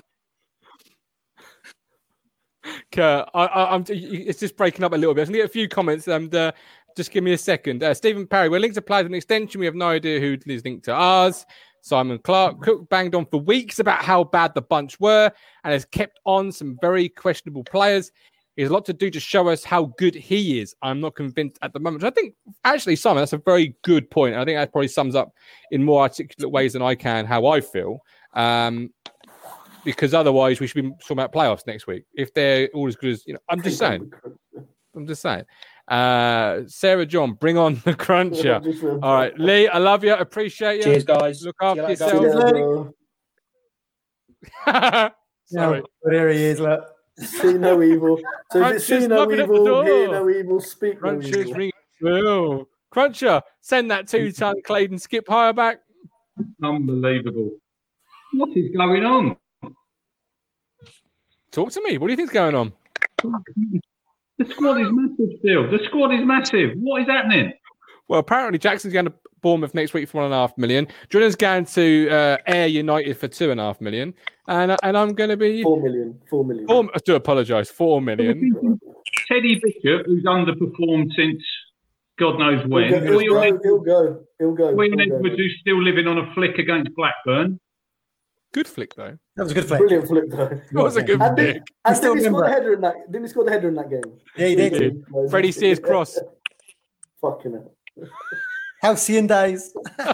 Kurt, 2.97 3.29
I, 3.35 3.75
I'm. 3.75 3.85
It's 3.89 4.39
just 4.39 4.57
breaking 4.57 4.83
up 4.83 4.91
a 4.91 4.95
little 4.95 5.13
bit. 5.13 5.21
I'm 5.21 5.27
gonna 5.27 5.43
get 5.43 5.45
a 5.45 5.49
few 5.49 5.67
comments. 5.67 6.07
And 6.07 6.33
uh, 6.33 6.51
just 6.95 7.11
give 7.11 7.23
me 7.23 7.33
a 7.33 7.37
second. 7.37 7.83
Uh, 7.83 7.93
Stephen 7.93 8.25
Parry, 8.25 8.49
we're 8.49 8.59
linked 8.59 8.73
to 8.73 8.81
players 8.81 9.03
with 9.03 9.11
an 9.11 9.15
extension. 9.15 9.59
We 9.59 9.67
have 9.67 9.75
no 9.75 9.89
idea 9.89 10.19
who 10.19 10.35
is 10.47 10.65
linked 10.65 10.85
to 10.85 10.93
ours. 10.93 11.45
Simon 11.81 12.17
Clark 12.17 12.59
Cook 12.61 12.89
banged 12.89 13.13
on 13.13 13.27
for 13.27 13.39
weeks 13.39 13.77
about 13.77 14.03
how 14.03 14.23
bad 14.23 14.55
the 14.55 14.63
bunch 14.63 14.99
were 14.99 15.31
and 15.63 15.73
has 15.73 15.85
kept 15.85 16.19
on 16.25 16.51
some 16.51 16.75
very 16.81 17.07
questionable 17.07 17.63
players. 17.63 18.11
He 18.55 18.63
has 18.63 18.71
a 18.71 18.73
lot 18.73 18.83
to 18.85 18.93
do 18.93 19.11
to 19.11 19.19
show 19.19 19.47
us 19.47 19.63
how 19.63 19.93
good 19.99 20.15
he 20.15 20.59
is. 20.59 20.75
I'm 20.81 20.99
not 20.99 21.13
convinced 21.13 21.59
at 21.61 21.73
the 21.73 21.79
moment. 21.79 22.03
I 22.03 22.09
think 22.09 22.33
actually, 22.65 22.95
Simon, 22.95 23.21
that's 23.21 23.33
a 23.33 23.37
very 23.37 23.75
good 23.83 24.09
point. 24.09 24.33
I 24.33 24.43
think 24.43 24.57
that 24.57 24.71
probably 24.71 24.87
sums 24.87 25.13
up 25.13 25.31
in 25.69 25.83
more 25.83 26.01
articulate 26.01 26.51
ways 26.51 26.73
than 26.73 26.81
I 26.81 26.95
can 26.95 27.27
how 27.27 27.45
I 27.45 27.61
feel. 27.61 27.99
Um, 28.33 28.89
because 29.87 30.13
otherwise 30.13 30.59
we 30.59 30.67
should 30.67 30.83
be 30.83 30.89
talking 31.01 31.13
about 31.17 31.31
playoffs 31.31 31.65
next 31.65 31.87
week. 31.87 32.03
If 32.13 32.33
they're 32.33 32.67
all 32.73 32.89
as 32.89 32.97
good 32.97 33.11
as 33.11 33.25
you 33.25 33.33
know, 33.33 33.39
I'm 33.47 33.61
just 33.61 33.79
saying. 33.79 34.11
I'm 34.93 35.07
just 35.07 35.21
saying. 35.21 35.45
Uh, 35.87 36.63
Sarah 36.67 37.05
John, 37.05 37.33
bring 37.33 37.57
on 37.57 37.81
the 37.85 37.95
cruncher. 37.95 38.61
All 39.01 39.13
right, 39.15 39.39
Lee, 39.39 39.69
I 39.69 39.77
love 39.77 40.03
you. 40.03 40.13
Appreciate 40.13 40.77
you. 40.77 40.83
Cheers, 40.83 41.05
guys. 41.05 41.41
Look 41.43 41.55
See 41.61 41.65
you 41.75 41.81
after 41.81 41.91
yourself. 41.91 42.23
guys. 42.23 42.51
Bro. 42.51 42.93
Sorry. 45.45 45.81
but 46.03 46.13
here 46.13 46.29
he 46.29 46.43
is. 46.43 46.59
Look. 46.59 46.89
See 47.19 47.53
no 47.53 47.81
evil. 47.81 48.19
So 48.51 48.67
if 48.67 48.83
see 48.83 49.07
no 49.07 49.23
knocking 49.23 49.39
at 49.39 49.47
the 49.47 49.53
evil, 49.53 49.83
hear 49.85 50.11
no 50.11 50.29
evil, 50.29 50.59
speak 50.59 51.01
no 51.01 51.21
evil. 51.21 51.53
ringing. 51.53 51.71
Well, 52.01 52.67
Cruncher, 52.91 53.41
send 53.61 53.89
that 53.91 54.07
two-ton 54.09 54.55
Claydon 54.65 54.99
skip 54.99 55.25
higher 55.27 55.53
back. 55.53 55.79
Unbelievable. 56.61 57.51
What 58.33 58.49
is 58.57 58.75
going 58.75 59.05
on? 59.05 59.37
Talk 61.57 61.71
to 61.71 61.81
me. 61.81 61.97
What 61.97 62.05
do 62.05 62.13
you 62.13 62.17
think's 62.17 62.31
going 62.31 62.53
on? 62.53 62.71
The 63.23 64.45
squad 64.47 64.79
is 64.79 64.89
massive 64.91 65.39
still. 65.39 65.71
The 65.71 65.79
squad 65.85 66.13
is 66.13 66.23
massive. 66.23 66.77
What 66.77 67.01
is 67.01 67.07
happening? 67.07 67.51
Well, 68.07 68.19
apparently 68.19 68.59
Jackson's 68.59 68.93
going 68.93 69.05
to 69.05 69.13
Bournemouth 69.41 69.73
next 69.73 69.95
week 69.95 70.07
for 70.07 70.17
one 70.17 70.25
and 70.25 70.35
a 70.35 70.37
half 70.37 70.55
million. 70.55 70.87
Jordan's 71.09 71.35
going 71.35 71.65
to 71.65 72.09
uh, 72.11 72.37
Air 72.45 72.67
United 72.67 73.17
for 73.17 73.27
two 73.27 73.49
and 73.49 73.59
a 73.59 73.63
half 73.63 73.81
million, 73.81 74.13
and 74.47 74.69
uh, 74.69 74.77
and 74.83 74.95
I'm 74.95 75.13
going 75.13 75.31
to 75.31 75.37
be 75.37 75.63
Four 75.63 75.81
million. 75.81 76.19
Four 76.29 76.45
million. 76.45 76.67
four, 76.67 76.91
I 76.93 76.99
do 77.03 77.15
apologise, 77.15 77.71
four 77.71 78.03
million. 78.03 78.79
Teddy 79.27 79.59
Bishop, 79.59 80.05
who's 80.05 80.25
underperformed 80.25 81.09
since 81.15 81.41
God 82.19 82.37
knows 82.37 82.61
He'll 82.61 82.69
when. 82.69 82.91
go. 82.91 83.01
He'll 83.01 83.15
William, 83.15 83.57
go. 83.57 83.63
He'll 83.63 83.79
go. 83.79 84.25
He'll 84.37 84.53
go. 84.53 84.67
He'll 84.79 84.95
go. 84.95 85.01
Edwards, 85.01 85.35
who's 85.37 85.57
still 85.59 85.81
living 85.81 86.05
on 86.05 86.19
a 86.19 86.31
flick 86.35 86.59
against 86.59 86.93
Blackburn. 86.93 87.59
Good 88.57 88.67
flick 88.67 88.95
though. 88.95 89.15
That 89.35 89.43
was 89.43 89.51
a 89.51 89.53
good 89.53 89.65
flick. 89.65 89.79
Brilliant 89.81 90.07
flick 90.07 90.29
though. 90.31 90.47
That 90.71 90.83
was 90.83 90.95
a 90.95 91.03
good 91.03 91.21
And 91.21 91.37
flick. 91.37 91.53
did, 91.53 91.63
and 91.85 91.95
still 91.95 92.15
did 92.15 92.23
he 92.23 92.27
score 92.29 92.41
the 92.41 92.49
header 92.49 92.73
in 92.73 92.81
that? 92.81 92.95
Didn't 93.11 93.25
he 93.25 93.29
score 93.29 93.43
the 93.43 93.51
header 93.51 93.67
in 93.67 93.75
that 93.75 93.87
game? 93.91 94.01
Yeah, 94.35 94.47
he 94.47 94.55
did. 94.55 95.05
Freddie 95.29 95.51
Sears 95.51 95.79
cross. 95.79 96.17
Fucking 97.21 97.51
hell. 97.53 97.71
Halcyon 98.81 99.27
days. 99.27 99.75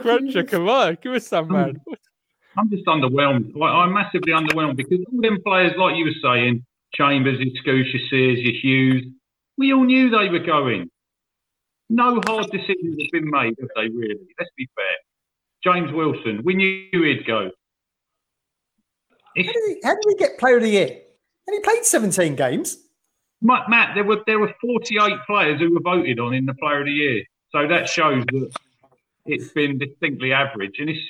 Cruncher, 0.00 0.42
come 0.44 0.70
on, 0.70 0.96
give 1.02 1.12
us 1.12 1.26
some 1.26 1.52
man. 1.52 1.78
I'm 2.56 2.70
just 2.70 2.86
underwhelmed. 2.86 3.54
Like, 3.54 3.72
I'm 3.72 3.92
massively 3.92 4.32
underwhelmed 4.32 4.76
because 4.76 5.00
all 5.12 5.20
them 5.20 5.38
players, 5.44 5.74
like 5.76 5.96
you 5.96 6.06
were 6.06 6.14
saying, 6.22 6.64
Chambers, 6.94 7.40
your 7.40 7.52
Skuse, 7.62 7.92
your 7.92 8.02
Sears, 8.08 8.38
your 8.38 8.54
Huws, 8.54 9.04
we 9.58 9.74
all 9.74 9.84
knew 9.84 10.08
they 10.08 10.30
were 10.30 10.38
going. 10.38 10.90
No 11.90 12.22
hard 12.26 12.50
decisions 12.50 12.96
have 13.02 13.10
been 13.12 13.28
made, 13.30 13.54
have 13.60 13.68
they, 13.76 13.90
really? 13.90 14.16
Let's 14.38 14.50
be 14.56 14.66
fair. 14.74 14.86
James 15.64 15.92
Wilson, 15.92 16.40
we 16.44 16.54
knew 16.54 17.02
he'd 17.02 17.26
go. 17.26 17.50
How 19.36 19.42
did, 19.42 19.46
he, 19.46 19.80
how 19.84 19.94
did 19.94 20.04
he 20.08 20.14
get 20.16 20.38
player 20.38 20.56
of 20.56 20.62
the 20.62 20.70
year? 20.70 20.88
And 21.46 21.54
he 21.54 21.60
played 21.60 21.84
17 21.84 22.36
games. 22.36 22.78
Matt, 23.42 23.70
Matt, 23.70 23.94
there 23.94 24.04
were 24.04 24.18
there 24.26 24.38
were 24.38 24.52
48 24.60 25.12
players 25.26 25.60
who 25.60 25.72
were 25.72 25.80
voted 25.80 26.20
on 26.20 26.34
in 26.34 26.44
the 26.44 26.54
Player 26.54 26.80
of 26.80 26.86
the 26.86 26.92
Year, 26.92 27.24
so 27.50 27.66
that 27.66 27.88
shows 27.88 28.22
that 28.26 28.50
it's 29.24 29.48
been 29.52 29.78
distinctly 29.78 30.32
average. 30.32 30.76
And 30.78 30.90
it's 30.90 31.00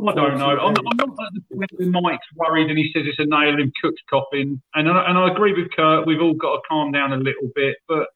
I 0.00 0.12
don't 0.12 0.38
know. 0.38 0.58
I'm, 0.58 0.74
I'm 0.90 0.96
not 0.96 1.08
at 1.08 1.34
the 1.34 1.56
point 1.56 1.70
where 1.76 2.02
Mike's 2.02 2.26
worried 2.34 2.68
and 2.68 2.76
he 2.76 2.90
says 2.92 3.04
it's 3.06 3.18
a 3.20 3.26
nail 3.26 3.60
in 3.60 3.70
Cook's 3.80 4.02
coffin. 4.10 4.60
And 4.74 4.90
I, 4.90 5.08
and 5.08 5.16
I 5.16 5.30
agree 5.30 5.52
with 5.52 5.70
Kurt. 5.70 6.04
We've 6.04 6.20
all 6.20 6.34
got 6.34 6.56
to 6.56 6.62
calm 6.68 6.90
down 6.90 7.12
a 7.12 7.16
little 7.16 7.48
bit. 7.54 7.76
But 7.86 8.08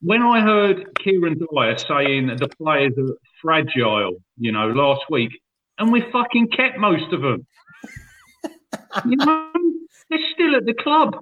when 0.00 0.22
I 0.22 0.40
heard 0.40 0.96
Kieran 0.98 1.38
Dyer 1.38 1.76
saying 1.78 2.28
that 2.28 2.38
the 2.38 2.48
players 2.48 2.92
are 2.98 3.16
fragile, 3.40 4.16
you 4.38 4.52
know, 4.52 4.68
last 4.68 5.02
week, 5.10 5.30
and 5.78 5.92
we 5.92 6.02
fucking 6.12 6.48
kept 6.48 6.78
most 6.78 7.12
of 7.12 7.22
them. 7.22 7.46
you 9.06 9.16
know, 9.16 9.50
they're 10.10 10.18
still 10.32 10.56
at 10.56 10.66
the 10.66 10.74
club. 10.74 11.16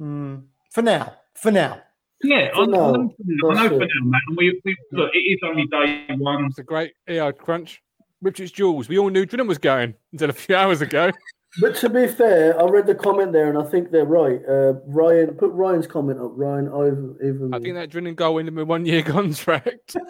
Mm, 0.00 0.44
for 0.70 0.82
now. 0.82 1.14
For 1.34 1.50
now. 1.50 1.80
Yeah, 2.22 2.50
I, 2.52 2.54
For 2.54 2.62
I 2.62 2.66
now, 2.66 2.92
know, 2.92 3.14
for 3.16 3.24
now, 3.24 3.50
I 3.50 3.54
know 3.54 3.62
that's 3.62 3.74
for 3.74 3.78
now, 3.80 4.04
Matt. 4.04 4.22
We, 4.36 4.60
we, 4.64 4.76
look, 4.92 5.10
it 5.12 5.18
is 5.18 5.38
only 5.44 5.66
day 5.66 6.06
one. 6.16 6.44
It's 6.46 6.58
a 6.58 6.62
great 6.62 6.92
ER 7.08 7.32
crunch. 7.32 7.82
Richards 8.20 8.52
Jules. 8.52 8.88
We 8.88 8.98
all 8.98 9.10
knew 9.10 9.26
Jordan 9.26 9.48
was 9.48 9.58
going 9.58 9.94
until 10.12 10.30
a 10.30 10.32
few 10.32 10.54
hours 10.54 10.80
ago. 10.80 11.10
But 11.60 11.76
to 11.76 11.90
be 11.90 12.06
fair, 12.06 12.58
I 12.58 12.64
read 12.64 12.86
the 12.86 12.94
comment 12.94 13.32
there, 13.32 13.50
and 13.50 13.58
I 13.58 13.64
think 13.68 13.90
they're 13.90 14.06
right. 14.06 14.40
Uh, 14.48 14.74
Ryan, 14.86 15.34
put 15.34 15.50
Ryan's 15.52 15.86
comment 15.86 16.18
up. 16.18 16.32
Ryan, 16.34 16.68
I've 16.68 17.26
even. 17.26 17.50
I 17.52 17.58
think 17.58 17.74
that 17.74 17.90
Drinan 17.90 18.16
goal 18.16 18.38
in 18.38 18.56
a 18.56 18.64
one 18.64 18.86
year 18.86 19.02
contract. 19.02 19.96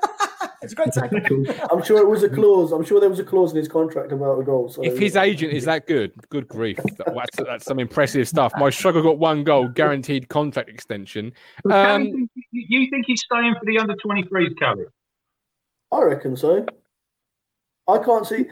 It's 0.63 0.73
a 0.73 0.77
great 0.77 0.93
take. 0.93 1.63
I'm 1.73 1.83
sure 1.83 1.99
it 1.99 2.09
was 2.09 2.23
a 2.23 2.29
clause. 2.29 2.71
I'm 2.71 2.85
sure 2.85 3.01
there 3.01 3.11
was 3.11 3.19
a 3.19 3.25
clause 3.25 3.51
in 3.51 3.57
his 3.57 3.67
contract 3.67 4.13
about 4.13 4.39
a 4.39 4.45
goal. 4.45 4.69
So 4.69 4.85
if 4.85 4.97
his 4.97 5.17
agent 5.17 5.53
is 5.53 5.65
that 5.65 5.89
good, 5.89 6.13
good 6.29 6.47
grief, 6.47 6.79
that's, 6.99 7.37
that's 7.37 7.65
some 7.65 7.81
impressive 7.81 8.29
stuff. 8.29 8.53
My 8.57 8.71
struggle 8.71 9.03
got 9.03 9.19
one 9.19 9.43
goal, 9.43 9.67
guaranteed 9.67 10.29
contract 10.29 10.69
extension. 10.69 11.33
Um, 11.69 12.05
you 12.05 12.29
you 12.53 12.91
think 12.91 13.07
he's 13.07 13.23
staying 13.23 13.57
for 13.59 13.67
the 13.67 13.79
under 13.79 13.97
23s, 13.97 14.57
Callie? 14.57 14.85
I 15.91 16.03
reckon 16.03 16.37
so. 16.37 16.65
I 17.89 17.99
can't 17.99 18.27
see. 18.27 18.45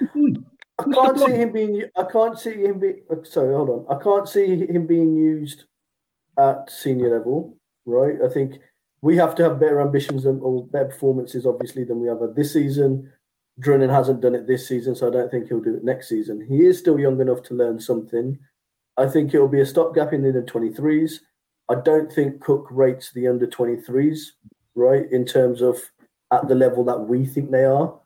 I 0.81 0.95
can't 0.95 1.19
see 1.19 1.33
him 1.43 1.53
being. 1.53 1.83
I 1.97 2.05
can't 2.05 2.39
see 2.39 2.55
him 2.65 2.81
being. 2.81 3.03
Uh, 3.11 3.23
sorry, 3.25 3.55
hold 3.55 3.71
on. 3.71 3.97
I 3.97 4.03
can't 4.03 4.29
see 4.29 4.67
him 4.67 4.87
being 4.87 5.15
used 5.15 5.65
at 6.39 6.71
senior 6.71 7.17
level. 7.17 7.57
Right. 7.87 8.17
I 8.25 8.29
think 8.29 8.61
we 9.03 9.17
have 9.17 9.35
to 9.37 9.45
have 9.45 9.61
better 9.61 9.81
ambitions 9.81 10.27
and 10.27 10.41
or 10.43 10.67
better 10.67 10.87
performances, 10.87 11.47
obviously, 11.47 11.85
than 11.85 12.01
we 12.01 12.09
have 12.09 12.21
had 12.21 12.35
this 12.35 12.53
season. 12.53 13.11
Drinan 13.61 13.91
hasn't 13.91 14.21
done 14.21 14.35
it 14.35 14.47
this 14.47 14.67
season, 14.67 14.95
so 14.95 15.09
I 15.09 15.11
don't 15.11 15.31
think 15.31 15.49
he'll 15.49 15.61
do 15.61 15.77
it 15.77 15.85
next 15.85 16.09
season. 16.09 16.47
He 16.49 16.65
is 16.65 16.79
still 16.79 16.99
young 16.99 17.21
enough 17.21 17.43
to 17.45 17.55
learn 17.55 17.79
something. 17.79 18.39
I 18.97 19.07
think 19.07 19.35
it'll 19.35 19.49
be 19.49 19.61
a 19.61 19.67
stopgap 19.67 20.13
in 20.13 20.23
the 20.23 20.29
under 20.29 20.43
23s. 20.43 21.21
I 21.69 21.77
don't 21.77 22.11
think 22.13 22.41
Cook 22.41 22.67
rates 22.71 23.13
the 23.13 23.29
under 23.29 23.47
23s, 23.47 24.19
right, 24.75 25.11
in 25.11 25.25
terms 25.25 25.63
of 25.63 25.79
at 26.33 26.49
the 26.49 26.55
level 26.55 26.85
that 26.85 27.01
we 27.01 27.27
think 27.27 27.51
they 27.51 27.65
are. 27.65 28.00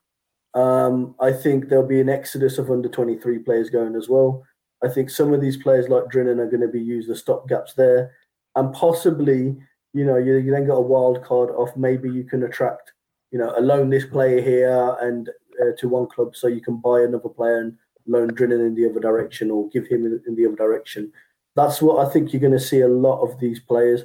Um, 0.55 1.15
I 1.21 1.33
think 1.33 1.69
there'll 1.69 1.87
be 1.87 2.01
an 2.01 2.09
exodus 2.09 2.59
of 2.59 2.71
under 2.71 2.89
23 2.89 3.41
players 3.41 3.71
going 3.71 3.97
as 3.97 4.09
well. 4.09 4.45
I 4.83 4.89
think 4.89 5.11
some 5.11 5.33
of 5.33 5.41
these 5.41 5.57
players 5.57 5.89
like 5.89 6.05
Drinan 6.05 6.39
are 6.39 6.51
going 6.51 6.61
to 6.61 6.69
be 6.69 6.81
used 6.81 7.11
as 7.11 7.23
stopgaps 7.23 7.75
there. 7.75 8.13
And 8.55 8.73
possibly, 8.73 9.57
you 9.93 10.05
know, 10.05 10.17
you, 10.17 10.37
you 10.37 10.53
then 10.53 10.67
got 10.67 10.75
a 10.75 10.83
wild 10.83 11.25
card 11.25 11.51
off. 11.51 11.77
Maybe 11.77 12.11
you 12.11 12.25
can 12.25 12.43
attract, 12.45 12.93
you 13.31 13.39
know, 13.39 13.53
a 13.57 13.61
loan 13.61 13.91
this 13.91 14.05
player 14.05 14.41
here 14.41 14.97
and 15.01 15.29
uh, 15.61 15.73
to 15.79 15.89
one 15.89 16.07
club 16.07 16.37
so 16.37 16.47
you 16.47 16.61
can 16.61 16.77
buy 16.77 17.01
another 17.01 17.29
player 17.29 17.59
and 17.59 17.77
loan 18.07 18.31
Drinan 18.31 18.65
in 18.65 18.75
the 18.75 18.89
other 18.89 19.01
direction 19.01 19.51
or 19.51 19.69
give 19.71 19.87
him 19.87 20.05
in, 20.05 20.21
in 20.27 20.37
the 20.37 20.47
other 20.47 20.57
direction. 20.57 21.11
That's 21.57 21.81
what 21.81 22.07
I 22.07 22.11
think 22.11 22.33
you're 22.33 22.41
going 22.41 22.53
to 22.53 22.61
see 22.61 22.81
a 22.81 22.89
lot 22.89 23.23
of 23.23 23.41
these 23.41 23.61
players. 23.61 24.03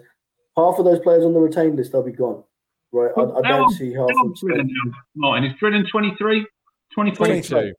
Half 0.55 0.79
of 0.79 0.85
those 0.85 0.99
players 0.99 1.23
on 1.23 1.33
the 1.33 1.39
retained 1.39 1.75
list, 1.75 1.91
they'll 1.91 2.03
be 2.03 2.11
gone. 2.11 2.43
Right. 2.91 3.11
I, 3.17 3.21
I 3.21 3.41
don't 3.41 3.69
see 3.71 3.93
how 3.93 4.07
half 4.07 4.09
of 4.11 4.23
old's 4.23 4.41
them. 4.41 4.49
Drinan 4.51 4.67
now, 4.85 4.91
Martin? 5.15 5.51
Is 5.51 5.57
Drinan 5.61 5.89
23? 5.89 6.45
24? 6.93 7.25
22. 7.25 7.73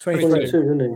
22. 0.00 0.28
22, 0.28 0.46
isn't 0.46 0.80
he? 0.80 0.86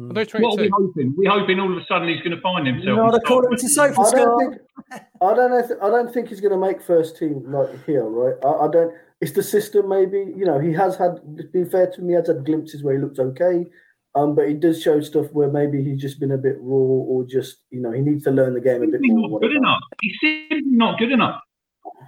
Are 0.00 0.12
those 0.12 0.32
What 0.32 0.58
are 0.58 0.62
we 0.62 0.70
hoping? 0.72 1.14
We're 1.16 1.30
hoping 1.30 1.58
all 1.58 1.72
of 1.72 1.78
a 1.78 1.84
sudden 1.86 2.08
he's 2.08 2.20
going 2.20 2.36
to 2.36 2.40
find 2.40 2.66
himself. 2.66 2.96
Not 2.96 3.14
and 3.14 3.22
according 3.22 3.58
start- 3.58 3.94
to 3.94 3.96
Sofa 3.96 4.16
I 4.16 4.20
don't 4.20 4.38
think. 4.38 4.62
I 5.20 5.34
don't 5.34 5.50
know. 5.50 5.58
If, 5.58 5.70
I 5.82 5.90
don't 5.90 6.12
think 6.12 6.28
he's 6.28 6.40
going 6.40 6.52
to 6.52 6.58
make 6.58 6.80
first 6.82 7.16
team 7.16 7.42
like 7.50 7.84
here, 7.84 8.04
right? 8.04 8.34
I, 8.44 8.66
I 8.66 8.70
don't. 8.70 8.94
It's 9.20 9.32
the 9.32 9.42
system, 9.42 9.88
maybe. 9.88 10.18
You 10.36 10.44
know, 10.44 10.60
he 10.60 10.72
has 10.74 10.96
had. 10.96 11.16
To 11.38 11.44
be 11.52 11.64
fair 11.64 11.90
to 11.90 12.00
me, 12.00 12.10
he 12.10 12.14
has 12.14 12.28
had 12.28 12.44
glimpses 12.44 12.84
where 12.84 12.94
he 12.94 13.00
looks 13.02 13.18
okay, 13.18 13.66
um, 14.14 14.36
but 14.36 14.46
he 14.48 14.54
does 14.54 14.80
show 14.80 15.00
stuff 15.00 15.26
where 15.32 15.50
maybe 15.50 15.82
he's 15.82 16.00
just 16.00 16.20
been 16.20 16.32
a 16.32 16.38
bit 16.38 16.56
raw, 16.60 16.76
or 16.76 17.24
just 17.24 17.58
you 17.70 17.80
know 17.80 17.90
he 17.90 18.00
needs 18.00 18.22
to 18.24 18.30
learn 18.30 18.54
the 18.54 18.60
game 18.60 18.82
a 18.82 18.86
bit 18.86 19.00
He's 19.02 19.12
more. 19.12 19.28
not 19.30 19.40
good 19.40 19.56
enough. 19.56 19.80
He's 20.00 20.16
simply 20.20 20.62
not 20.66 20.98
good 21.00 21.10
enough. 21.10 21.40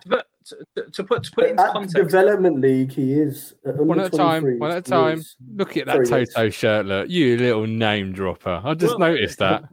But 0.07 0.27
to, 0.47 0.57
to 0.93 1.05
put 1.05 1.25
to 1.25 1.31
put 1.33 1.45
it 1.45 1.57
But 1.57 1.63
into 1.63 1.63
at 1.63 1.73
context, 1.73 1.95
development 1.97 2.61
league, 2.61 2.93
he 2.93 3.13
is 3.13 3.55
at 3.67 3.77
One 3.77 4.01
at 4.01 4.13
a 4.13 4.17
time. 4.17 4.59
One 4.59 4.71
at 4.71 4.79
a 4.79 4.83
time. 4.83 5.19
is. 5.19 5.37
Look 5.57 5.77
at 5.77 5.87
that 5.87 6.07
Sorry, 6.07 6.21
yes. 6.23 6.33
Toto 6.35 6.51
shirt. 6.51 6.87
Look, 6.87 7.11
you 7.11 7.37
little 7.37 7.67
name 7.67 8.13
dropper. 8.13 8.61
I 8.65 8.75
just 8.75 8.99
Well, 8.99 9.11
noticed 9.11 9.39
that. 9.39 9.65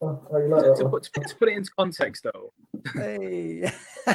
You 0.00 0.18
like 0.30 0.62
to, 0.62 0.74
to 0.78 0.88
put, 0.88 1.02
to, 1.04 1.10
put- 1.10 1.26
to 1.28 1.34
put 1.36 1.48
it 1.48 1.56
into 1.56 1.70
context 1.76 2.24
though, 2.24 2.52
Hey. 2.94 3.70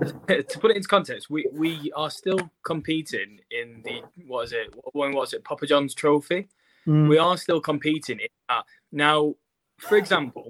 to 0.00 0.58
put 0.58 0.70
it 0.70 0.76
into 0.76 0.88
context, 0.88 1.30
we, 1.30 1.46
we 1.52 1.92
are 1.94 2.10
still 2.10 2.50
competing 2.64 3.38
in 3.50 3.82
the 3.84 4.02
what 4.26 4.44
is 4.46 4.52
it? 4.52 4.74
When 4.92 5.12
was 5.12 5.32
it? 5.32 5.44
Papa 5.44 5.66
John's 5.66 5.94
Trophy. 5.94 6.48
Mm. 6.86 7.08
We 7.08 7.18
are 7.18 7.36
still 7.36 7.60
competing 7.60 8.18
in 8.18 8.28
that. 8.48 8.64
Now, 8.90 9.34
for 9.78 9.96
example, 9.96 10.48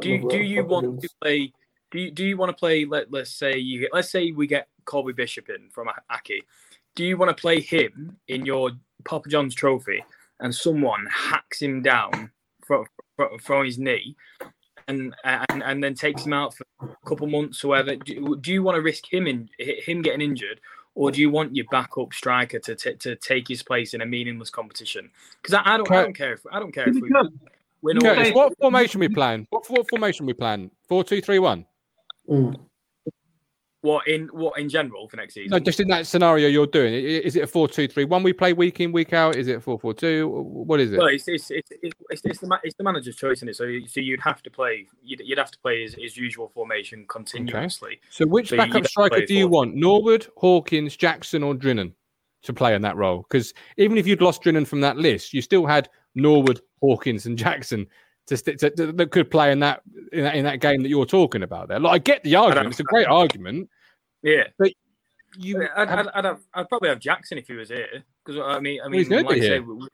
do 0.00 0.28
do 0.30 0.38
you 0.38 0.64
want 0.64 1.00
to 1.02 1.08
play? 1.20 1.52
Do 1.92 2.00
you, 2.00 2.10
do 2.10 2.24
you 2.24 2.38
want 2.38 2.48
to 2.48 2.56
play? 2.58 2.86
Let 2.86 3.12
let's 3.12 3.30
say 3.30 3.58
you 3.58 3.80
get, 3.80 3.90
let's 3.92 4.10
say 4.10 4.32
we 4.32 4.46
get 4.46 4.66
Colby 4.86 5.12
Bishop 5.12 5.50
in 5.50 5.68
from 5.68 5.88
Aki. 6.10 6.42
Do 6.94 7.04
you 7.04 7.18
want 7.18 7.36
to 7.36 7.40
play 7.40 7.60
him 7.60 8.16
in 8.28 8.46
your 8.46 8.70
Papa 9.04 9.28
John's 9.28 9.54
Trophy, 9.54 10.02
and 10.40 10.54
someone 10.54 11.06
hacks 11.12 11.60
him 11.60 11.82
down 11.82 12.30
from 12.64 12.86
from, 13.16 13.64
his 13.64 13.78
knee? 13.78 14.16
And, 14.88 15.14
and 15.22 15.62
and 15.62 15.84
then 15.84 15.94
takes 15.94 16.24
him 16.26 16.32
out 16.32 16.54
for 16.54 16.66
a 16.80 17.08
couple 17.08 17.26
months 17.26 17.62
or 17.62 17.68
whatever. 17.68 17.96
Do, 17.96 18.36
do 18.36 18.52
you 18.52 18.62
want 18.62 18.76
to 18.76 18.82
risk 18.82 19.12
him 19.12 19.26
in 19.26 19.48
him 19.58 20.02
getting 20.02 20.22
injured, 20.22 20.60
or 20.94 21.10
do 21.10 21.20
you 21.20 21.30
want 21.30 21.54
your 21.54 21.66
backup 21.70 22.14
striker 22.14 22.58
to 22.58 22.74
t- 22.74 22.94
to 22.94 23.16
take 23.16 23.46
his 23.46 23.62
place 23.62 23.92
in 23.94 24.00
a 24.00 24.06
meaningless 24.06 24.50
competition? 24.50 25.10
Because 25.40 25.54
I, 25.54 25.74
I 25.74 25.76
don't 25.76 25.92
I 25.92 26.02
don't 26.02 26.14
care 26.14 26.32
if 26.32 26.40
I 26.50 26.58
don't 26.58 26.72
care 26.72 26.88
if 26.88 26.96
we 26.96 27.10
win 27.82 27.98
what 28.34 28.58
formation 28.58 28.98
we 28.98 29.08
plan? 29.08 29.46
What, 29.50 29.68
what 29.70 29.88
formation 29.88 30.26
we 30.26 30.32
plan? 30.32 30.70
Four 30.88 31.04
two 31.04 31.20
three 31.20 31.38
one. 31.38 31.66
Mm. 32.32 32.56
what 33.82 34.06
in 34.06 34.28
what 34.28 34.58
in 34.58 34.68
general 34.68 35.08
for 35.08 35.16
next 35.16 35.34
season. 35.34 35.50
No, 35.50 35.58
just 35.58 35.80
in 35.80 35.88
that 35.88 36.06
scenario 36.06 36.46
you're 36.48 36.66
doing. 36.68 36.94
Is 36.94 37.34
it 37.36 37.42
a 37.42 37.46
four 37.46 37.66
two 37.68 37.88
three 37.88 38.04
one 38.04 38.22
we 38.22 38.32
play 38.32 38.52
week 38.52 38.80
in 38.80 38.92
week 38.92 39.12
out? 39.12 39.34
Is 39.36 39.48
it 39.48 39.56
a 39.56 39.60
four 39.60 39.78
four 39.78 39.92
two? 39.92 40.28
What 40.28 40.78
is 40.80 40.92
it? 40.92 40.98
Well, 40.98 41.08
it's 41.08 41.26
it's, 41.26 41.50
it's, 41.50 41.70
it's, 41.82 41.94
it's, 42.10 42.22
it's 42.24 42.38
the 42.38 42.46
ma- 42.46 42.60
it's 42.62 42.76
the 42.76 42.84
manager's 42.84 43.16
choice, 43.16 43.38
isn't 43.38 43.48
it? 43.48 43.56
So 43.56 43.64
you- 43.64 43.86
so 43.88 44.00
you'd 44.00 44.20
have 44.20 44.42
to 44.44 44.50
play 44.50 44.86
you'd, 45.02 45.20
you'd 45.24 45.38
have 45.38 45.50
to 45.50 45.58
play 45.58 45.82
his, 45.82 45.94
his 45.94 46.16
usual 46.16 46.48
formation 46.48 47.04
continuously. 47.08 48.00
So 48.10 48.24
which 48.26 48.50
So 48.50 48.54
you'd 48.54 48.70
backup 48.70 48.86
striker 48.86 49.26
do 49.26 49.34
you 49.34 49.48
want? 49.48 49.74
Norwood, 49.74 50.28
Hawkins, 50.36 50.96
Jackson, 50.96 51.42
or 51.42 51.54
Drinan 51.54 51.92
to 52.44 52.52
play 52.52 52.74
in 52.74 52.82
that 52.82 52.96
role? 52.96 53.26
Because 53.28 53.52
even 53.78 53.98
if 53.98 54.06
you'd 54.06 54.22
lost 54.22 54.42
Drinan 54.44 54.66
from 54.66 54.80
that 54.82 54.96
list, 54.96 55.34
you 55.34 55.42
still 55.42 55.66
had 55.66 55.88
Norwood, 56.14 56.60
Hawkins, 56.80 57.26
and 57.26 57.36
Jackson 57.36 57.86
to, 58.26 58.36
st- 58.36 58.58
to, 58.60 58.70
to- 58.70 58.92
that 58.92 59.10
could 59.10 59.30
play 59.30 59.52
in 59.52 59.60
that, 59.60 59.82
in 60.12 60.24
that 60.24 60.34
in 60.36 60.44
that 60.44 60.60
game 60.60 60.82
that 60.82 60.88
you're 60.88 61.06
talking 61.06 61.42
about 61.42 61.68
there. 61.68 61.80
Like 61.80 61.92
I 61.92 61.98
get 61.98 62.22
the 62.22 62.36
argument; 62.36 62.70
it's 62.70 62.80
a 62.80 62.84
great 62.84 63.06
argument. 63.06 63.68
Yeah, 64.22 64.44
but 64.58 64.72
you, 65.36 65.66
I'd, 65.76 65.88
I'd, 65.88 66.08
I'd, 66.14 66.24
have, 66.24 66.40
I'd 66.54 66.68
probably 66.68 66.90
have 66.90 67.00
Jackson 67.00 67.38
if 67.38 67.46
he 67.48 67.54
was 67.54 67.68
here 67.68 68.04
because 68.24 68.40
I 68.44 68.60
mean, 68.60 68.80
I 68.84 68.88
mean, 68.88 69.00
he's 69.00 69.08
gonna 69.08 69.22
like 69.22 69.38
I 69.38 69.40
say, 69.40 69.46
here. 69.46 69.62
we- 69.62 69.88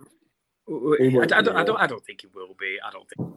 we- 0.69 1.19
I, 1.19 1.23
I 1.23 1.43
don't, 1.43 1.57
I 1.57 1.65
don't, 1.65 1.81
I 1.81 1.87
don't 1.87 2.05
think 2.05 2.21
he 2.21 2.27
will 2.35 2.55
be. 2.61 2.77
I 2.85 2.91
don't 2.93 3.09
think. 3.09 3.35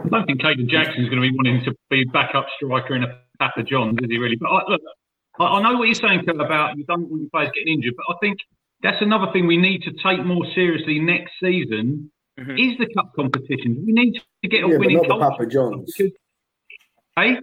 I 0.00 0.08
don't 0.08 0.26
think 0.26 0.40
Kayden 0.40 0.68
Jackson's 0.68 1.08
going 1.08 1.20
to 1.20 1.28
be 1.28 1.34
wanting 1.36 1.62
to 1.64 1.74
be 1.90 2.04
backup 2.04 2.46
striker 2.56 2.94
in 2.94 3.02
a 3.02 3.18
Papa 3.40 3.64
John's, 3.64 3.98
is 4.00 4.08
he 4.08 4.16
really? 4.18 4.36
But 4.36 4.48
I, 4.48 4.62
look, 4.70 4.80
I, 5.40 5.44
I 5.44 5.62
know 5.62 5.76
what 5.78 5.86
you're 5.86 5.94
saying 5.96 6.24
Kurt, 6.24 6.40
about 6.40 6.78
you 6.78 6.84
don't 6.84 7.10
want 7.10 7.22
your 7.22 7.30
players 7.30 7.50
getting 7.54 7.74
injured, 7.74 7.94
but 7.96 8.14
I 8.14 8.18
think 8.20 8.38
that's 8.82 9.02
another 9.02 9.26
thing 9.32 9.48
we 9.48 9.56
need 9.56 9.82
to 9.82 9.90
take 10.02 10.24
more 10.24 10.46
seriously 10.54 11.00
next 11.00 11.32
season 11.42 12.11
Mm-hmm. 12.40 12.58
is 12.58 12.78
the 12.78 12.86
cup 12.94 13.12
competition? 13.14 13.82
We 13.86 13.92
need 13.92 14.20
to 14.42 14.48
get 14.48 14.64
a 14.64 14.68
Yeah, 14.68 14.72
but 14.74 14.80
winning 14.80 14.96
not 14.96 15.08
the. 15.08 15.18
Papa 15.18 15.46
John's. 15.46 15.94
Hey? 17.14 17.38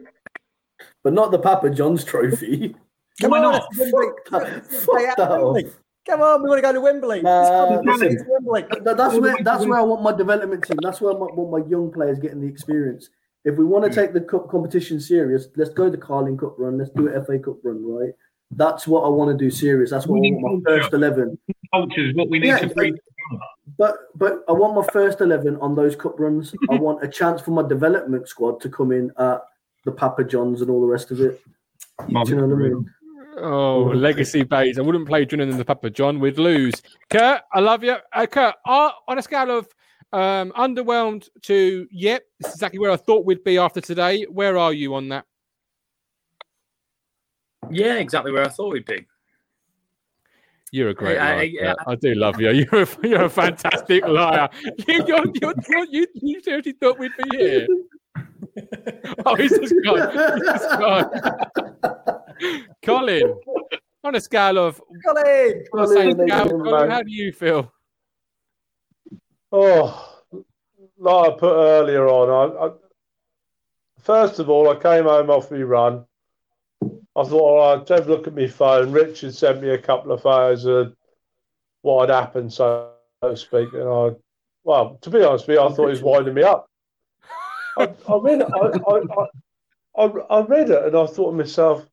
But 1.03 1.13
not 1.13 1.31
the 1.31 1.39
Papa 1.39 1.69
John's 1.69 2.03
trophy. 2.03 2.75
Come 3.21 3.31
Why 3.31 3.43
on, 3.43 3.51
not? 3.51 3.67
it's 3.71 3.93
Wembley. 3.93 4.61
Stay 4.69 5.07
out 5.07 5.19
of 5.19 5.73
Come 6.09 6.21
on, 6.21 6.41
we 6.41 6.49
want 6.49 6.57
to 6.57 6.61
go 6.61 6.73
to 6.73 6.81
Wembley. 6.81 7.21
Nah, 7.21 7.29
uh, 7.29 7.81
to 7.81 8.25
Wembley. 8.27 8.65
That's 8.83 9.15
where 9.15 9.37
that's 9.43 9.65
where 9.65 9.79
I 9.79 9.83
want 9.83 10.01
my 10.01 10.15
development 10.15 10.63
team. 10.63 10.77
That's 10.81 11.01
where 11.01 11.13
I 11.13 11.15
want 11.15 11.35
want 11.35 11.51
my 11.51 11.69
young 11.69 11.91
players 11.91 12.17
getting 12.17 12.41
the 12.41 12.47
experience. 12.47 13.09
If 13.45 13.57
we 13.57 13.65
want 13.65 13.85
to 13.85 13.91
mm. 13.91 13.95
take 13.95 14.13
the 14.13 14.21
cup 14.21 14.49
competition 14.49 14.99
serious, 14.99 15.47
let's 15.55 15.69
go 15.69 15.89
the 15.89 15.97
Carling 15.97 16.37
Cup 16.37 16.55
run. 16.57 16.77
Let's 16.77 16.89
do 16.91 17.07
an 17.07 17.25
FA 17.25 17.39
Cup 17.39 17.57
run, 17.63 17.85
right? 17.85 18.13
That's 18.51 18.87
what 18.87 19.01
I 19.01 19.09
want 19.09 19.37
to 19.37 19.37
do 19.37 19.51
serious. 19.51 19.91
That's 19.91 20.07
what 20.07 20.17
I 20.17 20.31
want 20.31 20.63
my 20.63 20.71
first 20.71 20.93
eleven. 20.93 21.37
Culture 21.73 22.09
is 22.09 22.15
what 22.15 22.29
we 22.29 22.39
need 22.39 22.47
Yeah, 22.47 22.59
to 22.59 22.73
bring. 22.73 22.97
But 23.77 23.95
but 24.15 24.43
I 24.47 24.53
want 24.53 24.75
my 24.75 24.85
first 24.91 25.21
eleven 25.21 25.57
on 25.57 25.75
those 25.75 25.95
cup 25.95 26.19
runs. 26.19 26.53
I 26.69 26.75
want 26.79 27.03
a 27.03 27.07
chance 27.07 27.41
for 27.41 27.51
my 27.51 27.67
development 27.67 28.27
squad 28.27 28.61
to 28.61 28.69
come 28.69 28.91
in 28.91 29.11
at 29.17 29.41
the 29.85 29.91
Papa 29.91 30.23
Johns 30.23 30.61
and 30.61 30.69
all 30.69 30.81
the 30.81 30.87
rest 30.87 31.11
of 31.11 31.19
it. 31.21 31.41
Do 32.07 32.23
you 32.27 32.35
know 32.35 32.45
what 32.47 32.53
I 32.53 32.69
mean? 32.69 32.89
Oh, 33.37 33.91
legacy 33.95 34.43
base. 34.43 34.77
I 34.77 34.81
wouldn't 34.81 35.07
play 35.07 35.25
Drinan 35.25 35.49
in 35.49 35.57
the 35.57 35.65
Papa 35.65 35.89
John. 35.89 36.19
We'd 36.19 36.37
lose. 36.37 36.81
Kurt, 37.09 37.41
I 37.53 37.59
love 37.59 37.83
you. 37.83 37.95
Uh, 38.11 38.25
Kurt, 38.25 38.55
are, 38.65 38.93
on 39.07 39.17
a 39.17 39.21
scale 39.21 39.51
of 39.57 39.67
um, 40.11 40.51
underwhelmed 40.57 41.29
to 41.43 41.87
yep, 41.91 42.23
this 42.39 42.49
is 42.49 42.55
exactly 42.55 42.79
where 42.79 42.91
I 42.91 42.97
thought 42.97 43.25
we'd 43.25 43.43
be 43.43 43.57
after 43.57 43.79
today. 43.79 44.23
Where 44.23 44.57
are 44.57 44.73
you 44.73 44.95
on 44.95 45.09
that? 45.09 45.25
Yeah, 47.69 47.95
exactly 47.95 48.31
where 48.31 48.45
I 48.45 48.49
thought 48.49 48.73
we'd 48.73 48.85
be. 48.85 49.05
You're 50.71 50.89
a 50.89 50.93
great 50.93 51.17
I- 51.17 51.31
I- 51.31 51.35
liar. 51.35 51.43
yeah. 51.43 51.73
Kurt. 51.75 51.87
I 51.87 51.95
do 51.95 52.13
love 52.15 52.39
you. 52.39 52.49
You're 52.71 52.83
a, 52.83 52.87
you're 53.03 53.23
a 53.25 53.29
fantastic 53.29 54.05
liar. 54.07 54.49
You, 54.87 55.03
you're, 55.07 55.25
you're, 55.41 55.53
you're, 55.69 55.85
you, 55.89 56.07
you 56.15 56.41
seriously 56.41 56.73
thought 56.73 56.99
we'd 56.99 57.11
be 57.17 57.37
here? 57.37 57.67
Oh, 59.25 59.35
he's 59.35 59.51
just 59.57 59.73
gone. 59.85 60.09
He's 60.11 60.45
just 60.45 60.69
gone. 60.79 61.09
Colin, 62.83 63.35
on 64.03 64.15
a 64.15 64.19
scale 64.21 64.57
of 64.57 64.81
Colin, 65.05 65.63
on 65.73 65.79
a 65.79 65.85
Colin, 65.85 65.87
scale, 66.27 66.47
Colin, 66.49 66.63
Colin, 66.63 66.89
how 66.89 67.03
do 67.03 67.11
you 67.11 67.31
feel? 67.31 67.71
Oh, 69.51 70.21
like 70.97 71.33
I 71.33 71.37
put 71.37 71.53
earlier 71.55 72.07
on, 72.07 72.29
I, 72.29 72.65
I 72.65 72.71
first 74.01 74.39
of 74.39 74.49
all, 74.49 74.69
I 74.69 74.75
came 74.75 75.03
home 75.05 75.29
off 75.29 75.51
my 75.51 75.61
run. 75.61 76.05
I 77.19 77.23
thought, 77.23 77.41
all 77.41 77.77
right, 77.77 77.89
have 77.89 78.07
a 78.07 78.11
look 78.11 78.27
at 78.27 78.35
my 78.35 78.47
phone. 78.47 78.91
Richard 78.91 79.35
sent 79.35 79.61
me 79.61 79.69
a 79.69 79.77
couple 79.77 80.13
of 80.13 80.21
photos 80.21 80.63
of 80.65 80.95
what 81.81 82.07
had 82.07 82.15
happened, 82.15 82.53
so 82.53 82.91
to 83.21 83.35
speak. 83.35 83.73
And 83.73 83.89
I, 83.89 84.11
well, 84.63 84.97
to 85.01 85.09
be 85.09 85.23
honest 85.23 85.47
with 85.47 85.57
you, 85.57 85.61
I 85.61 85.67
thought 85.67 85.87
he 85.87 85.91
was 85.91 86.01
winding 86.01 86.33
me 86.33 86.43
up. 86.43 86.69
I, 87.77 87.93
I 88.07 88.17
read 88.17 88.41
it, 88.41 88.47
I, 88.53 88.59
I, 88.87 88.99
I, 89.97 90.05
I, 90.05 90.37
I 90.37 90.45
read 90.45 90.69
it 90.69 90.83
and 90.85 90.95
I 90.95 91.05
thought 91.07 91.31
to 91.31 91.37
myself, 91.37 91.85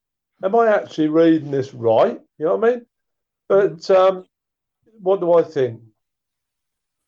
am 0.45 0.55
I 0.55 0.69
actually 0.69 1.09
reading 1.09 1.51
this 1.51 1.75
right? 1.75 2.21
You 2.39 2.45
know 2.45 2.57
what 2.57 2.69
I 2.69 2.75
mean? 2.75 2.87
But 3.49 3.91
um, 3.91 4.27
what 5.01 5.21
do 5.21 5.35
I 5.35 5.43
think? 5.43 5.81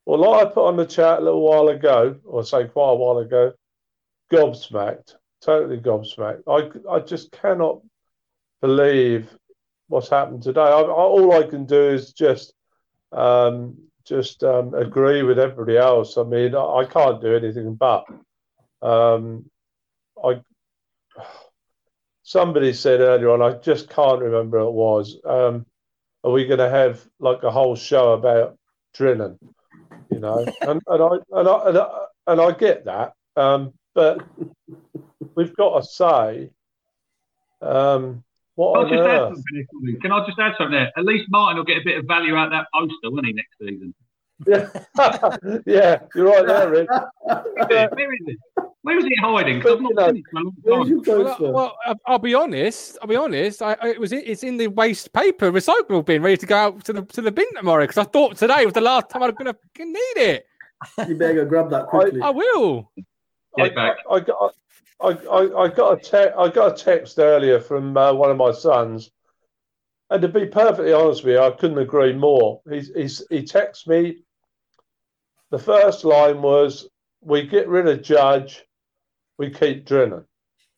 Well, 0.07 0.19
like 0.19 0.47
I 0.47 0.51
put 0.51 0.67
on 0.67 0.77
the 0.77 0.87
chat 0.87 1.21
a 1.21 1.23
little 1.23 1.43
while 1.43 1.69
ago, 1.69 2.17
or 2.25 2.43
say 2.43 2.65
quite 2.65 2.93
a 2.93 2.95
while 2.97 3.19
ago, 3.19 3.53
gobsmacked, 4.33 5.15
totally 5.41 5.79
gobsmacked. 5.79 6.43
I, 6.49 6.91
I 6.91 7.01
just 7.01 7.31
cannot 7.31 7.81
believe 8.61 9.29
what's 9.89 10.09
happened 10.09 10.43
today. 10.43 10.61
I, 10.61 10.81
I, 10.81 10.83
all 10.83 11.33
I 11.33 11.45
can 11.45 11.65
do 11.67 11.89
is 11.91 12.13
just 12.13 12.53
um, 13.13 13.77
just 14.05 14.43
um, 14.45 14.75
agree 14.75 15.23
with 15.23 15.39
everybody 15.39 15.77
else. 15.77 16.17
I 16.17 16.23
mean, 16.23 16.55
I, 16.55 16.61
I 16.61 16.85
can't 16.85 17.21
do 17.21 17.35
anything 17.35 17.75
but. 17.75 18.05
Um, 18.83 19.51
I 20.23 20.41
somebody 22.23 22.75
said 22.75 23.01
earlier 23.01 23.31
on, 23.31 23.41
I 23.43 23.57
just 23.59 23.89
can't 23.89 24.21
remember 24.21 24.59
it 24.59 24.71
was. 24.71 25.19
Um, 25.25 25.65
are 26.23 26.31
we 26.31 26.47
going 26.47 26.59
to 26.59 26.69
have 26.69 27.03
like 27.19 27.43
a 27.43 27.51
whole 27.51 27.75
show 27.75 28.13
about 28.13 28.59
drilling? 28.95 29.39
You 30.11 30.21
know, 30.21 30.45
and, 30.61 30.83
and 30.87 31.03
I 31.03 31.09
and 31.33 31.49
I 31.49 31.69
and 31.69 31.79
I, 31.79 32.05
and 32.27 32.41
I 32.41 32.53
get 32.53 32.85
that, 32.85 33.15
um, 33.37 33.73
but 33.95 34.23
we've 35.35 35.57
got 35.57 35.81
to 35.81 35.87
say, 35.87 36.51
um, 37.63 38.25
what 38.59 38.77
I'll 38.79 38.85
on 38.87 38.91
just 38.91 39.09
add 39.09 39.29
something. 39.35 39.99
Can 40.03 40.13
I 40.13 40.27
just 40.27 40.39
add 40.39 40.53
something 40.59 40.73
there? 40.73 40.91
At 40.97 41.05
least 41.05 41.27
Martin 41.31 41.57
will 41.59 41.65
get 41.65 41.79
a 41.79 41.85
bit 41.85 41.97
of 41.99 42.05
value 42.07 42.35
out 42.37 42.47
of 42.47 42.53
that 42.53 42.67
poster, 42.75 42.95
won't 43.11 43.27
he, 43.27 43.33
next 43.33 43.55
season? 43.61 43.95
Yeah, 44.47 44.69
yeah, 45.67 45.99
you're 46.15 46.27
right 46.27 46.47
there, 46.47 46.71
Rick. 46.71 46.89
Where 47.23 48.15
is 48.15 48.21
it? 48.27 48.37
Where 48.83 48.99
is 48.99 49.05
it 49.05 49.19
hiding? 49.21 49.61
'Cause 49.61 49.73
I've 49.73 49.81
not 49.83 50.07
seen 50.15 50.17
it 50.19 50.25
for 50.31 50.39
a 50.39 50.43
long 50.45 50.55
time. 50.55 51.25
Well, 51.25 51.37
well, 51.53 51.77
I- 51.85 51.95
I'll 52.07 52.19
be 52.19 52.35
honest. 52.35 52.99
I'll 53.03 53.09
be 53.09 53.17
honest. 53.17 53.63
I, 53.63 53.77
I- 53.83 53.89
it 53.91 54.01
was 54.01 54.13
it's 54.13 54.43
in 54.45 54.57
the 54.57 54.69
waste 54.69 55.13
paper 55.13 55.51
recyclable 55.53 56.05
bin, 56.05 56.23
ready 56.23 56.37
to 56.37 56.47
go 56.47 56.57
out 56.57 56.85
to 56.85 56.93
the 56.93 57.03
to 57.03 57.21
the 57.23 57.33
bin 57.33 57.47
tomorrow. 57.57 57.85
Because 57.85 57.99
I 57.99 58.05
thought 58.05 58.37
today 58.37 58.65
was 58.65 58.75
the 58.75 58.81
last 58.81 59.11
time 59.11 59.23
I'm 59.23 59.33
going 59.35 59.53
to 59.53 59.85
need 59.85 60.17
it. 60.17 60.47
You 61.09 61.17
better 61.17 61.35
go 61.35 61.45
grab 61.45 61.71
that 61.71 61.87
quickly. 61.89 62.21
I 62.23 62.31
will. 62.31 62.93
I, 63.59 63.63
I, 63.77 63.95
I 64.15 64.21
got 64.21 64.55
I, 65.01 65.09
I, 65.11 65.65
I 65.65 65.69
got 65.69 65.99
a 65.99 66.03
te- 66.03 66.35
I 66.37 66.49
got 66.49 66.73
a 66.81 66.85
text 66.85 67.19
earlier 67.19 67.61
from 67.61 67.97
uh, 67.97 68.13
one 68.13 68.31
of 68.31 68.37
my 68.37 68.53
sons, 68.53 69.11
and 70.11 70.23
to 70.23 70.29
be 70.29 70.47
perfectly 70.47 70.93
honest 70.93 71.25
with 71.25 71.35
you, 71.35 71.41
I 71.41 71.51
couldn't 71.51 71.79
agree 71.79 72.13
more. 72.13 72.61
He's, 72.69 72.91
he's 72.95 73.23
he 73.31 73.45
texts 73.45 73.87
me. 73.87 74.19
The 75.51 75.59
first 75.59 76.05
line 76.05 76.43
was, 76.43 76.89
"We 77.21 77.47
get 77.47 77.69
rid 77.69 77.87
of 77.87 78.03
Judge, 78.03 78.65
we 79.39 79.51
keep 79.51 79.87
Drinan." 79.87 80.25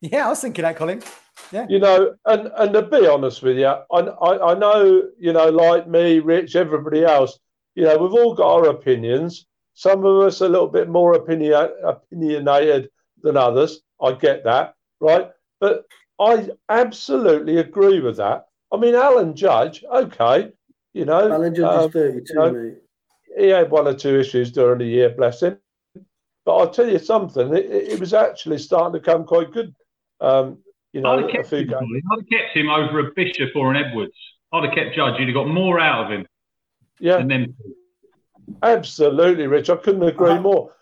Yeah, 0.02 0.26
I 0.26 0.28
was 0.30 0.40
thinking 0.40 0.62
that, 0.62 0.76
Colin. 0.76 1.02
Yeah. 1.50 1.66
You 1.68 1.78
know, 1.78 2.14
and 2.26 2.50
and 2.56 2.72
to 2.74 2.82
be 2.82 3.06
honest 3.06 3.42
with 3.42 3.58
you, 3.58 3.66
I, 3.66 3.84
I 3.90 4.52
I 4.52 4.54
know 4.54 5.08
you 5.18 5.32
know, 5.32 5.48
like 5.48 5.88
me, 5.88 6.18
Rich, 6.18 6.56
everybody 6.56 7.04
else, 7.04 7.38
you 7.74 7.84
know, 7.84 7.96
we've 7.96 8.12
all 8.12 8.34
got 8.34 8.52
our 8.52 8.68
opinions. 8.68 9.46
Some 9.72 10.04
of 10.04 10.26
us 10.26 10.42
are 10.42 10.46
a 10.46 10.50
little 10.50 10.68
bit 10.68 10.90
more 10.90 11.14
opinion, 11.14 11.70
opinionated 11.84 12.90
than 13.22 13.36
others. 13.36 13.80
I 14.00 14.12
get 14.12 14.44
that, 14.44 14.74
right? 15.00 15.30
But 15.60 15.84
I 16.18 16.48
absolutely 16.68 17.58
agree 17.58 18.00
with 18.00 18.16
that. 18.16 18.46
I 18.72 18.76
mean, 18.76 18.94
Alan 18.94 19.34
Judge, 19.34 19.84
okay, 19.84 20.52
you 20.94 21.04
know, 21.04 21.32
Alan 21.32 21.54
Judge 21.54 21.64
um, 21.64 21.86
is 21.86 21.92
32, 21.92 22.24
you 22.28 22.34
know, 22.34 22.52
mate. 22.52 22.74
he 23.38 23.48
had 23.48 23.70
one 23.70 23.88
or 23.88 23.94
two 23.94 24.18
issues 24.18 24.52
during 24.52 24.78
the 24.78 24.86
year, 24.86 25.10
bless 25.10 25.42
him. 25.42 25.58
But 26.44 26.56
I'll 26.56 26.70
tell 26.70 26.88
you 26.88 26.98
something, 26.98 27.54
it, 27.54 27.66
it 27.66 27.88
it 27.92 28.00
was 28.00 28.14
actually 28.14 28.58
starting 28.58 29.00
to 29.00 29.04
come 29.04 29.24
quite 29.24 29.52
good. 29.52 29.74
Um, 30.20 30.58
you 30.92 31.00
know, 31.00 31.12
I'd 31.12 31.20
have 31.20 31.28
a 31.28 31.32
kept 31.32 31.48
few 31.48 31.58
him, 31.58 31.68
games. 31.68 32.02
I'd 32.12 32.18
have 32.18 32.28
kept 32.28 32.56
him 32.56 32.70
over 32.70 33.00
a 33.00 33.10
Bishop 33.14 33.50
or 33.54 33.70
an 33.70 33.76
Edwards. 33.76 34.14
I'd 34.52 34.64
have 34.64 34.74
kept 34.74 34.96
Judge. 34.96 35.18
You'd 35.18 35.28
have 35.28 35.34
got 35.34 35.48
more 35.48 35.78
out 35.78 36.06
of 36.06 36.10
him. 36.10 36.26
Yeah. 36.98 37.18
And 37.18 37.30
then 37.30 37.54
Absolutely, 38.62 39.46
Rich. 39.46 39.70
I 39.70 39.76
couldn't 39.76 40.02
agree 40.02 40.38
more. 40.38 40.72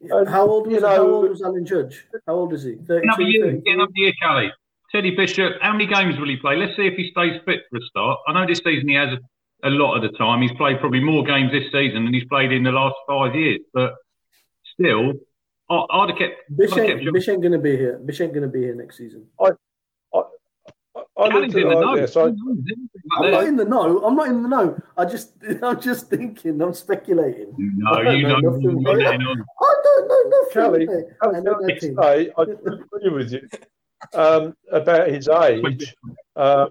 And, 0.00 0.28
How 0.28 0.46
old 0.46 0.66
was 0.66 0.80
you 0.80 0.86
how 0.86 1.06
old 1.06 1.28
was 1.28 1.42
Alan 1.42 1.66
Judge? 1.66 2.06
How 2.26 2.34
old 2.34 2.52
is 2.52 2.62
he? 2.62 2.76
32, 2.76 2.86
getting 2.86 3.10
up 3.10 3.18
the 3.18 3.24
year, 3.24 3.44
33? 3.44 3.60
getting 3.60 3.80
up 3.80 3.88
the 3.94 4.00
year, 4.00 4.12
Callie. 4.22 4.52
Teddy 4.92 5.14
Bishop, 5.14 5.52
how 5.60 5.72
many 5.72 5.86
games 5.86 6.18
will 6.18 6.28
he 6.28 6.36
play? 6.36 6.56
Let's 6.56 6.74
see 6.76 6.86
if 6.86 6.94
he 6.94 7.10
stays 7.10 7.40
fit 7.44 7.60
for 7.70 7.78
a 7.78 7.82
start. 7.82 8.18
I 8.26 8.32
know 8.32 8.46
this 8.46 8.60
season 8.64 8.88
he 8.88 8.94
has 8.94 9.10
a, 9.62 9.68
a 9.68 9.70
lot 9.70 9.94
of 9.94 10.02
the 10.02 10.16
time. 10.18 10.42
He's 10.42 10.52
played 10.52 10.80
probably 10.80 11.00
more 11.00 11.22
games 11.22 11.52
this 11.52 11.70
season 11.70 12.04
than 12.04 12.14
he's 12.14 12.24
played 12.24 12.50
in 12.50 12.64
the 12.64 12.72
last 12.72 12.96
five 13.06 13.34
years. 13.36 13.60
But 13.72 13.94
still, 14.74 15.12
I, 15.68 15.84
I'd 15.90 16.10
have 16.10 16.18
kept. 16.18 16.34
Bish 16.56 16.72
I'd 16.72 16.78
have 16.78 16.88
ain't, 16.88 17.04
kept 17.04 17.14
Bish 17.14 17.28
ain't 17.28 17.42
going 17.42 17.52
to 17.52 17.58
be 17.58 17.76
here. 17.76 18.00
Bish 18.04 18.20
ain't 18.20 18.32
going 18.32 18.42
to 18.42 18.48
be 18.48 18.60
here 18.60 18.74
next 18.74 18.96
season. 18.96 19.26
I 19.38 19.50
Callum's 21.28 21.54
looked 21.54 21.56
at 21.56 21.62
in 21.62 21.68
the 21.68 21.80
know. 21.80 21.96
this. 21.96 22.16
I, 22.16 22.22
I'm 22.22 23.30
not 23.30 23.44
in 23.44 23.56
the 23.56 23.64
know. 23.64 24.02
I'm 24.04 24.16
not 24.16 24.28
in 24.28 24.42
the 24.42 24.48
know. 24.48 24.78
I 24.96 25.04
just, 25.04 25.32
I'm 25.62 25.80
just 25.80 26.08
thinking. 26.08 26.60
I'm 26.62 26.72
speculating. 26.74 27.54
No, 27.58 27.90
I 27.92 28.02
don't 28.04 28.18
you 28.18 28.28
know, 28.28 28.38
nothing, 28.38 28.62
you're 28.62 28.96
mate. 28.96 29.04
letting 29.04 29.22
on. 29.26 29.44
I 29.60 29.74
don't 29.84 30.08
know 30.08 30.22
nothing. 30.38 30.52
Kelly, 30.52 30.86
mate. 30.86 31.04
I 31.22 31.26
I 31.26 31.28
was 31.28 31.42
know 31.44 31.54
going 31.54 31.68
to 31.68 31.74
nothing. 31.74 31.96
say, 32.02 32.30
I 32.36 32.42
agree 32.42 33.10
with 33.10 33.32
you 33.32 33.48
um, 34.14 34.54
about 34.72 35.08
his 35.08 35.28
age. 35.28 35.94
Uh, 36.36 36.66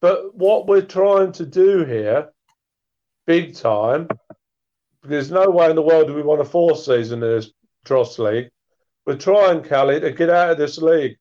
but 0.00 0.34
what 0.34 0.66
we're 0.66 0.82
trying 0.82 1.32
to 1.32 1.46
do 1.46 1.84
here, 1.84 2.30
big 3.26 3.54
time, 3.54 4.08
because 4.08 5.10
there's 5.10 5.30
no 5.30 5.50
way 5.50 5.68
in 5.70 5.76
the 5.76 5.82
world 5.82 6.06
do 6.08 6.14
we 6.14 6.22
want 6.22 6.40
a 6.40 6.44
fourth 6.44 6.78
season 6.80 7.22
in 7.22 7.28
this 7.36 7.50
Tross 7.84 8.18
League. 8.18 8.50
We're 9.06 9.16
trying, 9.16 9.62
Kelly, 9.62 10.00
to 10.00 10.12
get 10.12 10.30
out 10.30 10.50
of 10.50 10.58
this 10.58 10.78
league. 10.78 11.16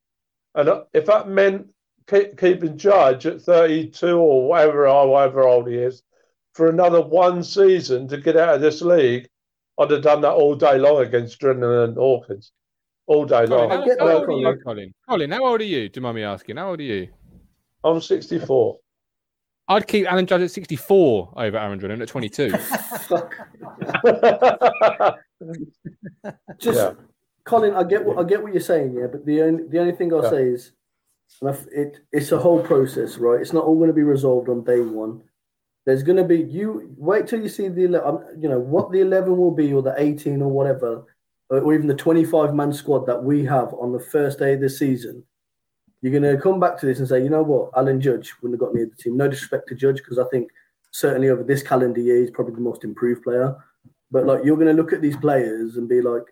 And 0.53 0.69
uh, 0.69 0.83
if 0.93 1.05
that 1.07 1.27
meant 1.27 1.61
keep, 1.61 1.73
keeping 2.07 2.77
Judge 2.77 3.25
at 3.25 3.41
32 3.41 4.17
or 4.17 4.47
whatever, 4.47 4.87
or 4.87 5.09
whatever 5.09 5.47
old 5.47 5.67
he 5.67 5.75
is, 5.75 6.03
for 6.53 6.69
another 6.69 7.01
one 7.01 7.43
season 7.43 8.07
to 8.09 8.17
get 8.17 8.37
out 8.37 8.55
of 8.55 8.61
this 8.61 8.81
league, 8.81 9.27
I'd 9.79 9.91
have 9.91 10.01
done 10.03 10.21
that 10.21 10.33
all 10.33 10.55
day 10.55 10.77
long 10.77 11.01
against 11.05 11.39
Drinan 11.39 11.85
and 11.85 11.97
Hawkins. 11.97 12.51
All 13.07 13.25
day 13.25 13.45
Colin, 13.47 13.69
long. 13.69 13.69
how, 13.69 13.97
how 13.99 14.17
old 14.17 14.29
are 14.29 14.51
you, 14.51 14.59
Colin? 14.63 14.93
Colin, 15.09 15.31
how 15.31 15.45
old 15.45 15.61
are 15.61 15.65
you? 15.65 15.89
Do 15.89 15.97
you 15.97 16.01
mind 16.03 16.15
me 16.15 16.23
asking? 16.23 16.57
How 16.57 16.69
old 16.69 16.79
are 16.79 16.83
you? 16.83 17.07
I'm 17.83 17.99
64. 17.99 18.77
I'd 19.67 19.87
keep 19.87 20.05
Alan 20.11 20.25
Judge 20.25 20.41
at 20.41 20.51
64 20.51 21.33
over 21.35 21.57
Aaron 21.57 21.79
Drinan 21.79 22.01
at 22.01 22.07
22. 22.09 22.51
Just 26.59 26.77
Yeah. 26.77 26.93
Colin, 27.43 27.73
I 27.73 27.83
get 27.83 28.05
what 28.05 28.19
I 28.19 28.23
get 28.23 28.43
what 28.43 28.53
you're 28.53 28.61
saying, 28.61 28.93
yeah. 28.93 29.07
But 29.11 29.25
the 29.25 29.41
only 29.41 29.63
the 29.67 29.79
only 29.79 29.93
thing 29.93 30.13
I'll 30.13 30.23
Yeah. 30.23 30.29
say 30.29 30.43
is, 30.43 30.71
and 31.41 31.55
it 31.71 31.99
it's 32.11 32.31
a 32.31 32.37
whole 32.39 32.61
process, 32.61 33.17
right? 33.17 33.41
It's 33.41 33.53
not 33.53 33.65
all 33.65 33.77
going 33.77 33.87
to 33.87 33.93
be 33.93 34.03
resolved 34.03 34.49
on 34.49 34.63
day 34.63 34.81
one. 34.81 35.21
There's 35.85 36.03
going 36.03 36.17
to 36.17 36.23
be 36.23 36.39
you 36.43 36.93
wait 36.97 37.27
till 37.27 37.41
you 37.41 37.49
see 37.49 37.67
the 37.67 38.05
um, 38.05 38.23
you 38.39 38.49
know 38.49 38.59
what 38.59 38.91
the 38.91 39.01
eleven 39.01 39.37
will 39.37 39.51
be, 39.51 39.73
or 39.73 39.81
the 39.81 39.95
eighteen, 39.97 40.41
or 40.41 40.49
whatever, 40.49 41.03
or 41.49 41.59
or 41.59 41.73
even 41.73 41.87
the 41.87 41.95
twenty-five 41.95 42.53
man 42.53 42.73
squad 42.73 43.05
that 43.07 43.23
we 43.23 43.43
have 43.45 43.73
on 43.73 43.91
the 43.91 43.99
first 43.99 44.39
day 44.39 44.53
of 44.53 44.61
the 44.61 44.69
season. 44.69 45.23
You're 46.01 46.19
going 46.19 46.35
to 46.35 46.41
come 46.41 46.59
back 46.59 46.79
to 46.79 46.87
this 46.87 46.97
and 46.97 47.07
say, 47.07 47.21
you 47.21 47.29
know 47.29 47.43
what, 47.43 47.69
Alan 47.77 48.01
Judge 48.01 48.33
wouldn't 48.41 48.59
have 48.59 48.67
got 48.67 48.73
near 48.73 48.87
the 48.87 48.95
team. 48.95 49.17
No 49.17 49.27
disrespect 49.27 49.67
to 49.69 49.75
Judge, 49.75 49.97
because 49.97 50.17
I 50.17 50.25
think 50.31 50.49
certainly 50.89 51.29
over 51.29 51.43
this 51.43 51.61
calendar 51.61 52.01
year, 52.01 52.19
he's 52.19 52.31
probably 52.31 52.55
the 52.55 52.61
most 52.61 52.83
improved 52.83 53.21
player. 53.21 53.55
But 54.09 54.25
like, 54.25 54.43
you're 54.43 54.57
going 54.57 54.67
to 54.67 54.73
look 54.73 54.93
at 54.93 55.01
these 55.01 55.15
players 55.15 55.77
and 55.77 55.87
be 55.87 56.01
like, 56.01 56.23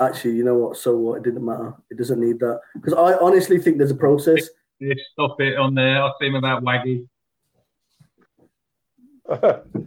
actually, 0.00 0.36
you 0.36 0.44
know 0.44 0.56
what? 0.56 0.76
So 0.76 0.96
what? 0.96 1.18
It 1.18 1.24
didn't 1.24 1.44
matter. 1.44 1.74
It 1.90 1.98
doesn't 1.98 2.20
need 2.20 2.38
that 2.40 2.60
because 2.74 2.94
I 2.94 3.14
honestly 3.18 3.58
think 3.58 3.78
there's 3.78 3.90
a 3.90 3.94
process. 3.96 4.48
Yeah, 4.80 4.94
stop 5.12 5.40
it 5.40 5.56
on 5.56 5.74
there. 5.74 6.02
I 6.02 6.10
see 6.20 6.26
him 6.26 6.34
about 6.34 6.62
Waggy. 6.64 7.06
I, 9.30 9.36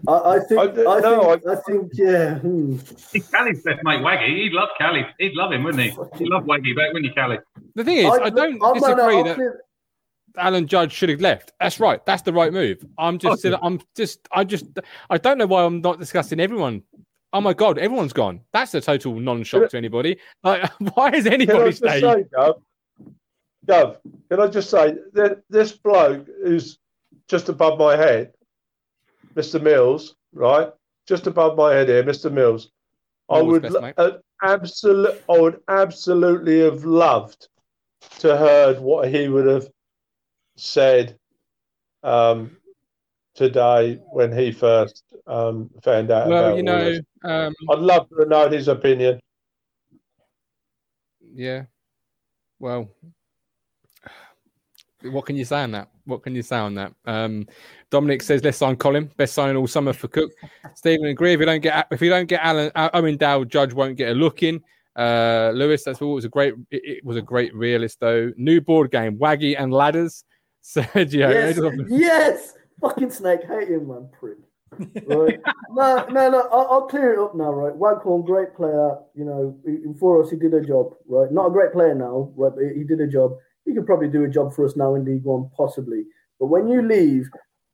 I 0.08 0.40
think. 0.48 0.60
I, 0.60 0.64
I- 0.64 1.00
no, 1.02 1.32
think. 1.36 1.48
I, 1.48 1.56
think. 1.56 1.92
Yeah. 1.94 2.36
Hmm. 2.40 2.78
Callie's 3.32 3.62
best 3.64 3.84
mate 3.84 4.00
Waggy. 4.02 4.44
He'd 4.44 4.54
love 4.54 4.70
Callie. 4.78 5.06
He'd 5.20 5.34
love 5.36 5.52
him, 5.52 5.64
wouldn't 5.64 5.84
he? 5.84 5.90
He'd 6.18 6.30
love 6.30 6.44
Waggy 6.46 6.76
back, 6.76 6.94
wouldn't 6.94 7.06
you, 7.06 7.14
Callie? 7.14 7.40
The 7.76 7.84
thing 7.84 7.98
is, 7.98 8.06
I, 8.06 8.30
don't 8.30 8.56
I- 8.56 8.58
no, 8.58 8.74
no, 8.74 8.74
disagree 8.74 9.24
that 9.24 9.36
clear- 9.36 9.62
Alan 10.38 10.68
Judge 10.68 10.92
should 10.92 11.10
have 11.10 11.22
left. 11.22 11.54
That's 11.60 11.80
right. 11.80 12.06
That's 12.06 12.22
the 12.22 12.34
right 12.34 12.52
move. 12.52 12.86
I'm 12.98 13.18
just, 13.20 13.46
Okay. 13.46 13.58
I'm 13.62 13.80
just, 13.96 14.28
I 14.34 14.44
just, 14.44 14.66
I 15.10 15.18
don't 15.18 15.38
know 15.38 15.46
why 15.48 15.64
I'm 15.64 15.80
not 15.82 15.98
discussing 16.00 16.40
everyone. 16.42 16.84
Oh 17.36 17.42
my 17.42 17.54
god, 17.54 17.78
everyone's 17.78 18.14
gone. 18.14 18.40
That's 18.54 18.74
a 18.76 18.80
total 18.80 19.20
non-shock 19.20 19.70
to 19.72 19.78
anybody. 19.78 20.18
Like, 20.42 20.72
why 20.94 21.10
is 21.10 21.28
anybody 21.28 21.74
staying? 21.74 22.02
say, 22.02 22.24
Gov, 22.34 22.62
Gov, 23.68 23.98
can 24.32 24.40
I 24.40 24.48
just 24.48 24.70
say 24.70 24.96
that 25.12 25.42
this 25.50 25.74
bloke 25.74 26.28
who's 26.42 26.80
just 27.28 27.50
above 27.50 27.78
my 27.78 27.98
head, 27.98 28.32
Mr. 29.36 29.62
Mills, 29.62 30.16
right? 30.32 30.70
Just 31.10 31.28
above 31.28 31.58
my 31.58 31.74
head 31.74 31.90
here, 31.90 32.06
Mr. 32.06 32.32
Mills. 32.32 32.72
I 33.30 33.42
would 33.42 33.64
best, 33.64 33.76
uh, 33.98 34.12
absolute, 34.42 35.22
I 35.28 35.38
would 35.38 35.60
absolutely 35.68 36.62
have 36.62 36.86
loved 36.86 37.50
to 38.20 38.38
heard 38.38 38.80
what 38.80 39.10
he 39.10 39.28
would 39.28 39.48
have 39.48 39.68
said 40.56 41.20
um, 42.02 42.56
today 43.36 44.00
when 44.12 44.36
he 44.36 44.52
first 44.52 45.04
um, 45.28 45.70
found 45.84 46.10
out. 46.12 46.28
About 46.28 46.30
Well, 46.30 46.46
about 46.48 46.58
you 46.58 46.64
know, 46.64 47.00
um, 47.24 47.54
I'd 47.70 47.80
love 47.80 48.08
to 48.18 48.26
know 48.26 48.50
his 48.50 48.68
opinion. 48.68 49.20
yeah. 51.34 51.64
Well, 52.60 52.90
what 55.04 55.26
can 55.26 55.36
you 55.36 55.46
say 55.46 55.62
on 55.62 55.72
that? 55.72 55.90
What 56.06 56.24
can 56.24 56.34
you 56.36 56.42
say 56.42 56.56
on 56.58 56.74
that? 56.76 56.94
Um, 57.06 57.48
Dominic 57.92 58.22
says 58.24 58.44
let's 58.44 58.58
sign 58.58 58.76
Colin. 58.78 59.12
Best 59.18 59.34
signing 59.34 59.56
all 59.58 59.68
summer 59.68 59.94
for 59.94 60.08
Cook. 60.08 60.32
Stephen 60.76 61.08
agree. 61.08 61.34
If 61.34 61.40
you 61.40 61.46
don't 61.46 61.62
get 61.62 61.88
if 61.92 62.02
you 62.02 62.10
don't 62.10 62.28
get 62.28 62.42
Alan 62.42 62.72
uh, 62.76 62.90
Owen 62.94 63.18
Dow, 63.18 63.44
Judge 63.44 63.74
won't 63.74 63.98
get 63.98 64.12
a 64.12 64.14
look 64.14 64.42
in. 64.44 64.62
Uh, 64.96 65.52
Lewis, 65.54 65.84
that's 65.84 66.02
all. 66.02 66.12
It 66.14 66.16
was 66.16 66.26
a 66.26 66.30
great. 66.30 66.54
It, 66.72 66.82
it 66.86 67.06
was 67.06 67.18
a 67.18 67.22
great 67.22 67.54
realist 67.54 68.00
though. 68.00 68.32
New 68.38 68.62
board 68.62 68.92
game, 68.92 69.18
Waggy 69.18 69.56
and 69.60 69.74
ladders. 69.74 70.24
Sergio, 70.66 71.30
Yes. 71.30 71.60
yes. 71.90 72.54
Fucking 72.82 73.12
snake. 73.12 73.42
Hate 73.48 73.70
him, 73.70 73.88
man. 73.88 74.10
Prick. 74.20 74.38
Right. 75.08 75.40
no, 75.72 76.06
no, 76.10 76.30
no. 76.30 76.50
I'll, 76.52 76.68
I'll 76.72 76.88
clear 76.88 77.14
it 77.14 77.20
up 77.20 77.36
now, 77.36 77.52
right? 77.52 77.76
Waghorn, 77.76 78.24
great 78.24 78.56
player. 78.56 78.98
You 79.14 79.26
know, 79.26 79.58
he- 79.66 79.94
for 80.00 80.22
us, 80.22 80.30
he 80.30 80.36
did 80.36 80.54
a 80.54 80.62
job, 80.62 80.94
right? 81.08 81.32
Not 81.32 81.48
a 81.48 81.52
great 81.52 81.74
player 81.74 81.96
now, 81.96 82.32
right? 82.36 82.52
But 82.56 82.76
he 82.76 82.84
did 82.84 83.02
a 83.02 83.08
job. 83.08 83.36
He 83.66 83.74
could 83.74 83.86
probably 83.86 84.10
do 84.10 84.24
a 84.24 84.30
job 84.30 84.54
for 84.54 84.66
us 84.66 84.76
now 84.76 84.96
in 84.96 85.06
League 85.06 85.24
One, 85.24 85.50
possibly. 85.56 86.04
But 86.40 86.48
when 86.48 86.68
you 86.68 86.82
leave, 86.82 87.30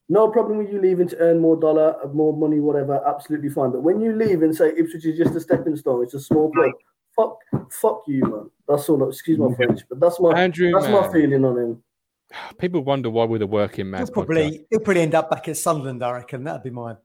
no 0.10 0.30
problem 0.30 0.58
with 0.58 0.72
you 0.72 0.82
leaving 0.82 1.08
to 1.10 1.18
earn 1.18 1.40
more 1.40 1.60
dollar, 1.60 1.96
more 2.14 2.36
money, 2.36 2.60
whatever. 2.60 3.02
Absolutely 3.08 3.50
fine. 3.50 3.72
But 3.72 3.84
when 3.84 4.02
you 4.02 4.14
leave 4.14 4.42
and 4.42 4.56
say 4.56 4.70
Ipswich 4.78 5.06
is 5.06 5.18
just 5.18 5.36
a 5.36 5.40
stepping 5.40 5.76
stone, 5.76 6.04
it's 6.04 6.14
a 6.14 6.20
small 6.20 6.52
club. 6.52 6.72
Fuck, 7.16 7.38
fuck 7.72 8.04
you, 8.08 8.22
man. 8.22 8.50
That's 8.68 8.88
all. 8.90 9.08
Excuse 9.08 9.38
my 9.38 9.46
mm-hmm. 9.46 9.56
French, 9.56 9.82
but 9.90 10.00
that's 10.00 10.20
my 10.20 10.32
Andrew, 10.40 10.72
that's 10.72 10.88
my 10.88 11.12
feeling 11.12 11.44
on 11.44 11.58
him. 11.58 11.84
People 12.58 12.82
wonder 12.84 13.10
why 13.10 13.26
we're 13.26 13.40
the 13.40 13.48
working 13.48 13.86
He'll 13.86 13.92
man's 13.92 14.10
podcast. 14.10 14.14
probably 14.14 14.66
he'll 14.70 14.80
probably 14.80 15.02
end 15.02 15.16
up 15.16 15.30
back 15.30 15.48
at 15.48 15.58
Sunderland. 15.58 16.04
I 16.04 16.12
reckon 16.12 16.44
that'd 16.44 16.64
be 16.64 16.70
my 16.70 16.96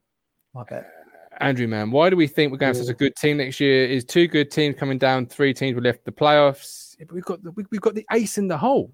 my 0.55 0.65
bet. 0.65 0.90
Andrew, 1.39 1.69
man, 1.69 1.90
why 1.90 2.09
do 2.09 2.16
we 2.16 2.27
think 2.27 2.51
we're 2.51 2.57
going 2.57 2.73
to 2.73 2.78
have 2.78 2.86
such 2.86 2.94
a 2.94 2.97
good 2.97 3.15
team 3.16 3.36
next 3.36 3.61
year? 3.61 3.85
Is 3.86 4.05
two 4.07 4.27
good 4.27 4.51
teams 4.51 4.74
coming 4.78 4.97
down, 4.97 5.27
three 5.27 5.53
teams 5.53 5.74
we 5.74 5.82
left 5.82 6.03
the 6.07 6.12
playoffs. 6.12 6.97
Yeah, 6.98 7.05
but 7.09 7.15
We've 7.15 7.24
got 7.24 7.43
the, 7.43 7.51
we- 7.51 7.66
we've 7.70 7.81
got 7.82 7.94
the 7.94 8.07
ace 8.12 8.39
in 8.39 8.48
the 8.48 8.57
hole. 8.57 8.90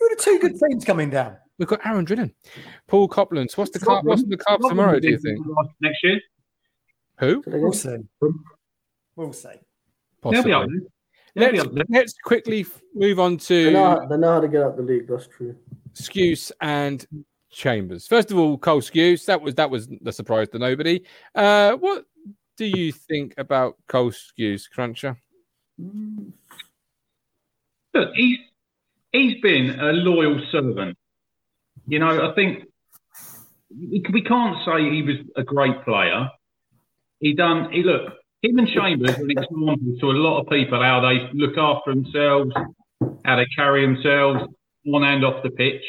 Who 0.00 0.06
are 0.06 0.16
the 0.16 0.20
two 0.20 0.38
good 0.40 0.58
teams 0.58 0.84
coming 0.84 1.08
down? 1.10 1.36
We've 1.56 1.68
got 1.68 1.86
Aaron 1.86 2.04
Drinan, 2.04 2.34
Paul 2.88 3.06
Copland. 3.06 3.52
What's 3.54 3.70
the 3.70 3.78
car? 3.78 4.00
What's 4.02 4.24
the 4.24 4.36
car 4.36 4.58
tomorrow? 4.58 4.98
Do 4.98 5.08
you 5.08 5.18
think? 5.18 5.38
Next 5.80 6.02
year? 6.02 6.20
Who? 7.20 7.44
We'll 7.46 7.72
see. 7.72 7.96
We'll 9.14 9.32
see. 9.32 9.50
They'll 10.28 10.42
be 10.42 10.52
up 10.52 10.62
Possibly. 10.64 10.80
there. 11.36 11.52
They'll 11.52 11.64
be 11.64 11.70
Let's, 11.76 11.90
let's 11.90 12.14
quickly 12.24 12.66
move 12.92 13.20
on 13.20 13.36
They 13.48 13.72
know, 13.72 14.00
to 14.00 14.06
they 14.10 14.16
know 14.16 14.32
how 14.32 14.40
to 14.40 14.48
get 14.48 14.62
out 14.62 14.76
the 14.76 14.82
league. 14.82 15.06
That's 15.06 15.28
true. 15.28 15.54
Skuse 15.94 16.52
and 16.60 17.06
Chambers. 17.50 18.06
First 18.06 18.30
of 18.30 18.38
all, 18.38 18.58
Cole 18.58 18.80
Skuse. 18.80 19.24
That 19.26 19.40
was 19.40 19.54
that 19.54 19.70
was 19.70 19.88
the 20.00 20.12
surprise 20.12 20.48
to 20.50 20.58
nobody. 20.58 21.02
Uh, 21.34 21.72
what 21.74 22.04
do 22.56 22.66
you 22.66 22.92
think 22.92 23.34
about 23.38 23.76
Cole 23.88 24.10
Skuse, 24.10 24.68
Cruncher? 24.70 25.16
Look, 27.94 28.10
he's 28.14 28.38
he's 29.12 29.40
been 29.40 29.78
a 29.80 29.92
loyal 29.92 30.40
servant. 30.50 30.98
You 31.86 31.98
know, 32.00 32.30
I 32.30 32.34
think 32.34 32.64
we 33.70 34.22
can't 34.22 34.56
say 34.64 34.90
he 34.90 35.02
was 35.02 35.16
a 35.36 35.42
great 35.42 35.84
player. 35.84 36.28
He 37.20 37.34
done. 37.34 37.70
He 37.72 37.82
look. 37.82 38.14
Him 38.42 38.58
and 38.58 38.68
Chambers 38.68 39.16
are 39.16 39.22
an 39.22 39.30
example 39.30 39.96
to 40.00 40.10
a 40.10 40.12
lot 40.12 40.40
of 40.40 40.48
people 40.48 40.82
how 40.82 41.00
they 41.00 41.30
look 41.32 41.56
after 41.56 41.94
themselves, 41.94 42.52
how 43.24 43.36
they 43.36 43.46
carry 43.56 43.86
themselves 43.86 44.44
on 44.92 45.04
and 45.04 45.24
off 45.24 45.42
the 45.42 45.50
pitch. 45.50 45.82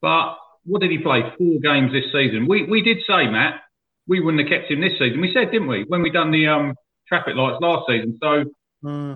But 0.00 0.36
what 0.64 0.80
did 0.80 0.90
he 0.90 0.98
play? 0.98 1.22
Four 1.38 1.60
games 1.60 1.92
this 1.92 2.10
season. 2.12 2.46
We 2.48 2.64
we 2.64 2.82
did 2.82 2.98
say 3.06 3.28
Matt, 3.28 3.60
we 4.06 4.20
wouldn't 4.20 4.42
have 4.42 4.50
kept 4.50 4.70
him 4.70 4.80
this 4.80 4.98
season. 4.98 5.20
We 5.20 5.32
said, 5.32 5.50
didn't 5.50 5.68
we, 5.68 5.84
when 5.88 6.02
we 6.02 6.10
done 6.10 6.30
the 6.30 6.46
um 6.48 6.74
traffic 7.08 7.34
lights 7.36 7.58
last 7.60 7.84
season? 7.88 8.18
So 8.22 8.44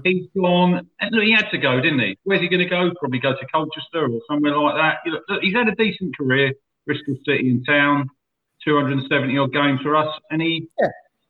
he's 0.05 0.27
gone. 0.37 0.89
And 1.01 1.11
look, 1.13 1.25
he 1.25 1.33
had 1.33 1.51
to 1.51 1.59
go, 1.59 1.81
didn't 1.81 2.01
he? 2.01 2.19
Where's 2.25 2.41
he 2.41 2.49
going 2.49 2.63
to 2.63 2.69
go? 2.69 2.91
Probably 2.99 3.21
go 3.21 3.33
to 3.33 3.47
Colchester 3.53 4.07
or 4.07 4.21
somewhere 4.29 4.57
like 4.57 4.75
that. 4.77 4.99
You 5.05 5.13
know, 5.13 5.21
look, 5.29 5.43
he's 5.43 5.55
had 5.55 5.69
a 5.69 5.75
decent 5.75 6.17
career, 6.17 6.53
Bristol 6.87 7.17
City 7.27 7.51
and 7.51 7.65
Town, 7.67 8.09
270 8.65 9.39
odd 9.39 9.53
games 9.53 9.81
for 9.83 9.97
us, 9.97 10.09
and 10.31 10.43
he 10.43 10.69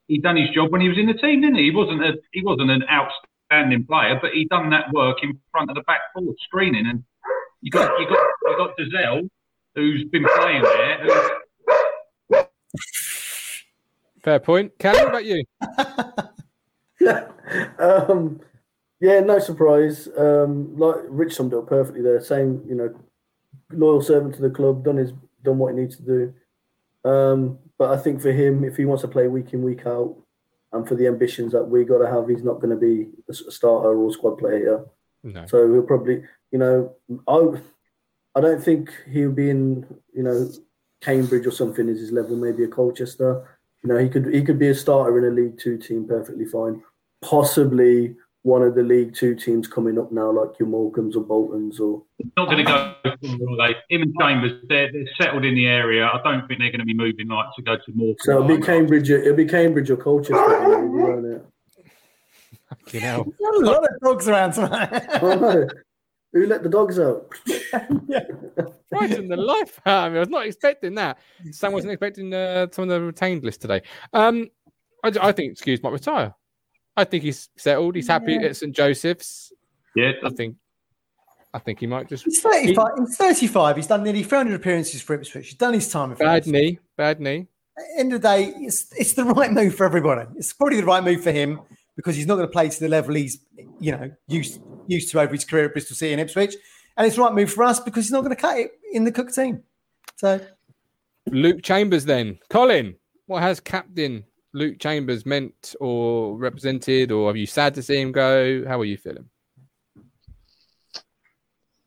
he 0.09 0.19
done 0.19 0.37
his 0.37 0.51
job 0.51 0.73
when 0.73 0.81
he 0.81 0.89
was 0.89 0.99
in 0.99 1.07
the 1.07 1.15
team, 1.15 1.41
didn't 1.41 1.57
he? 1.57 1.65
He 1.65 1.71
wasn't 1.71 2.03
a 2.03 2.19
he 2.33 2.43
wasn't 2.43 2.71
an 2.71 2.85
outstanding 2.91 3.87
player, 3.87 4.19
but 4.21 4.33
he 4.33 4.47
done 4.47 4.71
that 4.71 4.93
work 4.93 5.19
in 5.23 5.39
front 5.53 5.71
of 5.71 5.77
the 5.77 5.83
back 5.83 6.01
forward 6.15 6.37
screening, 6.41 6.87
and 6.87 7.05
You 7.63 7.71
got 7.71 7.99
you 7.99 8.09
got 8.09 8.27
you 8.47 8.57
got 8.57 8.77
Dozzell, 8.77 9.29
who's 9.75 10.05
been 10.05 10.25
playing 10.37 10.63
there. 10.63 10.99
Who's, 11.05 12.47
Fair 14.23 14.39
point. 14.39 14.73
Kelly, 14.79 14.99
what 14.99 15.09
about 15.09 15.25
you? 15.25 15.45
Yeah. 17.01 17.27
Um, 17.81 18.41
yeah, 19.01 19.19
no 19.19 19.41
surprise. 19.41 20.09
Um, 20.17 20.77
like 20.77 20.99
Rich 21.09 21.35
summed 21.35 21.53
it 21.53 21.59
up 21.59 21.67
perfectly 21.67 22.01
there. 22.01 22.21
Same, 22.21 22.63
you 22.69 22.77
know, 22.77 22.95
loyal 23.73 24.03
servant 24.03 24.37
to 24.37 24.41
the 24.41 24.51
club, 24.51 24.85
done 24.85 24.99
his 24.99 25.13
done 25.43 25.59
what 25.59 25.75
he 25.75 25.81
needs 25.81 25.97
to 25.97 26.03
do. 26.03 26.35
Um, 27.11 27.59
but 27.77 27.91
I 27.91 27.97
think 27.97 28.21
for 28.21 28.31
him, 28.31 28.63
if 28.63 28.77
he 28.77 28.85
wants 28.85 29.03
to 29.03 29.09
play 29.09 29.27
week 29.27 29.53
in 29.53 29.65
week 29.65 29.85
out, 29.85 30.15
and 30.73 30.87
for 30.87 30.95
the 30.95 31.07
ambitions 31.07 31.53
that 31.53 31.65
we 31.65 31.85
got 31.85 31.99
to 31.99 32.11
have, 32.11 32.29
he's 32.29 32.45
not 32.45 32.61
going 32.61 32.71
to 32.71 32.77
be 32.77 33.09
a 33.29 33.35
starter 33.35 33.97
or 33.97 34.13
squad 34.13 34.37
player 34.37 34.59
here. 34.59 34.85
No. 35.23 35.47
So 35.47 35.73
he'll 35.73 35.83
probably, 35.83 36.23
you 36.51 36.59
know, 36.59 36.95
I, 37.29 38.39
I 38.39 38.41
don't 38.41 38.63
think 38.63 38.91
he'll 39.11 39.33
be 39.33 39.51
in, 39.51 39.87
you 40.15 40.23
know, 40.23 40.51
Cambridge 41.01 41.47
or 41.47 41.51
something 41.51 41.89
is 41.89 42.01
his 42.01 42.13
level. 42.13 42.37
Maybe 42.37 42.65
a 42.65 42.69
Colchester. 42.69 43.59
You 43.83 43.89
know, 43.89 43.97
he 43.97 44.09
could 44.09 44.33
he 44.33 44.43
could 44.43 44.59
be 44.59 44.69
a 44.69 44.75
starter 44.75 45.17
in 45.19 45.33
a 45.33 45.35
League 45.35 45.59
Two 45.59 45.79
team 45.79 46.07
perfectly 46.07 46.45
fine. 46.45 46.83
Possibly 47.23 48.17
one 48.43 48.63
of 48.63 48.75
the 48.75 48.83
League 48.83 49.15
Two 49.15 49.35
teams 49.35 49.67
coming 49.67 49.99
up 49.99 50.13
now, 50.13 50.31
like 50.31 50.59
your 50.59 50.69
Morecambes 50.69 51.17
or 51.17 51.21
Boltons 51.21 51.81
or. 51.81 52.03
not 52.37 52.47
going 52.47 52.59
to 52.59 52.65
go. 52.65 52.95
Are 53.05 53.17
they? 53.23 53.77
Him 53.89 54.03
and 54.03 54.15
Chambers, 54.21 54.53
they're, 54.69 54.93
they're 54.93 55.09
settled 55.19 55.45
in 55.45 55.55
the 55.55 55.67
area. 55.67 56.07
I 56.07 56.21
don't 56.23 56.47
think 56.47 56.61
they're 56.61 56.71
going 56.71 56.81
to 56.81 56.85
be 56.85 56.95
moving 56.95 57.29
like 57.29 57.47
to 57.57 57.63
go 57.63 57.77
to 57.77 57.93
more. 57.95 58.15
So 58.21 58.33
it'll 58.33 58.57
be 58.57 58.63
Cambridge. 58.63 59.09
It'll 59.11 59.35
be 59.35 59.47
Cambridge 59.47 59.91
or 59.91 59.97
Colchester. 59.97 60.61
maybe, 60.61 61.03
won't 61.03 61.27
it? 61.27 61.47
You 62.93 63.01
know. 63.01 63.33
A 63.41 63.65
lot 63.65 63.83
of 63.83 64.01
dogs 64.03 64.29
around 64.29 64.53
tonight. 64.53 65.71
No. 66.33 66.41
Who 66.41 66.47
let 66.47 66.63
the 66.63 66.69
dogs 66.69 66.99
out? 66.99 67.27
yeah. 68.07 68.25
Frightened 68.89 69.31
the 69.31 69.37
life 69.37 69.81
out 69.87 70.07
of 70.09 70.13
me. 70.13 70.19
I 70.19 70.21
was 70.21 70.29
not 70.29 70.47
expecting 70.47 70.95
that. 70.97 71.19
Sam 71.51 71.73
wasn't 71.73 71.93
expecting 71.93 72.33
uh, 72.33 72.67
some 72.71 72.85
of 72.85 72.89
the 72.91 73.01
retained 73.01 73.45
list 73.45 73.61
today. 73.63 73.83
Um, 74.13 74.49
I, 75.03 75.13
I 75.21 75.33
think 75.33 75.57
Skuse 75.59 75.83
might 75.83 75.93
retire. 75.93 76.35
I 76.97 77.05
think 77.05 77.25
he's 77.25 77.49
settled. 77.57 77.97
He's 77.97 78.09
happy 78.09 78.35
Yeah. 78.35 78.49
at 78.49 78.57
St 78.57 78.75
Joseph's. 78.75 79.53
Yeah, 79.97 80.13
I 80.25 80.31
think. 80.31 80.57
I 81.53 81.59
think 81.59 81.81
he 81.81 81.87
might 81.89 82.09
just. 82.09 82.25
He's 82.25 82.41
35. 82.41 82.87
He's 82.99 83.17
35. 83.17 83.77
He's 83.77 83.87
done 83.89 84.05
nearly 84.05 84.23
300 84.23 84.55
appearances 84.55 85.03
for 85.03 85.15
Ipswich. 85.15 85.47
He's 85.49 85.55
done 85.59 85.75
his 85.75 85.91
time. 85.91 86.11
with 86.11 86.19
Bad 86.21 86.43
us. 86.43 86.47
knee. 86.47 86.79
Bad 86.97 87.21
knee. 87.21 87.49
At 87.77 87.85
the 87.95 88.01
end 88.01 88.13
of 88.13 88.23
the 88.23 88.29
day, 88.29 88.53
it's, 88.59 88.87
it's 88.97 89.15
the 89.15 89.25
right 89.25 89.51
move 89.53 89.75
for 89.75 89.85
everybody. 89.85 90.29
It's 90.37 90.53
probably 90.53 90.81
the 90.81 90.87
right 90.87 91.03
move 91.03 91.23
for 91.25 91.33
him 91.33 91.61
because 92.01 92.17
he's 92.17 92.27
not 92.27 92.37
going 92.37 92.49
to 92.49 92.53
play 92.53 92.67
to 92.67 92.81
the 92.81 92.89
level 92.89 93.15
he's 93.15 93.45
you 93.79 93.93
know 93.93 94.11
used 94.27 94.59
used 94.87 95.11
to 95.11 95.21
over 95.21 95.33
his 95.33 95.45
career 95.45 95.67
at 95.67 95.73
Bristol 95.73 95.95
City 95.95 96.13
and 96.13 96.21
Ipswich, 96.21 96.55
and 96.97 97.07
it's 97.07 97.17
the 97.17 97.23
right 97.23 97.35
move 97.35 97.53
for 97.53 97.63
us 97.63 97.79
because 97.79 98.07
he's 98.07 98.13
not 98.13 98.23
going 98.23 98.35
to 98.35 98.41
cut 98.41 98.59
it 98.59 98.73
in 98.93 99.05
the 99.05 99.13
Cook 99.13 99.31
team. 99.33 99.63
So 100.17 100.41
Luke 101.27 101.63
Chambers 101.63 102.07
then. 102.07 102.39
Colin, 102.49 102.95
what 103.27 103.43
has 103.43 103.61
Captain 103.61 104.25
Luke 104.55 104.79
Chambers 104.79 105.27
meant 105.27 105.75
or 105.79 106.39
represented, 106.39 107.13
or 107.13 107.31
are 107.31 107.37
you 107.37 107.47
sad 107.47 107.75
to 107.75 107.83
see 107.83 108.01
him 108.01 108.13
go? 108.13 108.65
How 108.67 108.81
are 108.81 108.87
you 108.87 108.97
feeling? 108.97 109.27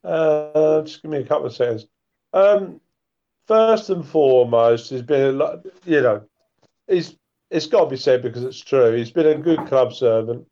Uh, 0.03 0.81
just 0.83 1.01
give 1.01 1.09
me 1.09 1.17
a 1.17 1.25
couple 1.25 1.47
of 1.47 1.55
seconds. 1.55 1.87
Um, 2.33 2.79
first 3.47 3.89
and 3.89 4.05
foremost, 4.05 4.91
he's 4.91 5.01
been, 5.01 5.21
a 5.21 5.31
lot- 5.31 5.65
you 5.85 6.01
know, 6.01 6.23
he's 6.87 7.15
it's 7.53 7.67
got 7.67 7.83
to 7.85 7.89
be 7.89 7.97
said 7.97 8.23
because 8.23 8.43
it's 8.43 8.59
true. 8.59 8.93
He's 8.93 9.11
been 9.11 9.27
a 9.27 9.35
good 9.35 9.65
club 9.67 9.93
servant. 9.93 10.45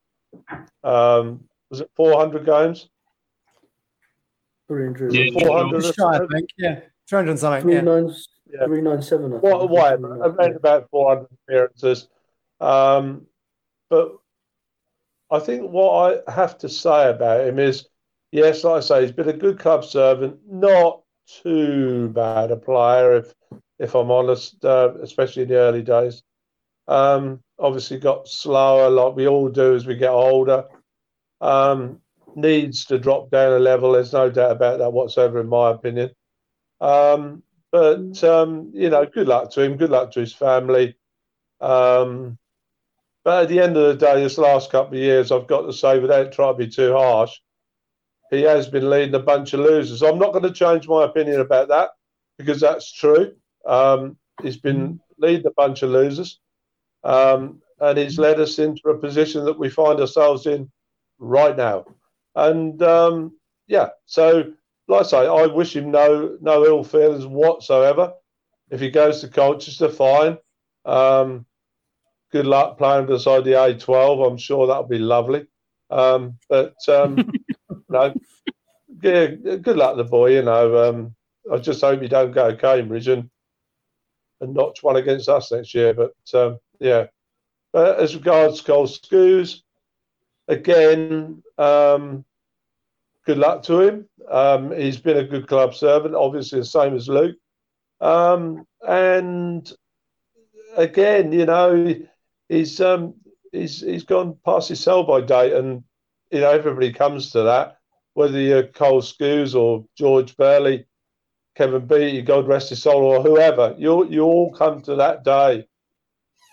Um, 0.83 1.43
was 1.69 1.81
it 1.81 1.89
400 1.95 2.45
games? 2.45 2.89
300. 4.67 5.13
Yeah, 5.13 5.31
400 5.33 5.83
or 5.83 5.93
shy, 5.93 6.03
I 6.15 6.27
think. 6.31 6.49
Yeah, 6.57 6.79
300 7.09 7.31
and 7.31 7.39
something. 7.39 7.63
Three 7.63 7.73
Yeah. 7.73 7.81
nine, 7.81 8.13
Yeah. 8.45 8.65
three 8.65 8.81
nine 8.81 9.01
seven. 9.01 9.33
I 9.33 9.39
think. 9.39 9.43
What, 9.43 9.69
whatever, 9.69 10.15
around 10.17 10.55
about 10.55 10.89
400 10.91 11.27
appearances. 11.47 12.07
Um, 12.59 13.25
but 13.89 14.17
I 15.31 15.39
think 15.39 15.71
what 15.71 16.23
I 16.27 16.31
have 16.31 16.57
to 16.59 16.69
say 16.69 17.09
about 17.09 17.47
him 17.47 17.57
is, 17.57 17.87
yes, 18.31 18.63
like 18.63 18.77
I 18.77 18.79
say, 18.81 19.01
he's 19.01 19.11
been 19.11 19.29
a 19.29 19.33
good 19.33 19.57
club 19.57 19.83
servant, 19.83 20.39
not 20.47 21.01
too 21.25 22.09
bad 22.09 22.51
a 22.51 22.57
player, 22.57 23.15
if 23.15 23.33
if 23.79 23.95
I'm 23.95 24.11
honest, 24.11 24.63
uh, 24.63 24.93
especially 25.01 25.41
in 25.43 25.49
the 25.49 25.55
early 25.55 25.81
days. 25.81 26.21
Um, 26.87 27.41
obviously 27.59 27.99
got 27.99 28.27
slower, 28.27 28.89
like 28.89 29.15
we 29.15 29.27
all 29.27 29.49
do 29.49 29.75
as 29.75 29.85
we 29.85 29.95
get 29.95 30.09
older. 30.09 30.65
Um, 31.39 31.99
needs 32.35 32.85
to 32.85 32.99
drop 32.99 33.29
down 33.29 33.53
a 33.53 33.59
level. 33.59 33.91
There's 33.91 34.13
no 34.13 34.29
doubt 34.29 34.51
about 34.51 34.79
that 34.79 34.93
whatsoever, 34.93 35.41
in 35.41 35.47
my 35.47 35.71
opinion. 35.71 36.11
Um, 36.79 37.43
but 37.71 38.23
um, 38.23 38.71
you 38.73 38.89
know, 38.89 39.05
good 39.05 39.27
luck 39.27 39.51
to 39.51 39.61
him. 39.61 39.77
Good 39.77 39.91
luck 39.91 40.11
to 40.11 40.19
his 40.19 40.33
family. 40.33 40.95
Um, 41.59 42.37
but 43.23 43.43
at 43.43 43.49
the 43.49 43.59
end 43.59 43.77
of 43.77 43.87
the 43.87 44.05
day, 44.05 44.21
this 44.21 44.37
last 44.37 44.71
couple 44.71 44.97
of 44.97 45.03
years, 45.03 45.31
I've 45.31 45.47
got 45.47 45.61
to 45.61 45.73
say, 45.73 45.99
without 45.99 46.31
trying 46.31 46.55
to 46.55 46.57
be 46.57 46.67
too 46.67 46.93
harsh, 46.93 47.37
he 48.31 48.41
has 48.41 48.67
been 48.67 48.89
leading 48.89 49.13
a 49.13 49.19
bunch 49.19 49.53
of 49.53 49.59
losers. 49.59 50.01
I'm 50.01 50.17
not 50.17 50.31
going 50.31 50.43
to 50.43 50.53
change 50.53 50.87
my 50.87 51.03
opinion 51.03 51.39
about 51.39 51.67
that 51.67 51.91
because 52.37 52.59
that's 52.59 52.91
true. 52.91 53.33
Um, 53.65 54.17
he's 54.41 54.57
been 54.57 54.99
leading 55.19 55.45
a 55.45 55.51
bunch 55.51 55.83
of 55.83 55.91
losers, 55.91 56.39
um, 57.03 57.61
and 57.79 57.97
he's 57.97 58.19
led 58.19 58.39
us 58.39 58.59
into 58.59 58.89
a 58.89 58.97
position 58.97 59.45
that 59.45 59.57
we 59.57 59.69
find 59.69 59.99
ourselves 59.99 60.45
in 60.45 60.69
right 61.19 61.57
now. 61.57 61.85
And 62.35 62.81
um, 62.83 63.37
yeah, 63.67 63.89
so 64.05 64.53
like 64.87 65.01
I 65.01 65.03
say, 65.03 65.27
I 65.27 65.45
wish 65.47 65.75
him 65.75 65.91
no 65.91 66.37
no 66.41 66.65
ill 66.65 66.83
feelings 66.83 67.25
whatsoever. 67.25 68.13
If 68.69 68.79
he 68.79 68.89
goes 68.89 69.21
to 69.21 69.27
Colchester, 69.27 69.89
fine. 69.89 70.37
Um, 70.85 71.45
good 72.31 72.45
luck 72.45 72.77
playing 72.77 73.07
beside 73.07 73.43
the 73.43 73.51
A12. 73.51 74.27
I'm 74.27 74.37
sure 74.37 74.67
that'll 74.67 74.83
be 74.83 74.99
lovely. 74.99 75.45
Um, 75.89 76.37
but 76.49 76.75
um, 76.87 77.31
no, 77.89 78.13
yeah, 79.01 79.27
good 79.27 79.77
luck 79.77 79.97
to 79.97 80.03
the 80.03 80.09
boy. 80.09 80.35
You 80.35 80.43
know, 80.43 80.89
um, 80.89 81.15
I 81.51 81.57
just 81.57 81.81
hope 81.81 82.01
he 82.01 82.07
don't 82.07 82.31
go 82.31 82.51
to 82.51 82.57
Cambridge 82.57 83.07
and 83.07 83.29
and 84.39 84.53
notch 84.53 84.81
one 84.81 84.95
against 84.95 85.29
us 85.29 85.51
next 85.51 85.73
year. 85.73 85.93
But 85.93 86.13
um, 86.33 86.57
yeah, 86.81 87.05
but 87.71 87.99
as 87.99 88.15
regards 88.15 88.59
Cole 88.59 88.87
Skuse, 88.87 89.61
again, 90.47 91.43
um, 91.59 92.25
good 93.25 93.37
luck 93.37 93.61
to 93.63 93.81
him. 93.81 94.09
Um, 94.29 94.71
he's 94.71 94.97
been 94.97 95.17
a 95.17 95.23
good 95.23 95.47
club 95.47 95.75
servant, 95.75 96.15
obviously 96.15 96.59
the 96.59 96.65
same 96.65 96.95
as 96.95 97.07
Luke. 97.07 97.37
Um, 98.01 98.65
and 98.85 99.71
again, 100.75 101.31
you 101.31 101.45
know, 101.45 101.95
he's 102.49 102.81
um, 102.81 103.13
he's 103.51 103.81
he's 103.81 104.03
gone 104.03 104.37
past 104.43 104.69
his 104.69 104.79
sell 104.79 105.03
by 105.03 105.21
date, 105.21 105.53
and 105.53 105.83
you 106.31 106.39
know 106.39 106.49
everybody 106.49 106.91
comes 106.91 107.29
to 107.31 107.43
that. 107.43 107.77
Whether 108.15 108.39
you're 108.39 108.63
Cole 108.63 109.03
Skuse 109.03 109.53
or 109.53 109.85
George 109.95 110.35
Burley, 110.35 110.87
Kevin 111.55 111.85
Beattie, 111.85 112.23
God 112.23 112.47
rest 112.47 112.69
his 112.71 112.81
soul, 112.81 113.03
or 113.03 113.21
whoever, 113.21 113.75
you 113.77 114.09
you 114.09 114.23
all 114.23 114.51
come 114.51 114.81
to 114.81 114.95
that 114.95 115.23
day 115.23 115.67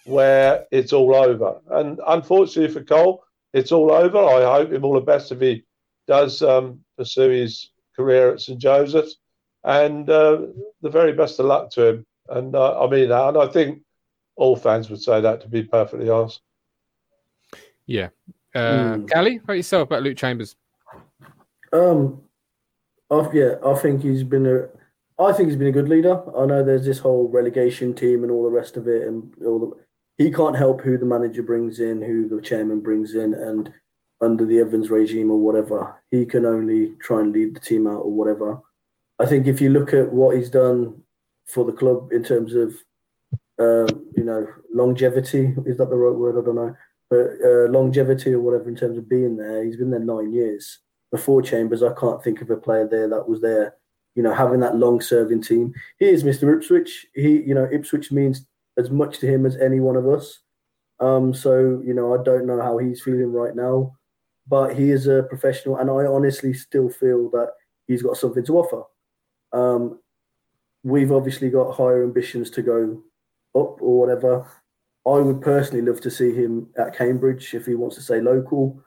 where 0.08 0.66
it's 0.70 0.92
all 0.92 1.14
over. 1.14 1.60
And 1.70 2.00
unfortunately 2.06 2.72
for 2.72 2.84
Cole, 2.84 3.24
it's 3.52 3.72
all 3.72 3.92
over. 3.92 4.18
I 4.18 4.58
hope 4.58 4.72
him 4.72 4.84
all 4.84 4.94
the 4.94 5.00
best 5.00 5.32
if 5.32 5.40
he 5.40 5.64
does 6.06 6.42
um, 6.42 6.80
pursue 6.96 7.30
his 7.30 7.70
career 7.94 8.32
at 8.32 8.40
St 8.40 8.58
Joseph's, 8.58 9.16
and 9.64 10.08
uh, 10.08 10.42
the 10.82 10.90
very 10.90 11.12
best 11.12 11.38
of 11.38 11.46
luck 11.46 11.70
to 11.72 11.86
him. 11.86 12.06
And 12.28 12.54
uh, 12.54 12.82
I 12.84 12.88
mean 12.88 13.08
that, 13.08 13.28
and 13.28 13.38
I 13.38 13.46
think 13.46 13.82
all 14.36 14.56
fans 14.56 14.88
would 14.90 15.02
say 15.02 15.20
that 15.20 15.40
to 15.42 15.48
be 15.48 15.62
perfectly 15.62 16.08
honest. 16.08 16.40
Yeah. 17.86 18.08
Uh, 18.54 18.96
Mm. 18.96 19.10
Callie, 19.10 19.34
what 19.36 19.44
about 19.44 19.52
yourself 19.54 19.88
about 19.88 20.02
Luke 20.02 20.16
Chambers? 20.16 20.56
Um, 21.72 22.22
I, 23.10 23.28
yeah, 23.32 23.54
I 23.64 23.74
think 23.74 24.02
he's 24.02 24.24
been 24.24 24.46
a. 24.46 24.68
I 25.22 25.32
think 25.32 25.48
he's 25.48 25.58
been 25.58 25.68
a 25.68 25.72
good 25.72 25.88
leader. 25.88 26.22
I 26.36 26.46
know 26.46 26.62
there's 26.62 26.84
this 26.84 26.98
whole 26.98 27.28
relegation 27.28 27.92
team 27.94 28.22
and 28.22 28.30
all 28.30 28.44
the 28.44 28.50
rest 28.50 28.76
of 28.76 28.86
it, 28.88 29.06
and 29.06 29.32
all 29.44 29.58
the. 29.58 29.87
He 30.18 30.30
can't 30.30 30.56
help 30.56 30.82
who 30.82 30.98
the 30.98 31.06
manager 31.06 31.42
brings 31.42 31.80
in, 31.80 32.02
who 32.02 32.28
the 32.28 32.42
chairman 32.42 32.80
brings 32.80 33.14
in, 33.14 33.34
and 33.34 33.72
under 34.20 34.44
the 34.44 34.58
Evans 34.58 34.90
regime 34.90 35.30
or 35.30 35.38
whatever, 35.38 36.02
he 36.10 36.26
can 36.26 36.44
only 36.44 36.94
try 37.00 37.20
and 37.20 37.32
lead 37.32 37.54
the 37.54 37.60
team 37.60 37.86
out 37.86 38.00
or 38.00 38.10
whatever. 38.10 38.60
I 39.20 39.26
think 39.26 39.46
if 39.46 39.60
you 39.60 39.70
look 39.70 39.94
at 39.94 40.12
what 40.12 40.36
he's 40.36 40.50
done 40.50 41.02
for 41.46 41.64
the 41.64 41.72
club 41.72 42.12
in 42.12 42.24
terms 42.24 42.54
of, 42.54 42.74
um, 43.60 44.06
you 44.16 44.24
know, 44.24 44.46
longevity, 44.74 45.54
is 45.66 45.76
that 45.78 45.88
the 45.88 45.96
right 45.96 46.14
word? 46.14 46.36
I 46.36 46.44
don't 46.44 46.56
know, 46.56 46.76
but 47.08 47.28
uh, 47.44 47.70
longevity 47.70 48.32
or 48.32 48.40
whatever 48.40 48.68
in 48.68 48.76
terms 48.76 48.98
of 48.98 49.08
being 49.08 49.36
there, 49.36 49.64
he's 49.64 49.76
been 49.76 49.90
there 49.90 50.00
nine 50.00 50.32
years 50.32 50.80
before 51.10 51.42
Chambers, 51.42 51.82
I 51.82 51.92
can't 51.94 52.22
think 52.22 52.42
of 52.42 52.50
a 52.50 52.56
player 52.56 52.86
there 52.86 53.08
that 53.08 53.28
was 53.28 53.40
there, 53.40 53.74
you 54.14 54.22
know, 54.22 54.34
having 54.34 54.60
that 54.60 54.76
long 54.76 55.00
serving 55.00 55.42
team. 55.42 55.72
He 55.98 56.06
is 56.06 56.24
Mr. 56.24 56.54
Ipswich. 56.54 57.06
He, 57.14 57.42
you 57.42 57.54
know, 57.54 57.68
Ipswich 57.72 58.12
means 58.12 58.46
as 58.78 58.90
much 58.90 59.18
to 59.18 59.26
him 59.26 59.44
as 59.44 59.56
any 59.56 59.80
one 59.80 59.96
of 59.96 60.08
us. 60.08 60.38
Um, 61.00 61.34
so, 61.34 61.82
you 61.84 61.94
know, 61.94 62.18
I 62.18 62.22
don't 62.22 62.46
know 62.46 62.60
how 62.62 62.78
he's 62.78 63.02
feeling 63.02 63.32
right 63.32 63.54
now, 63.54 63.96
but 64.46 64.74
he 64.74 64.90
is 64.90 65.06
a 65.06 65.24
professional. 65.24 65.76
And 65.76 65.90
I 65.90 66.06
honestly 66.06 66.54
still 66.54 66.88
feel 66.88 67.28
that 67.30 67.52
he's 67.86 68.02
got 68.02 68.16
something 68.16 68.44
to 68.46 68.58
offer. 68.58 68.82
Um, 69.52 70.00
we've 70.82 71.12
obviously 71.12 71.50
got 71.50 71.74
higher 71.74 72.02
ambitions 72.02 72.50
to 72.50 72.62
go 72.62 73.02
up 73.54 73.82
or 73.82 73.98
whatever. 73.98 74.46
I 75.06 75.18
would 75.18 75.40
personally 75.40 75.82
love 75.82 76.00
to 76.02 76.10
see 76.10 76.34
him 76.34 76.68
at 76.76 76.96
Cambridge 76.96 77.54
if 77.54 77.66
he 77.66 77.74
wants 77.74 77.96
to 77.96 78.02
stay 78.02 78.20
local, 78.20 78.82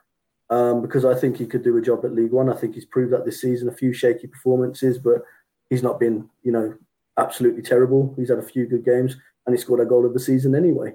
um, 0.50 0.80
because 0.80 1.04
I 1.04 1.14
think 1.14 1.36
he 1.36 1.46
could 1.46 1.64
do 1.64 1.76
a 1.76 1.82
job 1.82 2.04
at 2.04 2.14
League 2.14 2.32
One. 2.32 2.48
I 2.48 2.56
think 2.56 2.74
he's 2.74 2.84
proved 2.84 3.12
that 3.12 3.24
this 3.24 3.40
season. 3.40 3.68
A 3.68 3.72
few 3.72 3.92
shaky 3.92 4.28
performances, 4.28 4.98
but 4.98 5.22
he's 5.68 5.82
not 5.82 5.98
been, 5.98 6.28
you 6.42 6.52
know, 6.52 6.74
absolutely 7.18 7.62
terrible. 7.62 8.14
He's 8.16 8.28
had 8.28 8.38
a 8.38 8.42
few 8.42 8.66
good 8.66 8.84
games, 8.84 9.16
and 9.46 9.54
he 9.54 9.60
scored 9.60 9.80
a 9.80 9.86
goal 9.86 10.06
of 10.06 10.14
the 10.14 10.20
season 10.20 10.54
anyway. 10.54 10.94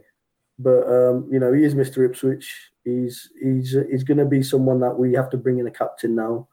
But 0.60 0.88
um, 0.88 1.28
you 1.32 1.40
know, 1.40 1.54
he 1.54 1.64
is 1.64 1.76
Mr. 1.76 2.06
Ipswich. 2.06 2.72
He's 2.84 3.30
he's 3.42 3.76
he's 3.92 4.04
going 4.04 4.18
to 4.18 4.26
be 4.26 4.42
someone 4.42 4.80
that 4.80 4.98
we 4.98 5.14
have 5.14 5.30
to 5.32 5.38
bring 5.38 5.60
in 5.60 5.68
a 5.68 5.72
captain 5.72 6.16
now. 6.16 6.48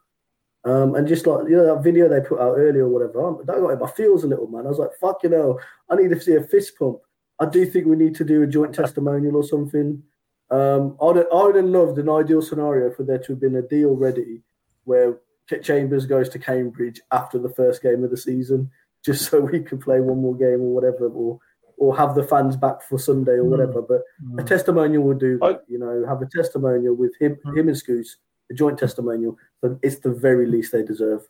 Um, 0.65 0.95
and 0.95 1.07
just 1.07 1.27
like 1.27 1.49
you 1.49 1.57
know 1.57 1.75
that 1.75 1.83
video 1.83 2.09
they 2.09 2.21
put 2.21 2.41
out 2.41 2.57
earlier 2.57 2.85
or 2.85 2.89
whatever, 2.89 3.45
that 3.45 3.61
got 3.61 3.71
in 3.71 3.79
my 3.79 3.91
feels 3.91 4.25
a 4.25 4.27
little 4.27 4.49
man. 4.49 4.67
I 4.67 4.71
was 4.71 4.79
like, 4.79 4.95
"Fuck 5.01 5.23
you 5.23 5.31
know, 5.31 5.59
I 5.91 5.97
need 5.97 6.11
to 6.11 6.21
see 6.21 6.35
a 6.35 6.43
fist 6.43 6.79
pump." 6.79 6.99
I 7.41 7.47
do 7.47 7.67
think 7.67 7.87
we 7.87 7.97
need 7.97 8.15
to 8.17 8.25
do 8.25 8.43
a 8.43 8.47
joint 8.47 8.75
testimonial 8.75 9.37
or 9.37 9.45
something. 9.45 10.03
Um, 10.51 10.97
I'd 11.03 11.27
I 11.33 11.45
would 11.45 11.57
have 11.57 11.65
loved 11.65 11.99
an 11.99 12.09
ideal 12.09 12.43
scenario 12.43 12.93
for 12.93 13.03
there 13.03 13.19
to 13.19 13.33
have 13.33 13.41
been 13.41 13.57
a 13.57 13.63
deal 13.63 13.95
ready 13.97 14.43
where 14.85 15.19
Chambers 15.63 16.07
goes 16.07 16.29
to 16.31 16.39
Cambridge 16.39 17.01
after 17.11 17.39
the 17.39 17.49
first 17.51 17.83
game 17.83 18.05
of 18.05 18.11
the 18.11 18.17
season, 18.17 18.71
just 19.05 19.25
so 19.31 19.41
we 19.41 19.61
can 19.61 19.79
play 19.79 20.01
one 20.01 20.21
more 20.21 20.37
game 20.37 20.61
or 20.61 20.75
whatever, 20.75 21.09
or 21.09 21.39
or 21.85 21.97
have 21.97 22.15
the 22.15 22.25
fans 22.25 22.57
back 22.57 22.83
for 22.83 22.99
Sunday 22.99 23.33
or 23.33 23.45
hmm. 23.45 23.51
whatever. 23.51 23.83
But 23.83 24.03
a 24.39 24.43
hmm. 24.43 24.47
testimonial 24.47 25.03
would 25.05 25.21
do 25.21 25.39
that, 25.39 25.65
you 25.69 25.79
know, 25.79 26.05
have 26.09 26.23
a 26.23 26.27
testimonial 26.27 26.95
with 26.95 27.13
him, 27.21 27.37
hmm. 27.45 27.59
him 27.59 27.69
and 27.69 27.77
Skuse, 27.77 28.17
a 28.51 28.55
joint 28.55 28.79
testimonial. 28.79 29.37
But 29.61 29.73
it's 29.83 29.99
the 29.99 30.13
very 30.13 30.47
least 30.47 30.73
they 30.73 30.83
deserve. 30.83 31.29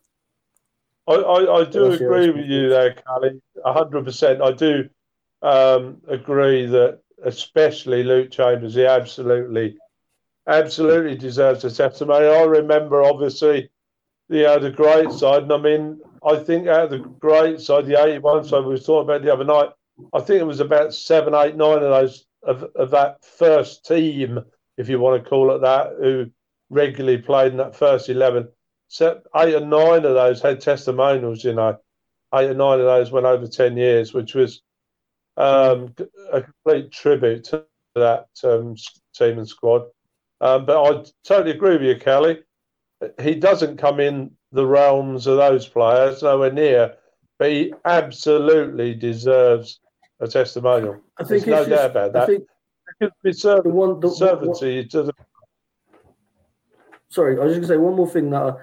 I, 1.07 1.15
I, 1.15 1.61
I 1.61 1.65
do 1.65 1.91
That's 1.91 2.01
agree 2.01 2.31
with 2.31 2.47
you 2.47 2.69
there, 2.71 2.95
Callie. 2.95 3.41
hundred 3.65 4.05
percent. 4.05 4.41
I 4.41 4.53
do 4.53 4.89
um, 5.43 6.01
agree 6.09 6.67
that 6.67 7.01
especially 7.25 8.03
Luke 8.05 8.31
Chambers, 8.31 8.75
he 8.75 8.87
absolutely, 8.87 9.77
absolutely 10.47 11.17
deserves 11.17 11.65
a 11.65 11.71
testimony. 11.71 12.27
I 12.27 12.43
remember 12.43 13.03
obviously 13.03 13.71
he 14.31 14.41
had 14.41 14.65
a 14.65 14.71
great 14.71 15.11
side, 15.11 15.43
and 15.43 15.53
I 15.53 15.59
mean, 15.59 16.01
I 16.25 16.37
think 16.37 16.69
out 16.69 16.85
of 16.85 16.91
the 16.91 16.99
great 16.99 17.61
side, 17.61 17.87
the 17.87 18.03
eighty-one 18.03 18.45
side 18.45 18.61
we 18.61 18.75
were 18.75 18.79
talking 18.79 19.11
about 19.11 19.23
the 19.23 19.33
other 19.33 19.45
night, 19.45 19.71
I 20.13 20.21
think 20.21 20.41
it 20.41 20.47
was 20.47 20.61
about 20.61 20.95
seven, 20.95 21.35
eight, 21.35 21.57
nine 21.57 21.77
of 21.77 21.83
those 21.83 22.27
of, 22.43 22.65
of 22.75 22.91
that 22.91 23.25
first 23.25 23.87
team, 23.87 24.41
if 24.77 24.89
you 24.89 24.99
want 24.99 25.23
to 25.23 25.29
call 25.29 25.53
it 25.53 25.61
that, 25.61 25.93
who 26.01 26.31
regularly 26.71 27.19
played 27.19 27.53
in 27.53 27.59
that 27.59 27.77
first 27.77 28.09
eleven. 28.09 28.49
So 28.89 29.21
eight 29.37 29.55
or 29.55 29.61
nine 29.61 30.05
of 30.05 30.15
those 30.15 30.43
had 30.43 30.61
testimonials, 30.61 31.45
you 31.45 31.55
know. 31.55 31.79
Eight 32.35 32.51
or 32.51 32.55
nine 32.55 32.81
of 32.81 32.87
those 32.87 33.13
went 33.13 33.27
over 33.27 33.47
ten 33.47 33.77
years, 33.77 34.13
which 34.13 34.35
was 34.35 34.63
um, 35.37 35.95
a 36.33 36.43
complete 36.43 36.91
tribute 36.91 37.45
to 37.45 37.65
that 37.95 38.27
um, 38.43 38.75
team 39.15 39.39
and 39.39 39.49
squad. 39.49 39.83
Um, 40.41 40.67
but 40.67 40.83
I 40.83 41.05
totally 41.25 41.53
agree 41.53 41.73
with 41.73 41.83
you, 41.83 41.97
Kelly. 41.97 42.43
He 43.21 43.35
doesn't 43.37 43.79
come 43.79 44.01
in 44.01 44.33
the 44.51 44.67
realms 44.67 45.27
of 45.27 45.37
those 45.37 45.67
players, 45.67 46.23
nowhere 46.23 46.53
near, 46.53 46.97
but 47.39 47.51
he 47.51 47.73
absolutely 47.85 48.95
deserves 48.95 49.81
a 50.25 50.29
testimonial. 50.29 50.97
I 51.19 51.25
think 51.25 51.45
There's 51.45 51.47
no 51.47 51.57
just- 51.65 51.71
doubt 51.71 51.91
about 51.91 52.17
I 52.17 52.19
that. 52.21 52.27
think 52.29 52.45
Because 52.99 53.15
it's 53.25 53.43
serv- 53.43 53.65
the 53.65 53.71
one, 53.71 54.01
the, 54.01 54.09
servancy 54.09 54.89
to 54.91 55.03
the 55.05 55.13
sorry, 57.09 57.39
I 57.39 57.45
was 57.45 57.55
just 57.57 57.69
gonna 57.69 57.79
say 57.79 57.83
one 57.85 57.95
more 57.97 58.09
thing 58.09 58.31
that 58.31 58.57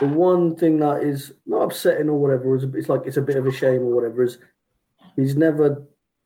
the 0.00 0.06
one 0.06 0.56
thing 0.56 0.78
that 0.78 1.02
is 1.02 1.32
not 1.46 1.62
upsetting 1.62 2.08
or 2.08 2.18
whatever 2.18 2.56
is 2.56 2.64
it's 2.74 2.88
like 2.88 3.02
it's 3.04 3.16
a 3.16 3.22
bit 3.22 3.36
of 3.36 3.46
a 3.46 3.52
shame 3.52 3.82
or 3.82 3.92
whatever 3.94 4.22
is 4.22 4.38
he's 5.16 5.36
never. 5.36 5.82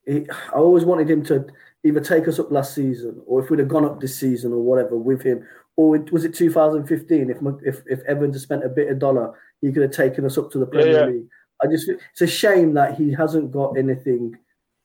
He, 0.07 0.27
I 0.53 0.57
always 0.57 0.85
wanted 0.85 1.09
him 1.11 1.25
to 1.25 1.47
either 1.83 2.01
take 2.01 2.29
us 2.29 2.39
up 2.39 2.51
last 2.51 2.75
season 2.75 3.23
or 3.27 3.43
if 3.43 3.49
we'd 3.51 3.59
have 3.59 3.69
gone 3.69 3.85
up 3.87 4.01
this 4.01 4.19
season 4.19 4.53
or 4.53 4.59
whatever 4.63 4.97
with 4.99 5.23
him. 5.23 5.47
Or 5.77 5.97
it, 5.97 6.13
was 6.13 6.25
it 6.25 6.35
2015? 6.35 7.31
If 7.31 7.39
if 7.65 7.83
if 7.87 8.01
Evans 8.05 8.35
had 8.37 8.43
spent 8.43 8.65
a 8.65 8.69
bit 8.69 8.91
of 8.91 8.99
dollar, 8.99 9.35
he 9.61 9.73
could 9.73 9.83
have 9.83 9.91
taken 9.93 10.25
us 10.25 10.37
up 10.39 10.51
to 10.53 10.59
the 10.59 10.67
Yeah, 10.67 10.71
Premier 10.73 10.93
yeah. 11.01 11.07
League. 11.07 11.27
I 11.63 11.67
just 11.69 11.89
it's 11.89 12.21
a 12.21 12.27
shame 12.27 12.75
that 12.75 12.95
he 12.97 13.13
hasn't 13.13 13.51
got 13.51 13.79
anything 13.79 14.37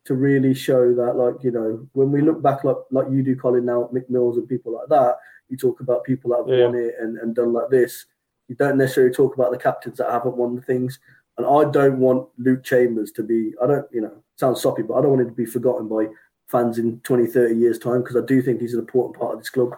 to 0.06 0.14
really 0.16 0.54
show 0.54 0.94
that, 0.96 1.14
like 1.16 1.44
you 1.44 1.52
know, 1.52 1.88
when 1.94 2.12
we 2.12 2.22
look 2.22 2.42
back, 2.42 2.64
like 2.64 2.78
like 2.92 3.08
you 3.12 3.22
do, 3.24 3.36
Colin, 3.36 3.66
now 3.66 3.84
at 3.86 3.92
Mick 3.92 4.10
Mills 4.10 4.38
and 4.38 4.48
people 4.48 4.74
like 4.74 4.88
that, 4.90 5.18
you 5.50 5.58
talk 5.58 5.80
about 5.82 6.04
people 6.04 6.32
that 6.32 6.38
have 6.38 6.48
Yeah. 6.48 6.66
won 6.66 6.76
it 6.76 6.96
and, 7.00 7.18
and 7.18 7.36
done 7.36 7.54
like 7.54 7.70
this. 7.70 8.06
You 8.48 8.56
don't 8.56 8.78
necessarily 8.78 9.14
talk 9.14 9.36
about 9.36 9.52
the 9.52 9.58
captains 9.58 9.98
that 9.98 10.10
haven't 10.12 10.38
won 10.38 10.56
the 10.56 10.62
things. 10.62 11.00
And 11.38 11.46
I 11.46 11.70
don't 11.72 12.00
want 12.00 12.28
Luke 12.38 12.64
Chambers 12.64 13.12
to 13.14 13.24
be, 13.24 13.54
I 13.64 13.68
don't, 13.68 13.86
you 13.92 14.02
know, 14.02 14.22
sounds 14.36 14.62
soppy, 14.62 14.82
but 14.82 14.96
I 14.96 15.02
don't 15.02 15.12
want 15.12 15.22
him 15.22 15.30
to 15.30 15.34
be 15.36 15.46
forgotten 15.46 15.88
by 15.88 16.08
fans 16.48 16.80
in 16.80 17.00
20, 17.02 17.28
30 17.28 17.56
years' 17.56 17.80
time 17.80 18.02
because 18.02 18.18
I 18.18 18.26
do 18.26 18.42
think 18.42 18.60
he's 18.60 18.74
an 18.74 18.80
important 18.80 19.18
part 19.18 19.34
of 19.34 19.40
this 19.40 19.50
club. 19.50 19.74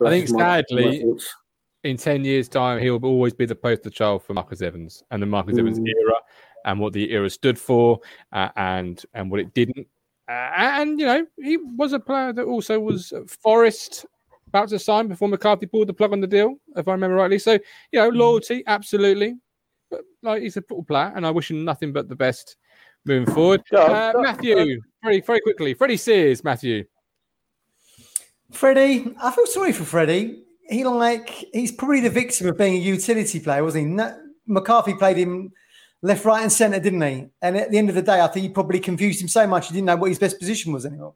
I 0.00 0.08
think 0.10 0.24
That's 0.28 0.32
my- 0.32 0.38
my 0.38 0.56
sadly. 0.62 1.00
In 1.84 1.96
10 1.96 2.24
years' 2.24 2.48
time, 2.48 2.80
he'll 2.80 2.96
always 3.04 3.32
be 3.34 3.46
the 3.46 3.54
poster 3.54 3.90
child 3.90 4.22
for 4.24 4.32
Marcus 4.34 4.62
Evans 4.62 5.02
and 5.10 5.22
the 5.22 5.26
Marcus 5.26 5.58
Evans 5.58 5.78
Mm. 5.78 5.88
era 5.88 6.14
and 6.64 6.80
what 6.80 6.92
the 6.94 7.10
era 7.12 7.28
stood 7.30 7.58
for 7.58 8.00
uh, 8.32 8.48
and 8.56 9.04
and 9.14 9.30
what 9.30 9.40
it 9.40 9.52
didn't. 9.54 9.86
Uh, 10.26 10.50
and, 10.56 10.98
you 10.98 11.04
know, 11.04 11.26
he 11.42 11.58
was 11.58 11.92
a 11.92 12.00
player 12.00 12.32
that 12.32 12.44
also 12.46 12.80
was 12.80 13.12
Forest 13.42 14.06
about 14.48 14.68
to 14.70 14.78
sign 14.78 15.06
before 15.08 15.28
McCarthy 15.28 15.66
pulled 15.66 15.86
the 15.88 15.92
plug 15.92 16.12
on 16.12 16.20
the 16.20 16.26
deal, 16.26 16.54
if 16.76 16.88
I 16.88 16.92
remember 16.92 17.16
rightly. 17.16 17.38
So, 17.38 17.52
you 17.92 18.00
know, 18.00 18.08
loyalty, 18.08 18.62
absolutely. 18.66 19.34
But, 19.90 20.00
like, 20.22 20.40
he's 20.42 20.56
a 20.56 20.62
football 20.62 20.84
player, 20.84 21.12
and 21.14 21.26
I 21.26 21.30
wish 21.30 21.50
him 21.50 21.64
nothing 21.64 21.92
but 21.92 22.08
the 22.08 22.16
best 22.16 22.56
moving 23.04 23.32
forward. 23.34 23.62
Yeah, 23.70 23.80
Uh, 23.80 24.12
that- 24.12 24.22
Matthew, 24.22 24.80
very, 25.02 25.20
very 25.20 25.40
quickly. 25.40 25.74
Freddie 25.74 25.98
Sears, 25.98 26.42
Matthew. 26.42 26.84
Freddie, 28.50 29.14
I 29.22 29.30
feel 29.30 29.46
sorry 29.46 29.72
for 29.72 29.84
Freddie. 29.84 30.43
He 30.68 30.84
like 30.84 31.28
he's 31.52 31.72
probably 31.72 32.00
the 32.00 32.10
victim 32.10 32.48
of 32.48 32.56
being 32.56 32.74
a 32.74 32.78
utility 32.78 33.40
player, 33.40 33.62
wasn't 33.62 33.86
he? 33.86 33.90
No, 33.90 34.18
McCarthy 34.46 34.94
played 34.94 35.16
him 35.16 35.52
left, 36.02 36.24
right, 36.24 36.42
and 36.42 36.52
centre, 36.52 36.80
didn't 36.80 37.02
he? 37.02 37.28
And 37.42 37.56
at 37.56 37.70
the 37.70 37.78
end 37.78 37.88
of 37.88 37.94
the 37.94 38.02
day, 38.02 38.20
I 38.20 38.26
think 38.28 38.44
he 38.44 38.48
probably 38.48 38.80
confused 38.80 39.20
him 39.20 39.28
so 39.28 39.46
much 39.46 39.68
he 39.68 39.74
didn't 39.74 39.86
know 39.86 39.96
what 39.96 40.10
his 40.10 40.18
best 40.18 40.38
position 40.38 40.72
was 40.72 40.86
anymore. 40.86 41.14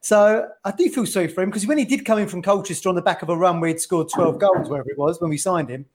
So 0.00 0.48
I 0.64 0.70
do 0.70 0.88
feel 0.90 1.06
sorry 1.06 1.28
for 1.28 1.42
him 1.42 1.50
because 1.50 1.66
when 1.66 1.78
he 1.78 1.84
did 1.84 2.04
come 2.04 2.18
in 2.18 2.28
from 2.28 2.42
Colchester 2.42 2.88
on 2.88 2.94
the 2.94 3.02
back 3.02 3.22
of 3.22 3.28
a 3.28 3.36
run 3.36 3.60
where 3.60 3.68
he'd 3.68 3.80
scored 3.80 4.08
12 4.08 4.38
goals, 4.38 4.68
wherever 4.68 4.88
it 4.88 4.98
was, 4.98 5.20
when 5.20 5.30
we 5.30 5.38
signed 5.38 5.70
him, 5.70 5.86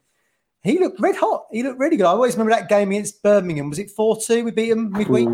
he 0.61 0.79
looked 0.79 0.99
red 0.99 1.15
hot. 1.15 1.47
He 1.51 1.63
looked 1.63 1.79
really 1.79 1.97
good. 1.97 2.05
I 2.05 2.11
always 2.11 2.35
remember 2.35 2.51
that 2.51 2.69
game 2.69 2.91
against 2.91 3.21
Birmingham. 3.21 3.69
Was 3.69 3.79
it 3.79 3.91
4 3.91 4.19
2? 4.21 4.45
We 4.45 4.51
beat 4.51 4.69
them 4.69 4.91
midweek. 4.91 5.29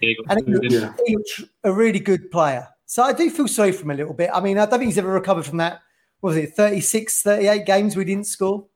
Yeah, 0.00 0.14
And 0.28 0.40
he 0.44 0.52
looked, 0.52 0.68
didn't 0.68 1.00
he 1.06 1.16
looked 1.16 1.42
a 1.64 1.72
really 1.72 2.00
good 2.00 2.30
player. 2.30 2.66
So 2.86 3.02
I 3.02 3.12
do 3.12 3.30
feel 3.30 3.48
sorry 3.48 3.72
for 3.72 3.82
him 3.82 3.90
a 3.90 3.94
little 3.94 4.14
bit. 4.14 4.30
I 4.32 4.40
mean, 4.40 4.58
I 4.58 4.66
don't 4.66 4.78
think 4.78 4.88
he's 4.88 4.98
ever 4.98 5.12
recovered 5.12 5.46
from 5.46 5.58
that. 5.58 5.80
What 6.22 6.36
was 6.36 6.36
it, 6.36 6.54
36, 6.54 7.22
38 7.22 7.66
games 7.66 7.96
we 7.96 8.04
didn't 8.04 8.28
score? 8.28 8.66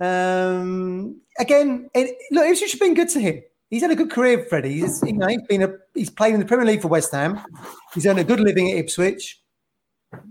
Um, 0.00 1.20
again, 1.38 1.88
it, 1.94 2.18
look, 2.32 2.46
it 2.46 2.58
should 2.58 2.72
have 2.72 2.80
been 2.80 2.94
good 2.94 3.08
to 3.10 3.20
him. 3.20 3.42
He's 3.70 3.82
had 3.82 3.92
a 3.92 3.94
good 3.94 4.10
career, 4.10 4.44
Freddie. 4.44 4.80
He's, 4.80 5.00
you 5.06 5.12
know, 5.12 5.28
he's 5.28 5.46
been 5.48 5.62
a, 5.62 5.74
he's 5.94 6.10
played 6.10 6.34
in 6.34 6.40
the 6.40 6.46
Premier 6.46 6.66
League 6.66 6.82
for 6.82 6.88
West 6.88 7.12
Ham. 7.12 7.38
He's 7.94 8.06
earned 8.06 8.18
a 8.18 8.24
good 8.24 8.40
living 8.40 8.72
at 8.72 8.78
Ipswich. 8.78 9.40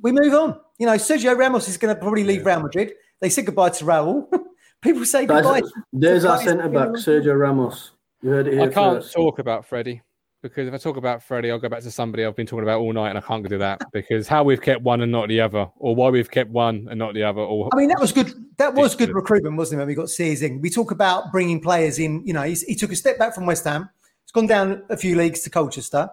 We 0.02 0.12
move 0.12 0.34
on. 0.34 0.60
You 0.78 0.88
know, 0.88 0.96
Sergio 0.96 1.34
Ramos 1.38 1.70
is 1.70 1.78
going 1.78 1.96
to 1.96 2.02
probably 2.02 2.26
leave 2.26 2.46
Real 2.46 2.60
Madrid. 2.60 2.92
They 3.22 3.30
said 3.30 3.46
goodbye 3.46 3.70
to 3.70 3.86
Raul. 3.86 4.28
People 4.82 5.06
say 5.06 5.28
goodbye. 5.28 5.62
There's 5.94 6.24
to 6.24 6.32
our 6.32 6.42
centre 6.42 6.68
back, 6.68 6.90
Sergio 6.90 7.40
Ramos. 7.40 7.92
You 8.22 8.32
heard 8.32 8.48
it 8.48 8.54
here 8.56 8.64
I 8.64 8.68
can't 8.68 8.98
first. 8.98 9.14
talk 9.14 9.40
about 9.40 9.66
Freddie 9.66 10.02
because 10.42 10.68
if 10.68 10.74
I 10.74 10.78
talk 10.78 10.98
about 10.98 11.24
Freddie, 11.24 11.52
I'll 11.52 11.60
go 11.60 11.70
back 11.70 11.82
to 11.82 11.92
somebody 11.92 12.24
I've 12.24 12.36
been 12.36 12.46
talking 12.46 12.64
about 12.64 12.80
all 12.80 12.94
night, 12.94 13.10
and 13.10 13.18
I 13.18 13.22
can't 13.22 13.48
do 13.48 13.58
that 13.58 13.82
because 13.92 14.28
how 14.28 14.44
we've 14.44 14.62
kept 14.62 14.82
one 14.82 15.02
and 15.02 15.12
not 15.12 15.28
the 15.28 15.42
other, 15.42 15.68
or 15.78 15.96
why 15.96 16.10
we've 16.10 16.30
kept 16.30 16.52
one 16.52 16.88
and 16.90 17.00
not 17.00 17.14
the 17.14 17.24
other, 17.24 17.42
or 17.42 17.70
I 17.74 17.78
mean, 17.78 17.90
that 17.90 18.00
was 18.00 18.12
good. 18.12 18.34
That 18.58 18.74
was 18.74 18.96
good 18.96 19.14
recruitment, 19.14 19.58
wasn't 19.58 19.80
it? 19.80 19.82
When 19.82 19.88
we 19.88 19.96
got 19.96 20.10
Sears 20.10 20.42
in, 20.42 20.62
we 20.62 20.70
talk 20.70 20.92
about 20.92 21.32
bringing 21.32 21.60
players 21.60 22.00
in. 22.00 22.26
You 22.26 22.34
know, 22.34 22.44
he's, 22.44 22.64
he 22.64 22.76
took 22.76 22.92
a 22.92 22.96
step 22.96 23.18
back 23.18 23.34
from 23.34 23.46
West 23.46 23.64
Ham. 23.66 23.90
He's 24.24 24.32
gone 24.32 24.48
down 24.48 24.84
a 24.90 24.98
few 24.98 25.16
leagues 25.16 25.42
to 25.42 25.50
Colchester. 25.50 26.10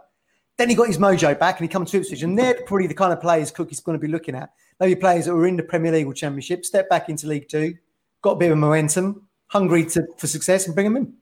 Then 0.57 0.69
he 0.69 0.75
got 0.75 0.87
his 0.87 0.99
mojo 0.99 1.39
back, 1.39 1.59
and 1.59 1.69
he 1.69 1.73
come 1.73 1.85
to 1.85 1.97
Ipswich, 1.99 2.23
and 2.23 2.39
they're 2.39 2.55
probably 2.67 2.87
the 2.87 2.95
kind 2.95 3.13
of 3.13 3.21
players 3.21 3.51
Cook 3.51 3.73
is 3.73 3.81
going 3.81 3.99
to 3.99 4.05
be 4.05 4.11
looking 4.11 4.35
at. 4.35 4.53
Maybe 4.81 4.95
players 4.95 5.27
that 5.27 5.35
were 5.35 5.47
in 5.47 5.57
the 5.57 5.63
Premier 5.63 5.93
League 5.93 6.07
or 6.07 6.15
Championship, 6.15 6.65
step 6.65 6.89
back 6.89 7.09
into 7.09 7.27
League 7.27 7.49
Two, 7.49 7.75
got 8.23 8.33
a 8.33 8.37
bit 8.37 8.53
of 8.53 8.59
momentum, 8.59 9.29
hungry 9.49 9.85
to, 9.87 10.07
for 10.17 10.27
success, 10.27 10.67
and 10.67 10.75
bring 10.75 10.93
them 10.93 10.97
in. 10.97 11.15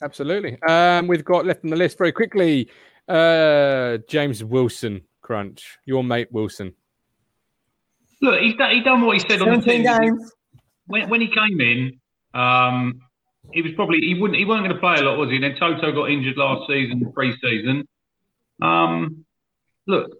Yeah, 0.00 0.04
absolutely. 0.04 0.58
Um, 0.62 1.06
we've 1.06 1.24
got 1.24 1.46
left 1.46 1.64
on 1.64 1.70
the 1.70 1.76
list 1.76 1.98
very 1.98 2.12
quickly. 2.12 2.68
Uh, 3.08 3.98
James 4.08 4.44
Wilson, 4.44 5.02
Crunch, 5.22 5.78
your 5.84 6.04
mate 6.04 6.28
Wilson. 6.30 6.74
Look, 8.20 8.40
he's 8.40 8.56
done, 8.56 8.70
he 8.72 8.82
done 8.82 9.02
what 9.02 9.14
he 9.14 9.20
said 9.20 9.40
on 9.40 9.48
the 9.48 9.62
17 9.62 9.84
tin. 9.84 10.00
games. 10.00 10.32
When, 10.86 11.08
when 11.08 11.20
he 11.20 11.28
came 11.28 11.60
in, 11.60 12.00
um, 12.34 13.00
he 13.52 13.62
was 13.62 13.72
probably 13.72 14.00
he 14.00 14.14
wouldn't 14.14 14.38
he 14.38 14.44
wasn't 14.44 14.66
going 14.66 14.74
to 14.74 14.80
play 14.80 14.96
a 14.96 15.02
lot, 15.02 15.18
was 15.18 15.30
he? 15.30 15.36
And 15.36 15.44
then 15.44 15.56
Toto 15.56 15.92
got 15.92 16.10
injured 16.10 16.36
last 16.36 16.68
season, 16.68 17.10
pre-season. 17.12 17.86
Um, 18.60 19.24
look, 19.86 20.10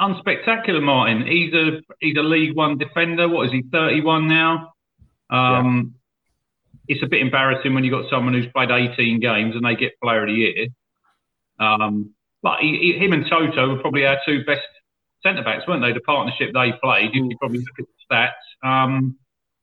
unspectacular, 0.00 0.82
Martin. 0.82 1.26
He's 1.26 1.52
a 1.54 1.80
he's 2.00 2.16
a 2.16 2.22
League 2.22 2.56
One 2.56 2.76
defender. 2.76 3.28
What 3.28 3.46
is 3.46 3.52
he? 3.52 3.62
Thirty-one 3.62 4.28
now. 4.28 4.72
Um, 5.30 5.94
it's 6.88 7.02
a 7.02 7.06
bit 7.06 7.20
embarrassing 7.20 7.74
when 7.74 7.84
you've 7.84 7.92
got 7.92 8.10
someone 8.10 8.34
who's 8.34 8.50
played 8.54 8.70
18 8.70 9.20
games 9.20 9.54
and 9.54 9.64
they 9.64 9.76
get 9.76 9.92
Player 10.02 10.22
of 10.22 10.28
the 10.28 10.34
Year. 10.34 10.66
Um, 11.60 12.14
but 12.42 12.60
he, 12.60 12.94
he, 12.98 13.04
him 13.04 13.12
and 13.12 13.26
Toto 13.28 13.68
were 13.68 13.80
probably 13.80 14.06
our 14.06 14.16
two 14.26 14.44
best 14.44 14.62
centre 15.22 15.42
backs, 15.42 15.64
weren't 15.68 15.82
they? 15.82 15.92
The 15.92 16.00
partnership 16.00 16.52
they 16.54 16.72
played, 16.82 17.10
you 17.14 17.28
could 17.28 17.38
probably 17.38 17.58
look 17.58 17.78
at 17.78 17.84
the 17.86 18.14
stats. 18.14 18.68
Um, 18.68 19.16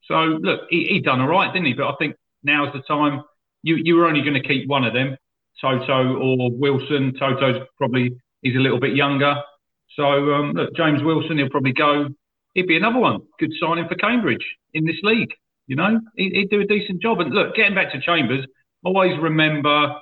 so 0.03 0.15
look, 0.15 0.61
he, 0.69 0.85
he 0.85 1.01
done 1.01 1.21
all 1.21 1.27
right, 1.27 1.51
didn't 1.51 1.67
he? 1.67 1.73
But 1.73 1.87
I 1.87 1.95
think 1.97 2.15
now's 2.43 2.73
the 2.73 2.81
time. 2.81 3.23
You 3.63 3.77
you 3.77 3.95
were 3.95 4.05
only 4.05 4.21
going 4.21 4.39
to 4.39 4.47
keep 4.47 4.69
one 4.69 4.83
of 4.83 4.93
them, 4.93 5.17
Toto 5.59 6.15
or 6.15 6.51
Wilson. 6.51 7.13
Toto's 7.17 7.65
probably 7.77 8.15
he's 8.41 8.55
a 8.55 8.59
little 8.59 8.79
bit 8.79 8.95
younger. 8.95 9.35
So 9.95 10.03
um, 10.03 10.51
look, 10.51 10.75
James 10.75 11.01
Wilson, 11.01 11.37
he'll 11.37 11.49
probably 11.49 11.73
go. 11.73 12.09
He'd 12.53 12.67
be 12.67 12.77
another 12.77 12.99
one. 12.99 13.21
Good 13.39 13.53
signing 13.59 13.87
for 13.87 13.95
Cambridge 13.95 14.45
in 14.73 14.85
this 14.85 14.97
league. 15.01 15.33
You 15.67 15.75
know, 15.75 15.99
he, 16.15 16.29
he'd 16.29 16.49
do 16.49 16.61
a 16.61 16.65
decent 16.65 17.01
job. 17.01 17.19
And 17.19 17.33
look, 17.33 17.55
getting 17.55 17.75
back 17.75 17.91
to 17.93 18.01
Chambers, 18.01 18.45
always 18.83 19.17
remember 19.19 19.95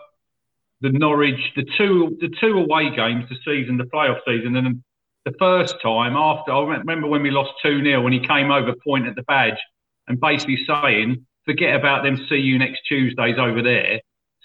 the 0.82 0.90
Norwich, 0.90 1.40
the 1.56 1.66
two 1.78 2.18
the 2.20 2.30
two 2.42 2.58
away 2.58 2.94
games, 2.94 3.26
the 3.30 3.38
season, 3.46 3.78
the 3.78 3.86
playoff 3.86 4.20
season, 4.28 4.56
and 4.56 4.84
the 5.26 5.34
first 5.40 5.76
time 5.82 6.16
after. 6.16 6.52
I 6.52 6.62
remember 6.64 7.08
when 7.08 7.24
we 7.24 7.32
lost 7.32 7.52
two 7.62 7.82
0 7.82 8.02
when 8.02 8.14
he 8.14 8.20
came 8.20 8.52
over, 8.52 8.74
point 8.86 9.08
at 9.08 9.16
the 9.16 9.24
badge, 9.24 9.60
and 10.08 10.20
basically 10.20 10.60
saying, 10.68 11.26
"Forget 11.46 11.76
about 11.76 12.04
them. 12.04 12.18
See 12.28 12.36
you 12.36 12.60
next 12.60 12.82
Tuesdays 12.88 13.40
over 13.40 13.62
there. 13.62 14.02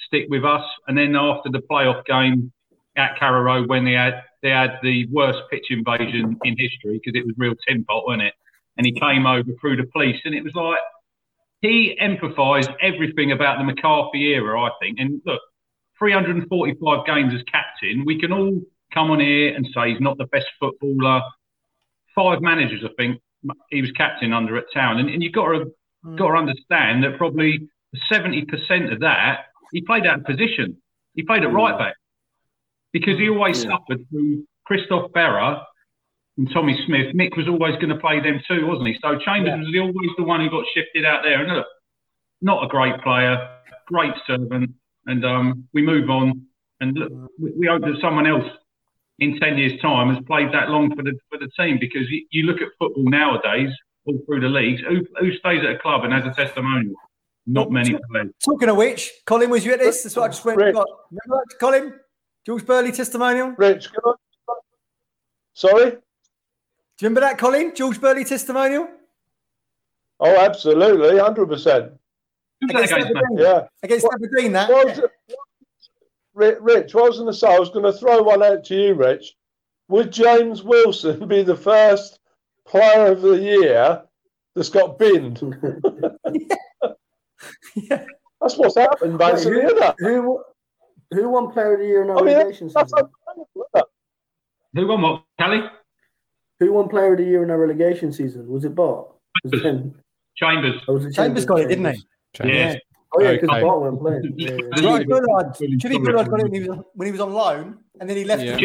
Stick 0.07 0.27
with 0.29 0.45
us." 0.45 0.65
And 0.87 0.97
then 0.97 1.17
after 1.17 1.51
the 1.51 1.63
playoff 1.69 2.05
game 2.07 2.53
at 2.97 3.19
Carrow 3.19 3.43
Road, 3.43 3.69
when 3.69 3.85
they 3.85 3.93
had 3.93 4.23
they 4.43 4.51
had 4.51 4.79
the 4.85 5.07
worst 5.11 5.41
pitch 5.51 5.67
invasion 5.71 6.39
in 6.45 6.57
history 6.57 7.01
because 7.05 7.19
it 7.19 7.27
was 7.27 7.35
real 7.37 7.55
tin 7.67 7.85
pot, 7.85 8.07
wasn't 8.07 8.23
it? 8.23 8.35
And 8.77 8.87
he 8.87 8.93
came 8.93 9.27
over 9.27 9.51
through 9.61 9.77
the 9.77 9.87
police, 9.93 10.21
and 10.25 10.37
it 10.37 10.45
was 10.45 10.55
like 10.55 10.79
he 11.61 11.99
empathised 12.01 12.73
everything 12.81 13.33
about 13.33 13.59
the 13.59 13.65
McCarthy 13.65 14.33
era, 14.35 14.61
I 14.61 14.71
think. 14.81 14.99
And 15.01 15.21
look, 15.27 15.41
345 15.99 17.07
games 17.07 17.35
as 17.35 17.43
captain, 17.51 18.05
we 18.05 18.21
can 18.21 18.33
all 18.33 18.61
come 18.93 19.11
on 19.11 19.21
here 19.21 19.55
and 19.55 19.67
say 19.75 19.91
he's 19.91 20.01
not 20.01 20.19
the 20.19 20.27
best 20.27 20.47
footballer. 20.61 21.21
Five 22.15 22.41
managers, 22.41 22.83
I 22.85 22.91
think, 22.97 23.21
he 23.71 23.81
was 23.81 23.93
captain 23.93 24.33
under 24.33 24.57
at 24.57 24.65
Town, 24.75 24.99
and, 24.99 25.09
and 25.09 25.23
you've 25.23 25.33
got 25.33 25.49
to 25.53 25.73
mm. 26.05 26.17
got 26.17 26.29
to 26.29 26.35
understand 26.35 27.05
that 27.05 27.17
probably 27.17 27.69
70% 28.11 28.93
of 28.93 29.01
that 29.01 29.47
he 29.73 29.83
played 29.83 30.07
out 30.07 30.21
of 30.21 30.25
position. 30.25 30.77
He 31.15 31.23
played 31.23 31.43
at 31.43 31.53
right 31.53 31.79
back 31.79 31.95
because 32.93 33.19
he 33.19 33.29
always 33.29 33.63
yeah. 33.63 33.71
suffered 33.71 34.07
through 34.11 34.45
Christophe 34.67 35.13
Berra 35.13 35.63
and 36.39 36.49
Tommy 36.53 36.79
Smith. 36.87 37.15
Mick 37.15 37.37
was 37.37 37.49
always 37.49 37.75
going 37.75 37.91
to 37.91 37.99
play 37.99 38.21
them 38.21 38.41
too, 38.49 38.67
wasn't 38.67 38.87
he? 38.87 38.97
So 39.03 39.19
Chambers 39.19 39.53
yeah. 39.53 39.83
was 39.83 39.93
always 39.93 40.11
the 40.17 40.23
one 40.23 40.41
who 40.41 40.49
got 40.49 40.65
shifted 40.73 41.05
out 41.05 41.23
there. 41.25 41.43
And 41.43 41.53
look, 41.53 41.67
not 42.41 42.65
a 42.65 42.69
great 42.69 43.01
player, 43.03 43.59
great 43.87 44.15
servant, 44.27 44.71
and 45.07 45.25
um, 45.25 45.69
we 45.75 45.83
move 45.83 46.09
on. 46.09 46.47
And 46.81 46.97
look, 46.97 47.13
we, 47.39 47.53
we 47.59 47.67
hope 47.67 47.83
that 47.83 47.99
someone 48.01 48.27
else 48.27 48.47
in 49.19 49.39
10 49.41 49.59
years' 49.59 49.81
time 49.83 50.15
has 50.15 50.25
played 50.27 50.53
that 50.53 50.71
long 50.71 50.95
for 50.95 51.03
the 51.03 51.13
for 51.29 51.39
the 51.39 51.51
team 51.59 51.79
because 51.81 52.09
you, 52.09 52.25
you 52.31 52.45
look 52.45 52.63
at 52.63 52.69
football 52.79 53.05
nowadays, 53.05 53.71
all 54.07 54.19
through 54.25 54.41
the 54.41 54.49
leagues, 54.49 54.81
who, 54.89 55.05
who 55.19 55.37
stays 55.37 55.61
at 55.65 55.71
a 55.75 55.79
club 55.79 56.05
and 56.05 56.13
has 56.13 56.25
a 56.25 56.33
testimonial? 56.33 56.95
Not 57.47 57.73
many 57.73 57.97
players. 58.11 58.29
Talking 58.45 58.69
of 58.69 58.77
which, 58.77 59.11
Colin, 59.27 59.51
was 59.51 59.65
you 59.65 59.73
at 59.73 59.81
this? 59.81 60.03
That's 60.03 60.15
what 60.15 60.25
I 60.25 60.29
just 60.29 60.45
went. 60.45 60.59
Got. 60.59 60.87
Remember 61.11 61.45
that, 61.49 61.59
Colin? 61.59 61.95
George 62.47 62.65
Burley 62.65 62.93
testimonial? 62.93 63.55
Rich, 63.57 63.89
I... 64.05 64.13
sorry? 65.55 65.97
Do 66.99 67.05
you 67.05 67.11
remember 67.11 67.21
that, 67.21 67.39
Colin? 67.39 67.73
George 67.77 68.01
Burley 68.01 68.25
testimonial? 68.25 68.89
Oh, 70.19 70.37
absolutely, 70.37 71.11
100%. 71.11 71.93
Against 72.69 72.93
Aberdeen. 72.93 73.39
Yeah. 73.39 73.69
Against 73.85 74.05
what, 74.05 74.15
Aberdeen, 74.17 74.53
that. 74.53 74.69
What 74.69 74.87
was, 74.87 75.01
Rich, 76.35 76.95
what 76.95 77.05
I 77.05 77.09
was 77.09 77.19
going 77.19 77.31
to 77.31 77.39
say, 77.39 77.55
I 77.55 77.59
was 77.59 77.71
going 77.71 77.85
to 77.85 77.93
throw 77.93 78.23
one 78.23 78.43
out 78.43 78.65
to 78.65 78.75
you, 78.75 78.95
Rich. 78.95 79.37
Would 79.89 80.11
James 80.11 80.65
Wilson 80.65 81.29
be 81.29 81.45
the 81.45 81.57
first 81.57 82.19
player 82.67 83.13
of 83.13 83.23
the 83.23 83.39
year 83.39 84.03
that's 84.57 84.69
got 84.69 84.99
binned? 84.99 85.41
yeah. 86.33 86.49
yeah. 87.77 88.05
That's 88.41 88.57
what's 88.57 88.77
happened, 88.77 89.19
basically. 89.19 89.67
Wait, 89.67 89.95
who, 89.99 90.05
who, 90.05 90.43
who, 91.13 91.29
won 91.29 91.53
player 91.53 91.75
of 91.75 91.81
the 91.81 91.87
year 91.87 92.03
in 92.03 92.11
our 92.11 92.19
I 92.19 92.23
mean, 92.23 92.37
relegation? 92.37 92.71
Who 94.75 94.87
won 94.87 95.03
what, 95.03 95.23
Kelly? 95.39 95.63
Who 96.61 96.73
won 96.73 96.89
player 96.89 97.13
of 97.13 97.19
the 97.19 97.25
year 97.25 97.43
in 97.43 97.51
our 97.51 97.59
relegation 97.59 98.13
season? 98.13 98.49
Was 98.49 98.65
it 98.65 98.75
Bart? 98.75 99.09
Was 99.45 99.53
it 99.53 99.85
Chambers. 100.37 100.81
Oh, 100.89 100.95
was 100.95 101.05
it 101.05 101.15
Chambers? 101.15 101.15
Chambers 101.15 101.45
got 101.45 101.61
it, 101.61 101.69
didn't 101.69 101.95
he? 101.95 102.03
Yeah. 102.45 102.77
Oh 103.15 103.23
yeah, 103.23 103.33
because 103.33 103.49
okay. 103.49 103.63
Bart 103.63 103.81
went 103.81 104.01
playing. 104.01 104.35
Yeah, 104.37 104.51
yeah. 104.51 104.77
Jimmy 104.77 105.05
Bullard, 105.05 105.57
Jimmy 105.79 105.99
Bullard 105.99 106.29
got 106.29 106.41
it 106.41 106.43
when 106.43 106.55
he, 106.55 106.69
was, 106.69 106.79
when 106.95 107.07
he 107.07 107.13
was 107.13 107.21
on 107.21 107.33
loan, 107.33 107.79
and 108.01 108.09
then 108.09 108.17
he 108.17 108.25
left. 108.25 108.43
Yeah. 108.43 108.57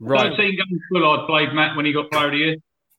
right. 0.00 0.32
I've 0.32 0.36
seen 0.36 0.58
Bullard 0.90 1.26
played 1.26 1.52
Matt 1.54 1.76
when 1.76 1.86
he 1.86 1.92
got 1.92 2.10
player 2.10 2.26
of 2.26 2.32
the 2.32 2.38
year. 2.38 2.56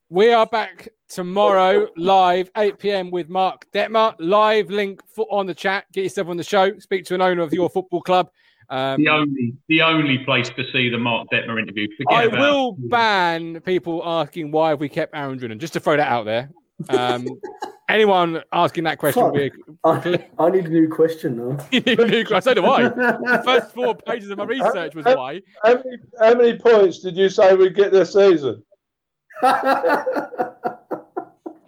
We 0.09 0.31
are 0.31 0.45
back 0.45 0.87
tomorrow 1.09 1.89
live 1.97 2.49
8 2.55 2.79
p.m. 2.79 3.11
with 3.11 3.27
Mark 3.27 3.69
Detter. 3.73 4.15
Live 4.19 4.69
link 4.69 5.01
for, 5.13 5.27
on 5.29 5.45
the 5.45 5.53
chat. 5.53 5.85
Get 5.91 6.05
yourself 6.05 6.29
on 6.29 6.37
the 6.37 6.43
show. 6.43 6.79
Speak 6.79 7.03
to 7.05 7.15
an 7.15 7.21
owner 7.21 7.41
of 7.41 7.53
your 7.53 7.69
football 7.69 8.01
club. 8.01 8.29
Um, 8.69 9.01
the 9.01 9.09
only 9.09 9.53
the 9.69 9.81
only 9.81 10.17
place 10.19 10.49
to 10.49 10.63
see 10.71 10.89
the 10.89 10.97
Mark 10.97 11.29
Detter 11.31 11.59
interview. 11.59 11.87
Forget 11.95 12.13
I 12.13 12.23
about 12.25 12.39
will 12.39 12.77
ban 12.77 13.61
people 13.61 14.01
asking 14.05 14.51
why 14.51 14.69
have 14.69 14.79
we 14.79 14.89
kept 14.89 15.15
Aaron 15.15 15.39
Drinan. 15.39 15.59
Just 15.59 15.73
to 15.73 15.79
throw 15.79 15.95
that 15.95 16.07
out 16.07 16.25
there. 16.25 16.49
Um, 16.89 17.27
anyone 17.89 18.41
asking 18.51 18.83
that 18.83 18.97
question 18.97 19.23
will 19.23 19.31
be. 19.31 19.51
I, 19.85 20.25
I, 20.39 20.49
need 20.49 20.65
a 20.65 20.69
new 20.69 20.89
question 20.89 21.37
though. 21.37 21.57
you 21.71 21.79
need 21.79 21.99
a 21.99 22.07
new 22.07 22.25
question. 22.25 22.55
So 22.55 22.61
do 22.61 22.65
I. 22.65 22.83
the 22.83 23.41
first 23.45 23.73
four 23.73 23.95
pages 23.95 24.29
of 24.29 24.37
my 24.37 24.43
research 24.43 24.95
was 24.95 25.05
how, 25.05 25.15
why. 25.15 25.41
How 25.63 25.75
many, 25.75 25.97
how 26.19 26.33
many 26.33 26.59
points 26.59 26.99
did 26.99 27.15
you 27.15 27.29
say 27.29 27.55
we'd 27.55 27.75
get 27.75 27.93
this 27.93 28.13
season? 28.13 28.63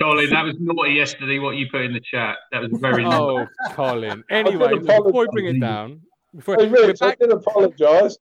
Colin, 0.02 0.30
that 0.30 0.44
was 0.44 0.56
naughty 0.60 0.94
yesterday. 0.94 1.40
What 1.40 1.56
you 1.56 1.68
put 1.70 1.82
in 1.82 1.94
the 1.94 2.00
chat, 2.00 2.38
that 2.52 2.62
was 2.62 2.72
very. 2.74 3.06
oh, 3.06 3.46
Colin. 3.72 4.24
Anyway, 4.30 4.78
before 4.80 5.12
we 5.12 5.28
bring 5.32 5.46
it 5.48 5.60
down, 5.60 6.02
before, 6.36 6.58
hey, 6.60 6.68
Rich, 6.68 7.00
back... 7.00 7.18
I 7.22 7.26
did 7.26 7.32
apologise. 7.32 8.18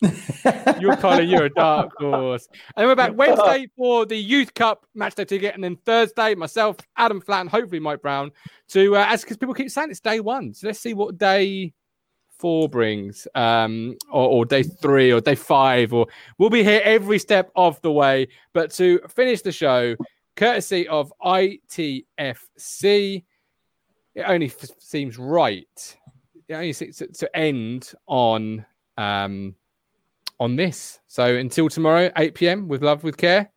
you're 0.80 0.96
Colin, 0.96 1.28
you're 1.28 1.44
a 1.44 1.50
dark 1.50 1.92
horse. 1.98 2.48
And 2.76 2.86
we're 2.86 2.94
back 2.94 3.12
Wednesday 3.16 3.68
for 3.76 4.04
the 4.04 4.16
Youth 4.16 4.52
Cup 4.54 4.86
match 4.94 5.14
day 5.14 5.24
ticket, 5.24 5.54
and 5.54 5.62
then 5.62 5.76
Thursday, 5.84 6.34
myself, 6.34 6.76
Adam 6.96 7.20
Flatt, 7.20 7.48
hopefully 7.48 7.80
Mike 7.80 8.02
Brown, 8.02 8.30
to 8.68 8.96
uh, 8.96 9.06
as 9.08 9.22
because 9.22 9.36
people 9.36 9.54
keep 9.54 9.70
saying 9.70 9.90
it's 9.90 10.00
day 10.00 10.20
one. 10.20 10.52
So 10.52 10.66
let's 10.66 10.80
see 10.80 10.94
what 10.94 11.16
day 11.18 11.72
four 12.38 12.68
brings, 12.68 13.26
um, 13.34 13.96
or, 14.10 14.28
or 14.28 14.44
day 14.44 14.62
three, 14.62 15.12
or 15.12 15.20
day 15.20 15.34
five, 15.34 15.92
or 15.92 16.06
we'll 16.38 16.50
be 16.50 16.64
here 16.64 16.82
every 16.84 17.18
step 17.18 17.50
of 17.56 17.80
the 17.82 17.92
way. 17.92 18.28
But 18.52 18.70
to 18.72 19.00
finish 19.08 19.42
the 19.42 19.52
show, 19.52 19.96
courtesy 20.36 20.88
of 20.88 21.12
ITFC, 21.22 22.04
it 24.14 24.22
only 24.22 24.46
f- 24.46 24.70
seems 24.78 25.18
right. 25.18 25.96
To, 26.48 27.06
to 27.06 27.36
end 27.36 27.92
on. 28.06 28.64
Um, 28.96 29.56
on 30.40 30.56
this. 30.56 31.00
So 31.06 31.36
until 31.36 31.68
tomorrow, 31.68 32.10
8 32.16 32.34
p.m. 32.34 32.68
with 32.68 32.82
love, 32.82 33.04
with 33.04 33.16
care. 33.16 33.50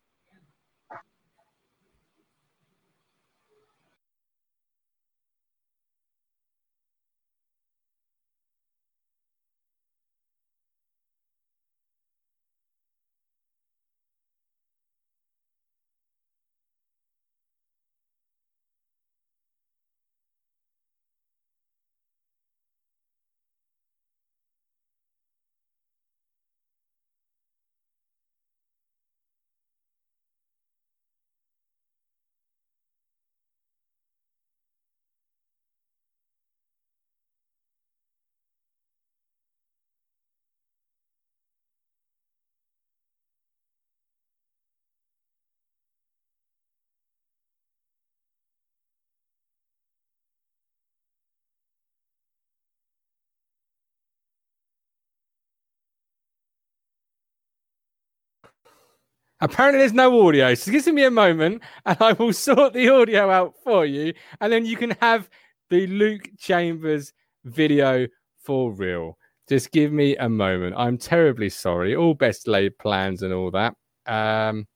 Apparently, 59.40 59.78
there's 59.78 59.92
no 59.92 60.26
audio. 60.26 60.54
So 60.54 60.72
give 60.72 60.86
me 60.92 61.04
a 61.04 61.10
moment 61.10 61.62
and 61.86 61.96
I 62.00 62.12
will 62.12 62.32
sort 62.32 62.72
the 62.72 62.88
audio 62.88 63.30
out 63.30 63.54
for 63.62 63.86
you. 63.86 64.12
And 64.40 64.52
then 64.52 64.66
you 64.66 64.76
can 64.76 64.90
have 65.00 65.28
the 65.70 65.86
Luke 65.86 66.28
Chambers 66.38 67.12
video 67.44 68.06
for 68.42 68.72
real. 68.72 69.16
Just 69.48 69.70
give 69.70 69.92
me 69.92 70.16
a 70.16 70.28
moment. 70.28 70.74
I'm 70.76 70.98
terribly 70.98 71.48
sorry. 71.48 71.94
All 71.94 72.14
best 72.14 72.48
laid 72.48 72.76
plans 72.78 73.22
and 73.22 73.32
all 73.32 73.50
that. 73.52 73.74
Um, 74.06 74.66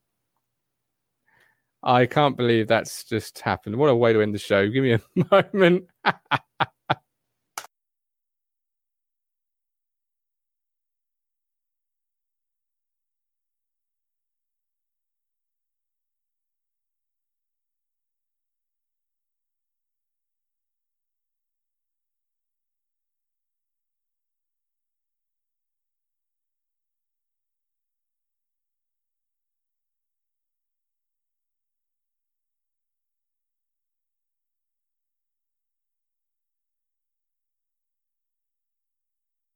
I 1.83 2.07
can't 2.07 2.37
believe 2.37 2.69
that's 2.69 3.05
just 3.05 3.41
happened. 3.41 3.77
What 3.77 3.91
a 3.91 3.97
way 3.97 4.13
to 4.13 4.23
end 4.23 4.35
the 4.35 4.39
show. 4.39 4.69
Give 4.69 4.85
me 4.85 4.93
a 4.93 5.01
moment. 5.53 5.87